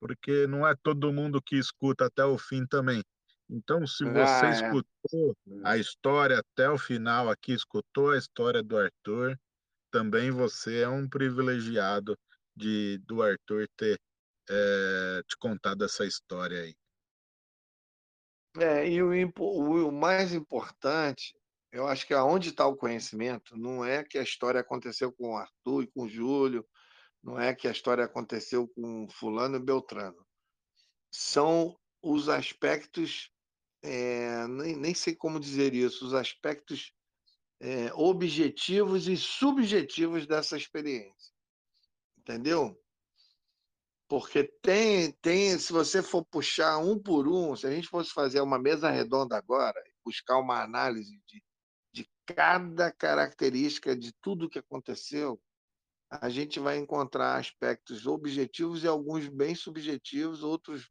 porque 0.00 0.46
não 0.46 0.66
é 0.66 0.74
todo 0.82 1.12
mundo 1.12 1.42
que 1.42 1.56
escuta 1.56 2.06
até 2.06 2.24
o 2.24 2.38
fim 2.38 2.66
também. 2.66 3.02
Então, 3.48 3.86
se 3.86 4.04
você 4.04 4.48
Ah, 4.48 4.58
é. 4.72 4.76
escutou 4.76 5.34
a 5.64 5.76
história 5.78 6.40
até 6.40 6.68
o 6.70 6.78
final 6.78 7.28
aqui, 7.30 7.52
escutou 7.52 8.10
a 8.10 8.18
história 8.18 8.62
do 8.62 8.76
Arthur, 8.76 9.36
também 9.92 10.30
você 10.30 10.82
é 10.82 10.88
um 10.88 11.08
privilegiado 11.08 12.16
de 12.56 12.98
do 13.00 13.22
Arthur 13.22 13.66
ter 13.76 13.98
eh, 14.50 15.22
te 15.28 15.36
contado 15.38 15.84
essa 15.84 16.06
história 16.06 16.62
aí. 16.62 16.74
É, 18.58 18.88
e 18.88 19.02
o, 19.02 19.10
o- 19.38 19.88
o 19.88 19.92
mais 19.92 20.32
importante, 20.32 21.34
eu 21.72 21.86
acho 21.86 22.06
que 22.06 22.14
aonde 22.14 22.50
está 22.50 22.66
o 22.66 22.76
conhecimento, 22.76 23.56
não 23.56 23.84
é 23.84 24.02
que 24.02 24.18
a 24.18 24.22
história 24.22 24.60
aconteceu 24.60 25.12
com 25.12 25.30
o 25.32 25.36
Arthur 25.36 25.82
e 25.82 25.86
com 25.88 26.02
o 26.04 26.08
Júlio, 26.08 26.66
não 27.22 27.40
é 27.40 27.54
que 27.54 27.68
a 27.68 27.72
história 27.72 28.04
aconteceu 28.04 28.68
com 28.68 29.08
fulano 29.10 29.56
e 29.56 29.60
Beltrano. 29.64 30.26
São 31.12 31.76
os 32.02 32.28
aspectos, 32.28 33.30
é, 33.86 34.48
nem, 34.48 34.76
nem 34.76 34.94
sei 34.94 35.14
como 35.14 35.38
dizer 35.38 35.72
isso, 35.74 36.04
os 36.04 36.12
aspectos 36.12 36.92
é, 37.60 37.92
objetivos 37.94 39.08
e 39.08 39.16
subjetivos 39.16 40.26
dessa 40.26 40.56
experiência. 40.56 41.32
entendeu? 42.18 42.76
Porque 44.08 44.44
tem, 44.62 45.12
tem, 45.22 45.58
se 45.58 45.72
você 45.72 46.02
for 46.02 46.24
puxar 46.24 46.78
um 46.78 46.98
por 46.98 47.26
um, 47.28 47.56
se 47.56 47.66
a 47.66 47.70
gente 47.70 47.88
fosse 47.88 48.12
fazer 48.12 48.40
uma 48.40 48.58
mesa 48.58 48.90
redonda 48.90 49.36
agora, 49.36 49.82
buscar 50.04 50.38
uma 50.38 50.62
análise 50.62 51.20
de, 51.26 51.42
de 51.92 52.08
cada 52.24 52.92
característica 52.92 53.96
de 53.96 54.12
tudo 54.20 54.50
que 54.50 54.58
aconteceu, 54.58 55.40
a 56.08 56.28
gente 56.28 56.60
vai 56.60 56.76
encontrar 56.76 57.36
aspectos 57.36 58.06
objetivos 58.06 58.84
e 58.84 58.88
alguns 58.88 59.28
bem 59.28 59.54
subjetivos, 59.54 60.42
outros 60.44 60.88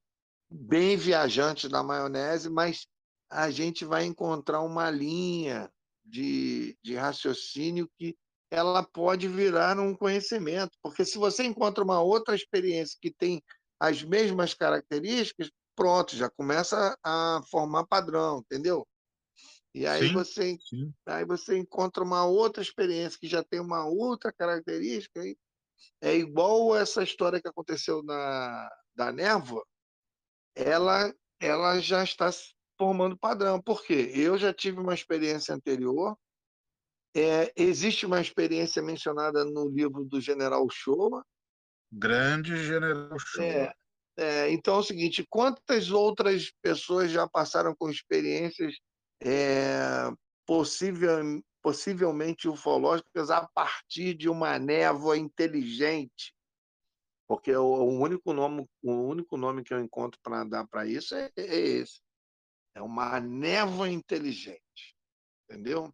bem 0.50 0.98
viajantes 0.98 1.70
na 1.70 1.84
maionese, 1.84 2.50
mas 2.50 2.88
a 3.30 3.50
gente 3.50 3.84
vai 3.86 4.06
encontrar 4.06 4.62
uma 4.62 4.90
linha 4.90 5.70
de, 6.06 6.78
de 6.84 6.96
raciocínio 6.96 7.90
que 7.98 8.16
ela 8.52 8.84
pode 8.84 9.28
virar 9.28 9.80
um 9.80 9.96
conhecimento, 9.96 10.78
porque 10.82 11.04
se 11.04 11.18
você 11.18 11.44
encontra 11.44 11.84
uma 11.84 12.02
outra 12.02 12.36
experiência 12.36 12.98
que 13.02 13.12
tem 13.12 13.42
as 13.80 14.04
mesmas 14.04 14.54
características, 14.54 15.50
pronto, 15.76 16.16
já 16.16 16.30
começa 16.30 16.98
a 17.04 17.42
formar 17.50 17.86
padrão, 17.88 18.40
entendeu? 18.40 18.88
E 19.74 19.86
aí 19.86 20.08
Sim, 20.08 20.14
você, 20.14 20.58
sim. 20.70 20.94
aí 21.06 21.26
você 21.26 21.58
encontra 21.58 22.04
uma 22.04 22.26
outra 22.26 22.64
experiência 22.64 23.20
que 23.20 23.28
já 23.28 23.44
tem 23.44 23.60
uma 23.60 23.86
outra 23.86 24.32
característica, 24.32 25.22
é 26.02 26.16
igual 26.16 26.76
essa 26.76 27.04
história 27.04 27.42
que 27.42 27.48
aconteceu 27.48 28.02
na 28.04 28.70
da 28.96 29.12
névoa, 29.12 29.66
ela 30.56 31.14
ela 31.40 31.80
já 31.80 32.04
está 32.04 32.30
formando 32.78 33.18
padrão. 33.18 33.62
Por 33.62 33.84
quê? 33.84 34.12
Eu 34.14 34.38
já 34.38 34.54
tive 34.54 34.80
uma 34.80 34.94
experiência 34.94 35.54
anterior 35.54 36.18
é, 37.16 37.50
existe 37.56 38.06
uma 38.06 38.20
experiência 38.20 38.82
mencionada 38.82 39.46
no 39.46 39.70
livro 39.70 40.04
do 40.04 40.20
General 40.20 40.68
Showa. 40.70 41.26
Grande 41.90 42.58
General 42.58 43.18
Showa. 43.18 43.46
É, 43.46 43.74
é, 44.18 44.52
então 44.52 44.76
é 44.76 44.80
o 44.80 44.84
seguinte: 44.84 45.26
quantas 45.30 45.92
outras 45.92 46.52
pessoas 46.62 47.10
já 47.10 47.26
passaram 47.26 47.74
com 47.74 47.90
experiências 47.90 48.76
é, 49.24 50.12
possível, 50.46 51.42
possivelmente 51.62 52.50
ufológicas 52.50 53.32
a 53.32 53.48
partir 53.54 54.14
de 54.14 54.28
uma 54.28 54.60
névoa 54.60 55.18
inteligente? 55.18 56.35
Porque 57.28 57.56
o, 57.56 57.66
o 57.66 58.00
único 58.00 58.34
nome, 58.34 58.68
o 58.84 58.92
único 58.92 59.38
nome 59.38 59.64
que 59.64 59.74
eu 59.74 59.80
encontro 59.80 60.20
para 60.22 60.44
dar 60.44 60.68
para 60.68 60.86
isso 60.86 61.16
é, 61.16 61.32
é 61.36 61.56
esse. 61.56 62.02
É 62.76 62.82
uma 62.82 63.20
névoa 63.20 63.90
inteligente, 63.90 64.96
entendeu? 65.50 65.94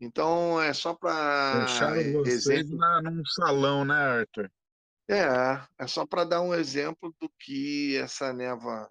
Então, 0.00 0.60
é 0.60 0.74
só 0.74 0.94
para 0.94 1.66
exemplo. 2.26 2.76
na, 2.76 3.02
num 3.02 3.24
salão, 3.24 3.84
né, 3.84 3.94
Arthur? 3.94 4.50
É, 5.08 5.24
é 5.78 5.86
só 5.86 6.04
para 6.04 6.24
dar 6.24 6.42
um 6.42 6.52
exemplo 6.52 7.14
do 7.20 7.30
que 7.38 7.96
essa 7.96 8.32
névoa 8.32 8.90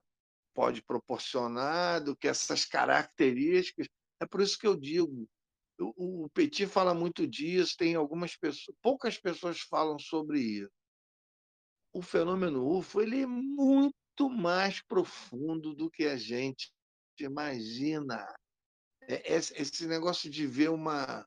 pode 0.53 0.81
proporcionar, 0.81 2.01
do 2.01 2.15
que 2.15 2.27
essas 2.27 2.65
características. 2.65 3.87
É 4.19 4.25
por 4.25 4.41
isso 4.41 4.57
que 4.57 4.65
eu 4.65 4.75
digo, 4.75 5.27
o, 5.77 6.23
o 6.23 6.29
Petit 6.29 6.65
fala 6.65 6.93
muito 6.93 7.27
disso, 7.27 7.75
tem 7.77 7.95
algumas 7.95 8.35
pessoas, 8.35 8.75
poucas 8.81 9.17
pessoas 9.17 9.59
falam 9.59 9.99
sobre 9.99 10.39
isso. 10.39 10.71
O 11.95 12.01
fenômeno 12.01 12.77
UFO 12.77 13.01
ele 13.01 13.21
é 13.21 13.25
muito 13.25 14.29
mais 14.29 14.81
profundo 14.81 15.73
do 15.73 15.89
que 15.89 16.03
a 16.03 16.17
gente 16.17 16.69
imagina. 17.17 18.27
É, 19.03 19.33
esse 19.33 19.87
negócio 19.87 20.29
de 20.29 20.45
ver 20.45 20.71
uma, 20.71 21.25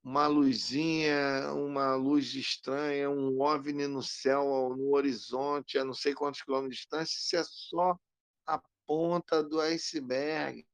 uma 0.00 0.28
luzinha, 0.28 1.52
uma 1.52 1.96
luz 1.96 2.32
estranha, 2.32 3.10
um 3.10 3.40
OVNI 3.40 3.88
no 3.88 4.00
céu, 4.00 4.72
no 4.76 4.94
horizonte, 4.94 5.76
a 5.78 5.84
não 5.84 5.94
sei 5.94 6.14
quantos 6.14 6.42
quilômetros 6.42 6.76
de 6.76 6.82
distância, 6.82 7.16
isso 7.16 7.36
é 7.36 7.42
só 7.42 7.98
a 8.46 8.62
ponta 8.86 9.42
do 9.42 9.60
iceberg. 9.60 10.64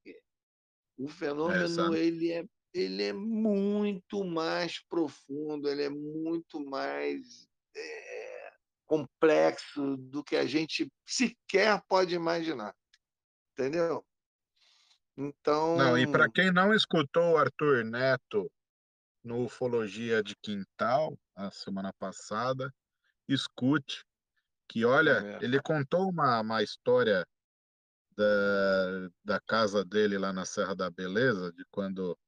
O 0.99 1.09
fenômeno 1.09 1.97
ele 1.97 2.31
é, 2.31 2.45
ele 2.75 3.03
é 3.05 3.15
muito 3.15 4.23
mais 4.23 4.81
profundo, 4.81 5.67
ele 5.67 5.85
é 5.85 5.89
muito 5.89 6.61
mais 6.61 7.49
é, 7.75 8.34
complexo 8.87 9.97
do 9.97 10.23
que 10.23 10.37
a 10.37 10.47
gente 10.47 10.91
sequer 11.07 11.83
pode 11.89 12.15
imaginar. 12.15 12.75
Entendeu? 13.53 14.05
Então. 15.17 15.77
Não, 15.77 15.99
e 15.99 16.11
para 16.11 16.29
quem 16.31 16.51
não 16.51 16.75
escutou 16.75 17.33
o 17.33 17.37
Arthur 17.37 17.85
Neto 17.85 18.51
no 19.23 19.45
Ufologia 19.45 20.23
de 20.23 20.37
Quintal, 20.37 21.17
a 21.35 21.51
semana 21.51 21.93
passada, 21.99 22.73
escute, 23.29 24.05
que 24.69 24.85
olha, 24.85 25.39
é. 25.41 25.45
ele 25.45 25.61
contou 25.63 26.09
uma, 26.11 26.41
uma 26.41 26.63
história 26.63 27.27
da, 28.17 29.09
da 29.25 29.41
casa 29.41 29.85
dele 29.85 30.19
lá 30.19 30.33
na 30.33 30.45
Serra 30.45 30.75
da 30.75 30.91
Beleza, 30.91 31.53
de 31.53 31.65
quando 31.71 32.19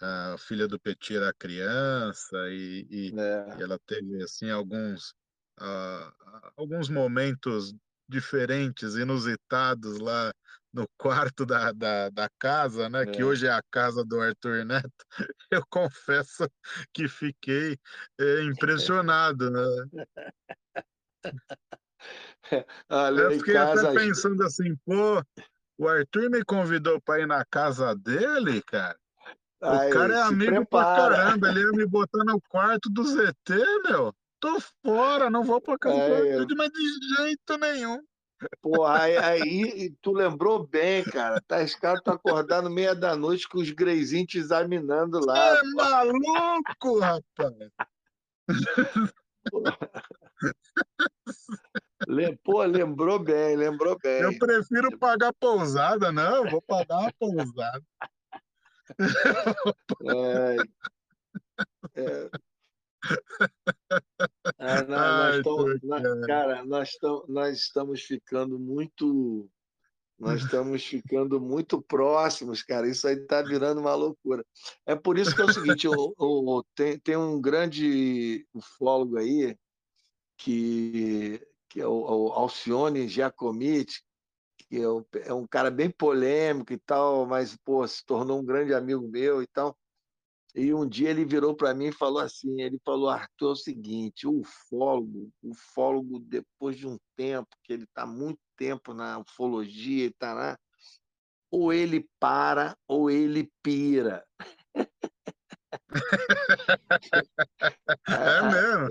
a 0.00 0.36
filha 0.38 0.68
do 0.68 0.78
Petit 0.78 1.16
era 1.16 1.34
criança 1.34 2.36
e, 2.50 2.86
e, 2.88 3.20
é. 3.20 3.58
e 3.58 3.62
ela 3.62 3.78
teve 3.80 4.22
assim 4.22 4.50
alguns 4.50 5.14
uh, 5.60 6.12
alguns 6.56 6.88
momentos 6.88 7.74
diferentes, 8.08 8.94
inusitados 8.94 9.98
lá 9.98 10.32
no 10.72 10.88
quarto 10.96 11.44
da, 11.46 11.72
da, 11.72 12.10
da 12.10 12.28
casa, 12.38 12.88
né? 12.88 13.02
É. 13.02 13.06
Que 13.06 13.24
hoje 13.24 13.46
é 13.46 13.52
a 13.52 13.62
casa 13.70 14.04
do 14.04 14.20
Arthur 14.20 14.64
Neto. 14.64 15.04
Eu 15.50 15.62
confesso 15.68 16.48
que 16.92 17.08
fiquei 17.08 17.76
é, 18.18 18.42
impressionado, 18.42 19.50
né? 19.50 19.60
Olha, 22.88 23.20
Eu 23.22 23.30
fiquei 23.32 23.54
casa... 23.54 23.90
até 23.90 23.98
pensando 23.98 24.44
assim, 24.44 24.76
pô, 24.86 25.22
o 25.76 25.88
Arthur 25.88 26.30
me 26.30 26.44
convidou 26.44 27.00
para 27.00 27.20
ir 27.20 27.26
na 27.26 27.44
casa 27.44 27.94
dele, 27.94 28.62
cara. 28.62 28.98
O 29.60 29.90
cara 29.90 30.14
é 30.14 30.22
amigo 30.22 30.52
prepara. 30.52 30.66
pra 30.68 31.16
caramba, 31.16 31.48
ele 31.48 31.60
ia 31.60 31.72
me 31.72 31.84
botar 31.86 32.24
no 32.24 32.40
quarto 32.48 32.88
do 32.88 33.04
ZT, 33.04 33.54
meu. 33.84 34.14
Tô 34.40 34.58
fora, 34.84 35.28
não 35.30 35.42
vou 35.42 35.60
pra 35.60 35.78
casa 35.78 35.96
do 35.96 36.14
Arthur, 36.14 36.56
mas 36.56 36.70
de 36.70 37.16
jeito 37.16 37.58
nenhum. 37.58 38.00
Porra, 38.62 39.02
aí, 39.02 39.16
aí, 39.16 39.94
tu 40.00 40.12
lembrou 40.12 40.64
bem, 40.64 41.02
cara. 41.02 41.40
Tá, 41.46 41.60
esse 41.60 41.78
cara 41.78 42.00
tá 42.00 42.12
acordado 42.12 42.70
meia 42.70 42.94
da 42.94 43.16
noite 43.16 43.48
com 43.48 43.58
os 43.58 43.70
greizinhos 43.70 44.28
te 44.28 44.38
examinando 44.38 45.18
lá. 45.24 45.56
É 45.56 45.60
pô. 45.60 45.66
maluco, 45.74 47.00
rapaz! 47.00 47.54
Pô, 52.44 52.62
lembrou 52.62 53.18
bem, 53.18 53.56
lembrou 53.56 53.98
bem. 54.00 54.22
Eu 54.22 54.38
prefiro 54.38 54.96
pagar 54.98 55.32
pousada, 55.34 56.12
não, 56.12 56.48
vou 56.48 56.62
pagar 56.62 57.00
uma 57.00 57.12
pousada. 57.18 57.82
É, 60.00 60.56
é, 62.00 62.30
ah, 64.58 64.82
nós, 64.82 65.36
Ai, 65.46 66.02
nós, 66.02 66.26
cara, 66.26 66.64
nós, 66.64 66.90
nós 67.28 67.58
estamos 67.58 68.02
ficando 68.02 68.58
muito. 68.58 69.48
Nós 70.18 70.42
estamos 70.42 70.84
ficando 70.84 71.40
muito 71.40 71.80
próximos, 71.80 72.62
cara. 72.62 72.88
Isso 72.88 73.06
aí 73.06 73.14
está 73.14 73.40
virando 73.40 73.80
uma 73.80 73.94
loucura. 73.94 74.44
É 74.84 74.96
por 74.96 75.16
isso 75.16 75.34
que 75.34 75.40
é 75.40 75.44
o 75.44 75.52
seguinte: 75.52 75.86
o, 75.86 76.14
o, 76.18 76.64
tem, 76.74 76.98
tem 76.98 77.16
um 77.16 77.40
grande 77.40 78.44
ufólogo 78.52 79.16
aí, 79.16 79.56
que, 80.36 81.40
que 81.68 81.80
é 81.80 81.86
o, 81.86 81.92
o 81.92 82.32
Alcione 82.32 83.08
Giacometti, 83.08 84.02
que 84.68 84.76
é, 84.76 85.28
é 85.28 85.32
um 85.32 85.46
cara 85.46 85.70
bem 85.70 85.88
polêmico 85.90 86.72
e 86.72 86.78
tal, 86.78 87.24
mas 87.24 87.56
pô, 87.64 87.86
se 87.86 88.04
tornou 88.04 88.40
um 88.40 88.44
grande 88.44 88.74
amigo 88.74 89.06
meu 89.08 89.40
e 89.40 89.46
tal. 89.46 89.76
E 90.54 90.72
um 90.72 90.88
dia 90.88 91.10
ele 91.10 91.24
virou 91.24 91.54
para 91.54 91.74
mim 91.74 91.86
e 91.86 91.92
falou 91.92 92.20
assim: 92.20 92.60
ele 92.60 92.78
falou, 92.84 93.08
Arthur, 93.08 93.48
é 93.48 93.52
o 93.52 93.56
seguinte, 93.56 94.26
o 94.26 94.40
ufólogo, 94.40 95.30
o 95.42 95.50
ufólogo, 95.50 96.18
depois 96.20 96.76
de 96.76 96.86
um 96.86 96.98
tempo, 97.16 97.48
que 97.62 97.72
ele 97.72 97.84
está 97.84 98.06
muito 98.06 98.40
tempo 98.56 98.92
na 98.92 99.18
ufologia 99.18 100.04
e 100.04 100.08
está 100.08 100.32
lá, 100.32 100.58
ou 101.50 101.72
ele 101.72 102.08
para 102.18 102.76
ou 102.86 103.10
ele 103.10 103.50
pira. 103.62 104.24
É 108.06 108.42
mesmo? 108.42 108.88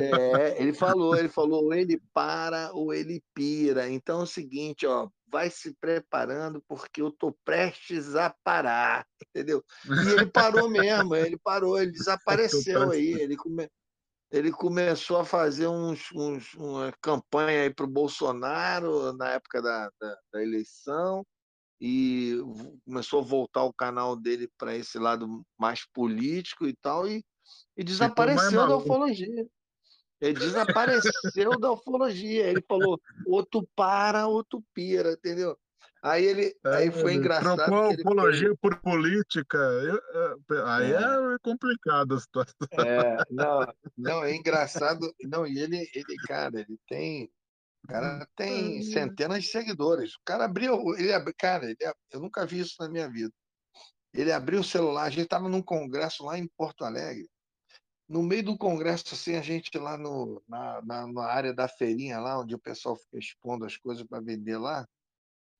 É, 0.00 0.62
ele 0.62 0.72
falou, 0.72 1.16
ele 1.16 1.28
falou, 1.28 1.64
ou 1.64 1.74
ele 1.74 2.00
para 2.12 2.72
ou 2.72 2.92
ele 2.92 3.22
pira. 3.34 3.88
Então 3.88 4.20
é 4.20 4.22
o 4.22 4.26
seguinte, 4.26 4.86
ó, 4.86 5.08
vai 5.28 5.50
se 5.50 5.74
preparando 5.74 6.62
porque 6.68 7.02
eu 7.02 7.10
tô 7.10 7.32
prestes 7.44 8.14
a 8.14 8.34
parar, 8.44 9.06
entendeu? 9.28 9.64
E 9.84 10.12
ele 10.12 10.26
parou 10.26 10.68
mesmo, 10.68 11.14
ele 11.16 11.38
parou, 11.38 11.80
ele 11.80 11.90
desapareceu 11.92 12.90
aí, 12.90 13.12
ele, 13.14 13.36
come... 13.36 13.68
ele 14.30 14.52
começou 14.52 15.18
a 15.18 15.24
fazer 15.24 15.66
uns, 15.66 16.12
uns 16.14 16.54
uma 16.54 16.92
campanha 17.00 17.62
aí 17.62 17.74
para 17.74 17.84
o 17.84 17.90
Bolsonaro 17.90 19.12
na 19.14 19.30
época 19.30 19.60
da, 19.60 19.90
da, 20.00 20.16
da 20.32 20.42
eleição 20.42 21.24
e 21.80 22.38
começou 22.84 23.20
a 23.20 23.24
voltar 23.24 23.64
o 23.64 23.72
canal 23.72 24.16
dele 24.16 24.48
para 24.56 24.74
esse 24.76 24.98
lado 24.98 25.44
mais 25.58 25.84
político 25.92 26.66
e 26.66 26.74
tal, 26.74 27.08
e, 27.08 27.24
e 27.76 27.84
desapareceu 27.84 28.66
da 28.66 28.76
ufologia. 28.76 29.46
Ele 30.20 30.38
desapareceu 30.38 31.58
da 31.58 31.72
ufologia. 31.72 32.46
Ele 32.50 32.64
falou, 32.66 32.98
outro 33.26 33.68
para, 33.74 34.26
outro 34.26 34.62
pira, 34.72 35.12
entendeu? 35.12 35.58
Aí 36.02 36.24
ele 36.24 36.54
É, 36.64 36.76
aí 36.76 36.90
foi 36.90 37.14
engraçado. 37.14 37.56
Trocou 37.56 37.78
a 37.78 37.92
ele 37.92 38.02
ufologia 38.02 38.54
por 38.60 38.76
política. 38.80 39.58
eu- 39.58 39.96
é, 39.96 40.62
aí 40.66 40.92
É. 40.92 41.34
é 41.34 41.38
complicado 41.42 42.14
a 42.14 42.20
situação. 42.20 42.54
É, 42.72 43.16
não, 43.30 43.66
não, 43.96 44.24
é 44.24 44.34
engraçado. 44.34 45.14
Não, 45.22 45.46
e 45.46 45.58
ele, 45.58 45.88
ele, 45.94 46.16
cara, 46.26 46.60
ele 46.60 46.78
tem, 46.86 47.30
o 47.84 47.86
cara 47.86 48.26
tem 48.34 48.82
centenas 48.82 49.44
de 49.44 49.50
seguidores. 49.50 50.14
O 50.14 50.20
cara 50.24 50.46
abriu, 50.46 50.94
ele, 50.96 51.12
abri- 51.12 51.34
cara, 51.34 51.66
ele, 51.66 51.76
eu 52.10 52.20
nunca 52.20 52.46
vi 52.46 52.60
isso 52.60 52.76
na 52.80 52.88
minha 52.88 53.08
vida. 53.10 53.32
Ele 54.12 54.32
abriu 54.32 54.60
o 54.60 54.64
celular, 54.64 55.04
a 55.04 55.10
gente 55.10 55.24
estava 55.24 55.48
num 55.48 55.62
congresso 55.62 56.24
lá 56.24 56.38
em 56.38 56.48
Porto 56.56 56.84
Alegre. 56.84 57.28
No 58.08 58.22
meio 58.22 58.44
do 58.44 58.58
congresso, 58.58 59.14
assim, 59.14 59.34
a 59.34 59.42
gente 59.42 59.76
lá 59.78 59.98
no, 59.98 60.42
na, 60.48 60.80
na, 60.82 61.06
na 61.06 61.24
área 61.26 61.52
da 61.52 61.68
feirinha, 61.68 62.20
lá 62.20 62.40
onde 62.40 62.54
o 62.54 62.58
pessoal 62.58 62.96
fica 62.96 63.18
expondo 63.18 63.64
as 63.64 63.76
coisas 63.76 64.06
para 64.06 64.22
vender 64.22 64.56
lá, 64.56 64.86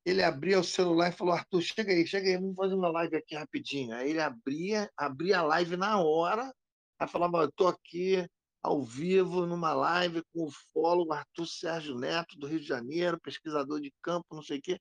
ele 0.05 0.23
abria 0.23 0.61
o 0.61 0.65
celular 0.65 1.09
e 1.09 1.17
falou: 1.17 1.35
Arthur, 1.35 1.63
chega 1.63 1.93
aí, 1.93 2.07
chega 2.07 2.29
aí, 2.29 2.37
vamos 2.37 2.55
fazer 2.57 2.75
uma 2.75 2.91
live 2.91 3.17
aqui 3.17 3.35
rapidinho. 3.35 3.95
Aí 3.95 4.11
ele 4.11 4.21
abria, 4.21 4.91
abria 4.97 5.39
a 5.39 5.43
live 5.43 5.77
na 5.77 6.01
hora, 6.01 6.55
aí 6.99 7.09
falava: 7.09 7.39
eu 7.39 7.49
estou 7.49 7.69
aqui 7.69 8.27
ao 8.65 8.83
vivo 8.83 9.45
numa 9.45 9.75
live 9.75 10.23
com 10.33 10.41
o 10.41 10.47
ufólogo 10.47 11.13
Arthur 11.13 11.47
Sérgio 11.47 11.99
Neto, 11.99 12.39
do 12.39 12.47
Rio 12.47 12.59
de 12.59 12.67
Janeiro, 12.67 13.21
pesquisador 13.21 13.79
de 13.79 13.93
campo, 14.01 14.35
não 14.35 14.43
sei 14.43 14.59
o 14.59 14.63
quê. 14.63 14.81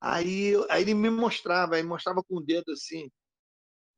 Aí, 0.00 0.54
aí 0.68 0.82
ele 0.82 0.94
me 0.94 1.08
mostrava, 1.08 1.76
aí 1.76 1.82
mostrava 1.84 2.24
com 2.24 2.38
o 2.38 2.40
dedo 2.40 2.72
assim. 2.72 3.08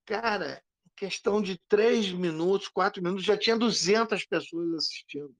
Cara, 0.04 0.62
questão 0.94 1.40
de 1.40 1.58
três 1.66 2.12
minutos, 2.12 2.68
quatro 2.68 3.02
minutos, 3.02 3.24
já 3.24 3.34
tinha 3.34 3.56
200 3.56 4.22
pessoas 4.26 4.74
assistindo. 4.74 5.34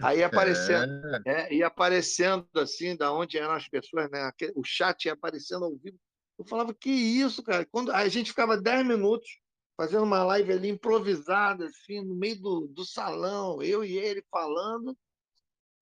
Aí 0.00 0.22
aparecendo, 0.24 1.22
É, 1.26 1.52
é, 1.52 1.54
ia 1.54 1.66
aparecendo 1.66 2.48
assim, 2.54 2.96
da 2.96 3.12
onde 3.12 3.36
eram 3.36 3.52
as 3.52 3.68
pessoas, 3.68 4.10
né? 4.10 4.32
O 4.54 4.64
chat 4.64 5.04
ia 5.04 5.12
aparecendo 5.12 5.66
ao 5.66 5.76
vivo. 5.76 5.98
Eu 6.38 6.46
falava, 6.46 6.72
que 6.72 6.88
isso, 6.88 7.42
cara? 7.42 7.66
Quando 7.66 7.92
a 7.92 8.08
gente 8.08 8.30
ficava 8.30 8.56
10 8.56 8.86
minutos 8.86 9.38
fazendo 9.78 10.02
uma 10.02 10.24
live 10.24 10.52
ali 10.52 10.68
improvisada, 10.70 11.66
assim, 11.66 12.04
no 12.04 12.16
meio 12.16 12.40
do, 12.40 12.66
do 12.66 12.84
salão, 12.84 13.62
eu 13.62 13.84
e 13.84 13.96
ele 13.96 14.24
falando. 14.28 14.98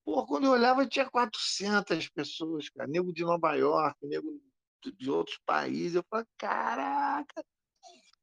Pô, 0.05 0.27
quando 0.27 0.45
eu 0.45 0.51
olhava, 0.51 0.87
tinha 0.87 1.09
400 1.09 2.07
pessoas, 2.11 2.69
cara. 2.69 2.87
Nego 2.87 3.11
de 3.11 3.25
Nova 3.25 3.55
York, 3.55 3.97
nego 4.03 4.39
de- 4.99 5.11
outros 5.11 5.41
países. 5.47 5.95
Eu 5.95 6.05
falava, 6.11 6.29
caraca! 6.37 7.43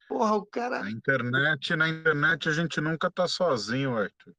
Porra, 0.07 0.35
o 0.35 0.45
cara. 0.45 0.83
na 0.83 0.91
internet, 0.91 1.75
na 1.75 1.89
internet 1.89 2.49
a 2.49 2.51
gente 2.51 2.79
nunca 2.79 3.09
tá 3.09 3.27
sozinho, 3.27 3.97
Arthur. 3.97 4.35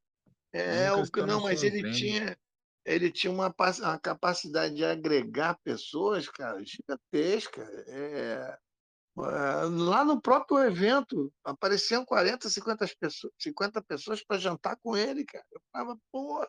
É, 0.52 0.93
o, 0.93 1.02
estamos 1.02 1.27
não, 1.35 1.43
mas 1.43 1.65
ele 1.65 1.81
sozinhos. 1.81 1.98
tinha, 1.98 2.39
ele 2.85 3.11
tinha 3.11 3.32
uma, 3.32 3.52
uma 3.82 3.98
capacidade 3.98 4.77
de 4.77 4.85
agregar 4.85 5.59
pessoas, 5.65 6.28
cara, 6.28 6.62
gigantesca. 6.65 7.61
É, 7.89 8.56
lá 9.16 10.05
no 10.05 10.20
próprio 10.20 10.59
evento, 10.65 11.32
apareciam 11.45 12.05
40, 12.05 12.49
50 12.49 12.86
pessoas, 12.99 13.32
50 13.39 13.82
pessoas 13.82 14.24
para 14.24 14.39
jantar 14.39 14.77
com 14.82 14.97
ele, 14.97 15.24
cara. 15.24 15.45
Eu 15.53 15.61
falava, 15.73 15.99
pô, 16.11 16.49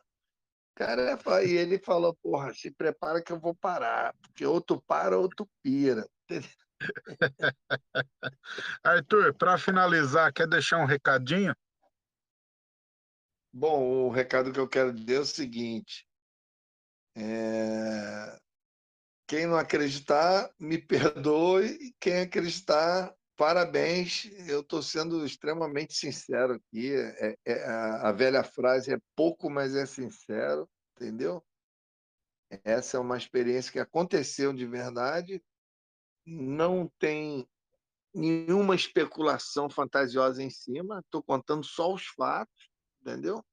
cara, 0.75 1.11
é 1.11 1.45
e 1.45 1.57
ele 1.57 1.77
falou, 1.77 2.15
porra, 2.21 2.53
se 2.53 2.71
prepara 2.71 3.23
que 3.23 3.31
eu 3.31 3.39
vou 3.39 3.55
parar, 3.55 4.15
porque 4.21 4.45
ou 4.45 4.59
tu 4.59 4.81
para 4.81 5.17
ou 5.17 5.29
tu 5.29 5.47
pira. 5.61 6.07
Arthur, 8.83 9.33
para 9.35 9.57
finalizar, 9.57 10.33
quer 10.33 10.47
deixar 10.47 10.79
um 10.79 10.85
recadinho? 10.85 11.55
Bom, 13.53 14.07
o 14.07 14.09
recado 14.09 14.51
que 14.51 14.59
eu 14.59 14.67
quero 14.67 14.91
dizer 14.91 15.15
é 15.15 15.19
o 15.19 15.25
seguinte: 15.25 16.05
é, 17.15 18.37
quem 19.27 19.45
não 19.47 19.57
acreditar, 19.57 20.49
me 20.59 20.77
perdoe, 20.77 21.93
quem 21.99 22.21
acreditar, 22.21 23.13
parabéns. 23.35 24.25
Eu 24.47 24.61
estou 24.61 24.81
sendo 24.81 25.25
extremamente 25.25 25.93
sincero 25.93 26.53
aqui. 26.53 26.93
É- 26.93 27.35
é- 27.45 27.63
a, 27.65 28.09
a 28.09 28.11
velha 28.11 28.43
frase 28.43 28.93
é 28.93 28.99
pouco, 29.15 29.49
mas 29.49 29.75
é 29.75 29.85
sincero, 29.85 30.69
entendeu? 30.95 31.43
Essa 32.63 32.97
é 32.97 32.99
uma 32.99 33.17
experiência 33.17 33.71
que 33.71 33.79
aconteceu 33.79 34.53
de 34.53 34.65
verdade, 34.65 35.43
não 36.25 36.89
tem 36.99 37.47
nenhuma 38.13 38.75
especulação 38.75 39.69
fantasiosa 39.69 40.41
em 40.41 40.49
cima, 40.49 40.99
estou 40.99 41.21
contando 41.21 41.65
só 41.65 41.93
os 41.93 42.05
fatos, 42.07 42.69
entendeu? 43.01 43.43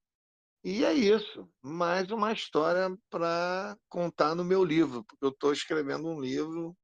E 0.65 0.85
é 0.85 0.93
isso, 0.93 1.49
mais 1.61 2.09
uma 2.13 2.33
história 2.33 2.97
para 3.11 3.77
contar 3.89 4.37
no 4.37 4.45
meu 4.45 4.65
livro, 4.65 5.03
porque 5.03 5.25
eu 5.25 5.31
estou 5.31 5.53
escrevendo 5.53 6.07
um 6.07 6.21
livro 6.21 6.77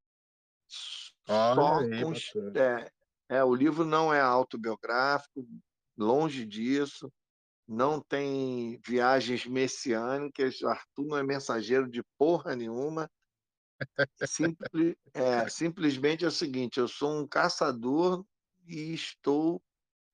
só 0.67 1.77
Olha 1.77 1.95
aí, 1.95 2.03
com. 2.03 2.13
É, 2.59 2.91
é, 3.29 3.45
o 3.45 3.55
livro 3.55 3.85
não 3.85 4.13
é 4.13 4.21
autobiográfico, 4.21 5.47
longe 5.97 6.45
disso, 6.45 7.13
não 7.69 8.01
tem 8.01 8.81
viagens 8.85 9.47
messiânicas, 9.47 10.61
o 10.61 10.69
Arthur 10.69 11.07
não 11.07 11.17
é 11.17 11.23
mensageiro 11.23 11.89
de 11.89 12.03
porra 12.19 12.57
nenhuma. 12.57 13.09
Simples, 14.27 14.97
é, 15.15 15.49
simplesmente 15.49 16.25
é 16.25 16.29
o 16.29 16.33
seguinte: 16.33 16.81
eu 16.81 16.89
sou 16.89 17.21
um 17.21 17.29
caçador 17.29 18.25
e 18.67 18.93
estou 18.93 19.63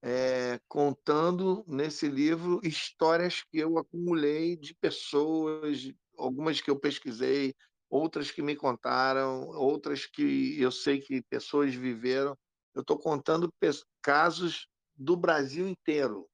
é, 0.07 0.59
contando 0.67 1.65
nesse 1.67 2.07
livro 2.07 2.59
histórias 2.63 3.41
que 3.41 3.57
eu 3.57 3.79
acumulei 3.79 4.55
de 4.55 4.75
pessoas, 4.75 5.91
algumas 6.15 6.61
que 6.61 6.69
eu 6.69 6.79
pesquisei, 6.79 7.55
outras 7.89 8.29
que 8.29 8.43
me 8.43 8.55
contaram, 8.55 9.47
outras 9.47 10.05
que 10.05 10.61
eu 10.61 10.71
sei 10.71 11.01
que 11.01 11.23
pessoas 11.23 11.73
viveram. 11.73 12.37
Eu 12.75 12.81
estou 12.81 12.99
contando 12.99 13.51
casos 13.99 14.67
do 14.95 15.17
Brasil 15.17 15.67
inteiro. 15.67 16.29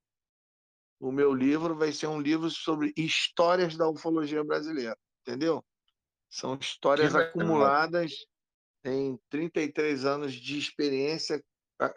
O 1.00 1.10
meu 1.10 1.34
livro 1.34 1.74
vai 1.74 1.94
ser 1.94 2.08
um 2.08 2.20
livro 2.20 2.50
sobre 2.50 2.92
histórias 2.98 3.78
da 3.78 3.88
ufologia 3.90 4.44
brasileira, 4.44 4.98
entendeu? 5.22 5.64
São 6.30 6.58
histórias 6.60 7.16
acumuladas 7.16 8.12
em 8.84 9.18
33 9.30 10.04
anos 10.04 10.34
de 10.34 10.58
experiência 10.58 11.42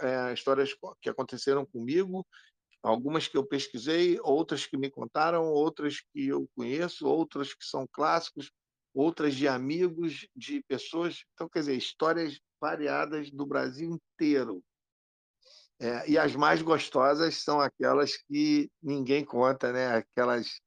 é, 0.01 0.33
histórias 0.33 0.75
que 1.01 1.11
aconteceram 1.11 1.65
comigo, 1.67 2.27
algumas 2.83 3.27
que 3.27 3.37
eu 3.37 3.45
pesquisei, 3.45 4.19
outras 4.23 4.67
que 4.67 4.77
me 4.77 4.91
contaram, 4.91 5.45
outras 5.45 6.01
que 6.01 6.29
eu 6.29 6.49
conheço, 6.55 7.07
outras 7.07 7.55
que 7.55 7.65
são 7.65 7.87
clássicos, 7.91 8.51
outras 8.95 9.35
de 9.35 9.49
amigos, 9.49 10.27
de 10.37 10.63
pessoas. 10.69 11.25
Então, 11.33 11.49
quer 11.49 11.61
dizer, 11.61 11.77
histórias 11.77 12.39
variadas 12.61 13.31
do 13.31 13.47
Brasil 13.47 13.91
inteiro. 13.91 14.63
É, 15.81 16.09
e 16.09 16.17
as 16.17 16.37
mais 16.37 16.63
gostosas 16.63 17.43
são 17.43 17.61
aquelas 17.61 18.17
que 18.17 18.71
ninguém 18.83 19.25
conta, 19.25 19.73
né? 19.73 19.97
Aquelas, 19.97 20.61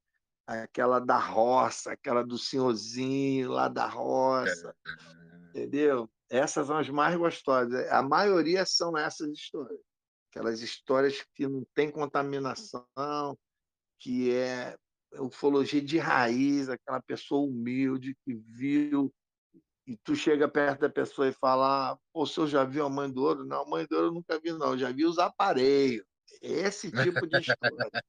aquela 0.46 1.00
da 1.00 1.18
roça, 1.18 1.94
aquela 1.94 2.26
do 2.26 2.38
senhorzinho 2.38 3.52
lá 3.52 3.70
da 3.70 3.88
roça, 3.88 4.76
é. 4.86 5.50
entendeu? 5.50 6.10
Essas 6.30 6.68
são 6.68 6.78
as 6.78 6.90
mais 6.90 7.16
gostosas. 7.16 7.90
A 7.90 8.02
maioria 8.02 8.66
são 8.66 8.98
essas 8.98 9.30
histórias. 9.30 9.80
Aquelas 10.30 10.62
histórias 10.62 11.26
que 11.34 11.48
não 11.48 11.66
tem 11.74 11.90
contaminação, 11.90 12.86
que 14.00 14.34
é 14.34 14.78
ufologia 15.20 15.82
de 15.82 15.98
raiz, 15.98 16.70
aquela 16.70 17.02
pessoa 17.02 17.48
humilde 17.48 18.16
que 18.24 18.34
viu 18.34 19.12
e 19.88 19.96
tu 19.96 20.14
chega 20.16 20.50
perto 20.50 20.82
da 20.82 20.90
pessoa 20.90 21.30
e 21.30 21.34
fala, 21.34 21.98
pô, 22.12 22.24
o 22.24 22.28
senhor 22.28 22.48
já 22.48 22.66
viu 22.66 22.86
a 22.86 22.90
Mãe 22.90 23.10
do 23.10 23.24
Ouro? 23.24 23.46
Não, 23.46 23.62
a 23.62 23.66
Mãe 23.66 23.88
do 23.90 23.96
Ouro 23.96 24.08
eu 24.08 24.12
nunca 24.12 24.38
vi, 24.38 24.52
não. 24.52 24.74
Eu 24.74 24.78
já 24.78 24.92
vi 24.92 25.06
os 25.06 25.18
aparelhos. 25.18 26.06
Esse 26.42 26.92
tipo 26.92 27.26
de 27.26 27.38
história. 27.40 28.04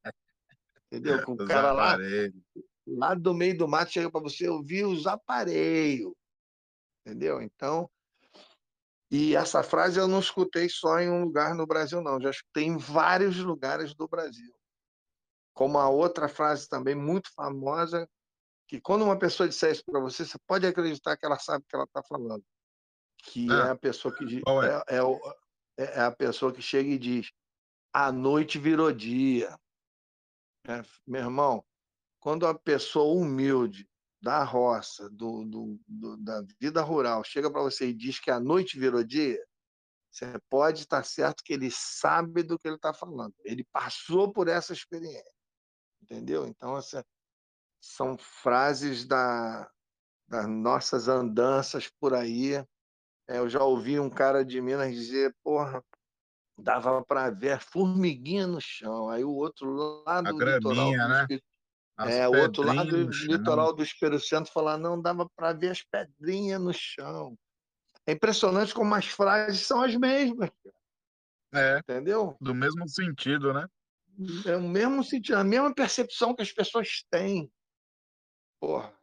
Entendeu? 0.91 1.23
Com 1.25 1.35
o 1.35 1.47
cara 1.47 1.71
lá, 1.71 1.97
lá 2.85 3.15
do 3.15 3.33
meio 3.33 3.57
do 3.57 3.69
mato 3.69 3.93
chega 3.93 4.11
para 4.11 4.21
você, 4.21 4.49
eu 4.49 4.61
vi 4.61 4.85
os 4.85 5.07
aparelhos. 5.07 6.13
Entendeu? 7.07 7.41
Então, 7.41 7.89
e 9.11 9.35
essa 9.35 9.63
frase 9.63 9.99
eu 9.99 10.07
não 10.07 10.21
escutei 10.21 10.69
só 10.69 10.99
em 10.99 11.09
um 11.09 11.25
lugar 11.25 11.55
no 11.55 11.67
Brasil, 11.67 12.03
não. 12.03 12.21
Já 12.21 12.31
escutei 12.31 12.65
em 12.65 12.77
vários 12.77 13.39
lugares 13.39 13.95
do 13.95 14.07
Brasil. 14.07 14.55
Como 15.55 15.79
a 15.79 15.89
outra 15.89 16.29
frase 16.29 16.69
também 16.69 16.95
muito 16.95 17.33
famosa, 17.35 18.09
que 18.67 18.81
quando 18.81 19.05
uma 19.05 19.19
pessoa 19.19 19.49
disser 19.49 19.73
isso 19.73 19.83
para 19.85 19.99
você, 19.99 20.27
você 20.27 20.39
pode 20.47 20.67
acreditar 20.67 21.17
que 21.17 21.25
ela 21.25 21.39
sabe 21.39 21.65
o 21.65 21.67
que 21.67 21.75
ela 21.75 21.85
está 21.85 22.03
falando. 22.03 22.45
Que 23.25 23.51
ah, 23.51 23.69
é 23.69 23.71
a 23.71 23.77
pessoa 23.77 24.15
que 24.15 24.25
é? 24.25 24.97
É, 24.97 25.01
é, 25.79 25.99
é, 25.99 26.01
a 26.01 26.13
pessoa 26.13 26.53
que 26.53 26.61
chega 26.61 26.91
e 26.91 26.99
diz: 26.99 27.33
a 27.93 28.13
noite 28.13 28.59
virou 28.59 28.93
dia. 28.93 29.59
É, 30.67 30.83
meu 31.07 31.23
irmão, 31.23 31.65
quando 32.21 32.47
a 32.47 32.55
pessoa 32.55 33.19
humilde 33.19 33.88
da 34.21 34.43
roça, 34.43 35.09
do, 35.11 35.45
do, 35.45 35.81
do, 35.87 36.17
da 36.17 36.45
vida 36.61 36.83
rural, 36.83 37.23
chega 37.25 37.51
para 37.51 37.63
você 37.63 37.89
e 37.89 37.95
diz 37.95 38.19
que 38.19 38.31
a 38.31 38.41
noite 38.41 38.79
virou 38.79 39.05
dia, 39.05 39.43
você 40.11 40.39
pode 40.51 40.81
estar 40.81 41.05
certo 41.05 41.45
que 41.45 41.53
ele 41.53 41.71
sabe 41.71 42.43
do 42.43 42.59
que 42.59 42.67
ele 42.67 42.77
está 42.77 42.93
falando. 42.93 43.35
Ele 43.45 43.65
passou 43.73 44.33
por 44.33 44.49
essa 44.49 44.73
experiência. 44.73 45.33
entendeu? 46.03 46.47
Então, 46.47 46.77
essa, 46.77 47.05
são 47.81 48.19
frases 48.19 49.05
da, 49.05 49.71
das 50.27 50.49
nossas 50.49 51.09
andanças 51.09 51.89
por 52.01 52.15
aí. 52.15 52.55
É, 53.29 53.39
eu 53.39 53.49
já 53.49 53.63
ouvi 53.63 54.01
um 54.01 54.11
cara 54.11 54.45
de 54.45 54.61
Minas 54.61 54.93
dizer, 54.93 55.35
porra, 55.45 55.85
dava 56.59 57.05
para 57.05 57.31
ver 57.31 57.61
formiguinha 57.61 58.47
no 58.47 58.61
chão. 58.61 59.09
Aí 59.09 59.23
o 59.23 59.35
outro 59.35 60.03
lado 60.05 60.29
A 60.29 60.33
do 60.33 60.45
litoral 60.45 60.91
graminha, 60.91 61.27
do 61.27 61.35
né? 61.35 61.41
As 61.99 62.15
é, 62.15 62.29
o 62.29 62.33
outro 62.37 62.63
lado 62.63 63.07
do 63.07 63.13
chão. 63.13 63.27
litoral 63.27 63.75
do 63.75 63.83
Espírito 63.83 64.25
Santo 64.25 64.53
falar, 64.53 64.79
não, 64.79 65.03
dava 65.03 65.29
para 65.35 65.53
ver 65.53 65.71
as 65.71 65.83
pedrinhas 65.83 66.61
no 66.61 66.73
chão. 66.73 67.37
É 68.07 68.13
impressionante 68.13 68.73
como 68.73 68.95
as 68.95 69.07
frases 69.07 69.67
são 69.67 69.83
as 69.83 69.97
mesmas, 69.97 70.49
É, 71.53 71.79
entendeu? 71.81 72.37
do 72.41 72.55
mesmo 72.55 72.89
sentido, 72.89 73.53
né? 73.53 73.67
É 74.47 74.57
o 74.57 74.63
mesmo 74.63 75.03
sentido, 75.03 75.37
a 75.37 75.45
mesma 75.45 75.75
percepção 75.75 76.35
que 76.35 76.43
as 76.43 76.53
pessoas 76.53 77.05
têm. 77.11 77.51
Porra, 78.61 78.97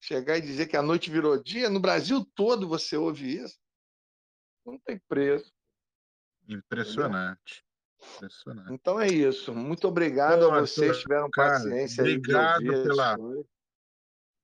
chegar 0.00 0.36
e 0.36 0.40
dizer 0.40 0.66
que 0.66 0.76
a 0.76 0.82
noite 0.82 1.08
virou 1.08 1.40
dia, 1.40 1.70
no 1.70 1.80
Brasil 1.80 2.24
todo 2.34 2.68
você 2.68 2.96
ouve 2.96 3.42
isso. 3.42 3.58
Não 4.66 4.76
tem 4.80 4.98
preço. 5.08 5.52
Impressionante. 6.48 7.64
Então 8.70 9.00
é 9.00 9.08
isso. 9.08 9.54
Muito 9.54 9.88
obrigado 9.88 10.48
Pô, 10.48 10.52
a 10.52 10.60
vocês 10.60 10.96
que 10.96 11.02
tiveram 11.02 11.30
cara, 11.30 11.50
paciência 11.52 12.02
obrigado 12.02 12.64
pela-. 12.64 13.16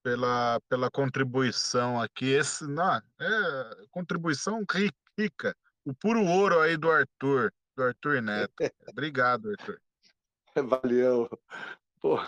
Pela, 0.02 0.60
pela 0.68 0.90
contribuição 0.90 2.00
aqui. 2.00 2.26
Esse, 2.26 2.64
não, 2.64 2.94
é 2.94 3.86
contribuição 3.90 4.64
ri- 4.70 4.92
rica. 5.18 5.56
O 5.84 5.92
puro 5.92 6.24
ouro 6.24 6.60
aí 6.60 6.76
do 6.76 6.88
Arthur, 6.90 7.52
do 7.76 7.82
Arthur 7.82 8.22
Neto. 8.22 8.54
Obrigado, 8.88 9.50
Arthur. 9.50 9.80
Valeu. 10.54 11.28
Pô, 12.00 12.18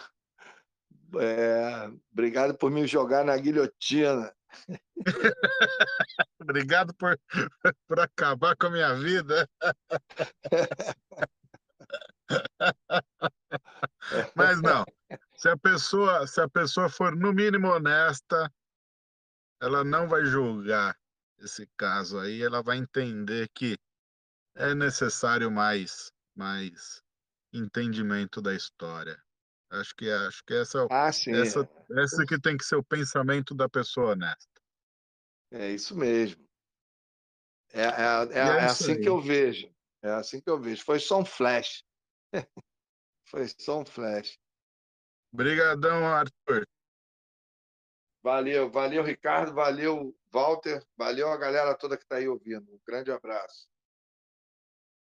é, 1.20 1.90
obrigado 2.12 2.58
por 2.58 2.70
me 2.70 2.86
jogar 2.86 3.24
na 3.24 3.36
guilhotina. 3.36 4.34
Obrigado 6.40 6.94
por, 6.94 7.18
por 7.88 8.00
acabar 8.00 8.56
com 8.56 8.66
a 8.66 8.70
minha 8.70 8.94
vida. 8.94 9.48
Mas 14.34 14.60
não, 14.60 14.84
se 15.36 15.48
a 15.48 15.56
pessoa, 15.56 16.26
se 16.26 16.40
a 16.40 16.48
pessoa 16.48 16.88
for 16.88 17.16
no 17.16 17.32
mínimo 17.32 17.68
honesta, 17.68 18.52
ela 19.60 19.84
não 19.84 20.08
vai 20.08 20.24
julgar 20.24 20.96
esse 21.38 21.66
caso 21.76 22.18
aí, 22.18 22.42
ela 22.42 22.62
vai 22.62 22.76
entender 22.78 23.48
que 23.54 23.78
é 24.54 24.74
necessário 24.74 25.50
mais, 25.50 26.12
mais 26.34 27.02
entendimento 27.52 28.42
da 28.42 28.54
história. 28.54 29.22
Acho 29.70 29.94
que 29.94 30.10
acho 30.10 30.42
que 30.44 30.54
essa, 30.54 30.86
Ah, 30.90 31.12
sim. 31.12 31.32
essa, 31.32 31.68
essa 31.98 32.24
que 32.24 32.40
tem 32.40 32.56
que 32.56 32.64
ser 32.64 32.76
o 32.76 32.84
pensamento 32.84 33.54
da 33.54 33.68
pessoa 33.68 34.12
honesta. 34.12 34.62
É 35.50 35.70
isso 35.70 35.96
mesmo. 35.96 36.46
É, 37.72 37.82
é, 37.82 37.84
é, 37.84 38.38
é 38.38 38.38
é 38.38 38.64
assim 38.64 38.92
aí. 38.92 39.00
que 39.00 39.08
eu 39.08 39.20
vejo. 39.20 39.70
É 40.02 40.10
assim 40.10 40.40
que 40.40 40.48
eu 40.48 40.58
vejo. 40.58 40.84
Foi 40.84 40.98
só 40.98 41.20
um 41.20 41.24
flash. 41.24 41.84
Foi 43.28 43.46
só 43.58 43.80
um 43.80 43.84
flash. 43.84 44.38
Obrigadão, 45.32 46.06
Arthur. 46.06 46.66
Valeu, 48.22 48.70
valeu, 48.70 49.02
Ricardo, 49.02 49.54
valeu, 49.54 50.16
Walter, 50.32 50.84
valeu 50.96 51.30
a 51.30 51.36
galera 51.36 51.74
toda 51.74 51.96
que 51.96 52.02
está 52.02 52.16
aí 52.16 52.26
ouvindo. 52.26 52.72
Um 52.72 52.80
grande 52.86 53.10
abraço. 53.10 53.68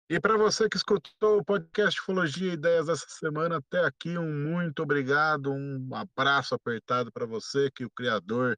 E 0.09 0.21
para 0.21 0.37
você 0.37 0.69
que 0.69 0.77
escutou 0.77 1.39
o 1.39 1.45
podcast 1.45 2.01
Ufologia 2.01 2.51
e 2.51 2.55
Ideias 2.55 2.87
dessa 2.87 3.07
semana 3.09 3.57
até 3.57 3.85
aqui, 3.85 4.17
um 4.17 4.33
muito 4.33 4.85
obrigado, 4.85 5.53
um 5.53 5.89
abraço 5.93 6.55
apertado 6.55 7.11
para 7.11 7.27
você, 7.27 7.69
que 7.73 7.85
o 7.85 7.91
Criador 7.91 8.57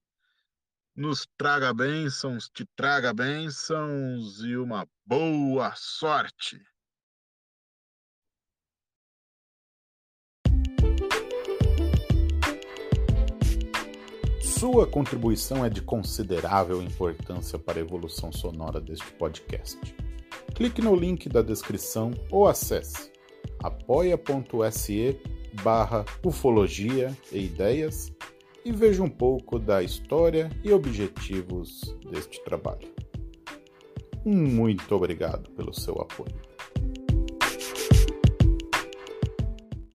nos 0.95 1.27
traga 1.39 1.73
bênçãos, 1.73 2.51
te 2.51 2.66
traga 2.77 3.15
bênçãos 3.15 4.45
e 4.45 4.59
uma 4.59 4.87
boa 5.07 5.73
sorte. 5.75 6.61
Sua 14.59 14.89
contribuição 14.89 15.65
é 15.65 15.71
de 15.71 15.81
considerável 15.81 16.83
importância 16.83 17.57
para 17.57 17.79
a 17.79 17.81
evolução 17.81 18.33
sonora 18.33 18.81
deste 18.81 19.07
podcast. 19.13 19.79
Clique 20.53 20.83
no 20.83 20.97
link 20.97 21.29
da 21.29 21.43
descrição 21.43 22.11
ou 22.29 22.45
acesse 22.45 23.13
apoia.se 23.63 25.17
barra 25.63 26.05
ufologia 26.25 27.17
e 27.31 27.45
ideias 27.45 28.13
e 28.65 28.73
veja 28.73 29.01
um 29.01 29.09
pouco 29.09 29.61
da 29.61 29.81
história 29.81 30.51
e 30.65 30.73
objetivos 30.73 31.97
deste 32.11 32.43
trabalho. 32.43 32.93
Muito 34.25 34.93
obrigado 34.93 35.49
pelo 35.51 35.73
seu 35.73 35.95
apoio. 36.01 36.48